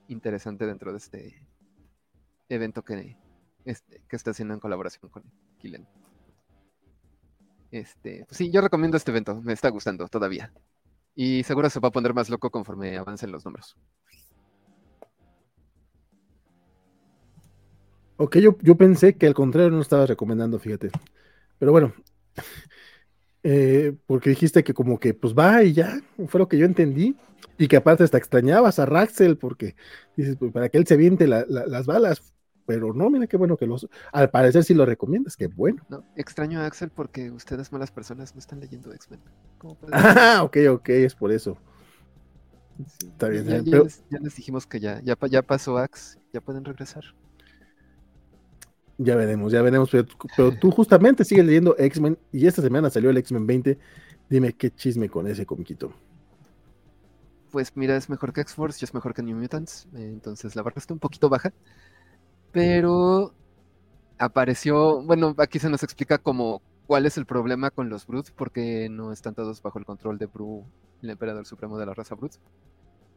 interesante 0.09 0.67
dentro 0.67 0.91
de 0.93 0.99
este 0.99 1.47
evento 2.49 2.83
que, 2.83 3.17
este, 3.65 4.03
que 4.09 4.17
está 4.17 4.33
haciendo 4.33 4.55
en 4.55 4.61
colaboración 4.61 5.11
con 5.11 5.23
Killen. 5.59 5.87
Este, 7.71 8.25
pues 8.27 8.39
sí, 8.39 8.51
yo 8.51 8.61
recomiendo 8.61 8.97
este 8.97 9.11
evento, 9.11 9.41
me 9.43 9.53
está 9.53 9.69
gustando 9.69 10.09
todavía. 10.09 10.53
Y 11.15 11.43
seguro 11.43 11.69
se 11.69 11.81
va 11.81 11.89
a 11.89 11.93
poner 11.93 12.15
más 12.15 12.31
loco 12.31 12.51
conforme 12.51 12.97
avancen 12.97 13.33
los 13.33 13.45
números. 13.45 13.77
Ok, 18.17 18.39
yo, 18.39 18.57
yo 18.63 18.77
pensé 18.77 19.15
que 19.17 19.27
al 19.27 19.35
contrario 19.35 19.71
no 19.71 19.81
estaba 19.81 20.07
recomendando, 20.07 20.59
fíjate. 20.59 20.91
Pero 21.59 21.73
bueno, 21.73 21.93
eh, 23.43 23.95
porque 24.07 24.31
dijiste 24.31 24.65
que 24.65 24.75
como 24.75 24.99
que 24.99 25.15
pues 25.15 25.35
va 25.35 25.63
y 25.63 25.73
ya, 25.73 26.01
fue 26.27 26.41
lo 26.41 26.49
que 26.49 26.59
yo 26.59 26.67
entendí. 26.67 27.17
Y 27.57 27.69
que 27.69 27.77
aparte 27.77 28.05
hasta 28.05 28.19
extrañabas 28.19 28.79
a 28.79 28.87
Raxel 28.87 29.37
porque 29.37 29.75
dices, 30.17 30.37
pues 30.37 30.53
para 30.53 30.69
que 30.69 30.79
él 30.79 30.87
se 30.87 30.97
viente 30.97 31.27
las 31.27 31.87
balas 31.87 32.33
pero 32.69 32.93
no, 32.93 33.09
mira 33.09 33.27
qué 33.27 33.39
bueno 33.39 33.57
que 33.57 33.67
los. 33.67 33.89
Al 34.13 34.29
parecer 34.29 34.63
sí 34.63 34.75
lo 34.75 34.85
recomiendas, 34.85 35.39
qué 35.39 35.47
bueno. 35.47 35.83
No, 35.89 36.05
extraño 36.17 36.61
a 36.61 36.67
Axel 36.67 36.91
porque 36.91 37.31
ustedes, 37.31 37.73
malas 37.73 37.91
personas, 37.91 38.35
no 38.35 38.41
están 38.41 38.61
leyendo 38.61 38.93
X-Men. 38.93 39.21
Ah, 39.91 40.43
ok, 40.45 40.59
ok, 40.73 40.89
es 40.91 41.15
por 41.15 41.33
eso. 41.33 41.57
Está 43.01 43.31
bien. 43.31 43.47
Ya, 43.47 43.63
ya, 43.63 44.19
les, 44.21 44.37
dijimos 44.37 44.67
que 44.67 44.81
ya, 44.81 45.01
ya, 45.03 45.17
ya 45.31 45.41
pasó 45.41 45.79
Ax, 45.79 46.19
ya 46.35 46.43
pueden 46.43 46.63
regresar. 46.63 47.05
Ya 48.99 49.17
veremos, 49.17 49.51
ya 49.51 49.63
veremos. 49.63 49.89
Pero, 49.91 50.53
tú 50.61 50.71
justamente 50.71 51.25
sigues 51.25 51.47
leyendo 51.47 51.75
X-Men 51.79 52.19
y 52.33 52.47
esta 52.47 52.61
semana 52.61 52.91
salió 52.91 53.09
el 53.09 53.17
X-Men 53.17 53.47
20. 53.47 53.79
Dime 54.29 54.53
qué 54.53 54.71
chisme 54.71 55.09
con 55.09 55.27
ese 55.27 55.47
comiquito. 55.47 55.91
Pues 57.51 57.75
mira, 57.77 57.97
es 57.97 58.11
mejor 58.11 58.35
que 58.35 58.43
X-Force 58.43 58.81
y 58.83 58.85
es 58.85 58.93
mejor 58.93 59.15
que 59.15 59.23
New 59.23 59.39
Mutants. 59.39 59.89
entonces 59.95 60.55
la 60.55 60.61
barra 60.61 60.77
está 60.77 60.93
un 60.93 61.01
poquito 61.01 61.31
baja 61.31 61.55
pero 62.59 63.33
apareció, 64.19 65.01
bueno, 65.03 65.33
aquí 65.39 65.61
se 65.61 65.71
nos 65.71 65.85
explica 65.85 66.19
como 66.19 66.61
cuál 66.89 67.07
es 67.07 67.17
el 67.17 67.25
problema 67.25 67.71
con 67.71 67.89
los 67.89 68.05
Brutes, 68.05 68.33
porque 68.33 68.89
no 68.91 69.13
están 69.13 69.37
todos 69.37 69.63
bajo 69.63 69.79
el 69.79 69.85
control 69.85 70.19
de 70.19 70.27
Bru, 70.27 70.65
el 71.01 71.11
emperador 71.11 71.47
supremo 71.47 71.79
de 71.79 71.87
la 71.87 71.95
raza 71.95 72.17
Brute. 72.17 72.39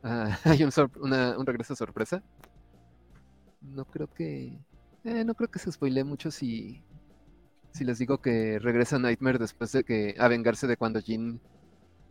Ah, 0.04 0.38
hay 0.46 0.64
un, 0.64 1.46
regreso 1.48 1.76
sorpresa. 1.76 2.22
No 3.62 3.86
creo 3.86 4.14
que... 4.14 4.60
Eh, 5.06 5.24
no 5.26 5.34
creo 5.34 5.50
que 5.50 5.58
se 5.58 5.72
spoile 5.72 6.04
mucho 6.04 6.30
si, 6.30 6.84
si 7.72 7.84
les 7.84 7.98
digo 7.98 8.20
que 8.20 8.60
regresa 8.60 9.00
Nightmare 9.00 9.40
después 9.40 9.72
de 9.72 9.84
que 9.84 10.14
a 10.20 10.28
vengarse 10.28 10.68
de 10.68 10.78
cuando 10.78 11.00
Jean 11.00 11.42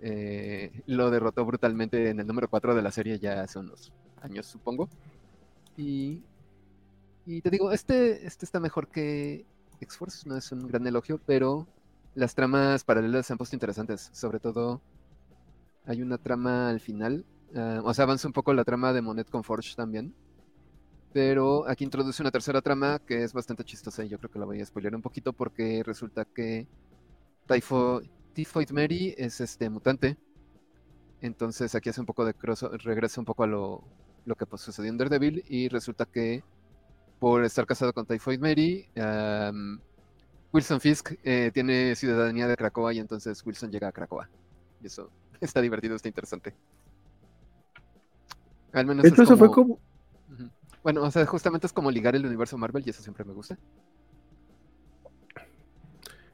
eh, 0.00 0.82
lo 0.86 1.12
derrotó 1.12 1.44
brutalmente 1.44 2.10
en 2.10 2.18
el 2.18 2.26
número 2.26 2.50
4 2.50 2.74
de 2.74 2.82
la 2.82 2.90
serie 2.90 3.20
ya 3.20 3.42
hace 3.42 3.60
unos 3.60 3.92
años, 4.20 4.46
supongo. 4.46 4.88
Y 5.76 6.24
y 7.26 7.42
te 7.42 7.50
digo, 7.50 7.72
este, 7.72 8.26
este 8.26 8.44
está 8.44 8.60
mejor 8.60 8.88
que 8.88 9.46
X-Force, 9.80 10.28
no 10.28 10.36
es 10.36 10.52
un 10.52 10.66
gran 10.66 10.86
elogio, 10.86 11.20
pero 11.26 11.66
las 12.14 12.34
tramas 12.34 12.84
paralelas 12.84 13.26
se 13.26 13.32
han 13.32 13.38
puesto 13.38 13.56
interesantes. 13.56 14.10
Sobre 14.12 14.40
todo, 14.40 14.80
hay 15.86 16.02
una 16.02 16.18
trama 16.18 16.70
al 16.70 16.80
final 16.80 17.24
Ah, 17.54 17.80
o 17.84 17.92
sea, 17.94 18.04
avanza 18.04 18.28
un 18.28 18.32
poco 18.32 18.54
la 18.54 18.64
trama 18.64 18.92
de 18.92 19.02
Monet 19.02 19.28
con 19.28 19.44
Forge 19.44 19.74
también. 19.74 20.14
Pero 21.12 21.68
aquí 21.68 21.84
introduce 21.84 22.22
una 22.22 22.30
tercera 22.30 22.62
trama 22.62 23.00
que 23.00 23.24
es 23.24 23.32
bastante 23.32 23.64
chistosa 23.64 24.04
y 24.04 24.08
yo 24.08 24.18
creo 24.18 24.30
que 24.30 24.38
la 24.38 24.44
voy 24.44 24.60
a 24.60 24.66
spoiler 24.66 24.94
un 24.94 25.02
poquito 25.02 25.32
porque 25.32 25.82
resulta 25.84 26.24
que 26.24 26.68
Typhoid 27.46 28.70
Mary 28.70 29.14
es 29.18 29.40
este 29.40 29.68
mutante. 29.68 30.16
Entonces 31.20 31.74
aquí 31.74 31.90
hace 31.90 32.00
un 32.00 32.06
poco 32.06 32.24
de 32.24 32.34
cross, 32.34 32.62
regresa 32.84 33.20
un 33.20 33.24
poco 33.24 33.42
a 33.42 33.46
lo, 33.48 33.82
lo 34.24 34.36
que 34.36 34.46
pues, 34.46 34.62
sucedió 34.62 34.90
en 34.90 34.98
Daredevil 34.98 35.44
y 35.48 35.68
resulta 35.68 36.06
que 36.06 36.44
por 37.20 37.44
estar 37.44 37.66
casado 37.66 37.92
con 37.92 38.06
Typhoid 38.06 38.40
Mary, 38.40 38.88
Wilson 40.52 40.80
Fisk 40.80 41.12
eh, 41.22 41.50
tiene 41.54 41.94
ciudadanía 41.94 42.48
de 42.48 42.56
Krakoa 42.56 42.92
y 42.92 42.98
entonces 42.98 43.44
Wilson 43.46 43.70
llega 43.70 43.88
a 43.88 43.92
Krakoa. 43.92 44.28
Y 44.82 44.86
eso 44.86 45.10
está 45.40 45.60
divertido, 45.60 45.94
está 45.94 46.08
interesante. 46.08 46.54
Al 48.72 48.86
menos 48.86 49.04
Entonces 49.04 49.38
fue 49.38 49.50
como... 49.50 49.78
Bueno, 50.82 51.02
o 51.02 51.10
sea, 51.10 51.26
justamente 51.26 51.66
es 51.66 51.72
como 51.74 51.90
ligar 51.90 52.16
el 52.16 52.24
universo 52.24 52.56
Marvel 52.56 52.82
y 52.86 52.90
eso 52.90 53.02
siempre 53.02 53.24
me 53.24 53.34
gusta. 53.34 53.58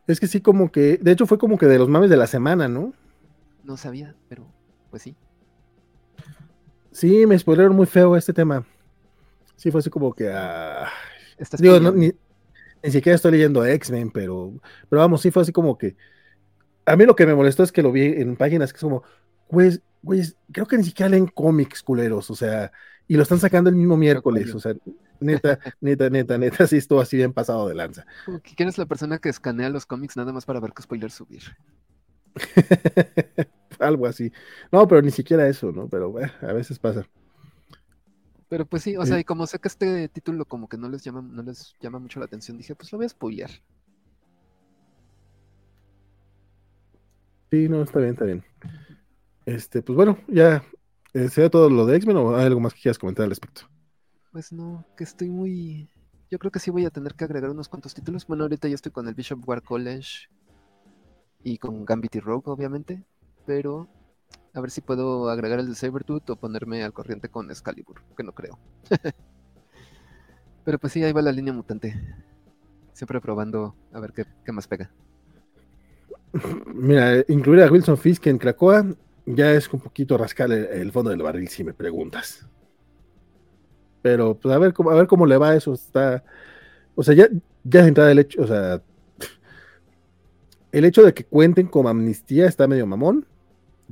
Es 0.07 0.21
que 0.21 0.29
sí, 0.29 0.41
como 0.41 0.71
que, 0.71 0.99
de 0.99 1.11
hecho 1.11 1.27
fue 1.27 1.37
como 1.37 1.59
que 1.59 1.67
de 1.67 1.79
los 1.79 1.89
mames 1.89 2.09
de 2.09 2.17
la 2.17 2.29
semana, 2.29 2.69
¿no? 2.69 2.93
No 3.65 3.77
sabía, 3.77 4.15
pero 4.29 4.47
pues 4.91 5.03
sí. 5.03 5.17
Sí, 6.93 7.27
me 7.27 7.37
spoileron 7.37 7.75
muy 7.75 7.87
feo 7.87 8.17
este 8.17 8.33
tema. 8.33 8.65
Sí, 9.57 9.71
fue 9.71 9.81
así 9.81 9.91
como 9.91 10.13
que... 10.13 10.31
Ah, 10.31 10.89
digo, 11.59 11.81
ni, 11.93 12.13
siquiera 12.85 13.17
estoy 13.17 13.33
leyendo 13.33 13.65
X-Men, 13.65 14.11
pero, 14.11 14.53
pero 14.89 15.01
vamos, 15.01 15.21
sí 15.21 15.31
fue 15.31 15.43
así 15.43 15.53
como 15.53 15.77
que... 15.77 15.97
A 16.85 16.95
mí 16.95 17.05
lo 17.05 17.17
que 17.17 17.27
me 17.27 17.35
molestó 17.35 17.63
es 17.63 17.73
que 17.73 17.83
lo 17.83 17.91
vi 17.91 18.05
en 18.05 18.37
páginas 18.37 18.73
que 18.73 18.77
es 18.77 18.83
como, 18.83 19.03
pues, 19.49 19.83
güey, 20.03 20.23
creo 20.53 20.67
que 20.67 20.79
ni 20.79 20.85
siquiera 20.85 21.11
leen 21.11 21.27
cómics 21.27 21.83
culeros, 21.83 22.31
o 22.31 22.37
sea, 22.37 22.71
y 23.09 23.17
lo 23.17 23.25
están 23.25 23.41
sacando 23.41 23.71
el 23.71 23.77
mismo 23.77 23.97
miércoles, 23.97 24.55
o 24.55 24.61
sea, 24.61 24.75
neta, 25.21 25.59
neta, 25.81 26.11
neta, 26.11 26.39
neta, 26.39 26.67
sí 26.67 26.77
estuvo 26.77 27.01
así 27.01 27.17
bien 27.17 27.33
pasado 27.33 27.69
de 27.69 27.75
lanza. 27.75 28.07
¿Quién 28.57 28.69
es 28.69 28.79
la 28.79 28.87
persona 28.87 29.19
que 29.19 29.29
escanea 29.29 29.69
los 29.71 29.87
cómics 29.87 30.17
nada 30.17 30.33
más 30.33 30.45
para 30.45 30.61
ver 30.61 30.73
qué 30.73 30.83
spoiler 30.83 31.11
subir? 31.11 31.43
Algo 33.79 34.07
así. 34.07 34.33
No, 34.71 34.87
pero 34.87 35.03
ni 35.03 35.11
siquiera 35.11 35.49
eso, 35.49 35.73
¿no? 35.73 35.89
Pero 35.89 36.21
eh, 36.21 36.31
a 36.43 36.53
veces 36.53 36.79
pasa. 36.79 37.07
Pero 38.49 38.65
pues 38.67 38.83
sí, 38.83 38.97
o 38.97 39.05
sea, 39.05 39.19
y 39.19 39.25
como 39.25 39.47
sé 39.47 39.59
que 39.59 39.69
este 39.69 40.09
título 40.09 40.45
como 40.45 40.69
que 40.69 40.77
no 40.77 40.89
les 40.89 41.03
llama, 41.03 41.21
no 41.23 41.43
les 41.43 41.75
llama 41.81 41.99
mucho 41.99 42.21
la 42.21 42.27
atención, 42.27 42.57
dije, 42.57 42.75
pues 42.75 42.93
lo 42.93 42.99
voy 42.99 43.07
a 43.07 43.09
spoilear. 43.09 43.51
Sí, 47.51 47.69
no, 47.69 47.83
está 47.83 47.99
bien, 47.99 48.13
está 48.13 48.25
bien. 48.25 48.45
Este, 49.47 49.83
pues 49.83 49.97
bueno, 49.97 50.19
ya 50.29 50.63
eh, 51.17 51.31
¿Sea 51.31 51.49
todo 51.49 51.71
lo 51.71 51.87
de 51.87 51.97
X-Men 51.97 52.19
o 52.19 52.37
hay 52.37 52.45
algo 52.45 52.61
más 52.61 52.75
que 52.75 52.83
quieras 52.83 52.99
comentar 52.99 53.25
al 53.25 53.31
respecto? 53.31 53.63
Pues 54.33 54.53
no, 54.53 54.85
que 54.99 55.05
estoy 55.05 55.31
muy. 55.31 55.89
Yo 56.31 56.39
creo 56.39 56.53
que 56.53 56.59
sí 56.59 56.71
voy 56.71 56.85
a 56.85 56.91
tener 56.91 57.15
que 57.15 57.25
agregar 57.25 57.49
unos 57.49 57.71
cuantos 57.71 57.95
títulos. 57.95 58.27
Bueno, 58.27 58.45
ahorita 58.45 58.69
ya 58.69 58.75
estoy 58.75 58.93
con 58.93 59.09
el 59.09 59.15
Bishop 59.15 59.41
War 59.49 59.63
College 59.63 60.29
y 61.43 61.57
con 61.57 61.87
Gambit 61.87 62.17
y 62.17 62.21
Rogue, 62.21 62.51
obviamente. 62.51 63.03
Pero 63.47 63.89
a 64.57 64.61
ver 64.61 64.71
si 64.71 64.81
puedo 64.81 65.29
agregar 65.29 65.61
el 65.61 65.69
de 65.69 65.75
Sabertooth 65.75 66.31
o 66.31 66.37
ponerme 66.37 66.83
al 66.83 66.95
corriente 66.95 67.29
con 67.29 67.51
Excalibur, 67.51 68.03
que 68.17 68.23
no 68.23 68.33
creo. 68.33 68.59
pero 70.65 70.79
pues 70.79 70.95
sí, 70.95 71.05
ahí 71.05 71.13
va 71.13 71.21
la 71.21 71.33
línea 71.33 71.53
mutante. 71.53 71.95
Siempre 72.95 73.21
probando 73.21 73.75
a 73.93 74.01
ver 74.01 74.13
qué, 74.15 74.25
qué 74.45 74.53
más 74.53 74.67
pega. 74.67 74.91
Mira, 76.75 77.23
incluir 77.29 77.63
a 77.63 77.71
Wilson 77.71 77.99
Fisk 77.99 78.27
en 78.29 78.39
Krakoa 78.39 78.87
ya 79.27 79.53
es 79.53 79.71
un 79.73 79.81
poquito 79.81 80.17
rascar 80.17 80.51
el, 80.51 80.91
fondo 80.93 81.11
del 81.11 81.23
barril, 81.23 81.49
si 81.49 81.63
me 81.63 81.75
preguntas. 81.75 82.47
Pero, 84.01 84.39
pues 84.39 84.55
a 84.55 84.59
ver 84.59 84.73
cómo, 84.73 84.91
a 84.91 84.95
ver 84.95 85.07
cómo 85.07 85.27
le 85.27 85.37
va 85.37 85.55
eso. 85.55 85.75
Está. 85.75 86.25
O 86.95 87.03
sea, 87.03 87.15
ya, 87.15 87.29
ya 87.65 87.87
entrada 87.87 88.13
el 88.13 88.21
hecho, 88.21 88.43
o 88.43 88.47
sea. 88.47 88.83
El 90.73 90.85
hecho 90.85 91.03
de 91.03 91.13
que 91.13 91.25
cuenten 91.25 91.67
con 91.67 91.87
amnistía 91.87 92.47
está 92.47 92.67
medio 92.67 92.87
mamón. 92.87 93.27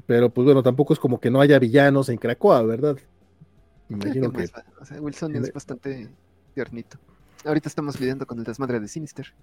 Pero 0.07 0.31
pues 0.31 0.45
bueno, 0.45 0.63
tampoco 0.63 0.93
es 0.93 0.99
como 0.99 1.21
que 1.21 1.31
no 1.31 1.41
haya 1.41 1.59
villanos 1.59 2.09
en 2.09 2.19
Cracoa, 2.19 2.63
¿verdad? 2.63 2.97
Imagino 3.89 4.33
que. 4.33 4.49
O 4.81 4.85
sea, 4.85 5.01
Wilson 5.01 5.37
es 5.37 5.53
bastante 5.53 6.09
tiernito. 6.55 6.99
Ahorita 7.45 7.69
estamos 7.69 8.01
lidiando 8.01 8.27
con 8.27 8.39
el 8.39 8.45
desmadre 8.45 8.81
de 8.81 8.89
Sinister. 8.89 9.35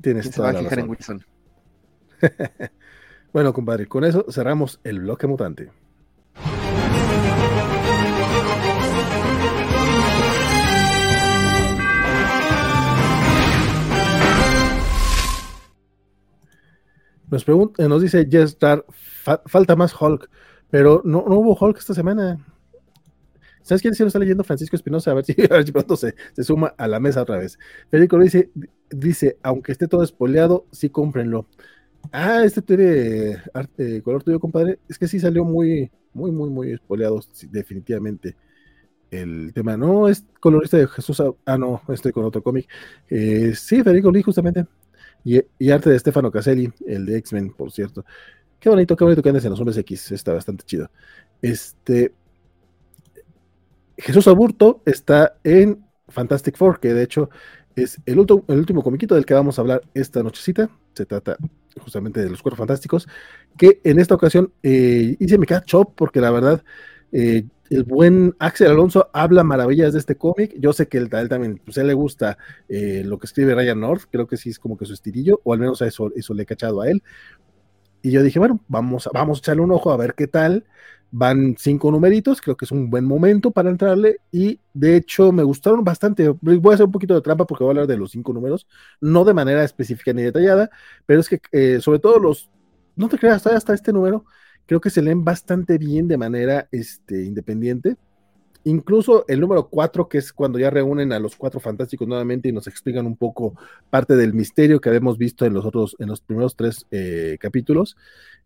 Tienes 0.00 0.30
toda 0.30 0.52
la 0.52 0.62
razón. 0.62 0.78
en 0.78 0.90
Wilson? 0.90 1.24
Bueno, 3.32 3.54
compadre, 3.54 3.86
con 3.86 4.04
eso 4.04 4.26
cerramos 4.30 4.78
el 4.84 5.00
bloque 5.00 5.26
mutante. 5.26 5.70
Nos, 17.32 17.44
pregunta, 17.44 17.88
nos 17.88 18.02
dice 18.02 18.28
Yes 18.28 18.58
falta 19.46 19.74
más 19.74 19.98
Hulk, 19.98 20.28
pero 20.68 21.00
no, 21.02 21.24
no, 21.26 21.38
hubo 21.38 21.56
Hulk 21.58 21.78
esta 21.78 21.94
semana. 21.94 22.46
¿Sabes 23.62 23.80
quién 23.80 23.94
sí 23.94 24.02
lo 24.02 24.08
está 24.08 24.18
leyendo? 24.18 24.44
Francisco 24.44 24.76
Espinosa, 24.76 25.12
a 25.12 25.14
ver 25.14 25.24
si, 25.24 25.32
a 25.50 25.54
ver 25.54 25.64
si 25.64 25.72
pronto 25.72 25.96
se, 25.96 26.14
suma 26.42 26.74
a 26.76 26.86
la 26.86 27.00
mesa 27.00 27.22
otra 27.22 27.38
vez. 27.38 27.58
Federico 27.90 28.18
dice, 28.18 28.50
dice, 28.90 29.38
aunque 29.42 29.72
esté 29.72 29.88
todo 29.88 30.02
espoleado, 30.02 30.66
sí 30.72 30.90
cómprenlo. 30.90 31.46
Ah, 32.12 32.44
este 32.44 32.60
tiene 32.60 33.38
arte, 33.54 34.02
color 34.02 34.22
tuyo, 34.22 34.38
compadre. 34.38 34.78
Es 34.86 34.98
que 34.98 35.08
sí 35.08 35.18
salió 35.18 35.42
muy, 35.42 35.90
muy, 36.12 36.32
muy, 36.32 36.50
muy 36.50 36.72
espoleado, 36.72 37.18
definitivamente. 37.50 38.36
El 39.10 39.54
tema 39.54 39.78
no 39.78 40.06
es 40.06 40.26
colorista 40.38 40.76
de 40.76 40.86
Jesús. 40.86 41.22
Ah, 41.46 41.56
no, 41.56 41.80
estoy 41.88 42.12
con 42.12 42.26
otro 42.26 42.42
cómic. 42.42 42.68
Eh, 43.08 43.54
sí, 43.54 43.82
Federico 43.82 44.10
Lee, 44.10 44.20
justamente. 44.20 44.66
Y, 45.24 45.70
arte 45.70 45.90
de 45.90 45.98
Stefano 45.98 46.30
Caselli, 46.30 46.72
el 46.86 47.06
de 47.06 47.18
X-Men, 47.18 47.52
por 47.52 47.70
cierto. 47.70 48.04
Qué 48.58 48.68
bonito, 48.68 48.96
qué 48.96 49.04
bonito 49.04 49.22
que 49.22 49.28
andes 49.28 49.44
en 49.44 49.50
los 49.50 49.60
hombres 49.60 49.76
X. 49.78 50.12
Está 50.12 50.32
bastante 50.32 50.64
chido. 50.64 50.90
Este. 51.40 52.12
Jesús 53.96 54.26
Aburto 54.26 54.82
está 54.84 55.36
en 55.44 55.84
Fantastic 56.08 56.56
Four, 56.56 56.80
que 56.80 56.92
de 56.92 57.02
hecho 57.02 57.30
es 57.76 58.00
el, 58.04 58.18
último, 58.18 58.44
el 58.48 58.58
último 58.58 58.82
comiquito 58.82 59.14
del 59.14 59.26
que 59.26 59.34
vamos 59.34 59.58
a 59.58 59.62
hablar 59.62 59.82
esta 59.94 60.22
nochecita. 60.22 60.70
Se 60.94 61.06
trata 61.06 61.36
justamente 61.80 62.20
de 62.20 62.30
los 62.30 62.42
Cuerpos 62.42 62.58
Fantásticos, 62.58 63.08
que 63.56 63.80
en 63.84 63.98
esta 63.98 64.14
ocasión 64.14 64.52
eh, 64.62 65.16
hice 65.18 65.38
mi 65.38 65.46
catch 65.46 65.74
up 65.74 65.92
porque 65.94 66.20
la 66.20 66.30
verdad 66.30 66.62
eh, 67.12 67.44
el 67.72 67.84
buen 67.84 68.34
Axel 68.38 68.70
Alonso 68.70 69.08
habla 69.12 69.44
maravillas 69.44 69.92
de 69.92 69.98
este 69.98 70.16
cómic. 70.16 70.54
Yo 70.58 70.72
sé 70.72 70.88
que 70.88 70.98
él, 70.98 71.08
también, 71.08 71.60
pues 71.64 71.76
él 71.78 71.86
le 71.86 71.94
gusta 71.94 72.36
eh, 72.68 73.02
lo 73.04 73.18
que 73.18 73.26
escribe 73.26 73.54
Ryan 73.54 73.80
North, 73.80 74.02
creo 74.10 74.26
que 74.26 74.36
sí 74.36 74.50
es 74.50 74.58
como 74.58 74.76
que 74.76 74.84
su 74.84 74.92
estilillo, 74.92 75.40
o 75.44 75.52
al 75.52 75.58
menos 75.58 75.80
eso, 75.82 76.12
eso 76.14 76.34
le 76.34 76.42
he 76.42 76.46
cachado 76.46 76.82
a 76.82 76.90
él. 76.90 77.02
Y 78.02 78.10
yo 78.10 78.22
dije, 78.22 78.38
bueno, 78.38 78.60
vamos, 78.68 79.08
vamos 79.12 79.38
a 79.38 79.40
echarle 79.40 79.62
un 79.62 79.72
ojo 79.72 79.92
a 79.92 79.96
ver 79.96 80.14
qué 80.14 80.26
tal. 80.26 80.64
Van 81.14 81.56
cinco 81.58 81.90
numeritos, 81.90 82.40
creo 82.40 82.56
que 82.56 82.64
es 82.64 82.72
un 82.72 82.88
buen 82.88 83.04
momento 83.04 83.50
para 83.50 83.68
entrarle 83.68 84.16
y 84.30 84.58
de 84.72 84.96
hecho 84.96 85.30
me 85.30 85.42
gustaron 85.42 85.84
bastante. 85.84 86.26
Voy 86.40 86.60
a 86.70 86.74
hacer 86.74 86.86
un 86.86 86.92
poquito 86.92 87.14
de 87.14 87.20
trampa 87.20 87.46
porque 87.46 87.64
voy 87.64 87.70
a 87.70 87.72
hablar 87.72 87.86
de 87.86 87.98
los 87.98 88.12
cinco 88.12 88.32
números, 88.32 88.66
no 89.00 89.24
de 89.24 89.34
manera 89.34 89.62
específica 89.62 90.14
ni 90.14 90.22
detallada, 90.22 90.70
pero 91.04 91.20
es 91.20 91.28
que 91.28 91.40
eh, 91.52 91.80
sobre 91.82 91.98
todo 91.98 92.18
los, 92.18 92.50
no 92.96 93.10
te 93.10 93.18
creas, 93.18 93.46
hasta 93.46 93.74
este 93.74 93.92
número, 93.92 94.24
creo 94.66 94.80
que 94.80 94.90
se 94.90 95.02
leen 95.02 95.24
bastante 95.24 95.78
bien 95.78 96.08
de 96.08 96.16
manera 96.16 96.68
este, 96.70 97.24
independiente. 97.24 97.96
Incluso 98.64 99.24
el 99.26 99.40
número 99.40 99.68
cuatro, 99.68 100.08
que 100.08 100.18
es 100.18 100.32
cuando 100.32 100.58
ya 100.58 100.70
reúnen 100.70 101.12
a 101.12 101.18
los 101.18 101.34
cuatro 101.34 101.58
fantásticos 101.58 102.06
nuevamente 102.06 102.48
y 102.48 102.52
nos 102.52 102.68
explican 102.68 103.06
un 103.06 103.16
poco 103.16 103.54
parte 103.90 104.14
del 104.14 104.34
misterio 104.34 104.80
que 104.80 104.88
habíamos 104.88 105.18
visto 105.18 105.44
en 105.44 105.54
los 105.54 105.64
otros, 105.64 105.96
en 105.98 106.08
los 106.08 106.20
primeros 106.20 106.54
tres 106.54 106.86
eh, 106.92 107.38
capítulos. 107.40 107.96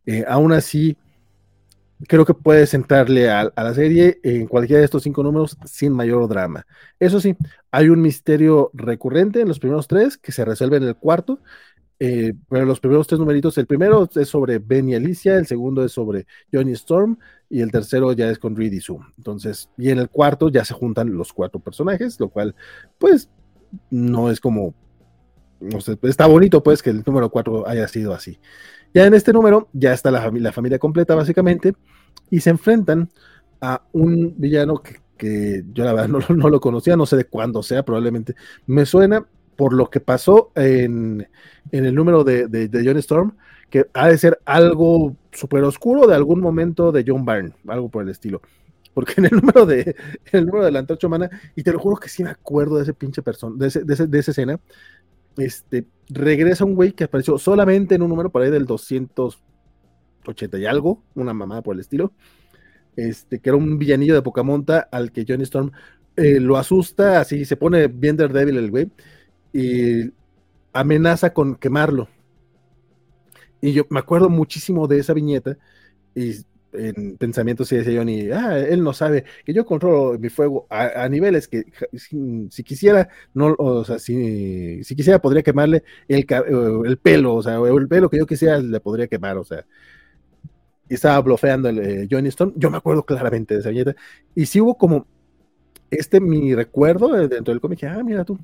Eh, 0.06 0.24
aún 0.26 0.52
así, 0.52 0.97
creo 2.06 2.24
que 2.24 2.34
puedes 2.34 2.74
entrarle 2.74 3.30
a, 3.30 3.52
la 3.55 3.74
serie 3.74 4.20
en 4.22 4.47
cualquiera 4.47 4.80
de 4.80 4.84
estos 4.84 5.02
cinco 5.02 5.22
números 5.22 5.56
sin 5.64 5.93
mayor 5.93 6.28
drama. 6.28 6.66
Eso 7.01 7.20
sí, 7.20 7.36
hay 7.70 7.88
un 7.88 8.01
misterio 8.01 8.70
recurrente 8.74 9.40
en 9.40 9.48
los 9.48 9.59
primeros 9.59 9.88
tres 9.88 10.18
que 10.18 10.32
se 10.32 10.44
resuelve 10.44 10.76
en 10.76 10.84
el 10.84 10.97
cuarto, 10.97 11.40
eh, 11.98 12.35
pero 12.48 12.64
los 12.64 12.81
primeros 12.81 13.06
tres 13.06 13.18
numeritos, 13.18 13.56
el 13.59 13.66
primero 13.66 14.09
es 14.14 14.28
sobre 14.28 14.59
Ben 14.59 14.89
y 14.89 14.94
Alicia, 14.94 15.36
el 15.36 15.47
segundo 15.47 15.85
es 15.85 15.93
sobre 15.93 16.27
Johnny 16.52 16.73
Storm 16.73 17.18
y 17.48 17.60
el 17.60 17.70
tercero 17.70 18.12
ya 18.12 18.28
es 18.31 18.39
con 18.39 18.56
Reed 18.56 18.73
y 18.73 18.81
Sue. 18.81 18.98
Entonces, 19.16 19.70
y 19.78 19.90
en 19.90 19.98
el 19.98 20.09
cuarto 20.09 20.48
ya 20.48 20.64
se 20.64 20.74
juntan 20.74 21.16
los 21.16 21.32
cuatro 21.32 21.60
personajes, 21.60 22.18
lo 22.20 22.28
cual, 22.28 22.55
pues, 22.98 23.31
no 23.90 24.31
es 24.31 24.40
como, 24.40 24.74
está 26.02 26.27
bonito 26.27 26.62
pues 26.62 26.82
que 26.82 26.90
el 26.90 27.02
número 27.06 27.31
cuatro 27.31 27.66
haya 27.66 27.89
sido 27.89 28.12
así. 28.12 28.39
Ya 28.94 29.06
en 29.06 29.14
este 29.14 29.32
número 29.32 29.68
ya 29.73 29.93
está 29.93 30.10
la, 30.10 30.23
familia, 30.23 30.52
familia 30.52 30.78
completa 30.78 31.14
básicamente 31.14 31.74
y 32.31 32.40
se 32.40 32.51
enfrentan 32.51 33.10
a 33.60 33.82
un 33.93 34.35
villano 34.36 34.82
que, 34.82 35.64
yo 35.73 35.85
la 35.85 35.93
verdad 35.93 36.09
no, 36.28 36.51
lo 36.51 36.60
conocía, 36.60 36.97
no 36.97 37.06
sé 37.06 37.16
de 37.16 37.24
cuándo 37.24 37.62
sea, 37.62 37.85
probablemente 37.85 38.35
me 38.66 38.86
suena, 38.86 39.27
por 39.56 39.72
lo 39.72 39.90
que 39.90 40.00
pasó 40.00 40.52
en, 40.54 41.28
el 41.72 41.94
número 41.94 42.24
de, 42.24 42.46
de, 42.46 42.82
John 42.84 42.98
Storm, 42.98 43.36
que 43.70 43.86
ha 43.94 44.08
de 44.08 44.18
ser 44.18 44.38
algo 44.44 45.16
súper 45.32 45.64
oscuro 45.64 46.06
de 46.06 46.14
algún 46.14 46.40
momento 46.40 46.92
de 46.92 47.04
John 47.06 47.24
Byrne, 47.24 47.52
algo 47.66 47.88
por 47.88 48.02
el 48.02 48.10
estilo. 48.10 48.40
Porque 48.94 49.14
en 49.18 49.26
el 49.26 49.32
número 49.32 49.66
de, 49.66 49.96
el 50.32 50.46
número 50.46 50.64
de 50.64 50.70
la 50.70 50.78
antorcha 50.78 51.06
humana, 51.06 51.28
y 51.54 51.62
te 51.62 51.72
lo 51.72 51.78
juro 51.78 51.96
que 51.96 52.08
sí 52.08 52.22
me 52.22 52.30
acuerdo 52.30 52.76
de 52.76 52.84
ese 52.84 52.94
pinche 52.94 53.22
persona, 53.22 53.56
de, 53.58 53.82
de, 53.84 54.06
de 54.06 54.18
esa 54.18 54.30
escena, 54.30 54.60
este, 55.36 55.86
regresa 56.08 56.64
un 56.64 56.74
güey 56.74 56.92
que 56.92 57.04
apareció 57.04 57.38
solamente 57.38 57.94
en 57.94 58.02
un 58.02 58.08
número 58.08 58.30
por 58.30 58.42
ahí 58.42 58.50
del 58.50 58.64
280 58.66 60.58
y 60.58 60.66
algo, 60.66 61.02
una 61.14 61.34
mamada 61.34 61.62
por 61.62 61.74
el 61.74 61.80
estilo, 61.80 62.12
este, 62.96 63.40
que 63.40 63.50
era 63.50 63.56
un 63.56 63.78
villanillo 63.78 64.14
de 64.14 64.22
Pocamonta 64.22 64.88
al 64.90 65.12
que 65.12 65.24
Johnny 65.28 65.42
Storm 65.44 65.72
eh, 66.16 66.40
lo 66.40 66.56
asusta, 66.56 67.20
así 67.20 67.44
se 67.44 67.56
pone 67.56 67.88
bien 67.88 68.16
Daredevil 68.16 68.56
el 68.56 68.70
güey, 68.70 68.90
y 69.56 70.12
amenaza 70.74 71.32
con 71.32 71.56
quemarlo. 71.56 72.08
Y 73.62 73.72
yo 73.72 73.86
me 73.88 74.00
acuerdo 74.00 74.28
muchísimo 74.28 74.86
de 74.86 74.98
esa 74.98 75.14
viñeta, 75.14 75.56
y 76.14 76.34
en 76.74 77.16
pensamientos 77.16 77.72
y 77.72 77.76
decía 77.76 77.98
Johnny, 77.98 78.30
ah, 78.32 78.58
él 78.58 78.84
no 78.84 78.92
sabe 78.92 79.24
que 79.46 79.54
yo 79.54 79.64
controlo 79.64 80.18
mi 80.18 80.28
fuego 80.28 80.66
a, 80.68 81.08
niveles 81.08 81.48
que 81.48 81.64
si, 81.94 82.62
quisiera, 82.64 83.08
no, 83.32 83.54
o 83.56 83.82
sea, 83.82 83.98
si, 83.98 84.84
si 84.84 84.94
quisiera 84.94 85.22
podría 85.22 85.42
quemarle 85.42 85.84
el, 86.06 86.26
el, 86.84 86.98
pelo, 86.98 87.36
o 87.36 87.42
sea, 87.42 87.56
el 87.56 87.88
pelo 87.88 88.10
que 88.10 88.18
yo 88.18 88.26
quisiera 88.26 88.58
le 88.58 88.80
podría 88.80 89.06
quemar, 89.06 89.38
o 89.38 89.44
sea, 89.44 89.64
estaba 90.86 91.18
blofeando 91.22 91.70
el 91.70 91.78
eh, 91.78 92.08
Johnny 92.10 92.28
Stone, 92.28 92.52
yo 92.56 92.70
me 92.70 92.76
acuerdo 92.76 93.06
claramente 93.06 93.54
de 93.54 93.60
esa 93.60 93.70
viñeta, 93.70 93.96
y 94.34 94.44
si 94.44 94.60
hubo 94.60 94.76
como 94.76 95.06
este 95.90 96.20
mi 96.20 96.54
recuerdo 96.54 97.08
dentro 97.26 97.54
del 97.54 97.60
cómic, 97.62 97.84
ah, 97.84 98.02
mira 98.04 98.22
tú, 98.22 98.38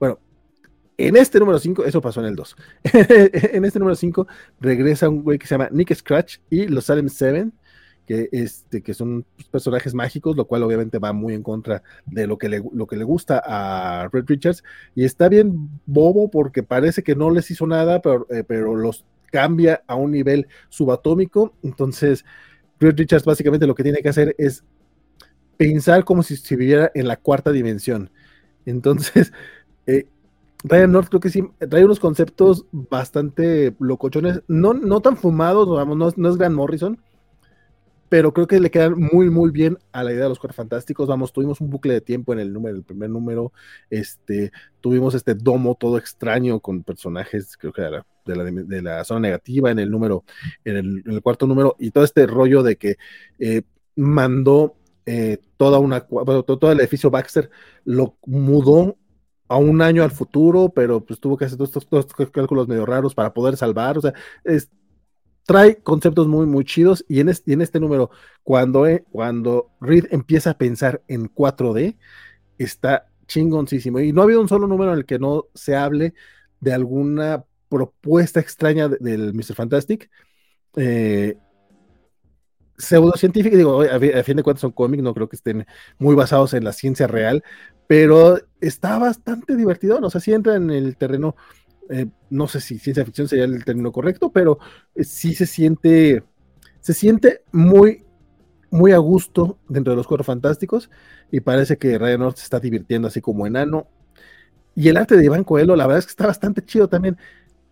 bueno, 0.00 0.18
en 0.98 1.16
este 1.16 1.38
número 1.38 1.58
5, 1.58 1.84
eso 1.84 2.00
pasó 2.00 2.20
en 2.20 2.26
el 2.26 2.36
2. 2.36 2.56
en 3.52 3.64
este 3.64 3.78
número 3.78 3.96
5 3.96 4.26
regresa 4.60 5.08
un 5.08 5.22
güey 5.22 5.38
que 5.38 5.46
se 5.46 5.54
llama 5.54 5.68
Nick 5.70 5.94
Scratch 5.94 6.38
y 6.50 6.66
los 6.66 6.84
Salem 6.84 7.08
Seven 7.08 7.52
que, 8.06 8.28
este, 8.32 8.82
que 8.82 8.94
son 8.94 9.26
personajes 9.50 9.92
mágicos, 9.92 10.36
lo 10.36 10.46
cual 10.46 10.62
obviamente 10.62 10.98
va 10.98 11.12
muy 11.12 11.34
en 11.34 11.42
contra 11.42 11.82
de 12.06 12.26
lo 12.26 12.38
que 12.38 12.48
le, 12.48 12.62
lo 12.72 12.86
que 12.86 12.96
le 12.96 13.04
gusta 13.04 13.42
a 13.44 14.08
Red 14.12 14.24
Richards. 14.28 14.62
Y 14.94 15.04
está 15.04 15.28
bien 15.28 15.68
bobo 15.84 16.30
porque 16.30 16.62
parece 16.62 17.02
que 17.02 17.16
no 17.16 17.30
les 17.30 17.50
hizo 17.50 17.66
nada, 17.66 18.00
pero, 18.00 18.26
eh, 18.30 18.44
pero 18.46 18.76
los 18.76 19.04
cambia 19.32 19.82
a 19.86 19.96
un 19.96 20.12
nivel 20.12 20.46
subatómico. 20.68 21.52
Entonces, 21.62 22.24
Red 22.78 22.96
Richards 22.96 23.24
básicamente 23.24 23.66
lo 23.66 23.74
que 23.74 23.82
tiene 23.82 23.98
que 23.98 24.08
hacer 24.08 24.34
es 24.38 24.62
pensar 25.56 26.04
como 26.04 26.22
si, 26.22 26.36
si 26.36 26.54
viviera 26.54 26.92
en 26.94 27.08
la 27.08 27.16
cuarta 27.16 27.50
dimensión. 27.50 28.10
Entonces, 28.66 29.32
eh, 29.86 30.06
Ryan 30.64 30.92
North 30.92 31.08
creo 31.08 31.20
que 31.20 31.30
sí 31.30 31.42
trae 31.68 31.84
unos 31.84 32.00
conceptos 32.00 32.66
bastante 32.72 33.74
locochones, 33.78 34.42
no, 34.48 34.74
no 34.74 35.00
tan 35.00 35.16
fumados, 35.16 35.68
vamos, 35.68 35.96
no, 35.96 36.12
no 36.16 36.28
es 36.28 36.36
Grant 36.36 36.54
Morrison, 36.54 36.98
pero 38.08 38.32
creo 38.32 38.46
que 38.46 38.60
le 38.60 38.70
quedan 38.70 38.94
muy, 38.98 39.30
muy 39.30 39.50
bien 39.50 39.78
a 39.92 40.04
la 40.04 40.12
idea 40.12 40.24
de 40.24 40.28
los 40.28 40.38
cuatro 40.38 40.54
fantásticos. 40.54 41.08
Vamos, 41.08 41.32
tuvimos 41.32 41.60
un 41.60 41.70
bucle 41.70 41.92
de 41.92 42.00
tiempo 42.00 42.32
en 42.32 42.38
el 42.38 42.52
número, 42.52 42.76
el 42.76 42.84
primer 42.84 43.10
número, 43.10 43.52
este, 43.90 44.52
tuvimos 44.80 45.14
este 45.14 45.34
domo 45.34 45.74
todo 45.74 45.98
extraño 45.98 46.60
con 46.60 46.82
personajes, 46.84 47.56
creo 47.56 47.72
que 47.72 47.82
de 47.82 47.90
la, 47.90 48.44
de 48.44 48.82
la, 48.82 49.04
zona 49.04 49.20
negativa 49.20 49.70
en 49.70 49.78
el 49.78 49.90
número, 49.90 50.24
en 50.64 50.76
el, 50.76 51.22
cuarto 51.22 51.46
número, 51.46 51.76
y 51.78 51.90
todo 51.90 52.04
este 52.04 52.26
rollo 52.26 52.62
de 52.62 52.76
que 52.76 52.96
eh, 53.38 53.62
mandó 53.96 54.76
eh, 55.04 55.38
toda 55.56 55.78
una, 55.78 56.00
todo 56.00 56.72
el 56.72 56.80
edificio 56.80 57.10
Baxter, 57.10 57.50
lo 57.84 58.16
mudó 58.26 58.96
a 59.48 59.56
un 59.56 59.82
año 59.82 60.02
al 60.02 60.10
futuro, 60.10 60.70
pero 60.74 61.04
pues 61.04 61.20
tuvo 61.20 61.36
que 61.36 61.44
hacer 61.44 61.58
todos 61.58 61.76
estos, 61.76 62.30
cálculos 62.30 62.68
medio 62.68 62.86
raros 62.86 63.14
para 63.14 63.32
poder 63.32 63.56
salvar, 63.56 63.98
o 63.98 64.00
sea, 64.00 64.12
es, 64.44 64.70
trae 65.46 65.76
conceptos 65.76 66.26
muy, 66.26 66.46
muy 66.46 66.64
chidos. 66.64 67.04
Y 67.08 67.20
en 67.20 67.28
este, 67.28 67.80
número, 67.80 68.10
cuando, 68.42 68.86
eh, 68.86 69.04
cuando 69.10 69.70
Reed 69.80 70.06
empieza 70.10 70.50
a 70.50 70.58
pensar 70.58 71.02
en 71.08 71.32
4D, 71.32 71.96
está 72.58 73.08
chingoncísimo. 73.26 74.00
Y 74.00 74.12
no 74.12 74.20
ha 74.20 74.24
habido 74.24 74.40
un 74.40 74.48
solo 74.48 74.66
número 74.66 74.92
en 74.92 74.98
el 74.98 75.06
que 75.06 75.18
no 75.18 75.46
se 75.54 75.76
hable 75.76 76.14
de 76.60 76.72
alguna 76.72 77.44
propuesta 77.68 78.40
extraña 78.40 78.88
del 78.88 79.34
Mr. 79.34 79.54
Fantastic. 79.54 80.10
Eh, 80.76 81.38
pseudocientífica, 82.78 83.56
digo, 83.56 83.82
a, 83.82 84.22
fin 84.22 84.36
de 84.36 84.42
cuentas 84.42 84.60
son 84.60 84.72
cómics, 84.72 85.02
no 85.02 85.14
creo 85.14 85.28
que 85.28 85.36
estén 85.36 85.66
muy 85.98 86.14
basados 86.14 86.54
en 86.54 86.64
la 86.64 86.72
ciencia 86.72 87.06
real, 87.06 87.42
pero 87.86 88.38
está 88.60 88.98
bastante 88.98 89.56
divertido, 89.56 90.00
¿no? 90.00 90.10
sea, 90.10 90.20
si 90.20 90.32
entra 90.32 90.56
en 90.56 90.70
el 90.70 90.96
terreno 90.96 91.36
eh, 91.88 92.06
no 92.30 92.48
sé 92.48 92.60
si 92.60 92.78
ciencia 92.78 93.04
ficción 93.04 93.28
sería 93.28 93.44
el 93.44 93.64
término 93.64 93.92
correcto, 93.92 94.30
pero 94.32 94.58
eh, 94.94 95.04
sí 95.04 95.34
se 95.34 95.46
siente, 95.46 96.24
se 96.80 96.94
siente 96.94 97.42
muy, 97.52 98.04
muy 98.70 98.92
a 98.92 98.98
gusto 98.98 99.58
dentro 99.68 99.92
de 99.92 99.96
los 99.96 100.06
cuatro 100.06 100.24
fantásticos 100.24 100.90
y 101.30 101.40
parece 101.40 101.76
que 101.78 101.98
Ryan 101.98 102.20
North 102.20 102.38
se 102.38 102.44
está 102.44 102.60
divirtiendo 102.60 103.08
así 103.08 103.20
como 103.20 103.46
enano. 103.46 103.86
Y 104.74 104.88
el 104.88 104.96
arte 104.96 105.16
de 105.16 105.24
Iván 105.24 105.44
Coelho, 105.44 105.76
la 105.76 105.86
verdad 105.86 106.00
es 106.00 106.06
que 106.06 106.10
está 106.10 106.26
bastante 106.26 106.62
chido 106.62 106.88
también. 106.88 107.16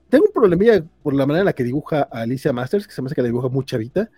Tengo 0.09 0.27
un 0.27 0.33
problemilla 0.33 0.85
por 1.03 1.15
la 1.15 1.27
manera 1.27 1.41
en 1.41 1.47
la 1.47 1.53
que 1.53 1.65
dibuja 1.65 2.09
a 2.11 2.23
Alicia 2.23 2.53
Masters, 2.53 2.87
que 2.87 2.95
se 2.95 3.03
me 3.03 3.07
hace 3.07 3.15
que 3.15 3.23
la 3.23 3.29
dibuja 3.29 3.49
muy 3.49 3.65
chavita, 3.65 4.11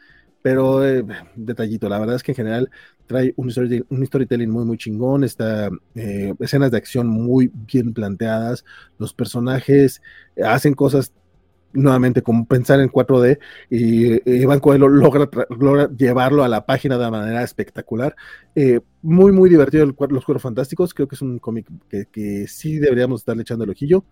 pero 0.47 0.87
eh, 0.87 1.05
detallito, 1.35 1.89
la 1.89 1.99
verdad 1.99 2.15
es 2.15 2.23
que 2.23 2.31
en 2.31 2.37
general 2.37 2.71
trae 3.09 3.35
un, 3.35 3.51
storytelling, 3.51 4.49
muy, 4.49 4.65
muy 4.65 4.79
chingón, 4.79 5.25
está 5.25 5.71
eh, 5.97 6.35
escenas 6.39 6.71
de 6.71 6.77
acción 6.77 7.09
muy 7.09 7.51
bien 7.53 7.93
planteadas, 7.93 8.65
los 8.97 9.13
personajes 9.13 10.01
hacen 10.41 10.75
cosas 10.75 11.13
nuevamente 11.73 12.23
como 12.23 12.47
pensar 12.47 12.79
en 12.79 12.93
4D 12.93 13.41
y 13.71 14.13
eh, 14.13 14.23
Iván 14.25 14.61
Coelho 14.61 14.87
logra, 14.87 15.29
logra, 15.59 15.91
llevarlo 15.91 16.45
a 16.45 16.49
la 16.49 16.65
página 16.65 16.97
de 16.97 17.11
manera 17.11 17.43
espectacular. 17.43 18.15
muy, 19.03 19.33
muy 19.33 19.51
divertido 19.51 19.83
el, 19.83 19.97
Los 20.11 20.25
Cuerpos 20.25 20.43
Fantásticos, 20.43 20.95
creo 20.95 21.09
que 21.09 21.17
es 21.17 21.23
un 21.23 21.41
cómic 21.41 21.67
que, 21.89 22.47
sí 22.47 22.79
deberíamos 22.79 23.23
estarle 23.23 23.43
echando 23.43 23.65
el 23.65 23.71
ojillo. 23.71 24.05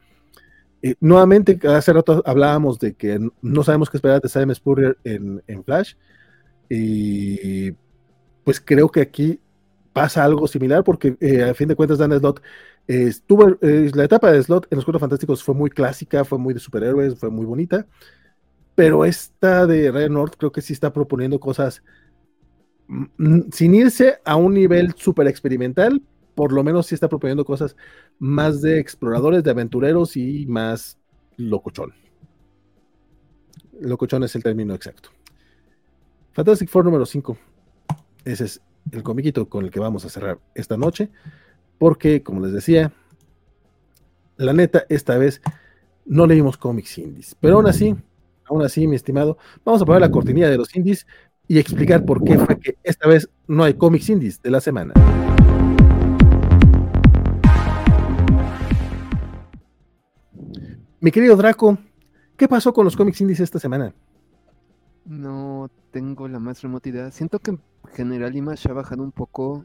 nuevamente, 0.98 1.60
hace 1.68 1.92
rato 1.92 2.24
hablábamos 2.26 2.80
de 2.80 2.94
que 2.94 3.20
no 3.40 3.62
sabemos 3.62 3.88
qué 3.88 3.98
esperar 3.98 4.20
de 4.20 4.28
Simon 4.28 4.56
Spurrier 4.56 4.98
en, 5.04 5.40
en 5.46 5.62
Flash. 5.62 5.94
Y 6.68 7.72
pues 8.44 8.60
creo 8.60 8.88
que 8.90 9.00
aquí 9.00 9.40
pasa 9.92 10.24
algo 10.24 10.46
similar 10.46 10.84
porque 10.84 11.16
eh, 11.20 11.42
a 11.44 11.54
fin 11.54 11.68
de 11.68 11.76
cuentas 11.76 11.98
Dan 11.98 12.18
Slot 12.18 12.42
estuvo, 12.86 13.56
eh, 13.62 13.90
la 13.94 14.04
etapa 14.04 14.30
de 14.30 14.42
Slot 14.42 14.66
en 14.70 14.76
los 14.76 14.84
Cuatro 14.84 15.00
Fantásticos 15.00 15.42
fue 15.42 15.54
muy 15.54 15.70
clásica, 15.70 16.24
fue 16.24 16.38
muy 16.38 16.52
de 16.52 16.60
superhéroes, 16.60 17.18
fue 17.18 17.30
muy 17.30 17.46
bonita, 17.46 17.86
pero 18.74 19.04
esta 19.04 19.66
de 19.66 19.90
Ryan 19.90 20.12
North 20.12 20.34
creo 20.36 20.52
que 20.52 20.60
sí 20.60 20.72
está 20.72 20.92
proponiendo 20.92 21.38
cosas 21.40 21.82
mm, 22.88 23.04
mm, 23.16 23.42
sin 23.52 23.74
irse 23.74 24.18
a 24.24 24.36
un 24.36 24.52
nivel 24.54 24.94
super 24.96 25.28
experimental, 25.28 26.02
por 26.34 26.52
lo 26.52 26.64
menos 26.64 26.86
sí 26.86 26.94
está 26.94 27.08
proponiendo 27.08 27.44
cosas 27.44 27.76
más 28.18 28.60
de 28.60 28.80
exploradores, 28.80 29.44
de 29.44 29.50
aventureros 29.52 30.16
y 30.16 30.44
más 30.46 30.98
locochón. 31.36 31.92
Locochón 33.80 34.24
es 34.24 34.34
el 34.34 34.42
término 34.42 34.74
exacto. 34.74 35.13
Fantastic 36.34 36.68
Four 36.68 36.84
número 36.84 37.06
5. 37.06 37.38
Ese 38.24 38.44
es 38.44 38.60
el 38.90 39.04
comiquito 39.04 39.48
con 39.48 39.64
el 39.64 39.70
que 39.70 39.78
vamos 39.78 40.04
a 40.04 40.08
cerrar 40.08 40.40
esta 40.56 40.76
noche. 40.76 41.08
Porque, 41.78 42.24
como 42.24 42.40
les 42.40 42.52
decía, 42.52 42.92
la 44.36 44.52
neta, 44.52 44.84
esta 44.88 45.16
vez 45.16 45.40
no 46.04 46.26
leímos 46.26 46.56
cómics 46.56 46.98
indies. 46.98 47.36
Pero 47.40 47.56
aún 47.56 47.68
así, 47.68 47.94
aún 48.46 48.62
así, 48.62 48.88
mi 48.88 48.96
estimado, 48.96 49.38
vamos 49.64 49.80
a 49.82 49.84
poner 49.84 50.00
la 50.00 50.10
cortinilla 50.10 50.50
de 50.50 50.58
los 50.58 50.74
indies 50.74 51.06
y 51.46 51.58
explicar 51.60 52.04
por 52.04 52.24
qué 52.24 52.36
fue 52.36 52.58
que 52.58 52.78
esta 52.82 53.08
vez 53.08 53.30
no 53.46 53.62
hay 53.62 53.74
cómics 53.74 54.08
indies 54.08 54.42
de 54.42 54.50
la 54.50 54.60
semana. 54.60 54.92
Mi 60.98 61.12
querido 61.12 61.36
Draco, 61.36 61.78
¿qué 62.36 62.48
pasó 62.48 62.72
con 62.72 62.84
los 62.84 62.96
cómics 62.96 63.20
indies 63.20 63.38
esta 63.38 63.60
semana? 63.60 63.94
No 65.04 65.70
tengo 65.94 66.26
la 66.26 66.40
más 66.40 66.60
remota 66.60 66.88
idea. 66.88 67.08
Siento 67.12 67.38
que 67.38 67.52
en 67.52 67.60
general 67.94 68.34
Image 68.34 68.68
ha 68.68 68.72
bajado 68.72 69.04
un 69.04 69.12
poco 69.12 69.64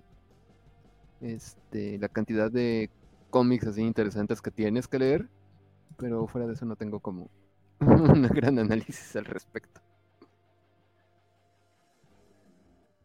este, 1.21 1.97
la 1.97 2.07
cantidad 2.07 2.51
de 2.51 2.91
cómics 3.31 3.65
así 3.65 3.81
interesantes 3.81 4.39
que 4.39 4.51
tienes 4.51 4.87
que 4.87 4.99
leer, 4.99 5.27
pero 5.97 6.27
fuera 6.27 6.45
de 6.45 6.53
eso 6.53 6.67
no 6.67 6.75
tengo 6.75 6.99
como 6.99 7.31
un 7.79 8.21
gran 8.27 8.59
análisis 8.59 9.15
al 9.15 9.25
respecto. 9.25 9.81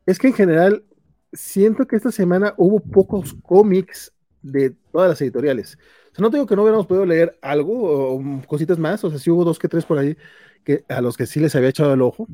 Es 0.04 0.18
que 0.18 0.26
en 0.26 0.34
general 0.34 0.84
siento 1.32 1.86
que 1.86 1.96
esta 1.96 2.12
semana 2.12 2.52
hubo 2.58 2.78
pocos 2.78 3.34
cómics 3.42 4.12
de 4.42 4.76
todas 4.92 5.08
las 5.08 5.22
editoriales. 5.22 5.78
Sea, 6.14 6.22
no 6.22 6.30
digo 6.30 6.46
que 6.46 6.56
no 6.56 6.62
hubiéramos 6.62 6.86
podido 6.86 7.06
leer 7.06 7.38
algo 7.42 8.14
o 8.14 8.42
cositas 8.46 8.78
más, 8.78 9.02
o 9.04 9.10
sea, 9.10 9.18
sí 9.18 9.30
hubo 9.30 9.44
dos 9.44 9.58
que 9.58 9.68
tres 9.68 9.84
por 9.84 9.98
ahí 9.98 10.16
que, 10.64 10.84
a 10.88 11.00
los 11.00 11.16
que 11.16 11.26
sí 11.26 11.40
les 11.40 11.54
había 11.56 11.68
echado 11.68 11.92
el 11.92 12.02
ojo. 12.02 12.26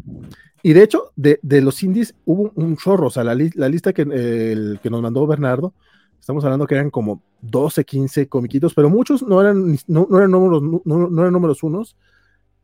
Y 0.63 0.75
de 0.75 0.83
hecho, 0.83 1.13
de, 1.17 1.39
los 1.43 1.83
indies 1.83 2.15
hubo 2.25 2.53
un 2.55 2.77
chorro, 2.77 3.07
o 3.07 3.11
sea, 3.11 3.25
la, 3.25 3.35
lista 3.35 3.93
que, 3.93 4.05
que 4.05 4.91
nos 4.91 5.03
mandó 5.03 5.27
Bernardo 5.27 5.75
Estamos 6.21 6.45
hablando 6.45 6.67
que 6.67 6.75
eran 6.75 6.91
como 6.91 7.23
12, 7.41 7.85
15 7.85 8.29
comiquitos, 8.29 8.75
pero 8.75 8.91
muchos 8.91 9.23
no 9.23 9.41
eran, 9.41 9.77
no, 9.87 10.07
eran, 10.17 10.31
números, 10.31 10.63
no, 10.85 11.21
eran 11.21 11.33
números 11.33 11.63
unos. 11.63 11.97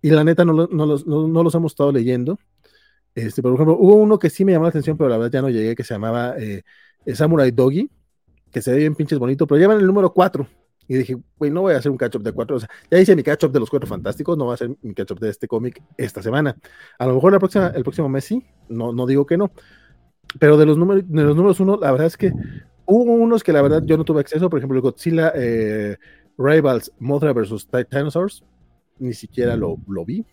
Y 0.03 0.11
la 0.11 0.23
neta 0.23 0.45
no, 0.45 0.53
los, 0.53 1.07
no, 1.07 1.43
los 1.43 1.55
hemos 1.55 1.73
estado 1.73 1.91
leyendo. 1.91 2.39
Este, 3.15 3.41
por 3.41 3.55
ejemplo, 3.55 3.77
hubo 3.79 3.95
uno 3.97 4.19
que 4.19 4.29
sí 4.29 4.45
me 4.45 4.53
llamó 4.53 4.65
la 4.65 4.69
atención, 4.69 4.99
pero 4.99 5.09
la 5.09 5.17
verdad 5.17 5.33
ya 5.33 5.43
no 5.43 5.49
llegué, 5.49 5.75
que 5.75 5.85
se 5.85 5.95
llamaba 5.95 6.35
eh, 6.39 6.63
Samurai 7.15 7.51
Doggy, 7.51 7.91
que 8.53 8.61
se 8.61 8.73
ve 8.73 8.79
bien 8.79 8.95
pinches 8.95 9.19
bonito, 9.19 9.47
pero 9.47 9.59
llevan 9.59 9.81
el 9.81 9.87
número 9.87 10.13
4. 10.13 10.47
Y 10.89 10.97
dije, 10.97 11.17
güey, 11.39 11.51
no 11.51 11.63
voy 11.63 11.75
a 11.75 11.79
hacer 11.79 11.91
un 11.91 11.99
catch-up 11.99 12.23
de 12.23 12.33
cuatro. 12.33 12.57
O 12.57 12.61
sea, 12.61 12.69
ya 12.91 12.99
hice 12.99 13.17
mi 13.17 13.23
catch-up 13.23 13.53
de 13.53 13.61
los 13.61 13.71
cuatro 13.71 13.89
fantásticos, 13.89 14.37
no 14.39 14.45
voy 14.45 14.53
a 14.53 14.55
hacer 14.55 14.71
mi 14.83 14.95
catch-up 14.95 15.19
de 15.19 15.31
este 15.31 15.49
cómic 15.49 15.83
esta 15.97 16.23
semana. 16.23 16.57
A 16.99 17.07
lo 17.07 17.15
mejor 17.15 17.33
la 17.33 17.39
próxima, 17.39 17.69
el 17.69 17.83
próximo 17.83 18.09
mes 18.09 18.25
sí, 18.25 18.45
no, 18.69 18.93
no 18.93 19.07
digo 19.07 19.27
que 19.27 19.37
no. 19.37 19.51
Pero 20.39 20.57
de 20.57 20.67
los 20.67 20.77
números, 20.79 21.05
de 21.07 21.23
los 21.23 21.37
números 21.37 21.61
uno, 21.61 21.77
la 21.81 21.91
verdad 21.91 22.07
es 22.07 22.17
que 22.17 22.33
hubo 22.85 23.15
unos 23.15 23.43
que 23.43 23.53
la 23.53 23.63
verdad 23.63 23.83
yo 23.85 23.97
no 23.97 24.05
tuve 24.05 24.21
acceso. 24.21 24.49
Por 24.49 24.59
ejemplo, 24.59 24.77
el 24.77 24.83
Godzilla 24.83 25.33
eh, 25.35 25.97
Rivals 26.39 26.93
Mothra 26.99 27.33
vs. 27.33 27.69
Titanosaurs, 27.69 28.45
ni 28.99 29.13
siquiera 29.13 29.57
lo, 29.57 29.79
lo 29.89 30.05
vi. 30.05 30.25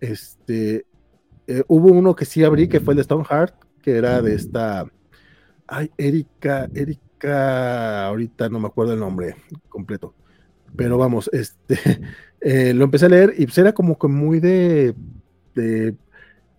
Este, 0.00 0.86
eh, 1.46 1.62
hubo 1.68 1.88
uno 1.92 2.14
que 2.14 2.24
sí 2.24 2.42
abrí, 2.42 2.68
que 2.68 2.80
fue 2.80 2.94
el 2.94 2.98
de 2.98 3.04
Stoneheart, 3.04 3.54
que 3.82 3.96
era 3.96 4.20
de 4.22 4.34
esta. 4.34 4.86
Ay, 5.66 5.90
Erika, 5.96 6.68
Erika 6.74 7.03
ahorita 7.30 8.48
no 8.48 8.60
me 8.60 8.66
acuerdo 8.66 8.94
el 8.94 9.00
nombre 9.00 9.36
completo, 9.68 10.14
pero 10.76 10.98
vamos, 10.98 11.30
este, 11.32 11.78
eh, 12.40 12.74
lo 12.74 12.84
empecé 12.84 13.06
a 13.06 13.10
leer 13.10 13.34
y 13.36 13.46
pues 13.46 13.58
era 13.58 13.72
como 13.72 13.98
que 13.98 14.08
muy 14.08 14.40
de, 14.40 14.94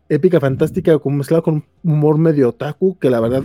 épica 0.09 0.39
fantástica, 0.39 0.97
como 0.99 1.17
mezclado 1.17 1.43
con 1.43 1.65
humor 1.83 2.17
medio 2.17 2.49
otaku, 2.49 2.97
que 2.99 3.09
la 3.09 3.19
verdad 3.19 3.43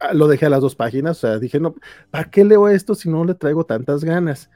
ah, 0.00 0.14
lo 0.14 0.28
dejé 0.28 0.46
a 0.46 0.50
las 0.50 0.60
dos 0.60 0.74
páginas, 0.74 1.18
o 1.18 1.20
sea, 1.26 1.38
dije, 1.38 1.58
no, 1.58 1.74
¿para 2.10 2.30
qué 2.30 2.44
leo 2.44 2.68
esto 2.68 2.94
si 2.94 3.08
no 3.08 3.24
le 3.24 3.34
traigo 3.34 3.64
tantas 3.64 4.04
ganas? 4.04 4.50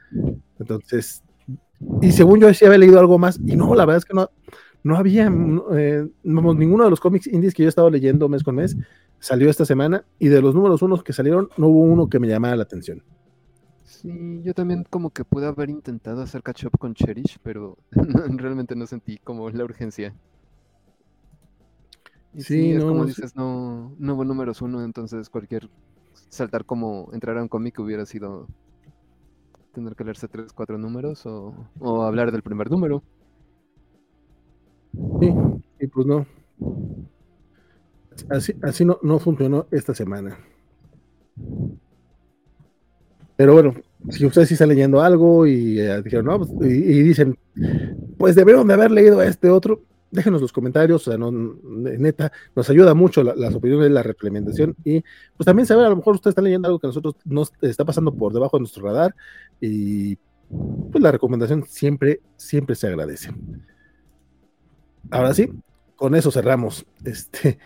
Entonces, 0.59 1.23
y 2.03 2.13
según 2.13 2.41
yo 2.41 2.53
sí 2.53 2.65
había 2.65 2.79
leído 2.79 3.01
algo 3.01 3.19
más, 3.19 3.39
y 3.45 3.57
no, 3.57 3.75
la 3.75 3.87
verdad 3.87 3.99
es 3.99 4.05
que 4.05 4.15
no, 4.15 4.31
no 4.83 4.97
había, 4.97 5.33
eh, 5.73 6.07
ninguno 6.23 6.85
de 6.85 6.91
los 6.91 7.01
cómics 7.01 7.27
indies 7.27 7.55
que 7.55 7.63
yo 7.63 7.69
he 7.69 7.71
estado 7.71 7.91
leyendo 7.91 8.29
mes 8.29 8.43
con 8.43 8.55
mes 8.55 8.77
salió 9.21 9.51
esta 9.51 9.65
semana 9.65 10.05
y 10.19 10.29
de 10.29 10.43
los 10.43 10.55
números 10.55 10.83
unos 10.83 11.05
que 11.05 11.13
salieron 11.13 11.51
no 11.57 11.69
hubo 11.69 11.81
uno 11.83 12.09
que 12.09 12.19
me 12.19 12.29
llamara 12.29 12.57
la 12.57 12.65
atención. 12.65 13.05
Sí, 13.85 14.41
yo 14.43 14.55
también 14.55 14.85
como 14.89 15.11
que 15.11 15.25
pude 15.25 15.47
haber 15.47 15.69
intentado 15.71 16.23
hacer 16.23 16.43
catch 16.43 16.65
up 16.65 16.79
con 16.79 16.95
Cherish, 16.95 17.39
pero 17.43 17.77
realmente 17.93 18.75
no 18.77 18.87
sentí 18.87 19.19
como 19.19 19.51
la 19.51 19.65
urgencia. 19.65 20.15
sí, 22.39 22.73
no, 22.75 22.87
como 22.87 23.05
dices, 23.05 23.35
no, 23.37 23.95
no 23.99 24.15
hubo 24.15 24.25
números 24.25 24.63
uno, 24.63 24.85
entonces 24.85 25.29
cualquier 25.29 25.69
saltar 26.29 26.65
como 26.65 27.11
entrar 27.13 27.37
a 27.39 27.43
un 27.43 27.49
cómic 27.49 27.79
hubiera 27.81 28.07
sido 28.07 28.47
tener 29.73 29.95
que 29.97 30.05
leerse 30.05 30.29
tres, 30.29 30.53
cuatro 30.53 30.79
números 30.79 31.27
o, 31.27 31.55
o 31.79 32.03
hablar 32.03 32.33
del 32.33 32.43
primer 32.43 32.71
número. 32.71 33.03
Sí, 35.21 35.33
y 35.79 35.87
pues 35.87 36.07
no. 36.07 36.27
Así, 38.29 38.55
así 38.63 38.85
no, 38.85 38.99
no 39.03 39.19
funcionó 39.19 39.67
esta 39.71 39.95
semana. 39.95 40.39
Pero 43.37 43.55
bueno, 43.55 43.75
si 44.11 44.27
ustedes 44.27 44.49
sí 44.49 44.55
están 44.55 44.69
leyendo 44.69 45.01
algo 45.01 45.47
y 45.47 45.81
eh, 45.81 46.03
dijeron, 46.03 46.39
pues", 46.39 46.71
y, 46.71 47.03
dicen, 47.03 47.39
pues 48.19 48.35
debieron 48.35 48.69
de 48.69 48.75
haber 48.75 48.91
leído 48.91 49.23
este 49.23 49.49
otro, 49.49 49.83
déjenos 50.11 50.43
los 50.43 50.53
comentarios, 50.53 51.07
o 51.07 51.11
sea, 51.11 51.19
no, 51.19 51.31
neta, 51.33 52.33
nos 52.55 52.69
ayuda 52.69 52.95
mucho 52.95 53.23
las 53.23 53.55
opiniones, 53.55 53.91
la 53.91 54.03
recomendación 54.03 54.77
y 54.85 55.03
pues 55.37 55.47
también 55.47 55.67
saber, 55.67 55.87
a 55.87 55.89
lo 55.89 55.97
mejor 55.97 56.17
ustedes 56.17 56.33
están 56.33 56.45
leyendo 56.45 56.69
algo 56.69 56.81
que 56.81 56.89
nosotros 56.89 57.15
nos 57.25 57.53
está 57.63 57.85
pasando 57.85 58.13
por 58.13 58.33
debajo 58.33 58.57
de 58.57 58.61
nuestro 58.61 58.85
radar 58.85 59.15
y 59.61 60.17
pues 60.91 61.03
la 61.03 61.13
recomendación 61.13 61.65
siempre, 61.67 62.21
siempre 62.37 62.75
se 62.75 62.89
agradece. 62.89 63.31
Ahora 65.11 65.33
sí, 65.33 65.51
con 65.97 66.15
eso 66.15 66.31
cerramos 66.31 66.85
este 67.05 67.59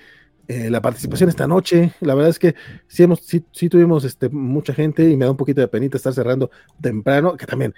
eh, 0.49 0.71
la 0.71 0.81
participación 0.81 1.29
esta 1.29 1.47
noche. 1.47 1.93
La 2.01 2.15
verdad 2.15 2.31
es 2.31 2.39
que 2.39 2.55
sí, 2.87 3.03
hemos, 3.03 3.21
sí, 3.21 3.69
tuvimos 3.69 4.05
este, 4.05 4.29
mucha 4.29 4.75
gente 4.75 5.09
y 5.09 5.17
me 5.17 5.25
da 5.25 5.31
un 5.31 5.37
poquito 5.37 5.61
de 5.61 5.69
penita 5.69 5.97
estar 5.97 6.13
cerrando 6.13 6.51
temprano, 6.81 7.37
que 7.37 7.47
también 7.47 7.75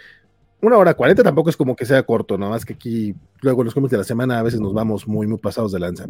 una 0.62 0.78
hora 0.78 0.94
cuarenta 0.94 1.22
tampoco 1.22 1.51
es 1.51 1.56
como 1.56 1.76
que 1.76 1.84
sea 1.84 2.02
corto, 2.05 2.38
nada 2.38 2.51
más 2.51 2.64
que 2.64 2.72
aquí 2.74 3.14
luego 3.43 3.62
en 3.62 3.66
los 3.66 3.74
cómics 3.74 3.90
de 3.90 3.98
la 3.98 4.05
semana 4.05 4.38
a 4.38 4.43
veces 4.43 4.60
nos 4.60 4.72
vamos 4.72 5.06
muy, 5.06 5.26
muy 5.26 5.38
pasados 5.38 5.72
de 5.72 5.78
lanza. 5.78 6.06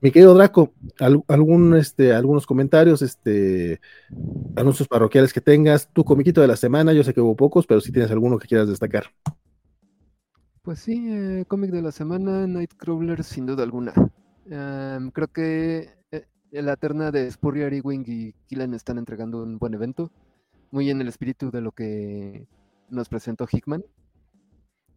Mi 0.00 0.10
querido 0.10 0.34
Draco, 0.34 0.72
algún, 1.28 1.76
este, 1.76 2.12
algunos 2.12 2.44
comentarios, 2.44 3.02
este, 3.02 3.80
anuncios 4.56 4.88
parroquiales 4.88 5.32
que 5.32 5.40
tengas, 5.40 5.88
tu 5.92 6.04
comiquito 6.04 6.40
de 6.40 6.48
la 6.48 6.56
semana, 6.56 6.92
yo 6.92 7.04
sé 7.04 7.14
que 7.14 7.20
hubo 7.20 7.36
pocos, 7.36 7.66
pero 7.66 7.80
si 7.80 7.92
tienes 7.92 8.10
alguno 8.10 8.38
que 8.38 8.48
quieras 8.48 8.68
destacar. 8.68 9.04
Pues 10.62 10.80
sí, 10.80 11.06
eh, 11.08 11.44
cómic 11.46 11.70
de 11.70 11.82
la 11.82 11.92
semana, 11.92 12.46
Nightcrawler 12.46 13.22
sin 13.22 13.46
duda 13.46 13.62
alguna. 13.62 13.92
Em, 14.46 15.10
creo 15.10 15.28
que 15.28 15.90
eh, 16.10 16.26
la 16.50 16.76
terna 16.76 17.10
de 17.10 17.30
Spurrier, 17.30 17.80
Wing 17.84 18.04
y 18.06 18.32
Killen 18.46 18.74
están 18.74 18.98
entregando 18.98 19.42
un 19.42 19.58
buen 19.58 19.74
evento, 19.74 20.10
muy 20.70 20.90
en 20.90 21.00
el 21.00 21.08
espíritu 21.08 21.50
de 21.50 21.60
lo 21.60 21.72
que 21.72 22.46
nos 22.90 23.08
presentó 23.08 23.46
Hickman. 23.50 23.84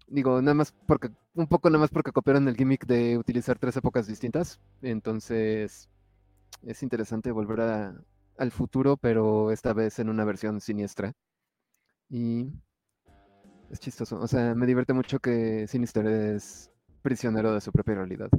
Digo, 0.07 0.41
nada 0.41 0.53
más 0.53 0.73
porque, 0.88 1.09
un 1.34 1.47
poco 1.47 1.69
nada 1.69 1.80
más 1.81 1.89
porque 1.89 2.11
copiaron 2.11 2.47
el 2.47 2.55
gimmick 2.55 2.85
de 2.85 3.17
utilizar 3.17 3.57
tres 3.59 3.76
épocas 3.77 4.07
distintas. 4.07 4.59
Entonces, 4.81 5.89
es 6.63 6.84
interesante 6.84 7.31
volver 7.31 7.61
al 8.38 8.51
futuro, 8.51 8.97
pero 8.97 9.51
esta 9.51 9.73
vez 9.73 9.99
en 9.99 10.09
una 10.09 10.26
versión 10.26 10.61
siniestra. 10.61 11.13
Y 12.09 12.51
es 13.72 13.80
chistoso. 13.80 14.19
O 14.19 14.27
sea, 14.27 14.55
me 14.55 14.67
divierte 14.67 14.93
mucho 14.93 15.19
que 15.19 15.67
Sinister 15.67 16.05
es 16.07 16.72
prisionero 17.01 17.53
de 17.53 17.61
su 17.61 17.72
propia 17.72 17.95
realidad 17.95 18.30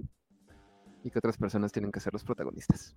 y 1.04 1.10
que 1.10 1.18
otras 1.18 1.36
personas 1.36 1.72
tienen 1.72 1.92
que 1.92 2.00
ser 2.00 2.12
los 2.12 2.24
protagonistas. 2.24 2.94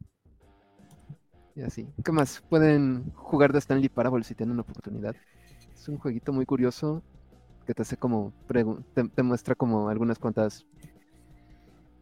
Y 1.56 1.62
así. 1.62 1.88
¿Qué 2.04 2.12
más? 2.12 2.42
Pueden 2.50 3.12
jugar 3.16 3.52
de 3.52 3.60
Stanley 3.60 3.90
Parable 3.90 4.24
si 4.24 4.36
tienen 4.36 4.60
oportunidad. 4.60 5.16
Es 5.74 5.88
un 5.90 5.98
jueguito 5.98 6.32
muy 6.32 6.46
curioso 6.46 7.04
que 7.66 7.74
te 7.74 7.84
hace 7.84 7.98
como 7.98 8.34
te, 8.48 9.24
muestra 9.24 9.56
como 9.56 9.90
algunas 9.90 10.18
cuantas 10.18 10.66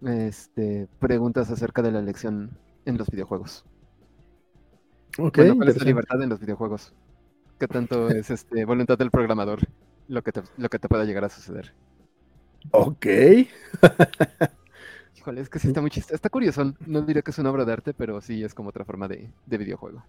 este, 0.02 0.88
preguntas 0.99 1.49
acerca 1.49 1.82
de 1.82 1.91
la 1.91 1.99
elección 1.99 2.57
en 2.86 2.98
los 2.98 3.10
videojuegos. 3.10 3.65
Ok. 5.18 5.40
¿Cuál 5.56 5.69
es 5.69 5.78
la 5.78 5.86
libertad 5.86 6.22
en 6.22 6.30
los 6.30 6.40
videojuegos? 6.40 6.94
¿Qué 7.60 7.68
tanto 7.68 8.10
es 8.10 8.30
este 8.30 8.65
voluntad 8.65 8.98
del 8.98 9.11
programador 9.11 9.60
lo 10.07 10.22
que 10.22 10.32
te, 10.32 10.41
lo 10.57 10.69
que 10.69 10.80
te 10.80 10.88
pueda 10.88 11.03
llegar 11.03 11.26
a 11.26 11.30
suceder? 11.30 11.74
Ok. 12.72 13.06
es 15.35 15.49
que 15.49 15.59
sí 15.59 15.67
está 15.67 15.81
muy 15.81 15.89
chistoso. 15.89 16.15
Está 16.15 16.29
curioso. 16.29 16.73
No 16.85 17.01
diría 17.01 17.21
que 17.21 17.31
es 17.31 17.39
una 17.39 17.51
obra 17.51 17.65
de 17.65 17.73
arte, 17.73 17.93
pero 17.93 18.21
sí 18.21 18.43
es 18.43 18.53
como 18.53 18.69
otra 18.69 18.85
forma 18.85 19.07
de, 19.07 19.29
videojuego. 19.45 20.03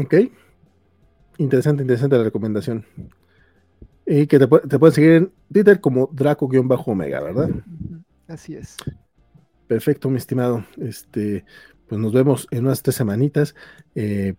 Ok. 0.00 0.14
Interesante, 1.38 1.82
interesante 1.82 2.16
la 2.16 2.24
recomendación. 2.24 2.84
Y 4.06 4.26
que 4.26 4.38
te, 4.38 4.46
te 4.46 4.78
pueden 4.78 4.94
seguir 4.94 5.10
en 5.12 5.32
Twitter 5.52 5.80
como 5.80 6.08
Draco-Omega, 6.12 7.20
¿verdad? 7.20 7.50
Así 8.26 8.54
es. 8.54 8.76
Perfecto, 9.66 10.08
mi 10.10 10.16
estimado. 10.16 10.64
Este, 10.78 11.44
pues 11.86 12.00
nos 12.00 12.12
vemos 12.12 12.48
en 12.50 12.64
unas 12.66 12.82
tres 12.82 12.96
semanitas. 12.96 13.54
Eh, 13.94 14.34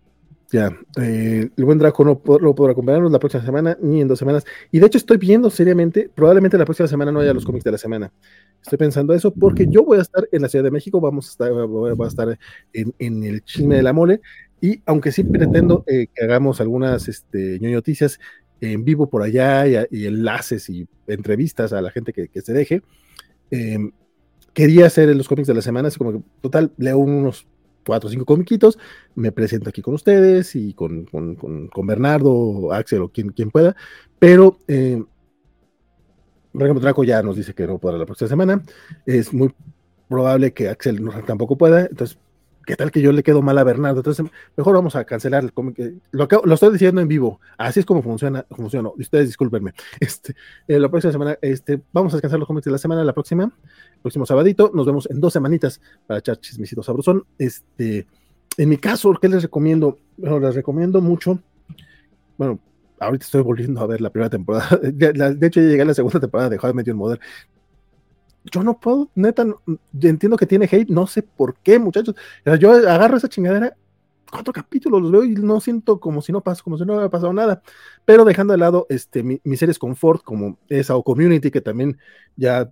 ya, 0.52 0.76
eh, 1.00 1.48
el 1.56 1.64
buen 1.64 1.78
Draco 1.78 2.04
no, 2.04 2.20
lo 2.40 2.54
podrá 2.54 2.72
acompañarnos 2.72 3.12
la 3.12 3.20
próxima 3.20 3.44
semana 3.44 3.78
ni 3.80 4.00
en 4.00 4.08
dos 4.08 4.18
semanas. 4.18 4.44
Y 4.72 4.80
de 4.80 4.86
hecho 4.86 4.98
estoy 4.98 5.16
viendo 5.16 5.48
seriamente, 5.48 6.10
probablemente 6.12 6.58
la 6.58 6.64
próxima 6.64 6.88
semana 6.88 7.12
no 7.12 7.20
haya 7.20 7.32
los 7.32 7.44
cómics 7.44 7.64
de 7.64 7.70
la 7.70 7.78
semana. 7.78 8.12
Estoy 8.60 8.76
pensando 8.76 9.14
eso 9.14 9.32
porque 9.32 9.66
yo 9.68 9.84
voy 9.84 9.98
a 9.98 10.02
estar 10.02 10.28
en 10.32 10.42
la 10.42 10.48
Ciudad 10.48 10.64
de 10.64 10.72
México, 10.72 11.00
vamos 11.00 11.28
a 11.28 11.30
estar, 11.30 11.52
voy 11.52 12.04
a 12.04 12.08
estar 12.08 12.36
en, 12.72 13.24
el 13.24 13.44
chisme 13.44 13.76
de 13.76 13.82
la 13.82 13.92
mole. 13.92 14.20
Y 14.60 14.82
aunque 14.86 15.12
sí 15.12 15.22
pretendo 15.22 15.84
eh, 15.86 16.08
que 16.12 16.24
hagamos 16.24 16.60
algunas 16.60 17.08
este, 17.08 17.60
noticias 17.60 18.18
en 18.60 18.84
vivo 18.84 19.08
por 19.08 19.22
allá 19.22 19.86
y, 19.88 20.06
enlaces 20.06 20.68
y 20.68 20.86
entrevistas 21.06 21.72
a 21.72 21.80
la 21.80 21.90
gente 21.92 22.12
que, 22.12 22.28
se 22.40 22.52
deje, 22.52 22.82
em, 23.52 23.92
quería 24.52 24.86
hacer 24.86 25.14
los 25.14 25.28
cómics 25.28 25.46
de 25.46 25.54
la 25.54 25.62
semana, 25.62 25.88
así 25.88 25.96
como 25.96 26.12
que 26.12 26.20
total, 26.40 26.72
leo 26.76 26.98
unos 26.98 27.46
cuatro 27.84 28.08
o 28.08 28.10
cinco 28.10 28.24
comiquitos, 28.24 28.78
me 29.14 29.32
presento 29.32 29.68
aquí 29.70 29.82
con 29.82 29.94
ustedes 29.94 30.54
y 30.56 30.74
con, 30.74 31.04
con, 31.04 31.68
con, 31.68 31.86
Bernardo, 31.86 32.72
Axel 32.72 33.02
o 33.02 33.08
quien, 33.08 33.30
quien 33.30 33.50
pueda, 33.50 33.76
pero 34.18 34.58
eh, 34.68 35.02
ejemplo, 36.54 36.80
Draco 36.80 37.04
ya 37.04 37.22
nos 37.22 37.36
dice 37.36 37.54
que 37.54 37.66
no 37.66 37.78
podrá 37.78 37.98
la 37.98 38.06
próxima 38.06 38.28
semana, 38.28 38.62
es 39.06 39.32
muy 39.32 39.52
probable 40.08 40.52
que 40.52 40.68
Axel 40.68 41.00
tampoco 41.26 41.56
pueda, 41.56 41.86
entonces 41.86 42.18
¿qué 42.70 42.76
tal 42.76 42.92
que 42.92 43.02
yo 43.02 43.10
le 43.10 43.24
quedo 43.24 43.42
mal 43.42 43.58
a 43.58 43.64
Bernardo? 43.64 43.98
Entonces, 43.98 44.24
mejor 44.56 44.74
vamos 44.74 44.94
a 44.94 45.04
cancelar 45.04 45.42
el 45.42 45.52
cómic. 45.52 45.76
Lo, 46.12 46.28
lo 46.44 46.54
estoy 46.54 46.72
diciendo 46.72 47.00
en 47.00 47.08
vivo, 47.08 47.40
así 47.58 47.80
es 47.80 47.86
como 47.86 48.00
funciona, 48.00 48.46
funciona. 48.48 48.90
Ustedes 48.96 49.26
discúlpenme. 49.26 49.72
Este, 50.00 50.34
eh, 50.68 50.78
la 50.78 50.88
próxima 50.88 51.12
semana, 51.12 51.36
este, 51.42 51.82
vamos 51.92 52.12
a 52.12 52.16
descansar 52.16 52.38
los 52.38 52.46
cómics 52.46 52.64
de 52.64 52.70
la 52.70 52.78
semana, 52.78 53.02
la 53.02 53.12
próxima, 53.12 53.52
próximo 54.02 54.24
sabadito, 54.24 54.70
nos 54.72 54.86
vemos 54.86 55.08
en 55.10 55.20
dos 55.20 55.32
semanitas 55.32 55.80
para 56.06 56.20
echar 56.20 56.38
chismecito 56.38 56.82
sabrosón. 56.82 57.24
Este, 57.38 58.06
en 58.56 58.68
mi 58.68 58.76
caso, 58.76 59.12
¿qué 59.20 59.28
les 59.28 59.42
recomiendo? 59.42 59.98
Les 60.16 60.54
recomiendo 60.54 61.00
mucho. 61.00 61.40
Bueno, 62.38 62.60
ahorita 63.00 63.24
estoy 63.24 63.42
volviendo 63.42 63.80
a 63.80 63.86
ver 63.86 64.00
la 64.00 64.10
primera 64.10 64.30
temporada. 64.30 64.76
De 64.82 65.46
hecho, 65.46 65.60
ya 65.60 65.66
llegué 65.66 65.82
a 65.82 65.86
la 65.86 65.94
segunda 65.94 66.20
temporada 66.20 66.50
de 66.50 66.58
How 66.62 66.70
I 66.70 66.74
Met 66.74 66.86
Your 66.86 66.96
Mother. 66.96 67.20
Yo 68.44 68.62
no 68.62 68.80
puedo, 68.80 69.10
neta, 69.14 69.44
entiendo 70.00 70.36
que 70.36 70.46
tiene 70.46 70.68
hate, 70.70 70.88
no 70.88 71.06
sé 71.06 71.22
por 71.22 71.56
qué, 71.56 71.78
muchachos. 71.78 72.14
Yo 72.58 72.72
agarro 72.72 73.16
esa 73.16 73.28
chingadera, 73.28 73.76
cuatro 74.30 74.52
capítulos 74.52 75.02
los 75.02 75.12
veo 75.12 75.24
y 75.24 75.34
no 75.34 75.60
siento 75.60 76.00
como 76.00 76.22
si 76.22 76.32
no 76.32 76.40
pasó, 76.40 76.64
como 76.64 76.78
si 76.78 76.84
no 76.84 76.94
hubiera 76.94 77.10
pasado 77.10 77.32
nada. 77.32 77.62
Pero 78.04 78.24
dejando 78.24 78.52
de 78.52 78.58
lado 78.58 78.86
este, 78.88 79.22
mi, 79.22 79.40
mis 79.44 79.58
series 79.58 79.78
confort, 79.78 80.22
como 80.22 80.58
esa 80.68 80.96
o 80.96 81.02
Community, 81.02 81.50
que 81.50 81.60
también 81.60 81.98
ya 82.36 82.70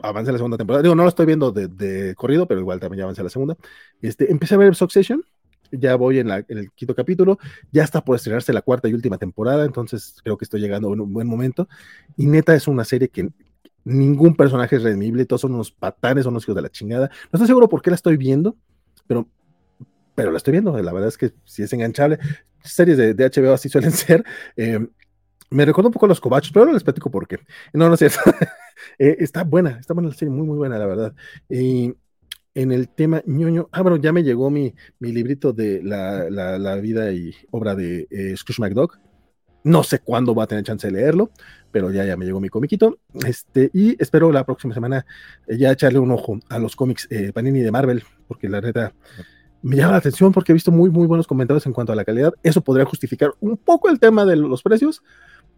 avancé 0.00 0.32
la 0.32 0.38
segunda 0.38 0.56
temporada. 0.56 0.82
Digo, 0.82 0.94
no 0.94 1.02
lo 1.02 1.08
estoy 1.08 1.26
viendo 1.26 1.52
de, 1.52 2.14
corrido, 2.16 2.46
pero 2.46 2.60
igual 2.60 2.80
también 2.80 2.98
ya 2.98 3.04
avancé 3.04 3.22
la 3.22 3.30
segunda. 3.30 3.56
Este, 4.02 4.30
empecé 4.30 4.54
a 4.54 4.58
ver 4.58 4.74
Succession, 4.74 5.22
ya 5.70 5.96
voy 5.96 6.18
en, 6.18 6.30
el 6.30 6.70
quinto 6.72 6.94
capítulo, 6.94 7.38
ya 7.72 7.82
está 7.84 8.04
por 8.04 8.16
estrenarse 8.16 8.52
la 8.52 8.62
cuarta 8.62 8.88
y 8.88 8.94
última 8.94 9.18
temporada, 9.18 9.64
entonces 9.64 10.16
creo 10.22 10.36
que 10.36 10.44
estoy 10.44 10.60
llegando 10.60 10.92
en 10.92 11.00
un 11.00 11.12
buen 11.12 11.26
momento. 11.26 11.68
Y 12.16 12.26
neta 12.26 12.54
es 12.54 12.68
una 12.68 12.84
serie 12.84 13.08
que 13.08 13.30
ningún 13.86 14.34
personaje 14.34 14.76
es 14.76 14.82
redimible, 14.82 15.24
todos 15.26 15.42
son 15.42 15.54
unos 15.54 15.70
patanes, 15.70 16.24
son 16.24 16.34
unos 16.34 16.42
hijos 16.42 16.56
de 16.56 16.62
la 16.62 16.70
chingada. 16.70 17.08
No 17.32 17.36
estoy 17.36 17.46
seguro 17.46 17.68
por 17.68 17.82
qué 17.82 17.90
la 17.90 17.96
estoy 17.96 18.16
viendo, 18.16 18.56
pero, 19.06 19.28
pero 20.14 20.32
la 20.32 20.38
estoy 20.38 20.52
viendo, 20.52 20.76
la 20.76 20.92
verdad 20.92 21.08
es 21.08 21.16
que 21.16 21.32
si 21.44 21.62
es 21.62 21.72
enganchable. 21.72 22.18
Series 22.64 22.98
de, 22.98 23.14
HBO 23.14 23.52
así 23.52 23.68
suelen 23.68 23.92
ser. 23.92 24.24
Eh, 24.56 24.84
me 25.50 25.64
recuerdo 25.64 25.88
un 25.88 25.92
poco 25.92 26.06
a 26.06 26.08
los 26.08 26.20
cobachos, 26.20 26.50
pero 26.52 26.66
no 26.66 26.72
les 26.72 26.82
platico 26.82 27.12
por 27.12 27.28
qué. 27.28 27.38
No, 27.72 27.86
no 27.88 27.94
es 27.94 28.00
cierto. 28.00 28.18
Eh, 28.98 29.16
está 29.20 29.42
buena, 29.42 29.78
está 29.80 29.94
buena 29.94 30.10
la 30.10 30.14
serie, 30.14 30.32
muy, 30.32 30.46
muy 30.46 30.58
buena, 30.58 30.78
la 30.78 30.84
verdad. 30.84 31.14
Y 31.48 31.94
en 32.54 32.72
el 32.72 32.90
tema 32.90 33.22
ñoño, 33.24 33.70
ah, 33.72 33.80
bueno, 33.80 33.96
ya 33.96 34.12
me 34.12 34.22
llegó 34.22 34.50
mi, 34.50 34.74
mi 34.98 35.12
librito 35.12 35.54
de 35.54 35.82
la, 35.82 36.28
la, 36.30 36.76
vida 36.76 37.10
y 37.10 37.34
obra 37.50 37.74
de 37.74 38.06
eh, 38.10 38.36
Scrooge 38.36 38.60
McDuck. 38.60 38.98
No 39.64 39.82
sé 39.82 40.00
cuándo 40.00 40.34
va 40.34 40.44
a 40.44 40.46
tener 40.46 40.62
chance 40.62 40.86
de 40.86 40.92
leerlo, 40.92 41.30
pero 41.76 41.90
ya, 41.90 42.06
ya 42.06 42.16
me 42.16 42.24
llegó 42.24 42.40
mi 42.40 42.48
comiquito. 42.48 43.00
Este, 43.26 43.70
y 43.74 44.02
espero 44.02 44.32
la 44.32 44.46
próxima 44.46 44.72
semana 44.72 45.04
eh, 45.46 45.58
ya 45.58 45.72
echarle 45.72 45.98
un 45.98 46.10
ojo 46.10 46.40
a 46.48 46.58
los 46.58 46.74
cómics 46.74 47.06
Panini 47.34 47.60
de 47.60 47.70
Marvel, 47.70 48.02
porque 48.26 48.48
la 48.48 48.62
neta 48.62 48.94
me 49.60 49.76
llama 49.76 49.92
la 49.92 49.98
atención 49.98 50.32
porque 50.32 50.52
he 50.52 50.54
visto 50.54 50.72
muy, 50.72 50.88
muy 50.88 51.06
buenos 51.06 51.26
comentarios 51.26 51.66
en 51.66 51.74
cuanto 51.74 51.92
a 51.92 51.96
la 51.96 52.06
calidad. 52.06 52.32
Eso 52.42 52.62
podría 52.62 52.86
justificar 52.86 53.34
un 53.40 53.58
poco 53.58 53.90
el 53.90 54.00
tema 54.00 54.24
de 54.24 54.36
los 54.36 54.62
precios, 54.62 55.02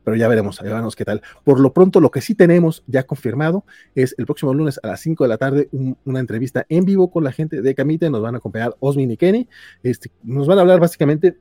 pero 0.03 0.16
ya 0.16 0.27
veremos, 0.27 0.57
ya 0.57 0.65
veremos 0.65 0.97
qué 0.97 1.05
tal. 1.05 1.23
Por 1.45 1.61
lo 1.61 1.73
pronto, 1.73 2.01
lo 2.01 2.11
que 2.11 2.20
sí 2.20 2.35
tenemos 2.35 2.82
ya 2.89 3.05
confirmado 3.05 3.65
es 3.95 4.16
el 4.19 4.27
próximo 4.27 4.53
lunes 4.53 4.81
a 4.82 4.89
las 4.89 5.01
5 5.03 5.23
de 5.23 5.28
la 5.28 5.39
tarde 5.39 5.69
una 6.05 6.19
entrevista 6.19 6.66
en 6.69 6.85
vivo 6.85 7.12
con 7.12 7.23
la 7.23 7.31
gente 7.31 7.62
de 7.62 7.74
Camite, 7.77 8.11
nos 8.11 8.23
van 8.23 8.35
a 8.35 8.39
acompañar 8.39 8.74
Osmin 8.81 9.12
y 9.12 9.16
Kenny, 9.16 9.49
este, 9.85 10.11
nos 10.24 10.49
van 10.49 10.59
a 10.59 10.62
hablar 10.62 10.81
básicamente 10.81 11.36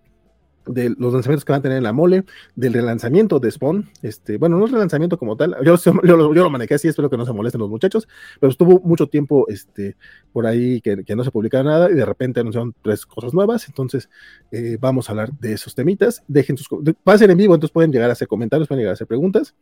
de 0.68 0.90
los 0.98 1.14
lanzamientos 1.14 1.46
que 1.46 1.52
van 1.52 1.60
a 1.60 1.62
tener 1.62 1.78
en 1.78 1.84
la 1.84 1.94
mole, 1.94 2.24
del 2.56 2.74
relanzamiento 2.74 3.40
de 3.40 3.52
Spawn, 3.52 3.90
este, 4.02 4.38
bueno, 4.38 4.58
no 4.58 4.66
es 4.66 4.72
relanzamiento 4.72 5.18
como 5.18 5.36
tal, 5.36 5.56
yo, 5.64 5.76
lo 6.04 6.50
manejé 6.50 6.76
así, 6.76 6.88
espero 6.88 7.10
que 7.10 7.18
no 7.18 7.26
se 7.26 7.34
molesten 7.34 7.60
los 7.60 7.70
muchachos, 7.70 8.08
pero 8.40 8.52
estuvo 8.52 8.80
mucho 8.82 9.08
tiempo 9.08 9.46
este, 9.48 9.96
por 10.32 10.46
ahí 10.46 10.82
que, 10.82 11.04
no 11.16 11.24
se 11.24 11.32
publicaba 11.32 11.64
nada 11.64 11.90
y 11.90 11.96
de 11.96 12.06
repente 12.06 12.40
anunciaron 12.40 12.76
tres 12.82 13.06
cosas 13.06 13.34
nuevas, 13.34 13.68
entonces 13.68 14.10
eh, 14.52 14.78
vamos 14.80 15.10
a 15.10 15.14
hablar 15.14 15.32
de 15.40 15.54
esos 15.54 15.74
temitas, 15.74 16.24
dejen 16.28 16.58
sus, 16.58 16.68
pasen 17.04 17.32
en 17.32 17.38
vivo, 17.38 17.56
entonces 17.56 17.74
pueden 17.74 17.92
llegar 17.92 18.10
a 18.10 18.14
hacer 18.14 18.28
comentarios, 18.28 18.68
pueden 18.68 18.82
llegar 18.82 18.92
a 18.92 18.94
hacer 18.94 19.08
preguntas, 19.08 19.56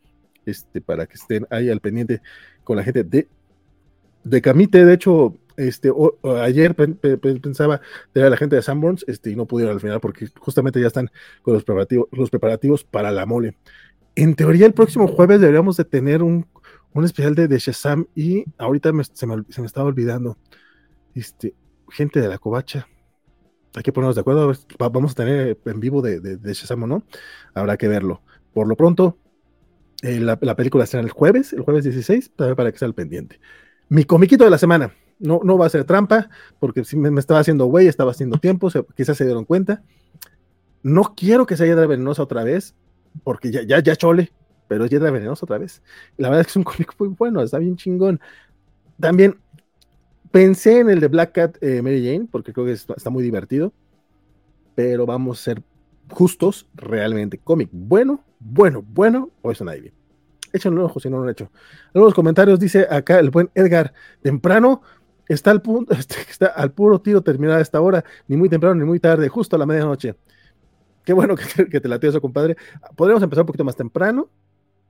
este, 0.44 0.80
para 0.80 1.06
que 1.06 1.14
estén 1.14 1.46
ahí 1.50 1.70
al 1.70 1.80
pendiente 1.80 2.20
con 2.62 2.76
la 2.76 2.84
gente 2.84 3.04
de, 3.04 3.28
de 4.24 4.42
Camite, 4.42 4.84
de 4.84 4.94
hecho, 4.94 5.34
este, 5.56 5.92
ayer 6.42 6.74
pensaba 6.74 7.80
tener 8.12 8.26
a 8.26 8.30
la 8.30 8.36
gente 8.36 8.56
de 8.56 8.62
Sanborns 8.62 9.04
este, 9.08 9.30
y 9.30 9.36
no 9.36 9.46
pudieron 9.46 9.74
al 9.74 9.80
final 9.80 10.00
porque 10.00 10.28
justamente 10.38 10.80
ya 10.80 10.88
están 10.88 11.10
con 11.42 11.54
los 11.54 11.64
preparativos, 11.64 12.08
los 12.12 12.30
preparativos 12.30 12.84
para 12.84 13.10
la 13.10 13.26
mole. 13.26 13.56
En 14.14 14.34
teoría, 14.34 14.66
el 14.66 14.72
próximo 14.72 15.08
jueves 15.08 15.40
deberíamos 15.40 15.76
de 15.76 15.84
tener 15.84 16.22
un, 16.22 16.46
un 16.92 17.04
especial 17.04 17.34
de, 17.34 17.48
de 17.48 17.58
Shazam 17.58 18.06
y 18.14 18.44
ahorita 18.58 18.90
se, 19.12 19.26
me, 19.26 19.42
se, 19.48 19.60
me, 19.60 19.66
estaba 19.66 19.86
olvidando. 19.86 20.38
Este, 21.14 21.54
gente 21.90 22.20
de 22.20 22.28
la 22.28 22.38
covacha. 22.38 22.88
Hay 23.74 23.82
que 23.82 23.92
ponernos 23.92 24.14
de 24.16 24.22
acuerdo. 24.22 24.52
vamos 24.78 25.12
a 25.12 25.14
tener 25.14 25.58
en 25.64 25.80
vivo 25.80 26.00
de, 26.00 26.20
de, 26.20 26.54
Shazam 26.54 26.82
o 26.84 26.86
no. 26.86 27.04
Habrá 27.54 27.76
que 27.76 27.88
verlo. 27.88 28.22
Por 28.54 28.66
lo 28.66 28.76
pronto, 28.76 29.18
eh, 30.02 30.18
la, 30.18 30.38
la, 30.40 30.56
película 30.56 30.86
será 30.86 31.02
el 31.02 31.10
jueves, 31.10 31.52
el 31.52 31.60
jueves 31.60 31.84
16, 31.84 32.30
para 32.30 32.72
que 32.72 32.78
sea 32.78 32.88
al 32.88 32.94
pendiente. 32.94 33.38
Mi 33.88 34.04
comiquito 34.04 34.44
de 34.44 34.50
la 34.50 34.58
semana 34.58 34.94
no, 35.18 35.40
no 35.42 35.58
va 35.58 35.66
a 35.66 35.70
ser 35.70 35.84
trampa, 35.84 36.28
porque 36.58 36.84
si 36.84 36.96
me, 36.96 37.18
estaba 37.18 37.40
haciendo 37.40 37.66
güey, 37.66 37.86
estaba 37.86 38.10
haciendo 38.10 38.38
tiempo, 38.38 38.68
quizás 38.94 39.16
se 39.16 39.24
dieron 39.24 39.44
cuenta. 39.44 39.82
No 40.82 41.14
quiero 41.16 41.46
que 41.46 41.56
sea 41.56 41.66
Hiedra 41.66 41.86
Venenosa 41.86 42.22
otra 42.22 42.44
vez, 42.44 42.74
porque 43.24 43.50
ya, 43.50 43.62
ya, 43.62 43.80
ya 43.80 43.96
chole, 43.96 44.32
pero 44.68 44.84
es 44.84 44.90
Hiedra 44.90 45.10
Venenosa 45.10 45.44
otra 45.44 45.58
vez. 45.58 45.82
La 46.16 46.28
verdad 46.28 46.42
es 46.42 46.46
que 46.46 46.50
es 46.50 46.56
un 46.56 46.64
cómic 46.64 46.94
muy 46.98 47.08
bueno, 47.08 47.42
está 47.42 47.58
bien 47.58 47.76
chingón. 47.76 48.20
También 49.00 49.38
pensé 50.30 50.80
en 50.80 50.90
el 50.90 51.00
de 51.00 51.08
Black 51.08 51.32
Cat 51.32 51.56
eh, 51.60 51.82
Mary 51.82 52.04
Jane, 52.04 52.28
porque 52.30 52.52
creo 52.52 52.66
que 52.66 52.72
está, 52.72 53.10
muy 53.10 53.22
divertido, 53.22 53.72
pero 54.74 55.06
vamos 55.06 55.40
a 55.40 55.42
ser 55.42 55.62
justos, 56.10 56.68
realmente. 56.74 57.38
Cómic 57.38 57.70
bueno, 57.72 58.22
bueno, 58.38 58.84
bueno, 58.86 59.30
Poison 59.42 59.68
Ivy. 59.68 59.92
Échenle 60.52 60.80
un 60.80 60.86
ojo 60.86 61.00
si 61.00 61.10
no 61.10 61.18
lo 61.18 61.24
han 61.24 61.30
hecho. 61.30 61.50
Algunos 61.94 62.14
comentarios 62.14 62.58
dice 62.58 62.86
acá 62.88 63.18
el 63.18 63.30
buen 63.30 63.50
Edgar, 63.54 63.92
temprano, 64.22 64.82
está 65.28 65.50
al 65.50 65.62
punto, 65.62 65.94
este, 65.98 66.16
está 66.28 66.46
al 66.46 66.72
puro 66.72 67.00
tiro 67.00 67.22
terminada 67.22 67.60
esta 67.60 67.80
hora, 67.80 68.04
ni 68.28 68.36
muy 68.36 68.48
temprano 68.48 68.74
ni 68.74 68.84
muy 68.84 69.00
tarde, 69.00 69.28
justo 69.28 69.56
a 69.56 69.58
la 69.58 69.66
medianoche. 69.66 70.14
Qué 71.04 71.12
bueno 71.12 71.36
que 71.36 71.44
te, 71.44 71.68
que 71.70 71.80
te 71.80 72.06
eso, 72.08 72.20
compadre. 72.20 72.56
Podríamos 72.96 73.22
empezar 73.22 73.42
un 73.42 73.46
poquito 73.46 73.64
más 73.64 73.76
temprano, 73.76 74.28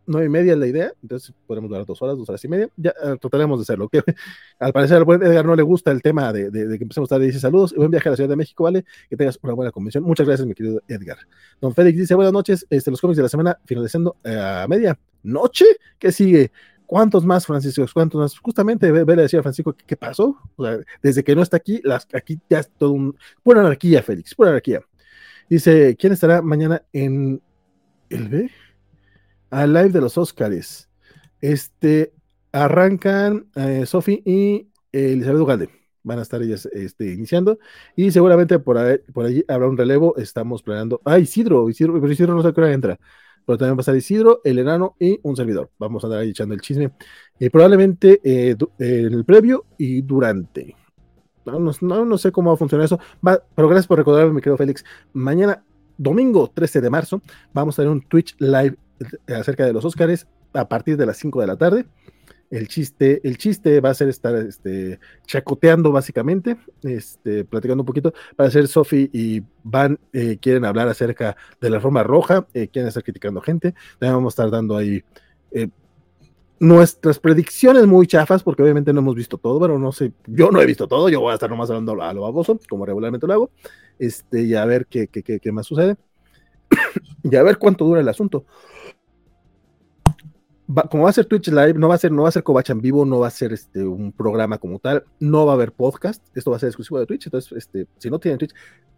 nueve 0.07 0.27
y 0.27 0.31
media 0.31 0.53
es 0.53 0.59
la 0.59 0.67
idea, 0.67 0.93
entonces 1.03 1.35
podemos 1.47 1.69
durar 1.69 1.85
dos 1.85 2.01
horas, 2.01 2.17
dos 2.17 2.29
horas 2.29 2.43
y 2.45 2.49
media, 2.49 2.69
ya 2.77 2.91
eh, 2.91 3.17
trataremos 3.21 3.59
de 3.59 3.63
hacerlo. 3.63 3.89
Que, 3.89 4.03
al 4.59 4.73
parecer 4.73 4.97
al 4.97 5.05
buen 5.05 5.23
Edgar 5.23 5.45
no 5.45 5.57
le 5.57 5.63
gusta 5.63 5.91
el 5.91 6.01
tema 6.01 6.33
de, 6.33 6.51
de, 6.51 6.79
que 6.79 6.85
empecemos 6.85 7.09
tarde, 7.09 7.27
dice 7.27 7.41
saludos, 7.41 7.75
buen 7.75 7.91
viaje 7.91 8.09
a 8.09 8.13
la 8.13 8.17
Ciudad 8.17 8.31
de 8.31 8.37
México, 8.37 8.65
vale, 8.65 8.85
que 9.11 9.17
tengas 9.17 9.39
una 9.43 9.53
buena 9.53 9.73
convención. 9.73 10.05
Muchas 10.05 10.27
gracias, 10.27 10.47
mi 10.47 10.55
querido 10.55 10.81
Edgar. 10.89 11.19
Don 11.61 11.75
Félix 11.75 11.99
dice, 11.99 12.15
buenas 12.15 12.33
noches, 12.33 12.67
este, 12.71 12.91
los 12.91 13.01
cómics 13.01 13.17
de 13.17 13.23
la 13.25 13.29
semana 13.29 13.59
finalizando 13.65 14.17
eh, 14.25 14.39
a 14.39 14.67
media 14.69 14.99
noche, 15.23 15.65
¿qué 15.99 16.13
sigue? 16.13 16.53
¿Cuántos 16.87 17.25
más, 17.25 17.47
Francisco? 17.47 17.85
¿Cuántos 17.93 18.21
más? 18.21 18.39
Justamente, 18.39 18.91
ve, 18.93 19.17
le 19.17 19.23
decía 19.23 19.41
a 19.41 19.43
Francisco, 19.43 19.75
¿qué, 19.87 19.97
pasó? 19.97 20.37
Desde 21.03 21.25
que 21.25 21.35
no 21.35 21.43
está 21.43 21.57
aquí, 21.57 21.83
aquí 22.13 22.41
ya 22.49 22.61
es 22.61 22.71
todo 22.71 22.93
un... 22.93 23.17
Pura 23.43 23.61
anarquía, 23.61 24.03
Félix, 24.03 24.35
pura 24.35 24.51
anarquía. 24.51 24.81
Dice, 25.51 25.97
¿quién 25.99 26.13
estará 26.13 26.43
mañana 26.43 26.83
en 26.93 27.43
el 28.09 28.29
B? 28.29 28.51
Al 29.51 29.73
live 29.73 29.91
de 29.91 30.01
los 30.01 30.17
Oscars. 30.17 30.89
Este, 31.41 32.13
arrancan 32.53 33.47
eh, 33.57 33.85
Sofi 33.87 34.23
y 34.25 34.69
Elizabeth 34.93 35.41
Ugalde. 35.41 35.71
Van 36.03 36.21
a 36.21 36.23
estar 36.23 36.41
ellas 36.41 36.67
este, 36.73 37.13
iniciando. 37.13 37.59
Y 37.97 38.13
seguramente 38.13 38.61
por, 38.61 38.79
ahí, 38.79 38.99
allí 39.25 39.45
habrá 39.49 39.69
un 39.69 39.77
relevo. 39.77 40.17
Estamos 40.17 40.63
planeando. 40.63 41.01
Ah, 41.05 41.19
Isidro, 41.19 41.69
Isidro, 41.69 41.95
pero 42.01 42.13
Isidro 42.13 42.35
no 42.35 42.43
sé 42.43 42.53
qué 42.53 42.61
hora 42.61 42.73
entra 42.73 42.99
pero 43.47 43.57
también 43.57 43.77
va 43.77 43.81
a 43.81 43.83
estar 43.83 43.97
Isidro, 43.97 44.41
el 44.45 44.59
enano 44.59 44.97
y 44.99 45.21
un 45.23 45.37
servidor. 45.37 45.71
Vamos 45.79 46.03
a 46.03 46.09
andar 46.09 46.21
ahí 46.21 46.31
echando 46.31 46.55
el 46.55 46.61
chisme. 46.61 46.91
Y 47.39 47.49
probablemente 47.49 48.21
eh, 48.25 48.57
el 48.79 49.25
previo 49.25 49.65
y 49.79 50.03
durante. 50.03 50.75
No, 51.45 51.61
no, 51.61 52.19
sé 52.19 52.33
cómo 52.33 52.51
va 52.51 52.55
a 52.55 52.59
funcionar 52.59 52.87
eso, 52.87 52.99
pero 53.55 53.69
gracias 53.69 53.87
por 53.87 53.99
recordarme, 53.99 54.33
mi 54.33 54.41
querido 54.41 54.57
Félix. 54.57 54.85
Mañana, 55.13 55.63
domingo 55.97 56.51
13 56.53 56.81
de 56.81 56.91
marzo, 56.91 57.23
vamos 57.55 57.79
a 57.79 57.83
tener 57.83 57.93
un 57.93 58.03
Twitch 58.03 58.35
live 58.41 58.77
acerca 59.29 59.65
de 59.65 59.73
los 59.73 59.85
Oscars 59.85 60.27
a 60.53 60.69
partir 60.69 60.97
de 60.97 61.07
las 61.07 61.19
5 61.19 61.41
de 61.41 61.47
la 61.47 61.57
tarde. 61.57 61.87
El 62.51 62.69
chiste, 62.69 63.21
el 63.25 63.39
chiste 63.39 63.81
va 63.81 63.91
a 63.91 63.95
ser 63.95 64.09
estar 64.09 64.35
este, 64.37 65.01
chacoteando 65.27 65.91
básicamente, 65.91 66.57
este, 66.83 67.45
platicando 67.45 67.83
un 67.83 67.87
poquito, 67.87 68.13
para 68.37 68.49
hacer 68.49 68.69
Sofi 68.69 69.11
y 69.13 69.43
Van 69.65 69.99
eh, 70.13 70.39
quieren 70.41 70.65
hablar 70.65 70.89
acerca 70.89 71.37
de 71.61 71.71
la 71.71 71.81
forma 71.81 72.03
roja, 72.05 72.47
eh, 72.55 72.69
quieren 72.69 72.89
estar 72.89 73.03
criticando 73.03 73.41
gente, 73.41 73.73
también 73.99 74.15
vamos 74.15 74.33
a 74.33 74.35
estar 74.35 74.51
dando 74.51 74.77
ahí 74.77 75.03
eh, 75.51 75.69
nuestras 76.61 77.19
predicciones 77.19 77.87
muy 77.87 78.07
chafas, 78.07 78.43
porque 78.43 78.63
obviamente 78.63 78.93
no 78.93 79.01
hemos 79.01 79.17
visto 79.17 79.39
todo, 79.39 79.61
pero 79.61 79.79
no 79.79 79.91
sé, 79.91 80.13
yo 80.27 80.51
no 80.51 80.61
he 80.61 80.67
visto 80.67 80.87
todo, 80.87 81.09
yo 81.09 81.21
voy 81.21 81.33
a 81.33 81.35
estar 81.35 81.51
nomás 81.51 81.69
hablando 81.71 82.01
a 82.01 82.15
lo 82.15 82.23
baboso, 82.23 82.61
como 82.69 82.87
regularmente 82.87 83.27
lo 83.27 83.33
hago, 83.33 83.51
este, 83.99 84.43
y 84.43 84.55
a 84.55 84.65
ver 84.65 84.87
qué, 84.87 85.09
qué, 85.09 85.23
qué, 85.23 85.41
qué 85.41 85.53
más 85.53 85.67
sucede, 85.67 85.97
y 87.25 87.35
a 87.35 87.43
ver 87.43 87.59
cuánto 87.59 87.85
dura 87.85 88.01
el 88.01 88.09
asunto 88.09 88.47
como 90.91 91.05
va 91.05 91.11
a 91.11 91.13
ser 91.13 91.27
Twitch 91.27 91.49
Live, 91.49 91.75
no 91.75 91.89
va 91.89 91.95
a 91.95 91.99
ser, 91.99 92.13
no 92.13 92.23
va 92.23 92.29
a 92.29 92.33
ser 92.33 92.45
en 92.69 92.81
vivo, 92.81 93.05
no 93.05 93.21
va 93.21 93.29
a 93.29 93.31
ser 93.31 93.53
este, 93.53 93.85
un 93.85 94.13
programa 94.13 94.59
como 94.59 94.79
tal, 94.79 95.05
no 95.21 95.47
va 95.47 95.53
a 95.53 95.55
haber 95.55 95.73
podcast, 95.73 96.25
esto 96.37 96.51
va 96.51 96.57
a 96.57 96.61
ser 96.61 96.69
exclusivo 96.69 96.99
de 96.99 97.07
Twitch, 97.07 97.27
entonces, 97.27 97.53
este, 97.53 97.87
si 97.99 98.11
no 98.11 98.19
tienen 98.19 98.39
Twitch, 98.39 98.55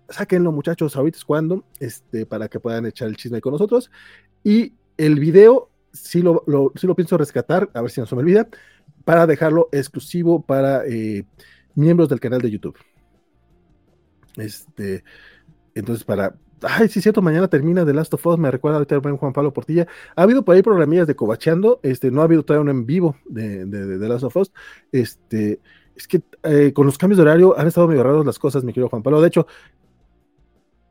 sáquenlo 0.08 0.50
muchachos, 0.52 0.96
ahorita 0.96 1.18
es 1.18 1.24
cuando, 1.24 1.64
este, 1.78 2.24
para 2.24 2.48
que 2.48 2.60
puedan 2.60 2.86
echar 2.86 3.08
el 3.08 3.16
chisme 3.16 3.40
con 3.40 3.52
nosotros, 3.52 3.90
y 4.42 4.74
el 4.96 5.20
video, 5.20 5.70
sí 5.92 6.22
lo, 6.22 6.42
lo, 6.46 6.72
lo 6.80 6.94
pienso 6.94 7.18
rescatar, 7.18 7.70
a 7.74 7.82
ver 7.82 7.90
si 7.90 8.00
no 8.00 8.06
se 8.06 8.14
me 8.14 8.22
olvida, 8.22 8.48
para 9.04 9.26
dejarlo 9.26 9.68
exclusivo 9.72 10.42
para 10.42 10.84
eh, 10.86 11.24
miembros 11.74 12.08
del 12.08 12.20
canal 12.20 12.40
de 12.40 12.50
YouTube. 12.50 12.76
Este, 14.36 15.04
entonces, 15.74 16.04
para. 16.04 16.34
Ay, 16.62 16.88
sí, 16.88 17.00
cierto, 17.00 17.22
mañana 17.22 17.48
termina 17.48 17.84
The 17.84 17.92
Last 17.92 18.14
of 18.14 18.26
Us, 18.26 18.38
me 18.38 18.50
recuerda 18.50 18.78
ahorita 18.78 18.94
el 18.96 19.00
buen 19.00 19.16
Juan 19.16 19.32
Pablo 19.32 19.52
Portilla. 19.52 19.86
Ha 20.16 20.22
habido 20.22 20.44
por 20.44 20.56
ahí 20.56 20.62
programillas 20.62 21.06
de 21.06 21.14
cobacheando, 21.14 21.80
este, 21.82 22.10
no 22.10 22.20
ha 22.20 22.24
habido 22.24 22.42
todavía 22.42 22.62
uno 22.62 22.70
en 22.70 22.86
vivo 22.86 23.16
de, 23.26 23.64
de, 23.66 23.98
The 23.98 24.08
Last 24.08 24.24
of 24.24 24.36
Us. 24.36 24.52
Este, 24.90 25.60
es 25.94 26.08
que 26.08 26.22
eh, 26.42 26.72
con 26.72 26.86
los 26.86 26.98
cambios 26.98 27.18
de 27.18 27.22
horario 27.22 27.58
han 27.58 27.66
estado 27.66 27.88
medio 27.88 28.02
raros 28.02 28.26
las 28.26 28.38
cosas, 28.38 28.64
mi 28.64 28.72
querido 28.72 28.88
Juan 28.88 29.02
Pablo. 29.02 29.20
De 29.20 29.28
hecho, 29.28 29.46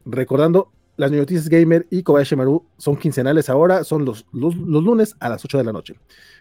recordando, 0.05 0.71
las 0.97 1.11
noticias 1.11 1.47
gamer 1.47 1.85
y 1.91 2.01
Kobayashi 2.01 2.35
Maru 2.35 2.65
son 2.77 2.97
quincenales 2.97 3.49
ahora, 3.49 3.83
son 3.83 4.03
los, 4.03 4.25
los, 4.33 4.55
lunes 4.55 5.15
a 5.19 5.29
las 5.29 5.45
8 5.45 5.59
de 5.59 5.63
la 5.63 5.71
noche. 5.71 5.95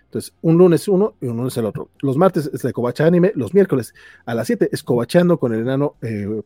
Entonces, 0.04 0.34
un 0.40 0.56
lunes 0.56 0.88
uno 0.88 1.14
y 1.20 1.26
un 1.26 1.36
lunes 1.36 1.56
el 1.58 1.66
otro. 1.66 1.90
Los 2.00 2.16
martes 2.16 2.50
es 2.52 2.62
de 2.62 2.72
Kobacha 2.72 3.04
Anime, 3.04 3.32
los 3.34 3.52
miércoles 3.52 3.94
a 4.24 4.34
las 4.34 4.46
7 4.46 4.70
es 4.72 4.82
Cobachando 4.82 5.38
con 5.38 5.52
el 5.52 5.60
enano 5.60 5.96
eh, 6.00 6.42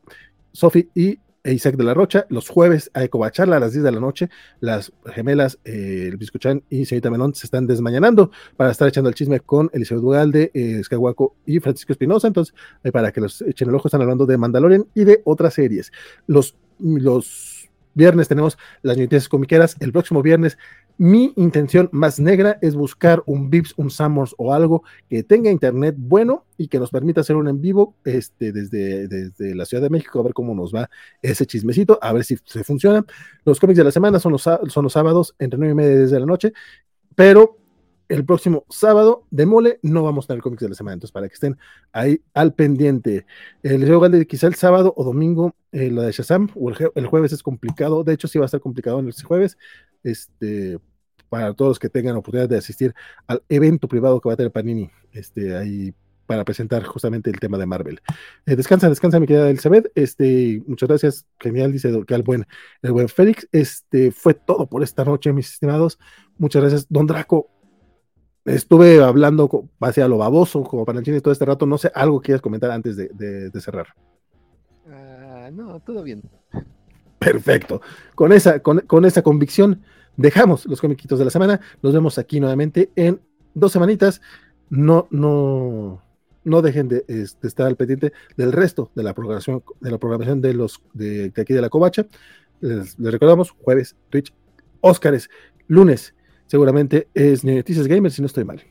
Sofi 0.52 0.88
y 0.94 1.20
Isaac 1.44 1.76
de 1.76 1.84
la 1.84 1.94
Rocha. 1.94 2.26
Los 2.28 2.48
jueves 2.48 2.90
hay 2.94 3.08
Cobacharla 3.08 3.56
a 3.56 3.60
las 3.60 3.72
10 3.72 3.84
de 3.84 3.92
la 3.92 4.00
noche. 4.00 4.28
Las 4.60 4.92
gemelas, 5.06 5.58
eh, 5.64 6.06
el 6.08 6.16
Biscuchan 6.16 6.62
y 6.68 6.84
Señorita 6.84 7.10
Melón 7.10 7.34
se 7.34 7.46
están 7.46 7.66
desmañanando 7.66 8.30
para 8.56 8.70
estar 8.70 8.88
echando 8.88 9.08
el 9.08 9.14
chisme 9.14 9.40
con 9.40 9.70
Eliseo 9.72 10.00
Dugalde, 10.00 10.50
eh, 10.54 10.82
y 11.46 11.60
Francisco 11.60 11.92
Espinosa. 11.92 12.28
Entonces, 12.28 12.54
eh, 12.84 12.92
para 12.92 13.12
que 13.12 13.20
los 13.20 13.42
echen 13.42 13.68
el 13.68 13.74
ojo, 13.74 13.88
están 13.88 14.02
hablando 14.02 14.26
de 14.26 14.36
Mandalorian 14.36 14.86
y 14.94 15.04
de 15.04 15.22
otras 15.24 15.54
series. 15.54 15.92
Los, 16.26 16.56
los 16.78 17.70
viernes 17.94 18.28
tenemos 18.28 18.58
las 18.82 18.96
noticias 18.96 19.28
comiqueras. 19.28 19.76
El 19.80 19.92
próximo 19.92 20.22
viernes, 20.22 20.58
mi 21.00 21.32
intención 21.36 21.88
más 21.92 22.20
negra 22.20 22.58
es 22.60 22.74
buscar 22.74 23.22
un 23.24 23.48
Vips, 23.48 23.72
un 23.78 23.88
Summers 23.88 24.34
o 24.36 24.52
algo 24.52 24.82
que 25.08 25.22
tenga 25.22 25.50
internet 25.50 25.94
bueno 25.96 26.44
y 26.58 26.68
que 26.68 26.78
nos 26.78 26.90
permita 26.90 27.22
hacer 27.22 27.36
un 27.36 27.48
en 27.48 27.58
vivo 27.58 27.94
este, 28.04 28.52
desde, 28.52 29.08
desde 29.08 29.54
la 29.54 29.64
Ciudad 29.64 29.82
de 29.82 29.88
México, 29.88 30.20
a 30.20 30.24
ver 30.24 30.34
cómo 30.34 30.54
nos 30.54 30.74
va 30.74 30.90
ese 31.22 31.46
chismecito, 31.46 31.98
a 32.02 32.12
ver 32.12 32.24
si 32.24 32.36
se 32.44 32.64
funciona. 32.64 33.02
Los 33.46 33.58
cómics 33.58 33.78
de 33.78 33.84
la 33.84 33.92
semana 33.92 34.20
son 34.20 34.32
los, 34.32 34.42
son 34.42 34.84
los 34.84 34.92
sábados 34.92 35.34
entre 35.38 35.58
9 35.58 35.72
y 35.72 35.74
media 35.74 35.96
desde 36.00 36.20
la 36.20 36.26
noche, 36.26 36.52
pero 37.14 37.56
el 38.10 38.26
próximo 38.26 38.66
sábado 38.68 39.24
de 39.30 39.46
mole 39.46 39.78
no 39.80 40.02
vamos 40.02 40.26
a 40.26 40.28
tener 40.28 40.42
cómics 40.42 40.64
de 40.64 40.68
la 40.68 40.74
semana, 40.74 40.92
entonces 40.94 41.12
para 41.12 41.28
que 41.28 41.34
estén 41.34 41.56
ahí 41.92 42.20
al 42.34 42.52
pendiente. 42.52 43.24
El 43.62 43.80
deseo 43.80 44.06
de 44.06 44.26
quizá 44.26 44.48
el 44.48 44.54
sábado 44.54 44.92
o 44.94 45.02
domingo 45.02 45.54
eh, 45.72 45.90
la 45.90 46.02
de 46.02 46.12
Shazam, 46.12 46.50
o 46.54 46.68
el, 46.68 47.06
jueves 47.06 47.32
es 47.32 47.42
complicado, 47.42 48.04
de 48.04 48.12
hecho 48.12 48.28
sí 48.28 48.38
va 48.38 48.44
a 48.44 48.52
estar 48.52 48.60
complicado 48.60 48.98
en 48.98 49.06
el 49.06 49.14
jueves, 49.14 49.56
este, 50.02 50.78
para 51.30 51.54
todos 51.54 51.70
los 51.70 51.78
que 51.78 51.88
tengan 51.88 52.16
oportunidad 52.16 52.48
de 52.48 52.58
asistir 52.58 52.94
al 53.26 53.42
evento 53.48 53.88
privado 53.88 54.20
que 54.20 54.28
va 54.28 54.34
a 54.34 54.36
tener 54.36 54.52
Panini, 54.52 54.90
este, 55.12 55.56
ahí 55.56 55.94
para 56.26 56.44
presentar 56.44 56.84
justamente 56.84 57.30
el 57.30 57.40
tema 57.40 57.58
de 57.58 57.66
Marvel. 57.66 58.00
Eh, 58.46 58.54
descansa, 58.54 58.88
descansa, 58.88 59.18
mi 59.18 59.26
querida 59.26 59.50
Elizabeth. 59.50 59.90
Este, 59.96 60.62
muchas 60.66 60.88
gracias. 60.88 61.26
Genial, 61.40 61.72
dice 61.72 61.90
que 62.06 62.14
el 62.14 62.22
buen, 62.22 62.46
el 62.82 62.92
buen 62.92 63.08
Félix. 63.08 63.48
Este 63.50 64.12
fue 64.12 64.34
todo 64.34 64.68
por 64.68 64.84
esta 64.84 65.04
noche, 65.04 65.32
mis 65.32 65.50
estimados. 65.50 65.98
Muchas 66.38 66.62
gracias. 66.62 66.86
Don 66.88 67.08
Draco, 67.08 67.50
estuve 68.44 69.02
hablando 69.02 69.68
hacia 69.80 70.06
lo 70.06 70.18
baboso, 70.18 70.62
como 70.62 70.84
el 70.88 71.22
todo 71.22 71.32
este 71.32 71.44
rato. 71.46 71.66
No 71.66 71.78
sé, 71.78 71.90
algo 71.96 72.20
quieras 72.20 72.40
comentar 72.40 72.70
antes 72.70 72.96
de, 72.96 73.50
cerrar. 73.60 73.88
Ah, 74.88 75.50
no, 75.52 75.80
todo 75.80 76.04
bien. 76.04 76.22
Perfecto. 77.18 77.82
Con 78.14 78.32
esa, 78.32 78.60
con, 78.60 79.04
esa 79.04 79.22
convicción, 79.22 79.82
dejamos 80.16 80.66
los 80.66 80.80
comiquitos 80.80 81.18
de 81.18 81.24
la 81.24 81.30
semana. 81.30 81.60
Nos 81.82 81.92
vemos 81.92 82.18
aquí 82.18 82.40
nuevamente 82.40 82.90
en 82.96 83.20
dos 83.54 83.72
semanitas. 83.72 84.20
No, 84.68 85.08
no, 85.10 86.02
no 86.44 86.62
dejen 86.62 86.88
de, 86.88 87.04
estar 87.42 87.66
al 87.66 87.76
pendiente 87.76 88.12
del 88.36 88.52
resto 88.52 88.90
de 88.94 89.02
la 89.02 89.14
programación, 89.14 89.62
de 89.80 89.90
la 89.90 89.98
programación 89.98 90.40
de 90.40 90.54
los 90.54 90.82
de, 90.92 91.32
aquí 91.36 91.52
de 91.52 91.60
la 91.60 91.68
Covacha. 91.68 92.06
Les, 92.60 92.96
recordamos, 92.98 93.50
jueves, 93.50 93.96
Twitch, 94.10 94.32
Óscares, 94.80 95.28
lunes, 95.66 96.14
seguramente 96.46 97.08
es 97.14 97.44
Noticias 97.44 97.86
Gamer, 97.86 98.10
si 98.10 98.22
no 98.22 98.26
estoy 98.26 98.44
mal. 98.44 98.62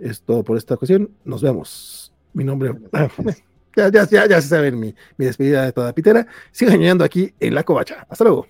Es 0.00 0.22
todo 0.22 0.42
por 0.44 0.56
esta 0.56 0.74
ocasión. 0.74 1.10
Nos 1.24 1.42
vemos. 1.42 2.12
Mi 2.32 2.44
nombre. 2.44 2.74
ya, 3.76 3.90
ya, 3.90 4.08
ya, 4.08 4.26
ya 4.26 4.40
se 4.40 4.48
saben 4.48 4.78
mi, 4.78 4.94
mi, 5.16 5.26
despedida 5.26 5.64
de 5.64 5.72
toda 5.72 5.94
pitera. 5.94 6.26
Sigan 6.52 6.78
llegando 6.78 7.04
aquí 7.04 7.34
en 7.40 7.54
la 7.54 7.64
covacha. 7.64 8.06
Hasta 8.08 8.24
luego. 8.24 8.46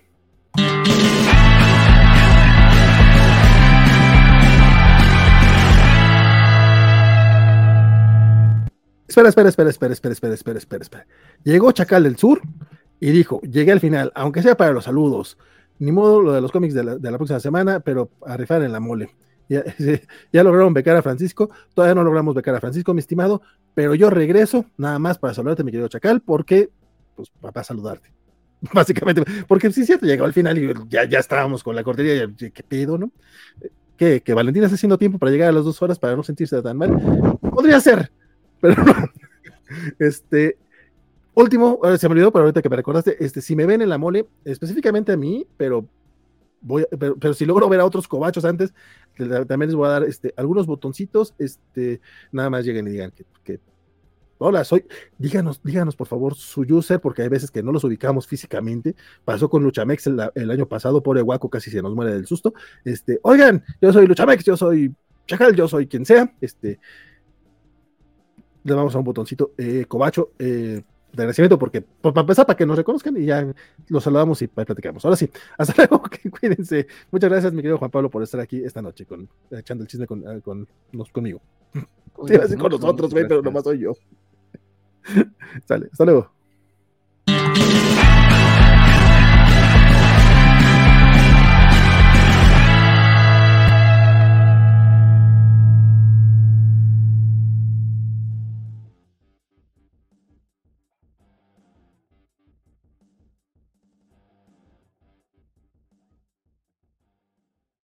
Espera, 9.11 9.27
espera, 9.27 9.49
espera, 9.49 9.69
espera, 9.69 9.91
espera, 9.91 10.33
espera, 10.33 10.57
espera, 10.57 10.83
espera. 10.83 11.07
Llegó 11.43 11.73
Chacal 11.73 12.03
del 12.03 12.15
Sur 12.15 12.41
y 13.01 13.11
dijo, 13.11 13.41
llegué 13.41 13.73
al 13.73 13.81
final, 13.81 14.09
aunque 14.15 14.41
sea 14.41 14.55
para 14.55 14.71
los 14.71 14.85
saludos, 14.85 15.37
ni 15.79 15.91
modo 15.91 16.21
lo 16.21 16.31
de 16.31 16.39
los 16.39 16.49
cómics 16.49 16.73
de 16.73 16.83
la, 16.83 17.17
próxima 17.17 17.41
semana, 17.41 17.81
pero 17.81 18.09
a 18.25 18.37
rifar 18.37 18.63
en 18.63 18.71
la 18.71 18.79
mole. 18.79 19.09
Ya, 20.31 20.43
lograron 20.45 20.73
becar 20.73 20.95
a 20.95 21.01
Francisco, 21.01 21.49
todavía 21.73 21.93
no 21.93 22.05
logramos 22.05 22.33
becar 22.33 22.55
a 22.55 22.61
Francisco, 22.61 22.93
mi 22.93 23.01
estimado, 23.01 23.41
pero 23.73 23.95
yo 23.95 24.09
regreso 24.09 24.63
nada 24.77 24.97
más 24.97 25.17
para 25.17 25.33
saludarte, 25.33 25.65
mi 25.65 25.71
querido 25.71 25.89
Chacal, 25.89 26.21
porque, 26.21 26.69
pues, 27.17 27.29
para 27.41 27.65
saludarte. 27.65 28.13
Básicamente, 28.73 29.25
porque 29.45 29.69
sí, 29.73 29.85
cierto, 29.85 30.05
llegó 30.05 30.23
al 30.23 30.31
final 30.31 30.57
y 30.57 30.73
ya, 30.87 31.03
ya 31.03 31.19
estábamos 31.19 31.65
con 31.65 31.75
la 31.75 31.83
cortería, 31.83 32.31
¿qué 32.37 32.63
pedo, 32.63 32.97
no? 32.97 33.11
Que, 33.97 34.21
que 34.21 34.33
Valentina 34.33 34.67
está 34.67 34.75
haciendo 34.75 34.97
tiempo 34.97 35.19
para 35.19 35.33
llegar 35.33 35.49
a 35.49 35.51
las 35.51 35.65
dos 35.65 35.81
horas 35.81 35.99
para 35.99 36.15
no 36.15 36.23
sentirse 36.23 36.61
tan 36.61 36.77
mal. 36.77 37.37
Podría 37.41 37.81
ser, 37.81 38.09
pero. 38.61 38.83
Este, 39.97 40.57
Último, 41.33 41.79
se 41.97 42.09
me 42.09 42.13
olvidó, 42.13 42.31
pero 42.31 42.43
ahorita 42.43 42.61
que 42.61 42.69
me 42.69 42.75
recordaste, 42.75 43.23
este, 43.23 43.41
si 43.41 43.55
me 43.55 43.65
ven 43.65 43.81
en 43.81 43.89
la 43.89 43.97
mole, 43.97 44.27
específicamente 44.43 45.13
a 45.13 45.17
mí, 45.17 45.47
pero 45.55 45.87
voy, 46.59 46.85
pero, 46.99 47.33
si 47.33 47.45
logro 47.45 47.69
ver 47.69 47.79
a 47.79 47.85
otros 47.85 48.07
cobachos 48.07 48.43
antes, 48.43 48.73
también 49.15 49.69
les 49.69 49.75
voy 49.75 49.87
a 49.87 49.91
dar 49.91 50.03
este, 50.03 50.33
algunos 50.35 50.67
botoncitos, 50.67 51.33
este, 51.37 52.01
nada 52.33 52.49
más 52.49 52.65
lleguen 52.65 52.87
y 52.87 52.91
digan 52.91 53.13
que, 53.45 53.61
hola, 54.39 54.65
soy, 54.65 54.83
díganos, 55.17 55.61
díganos 55.63 55.95
por 55.95 56.07
favor 56.07 56.35
su 56.35 56.61
user, 56.61 56.99
porque 56.99 57.21
hay 57.21 57.29
veces 57.29 57.49
que 57.49 57.63
no 57.63 57.71
los 57.71 57.85
ubicamos 57.85 58.27
físicamente, 58.27 58.95
pasó 59.23 59.49
con 59.49 59.63
Luchamex 59.63 60.07
el, 60.07 60.51
año 60.51 60.67
pasado, 60.67 61.01
pobre 61.01 61.21
guaco 61.21 61.49
casi 61.49 61.71
se 61.71 61.81
nos 61.81 61.95
muere 61.95 62.13
del 62.13 62.25
susto, 62.25 62.53
este, 62.83 63.19
oigan, 63.23 63.63
yo 63.81 63.93
soy 63.93 64.05
Luchamex, 64.05 64.43
yo 64.43 64.57
soy 64.57 64.93
Chacal, 65.27 65.55
yo 65.55 65.69
soy 65.69 65.87
quien 65.87 66.05
sea, 66.05 66.35
este, 66.41 66.79
le 68.63 68.73
vamos 68.73 68.95
a 68.95 68.99
un 68.99 69.03
botoncito, 69.03 69.51
eh, 69.57 69.85
cobacho, 69.87 70.31
eh, 70.39 70.81
de 71.13 71.23
agradecimiento, 71.23 71.59
porque 71.59 71.81
pues, 71.81 72.13
para 72.13 72.21
empezar, 72.21 72.45
para 72.45 72.55
que 72.55 72.65
nos 72.65 72.77
reconozcan 72.77 73.17
y 73.17 73.25
ya 73.25 73.45
los 73.89 74.03
saludamos 74.03 74.41
y 74.41 74.47
platicamos. 74.47 75.03
Ahora 75.03 75.17
sí, 75.17 75.29
hasta 75.57 75.73
luego, 75.77 76.03
cuídense. 76.39 76.87
Muchas 77.11 77.29
gracias, 77.29 77.53
mi 77.53 77.61
querido 77.61 77.77
Juan 77.77 77.91
Pablo, 77.91 78.09
por 78.09 78.23
estar 78.23 78.39
aquí 78.39 78.63
esta 78.63 78.81
noche 78.81 79.05
con, 79.05 79.27
echando 79.51 79.83
el 79.83 79.87
chisme 79.87 80.07
con, 80.07 80.19
eh, 80.27 80.41
con, 80.41 80.67
conmigo. 81.11 81.41
Sí, 82.27 82.55
con 82.57 82.71
nosotros, 82.71 83.11
güey, 83.11 83.27
pero 83.27 83.41
nomás 83.41 83.63
soy 83.63 83.79
yo. 83.79 83.93
Sale, 85.67 85.89
hasta 85.91 86.05
luego. 86.05 86.31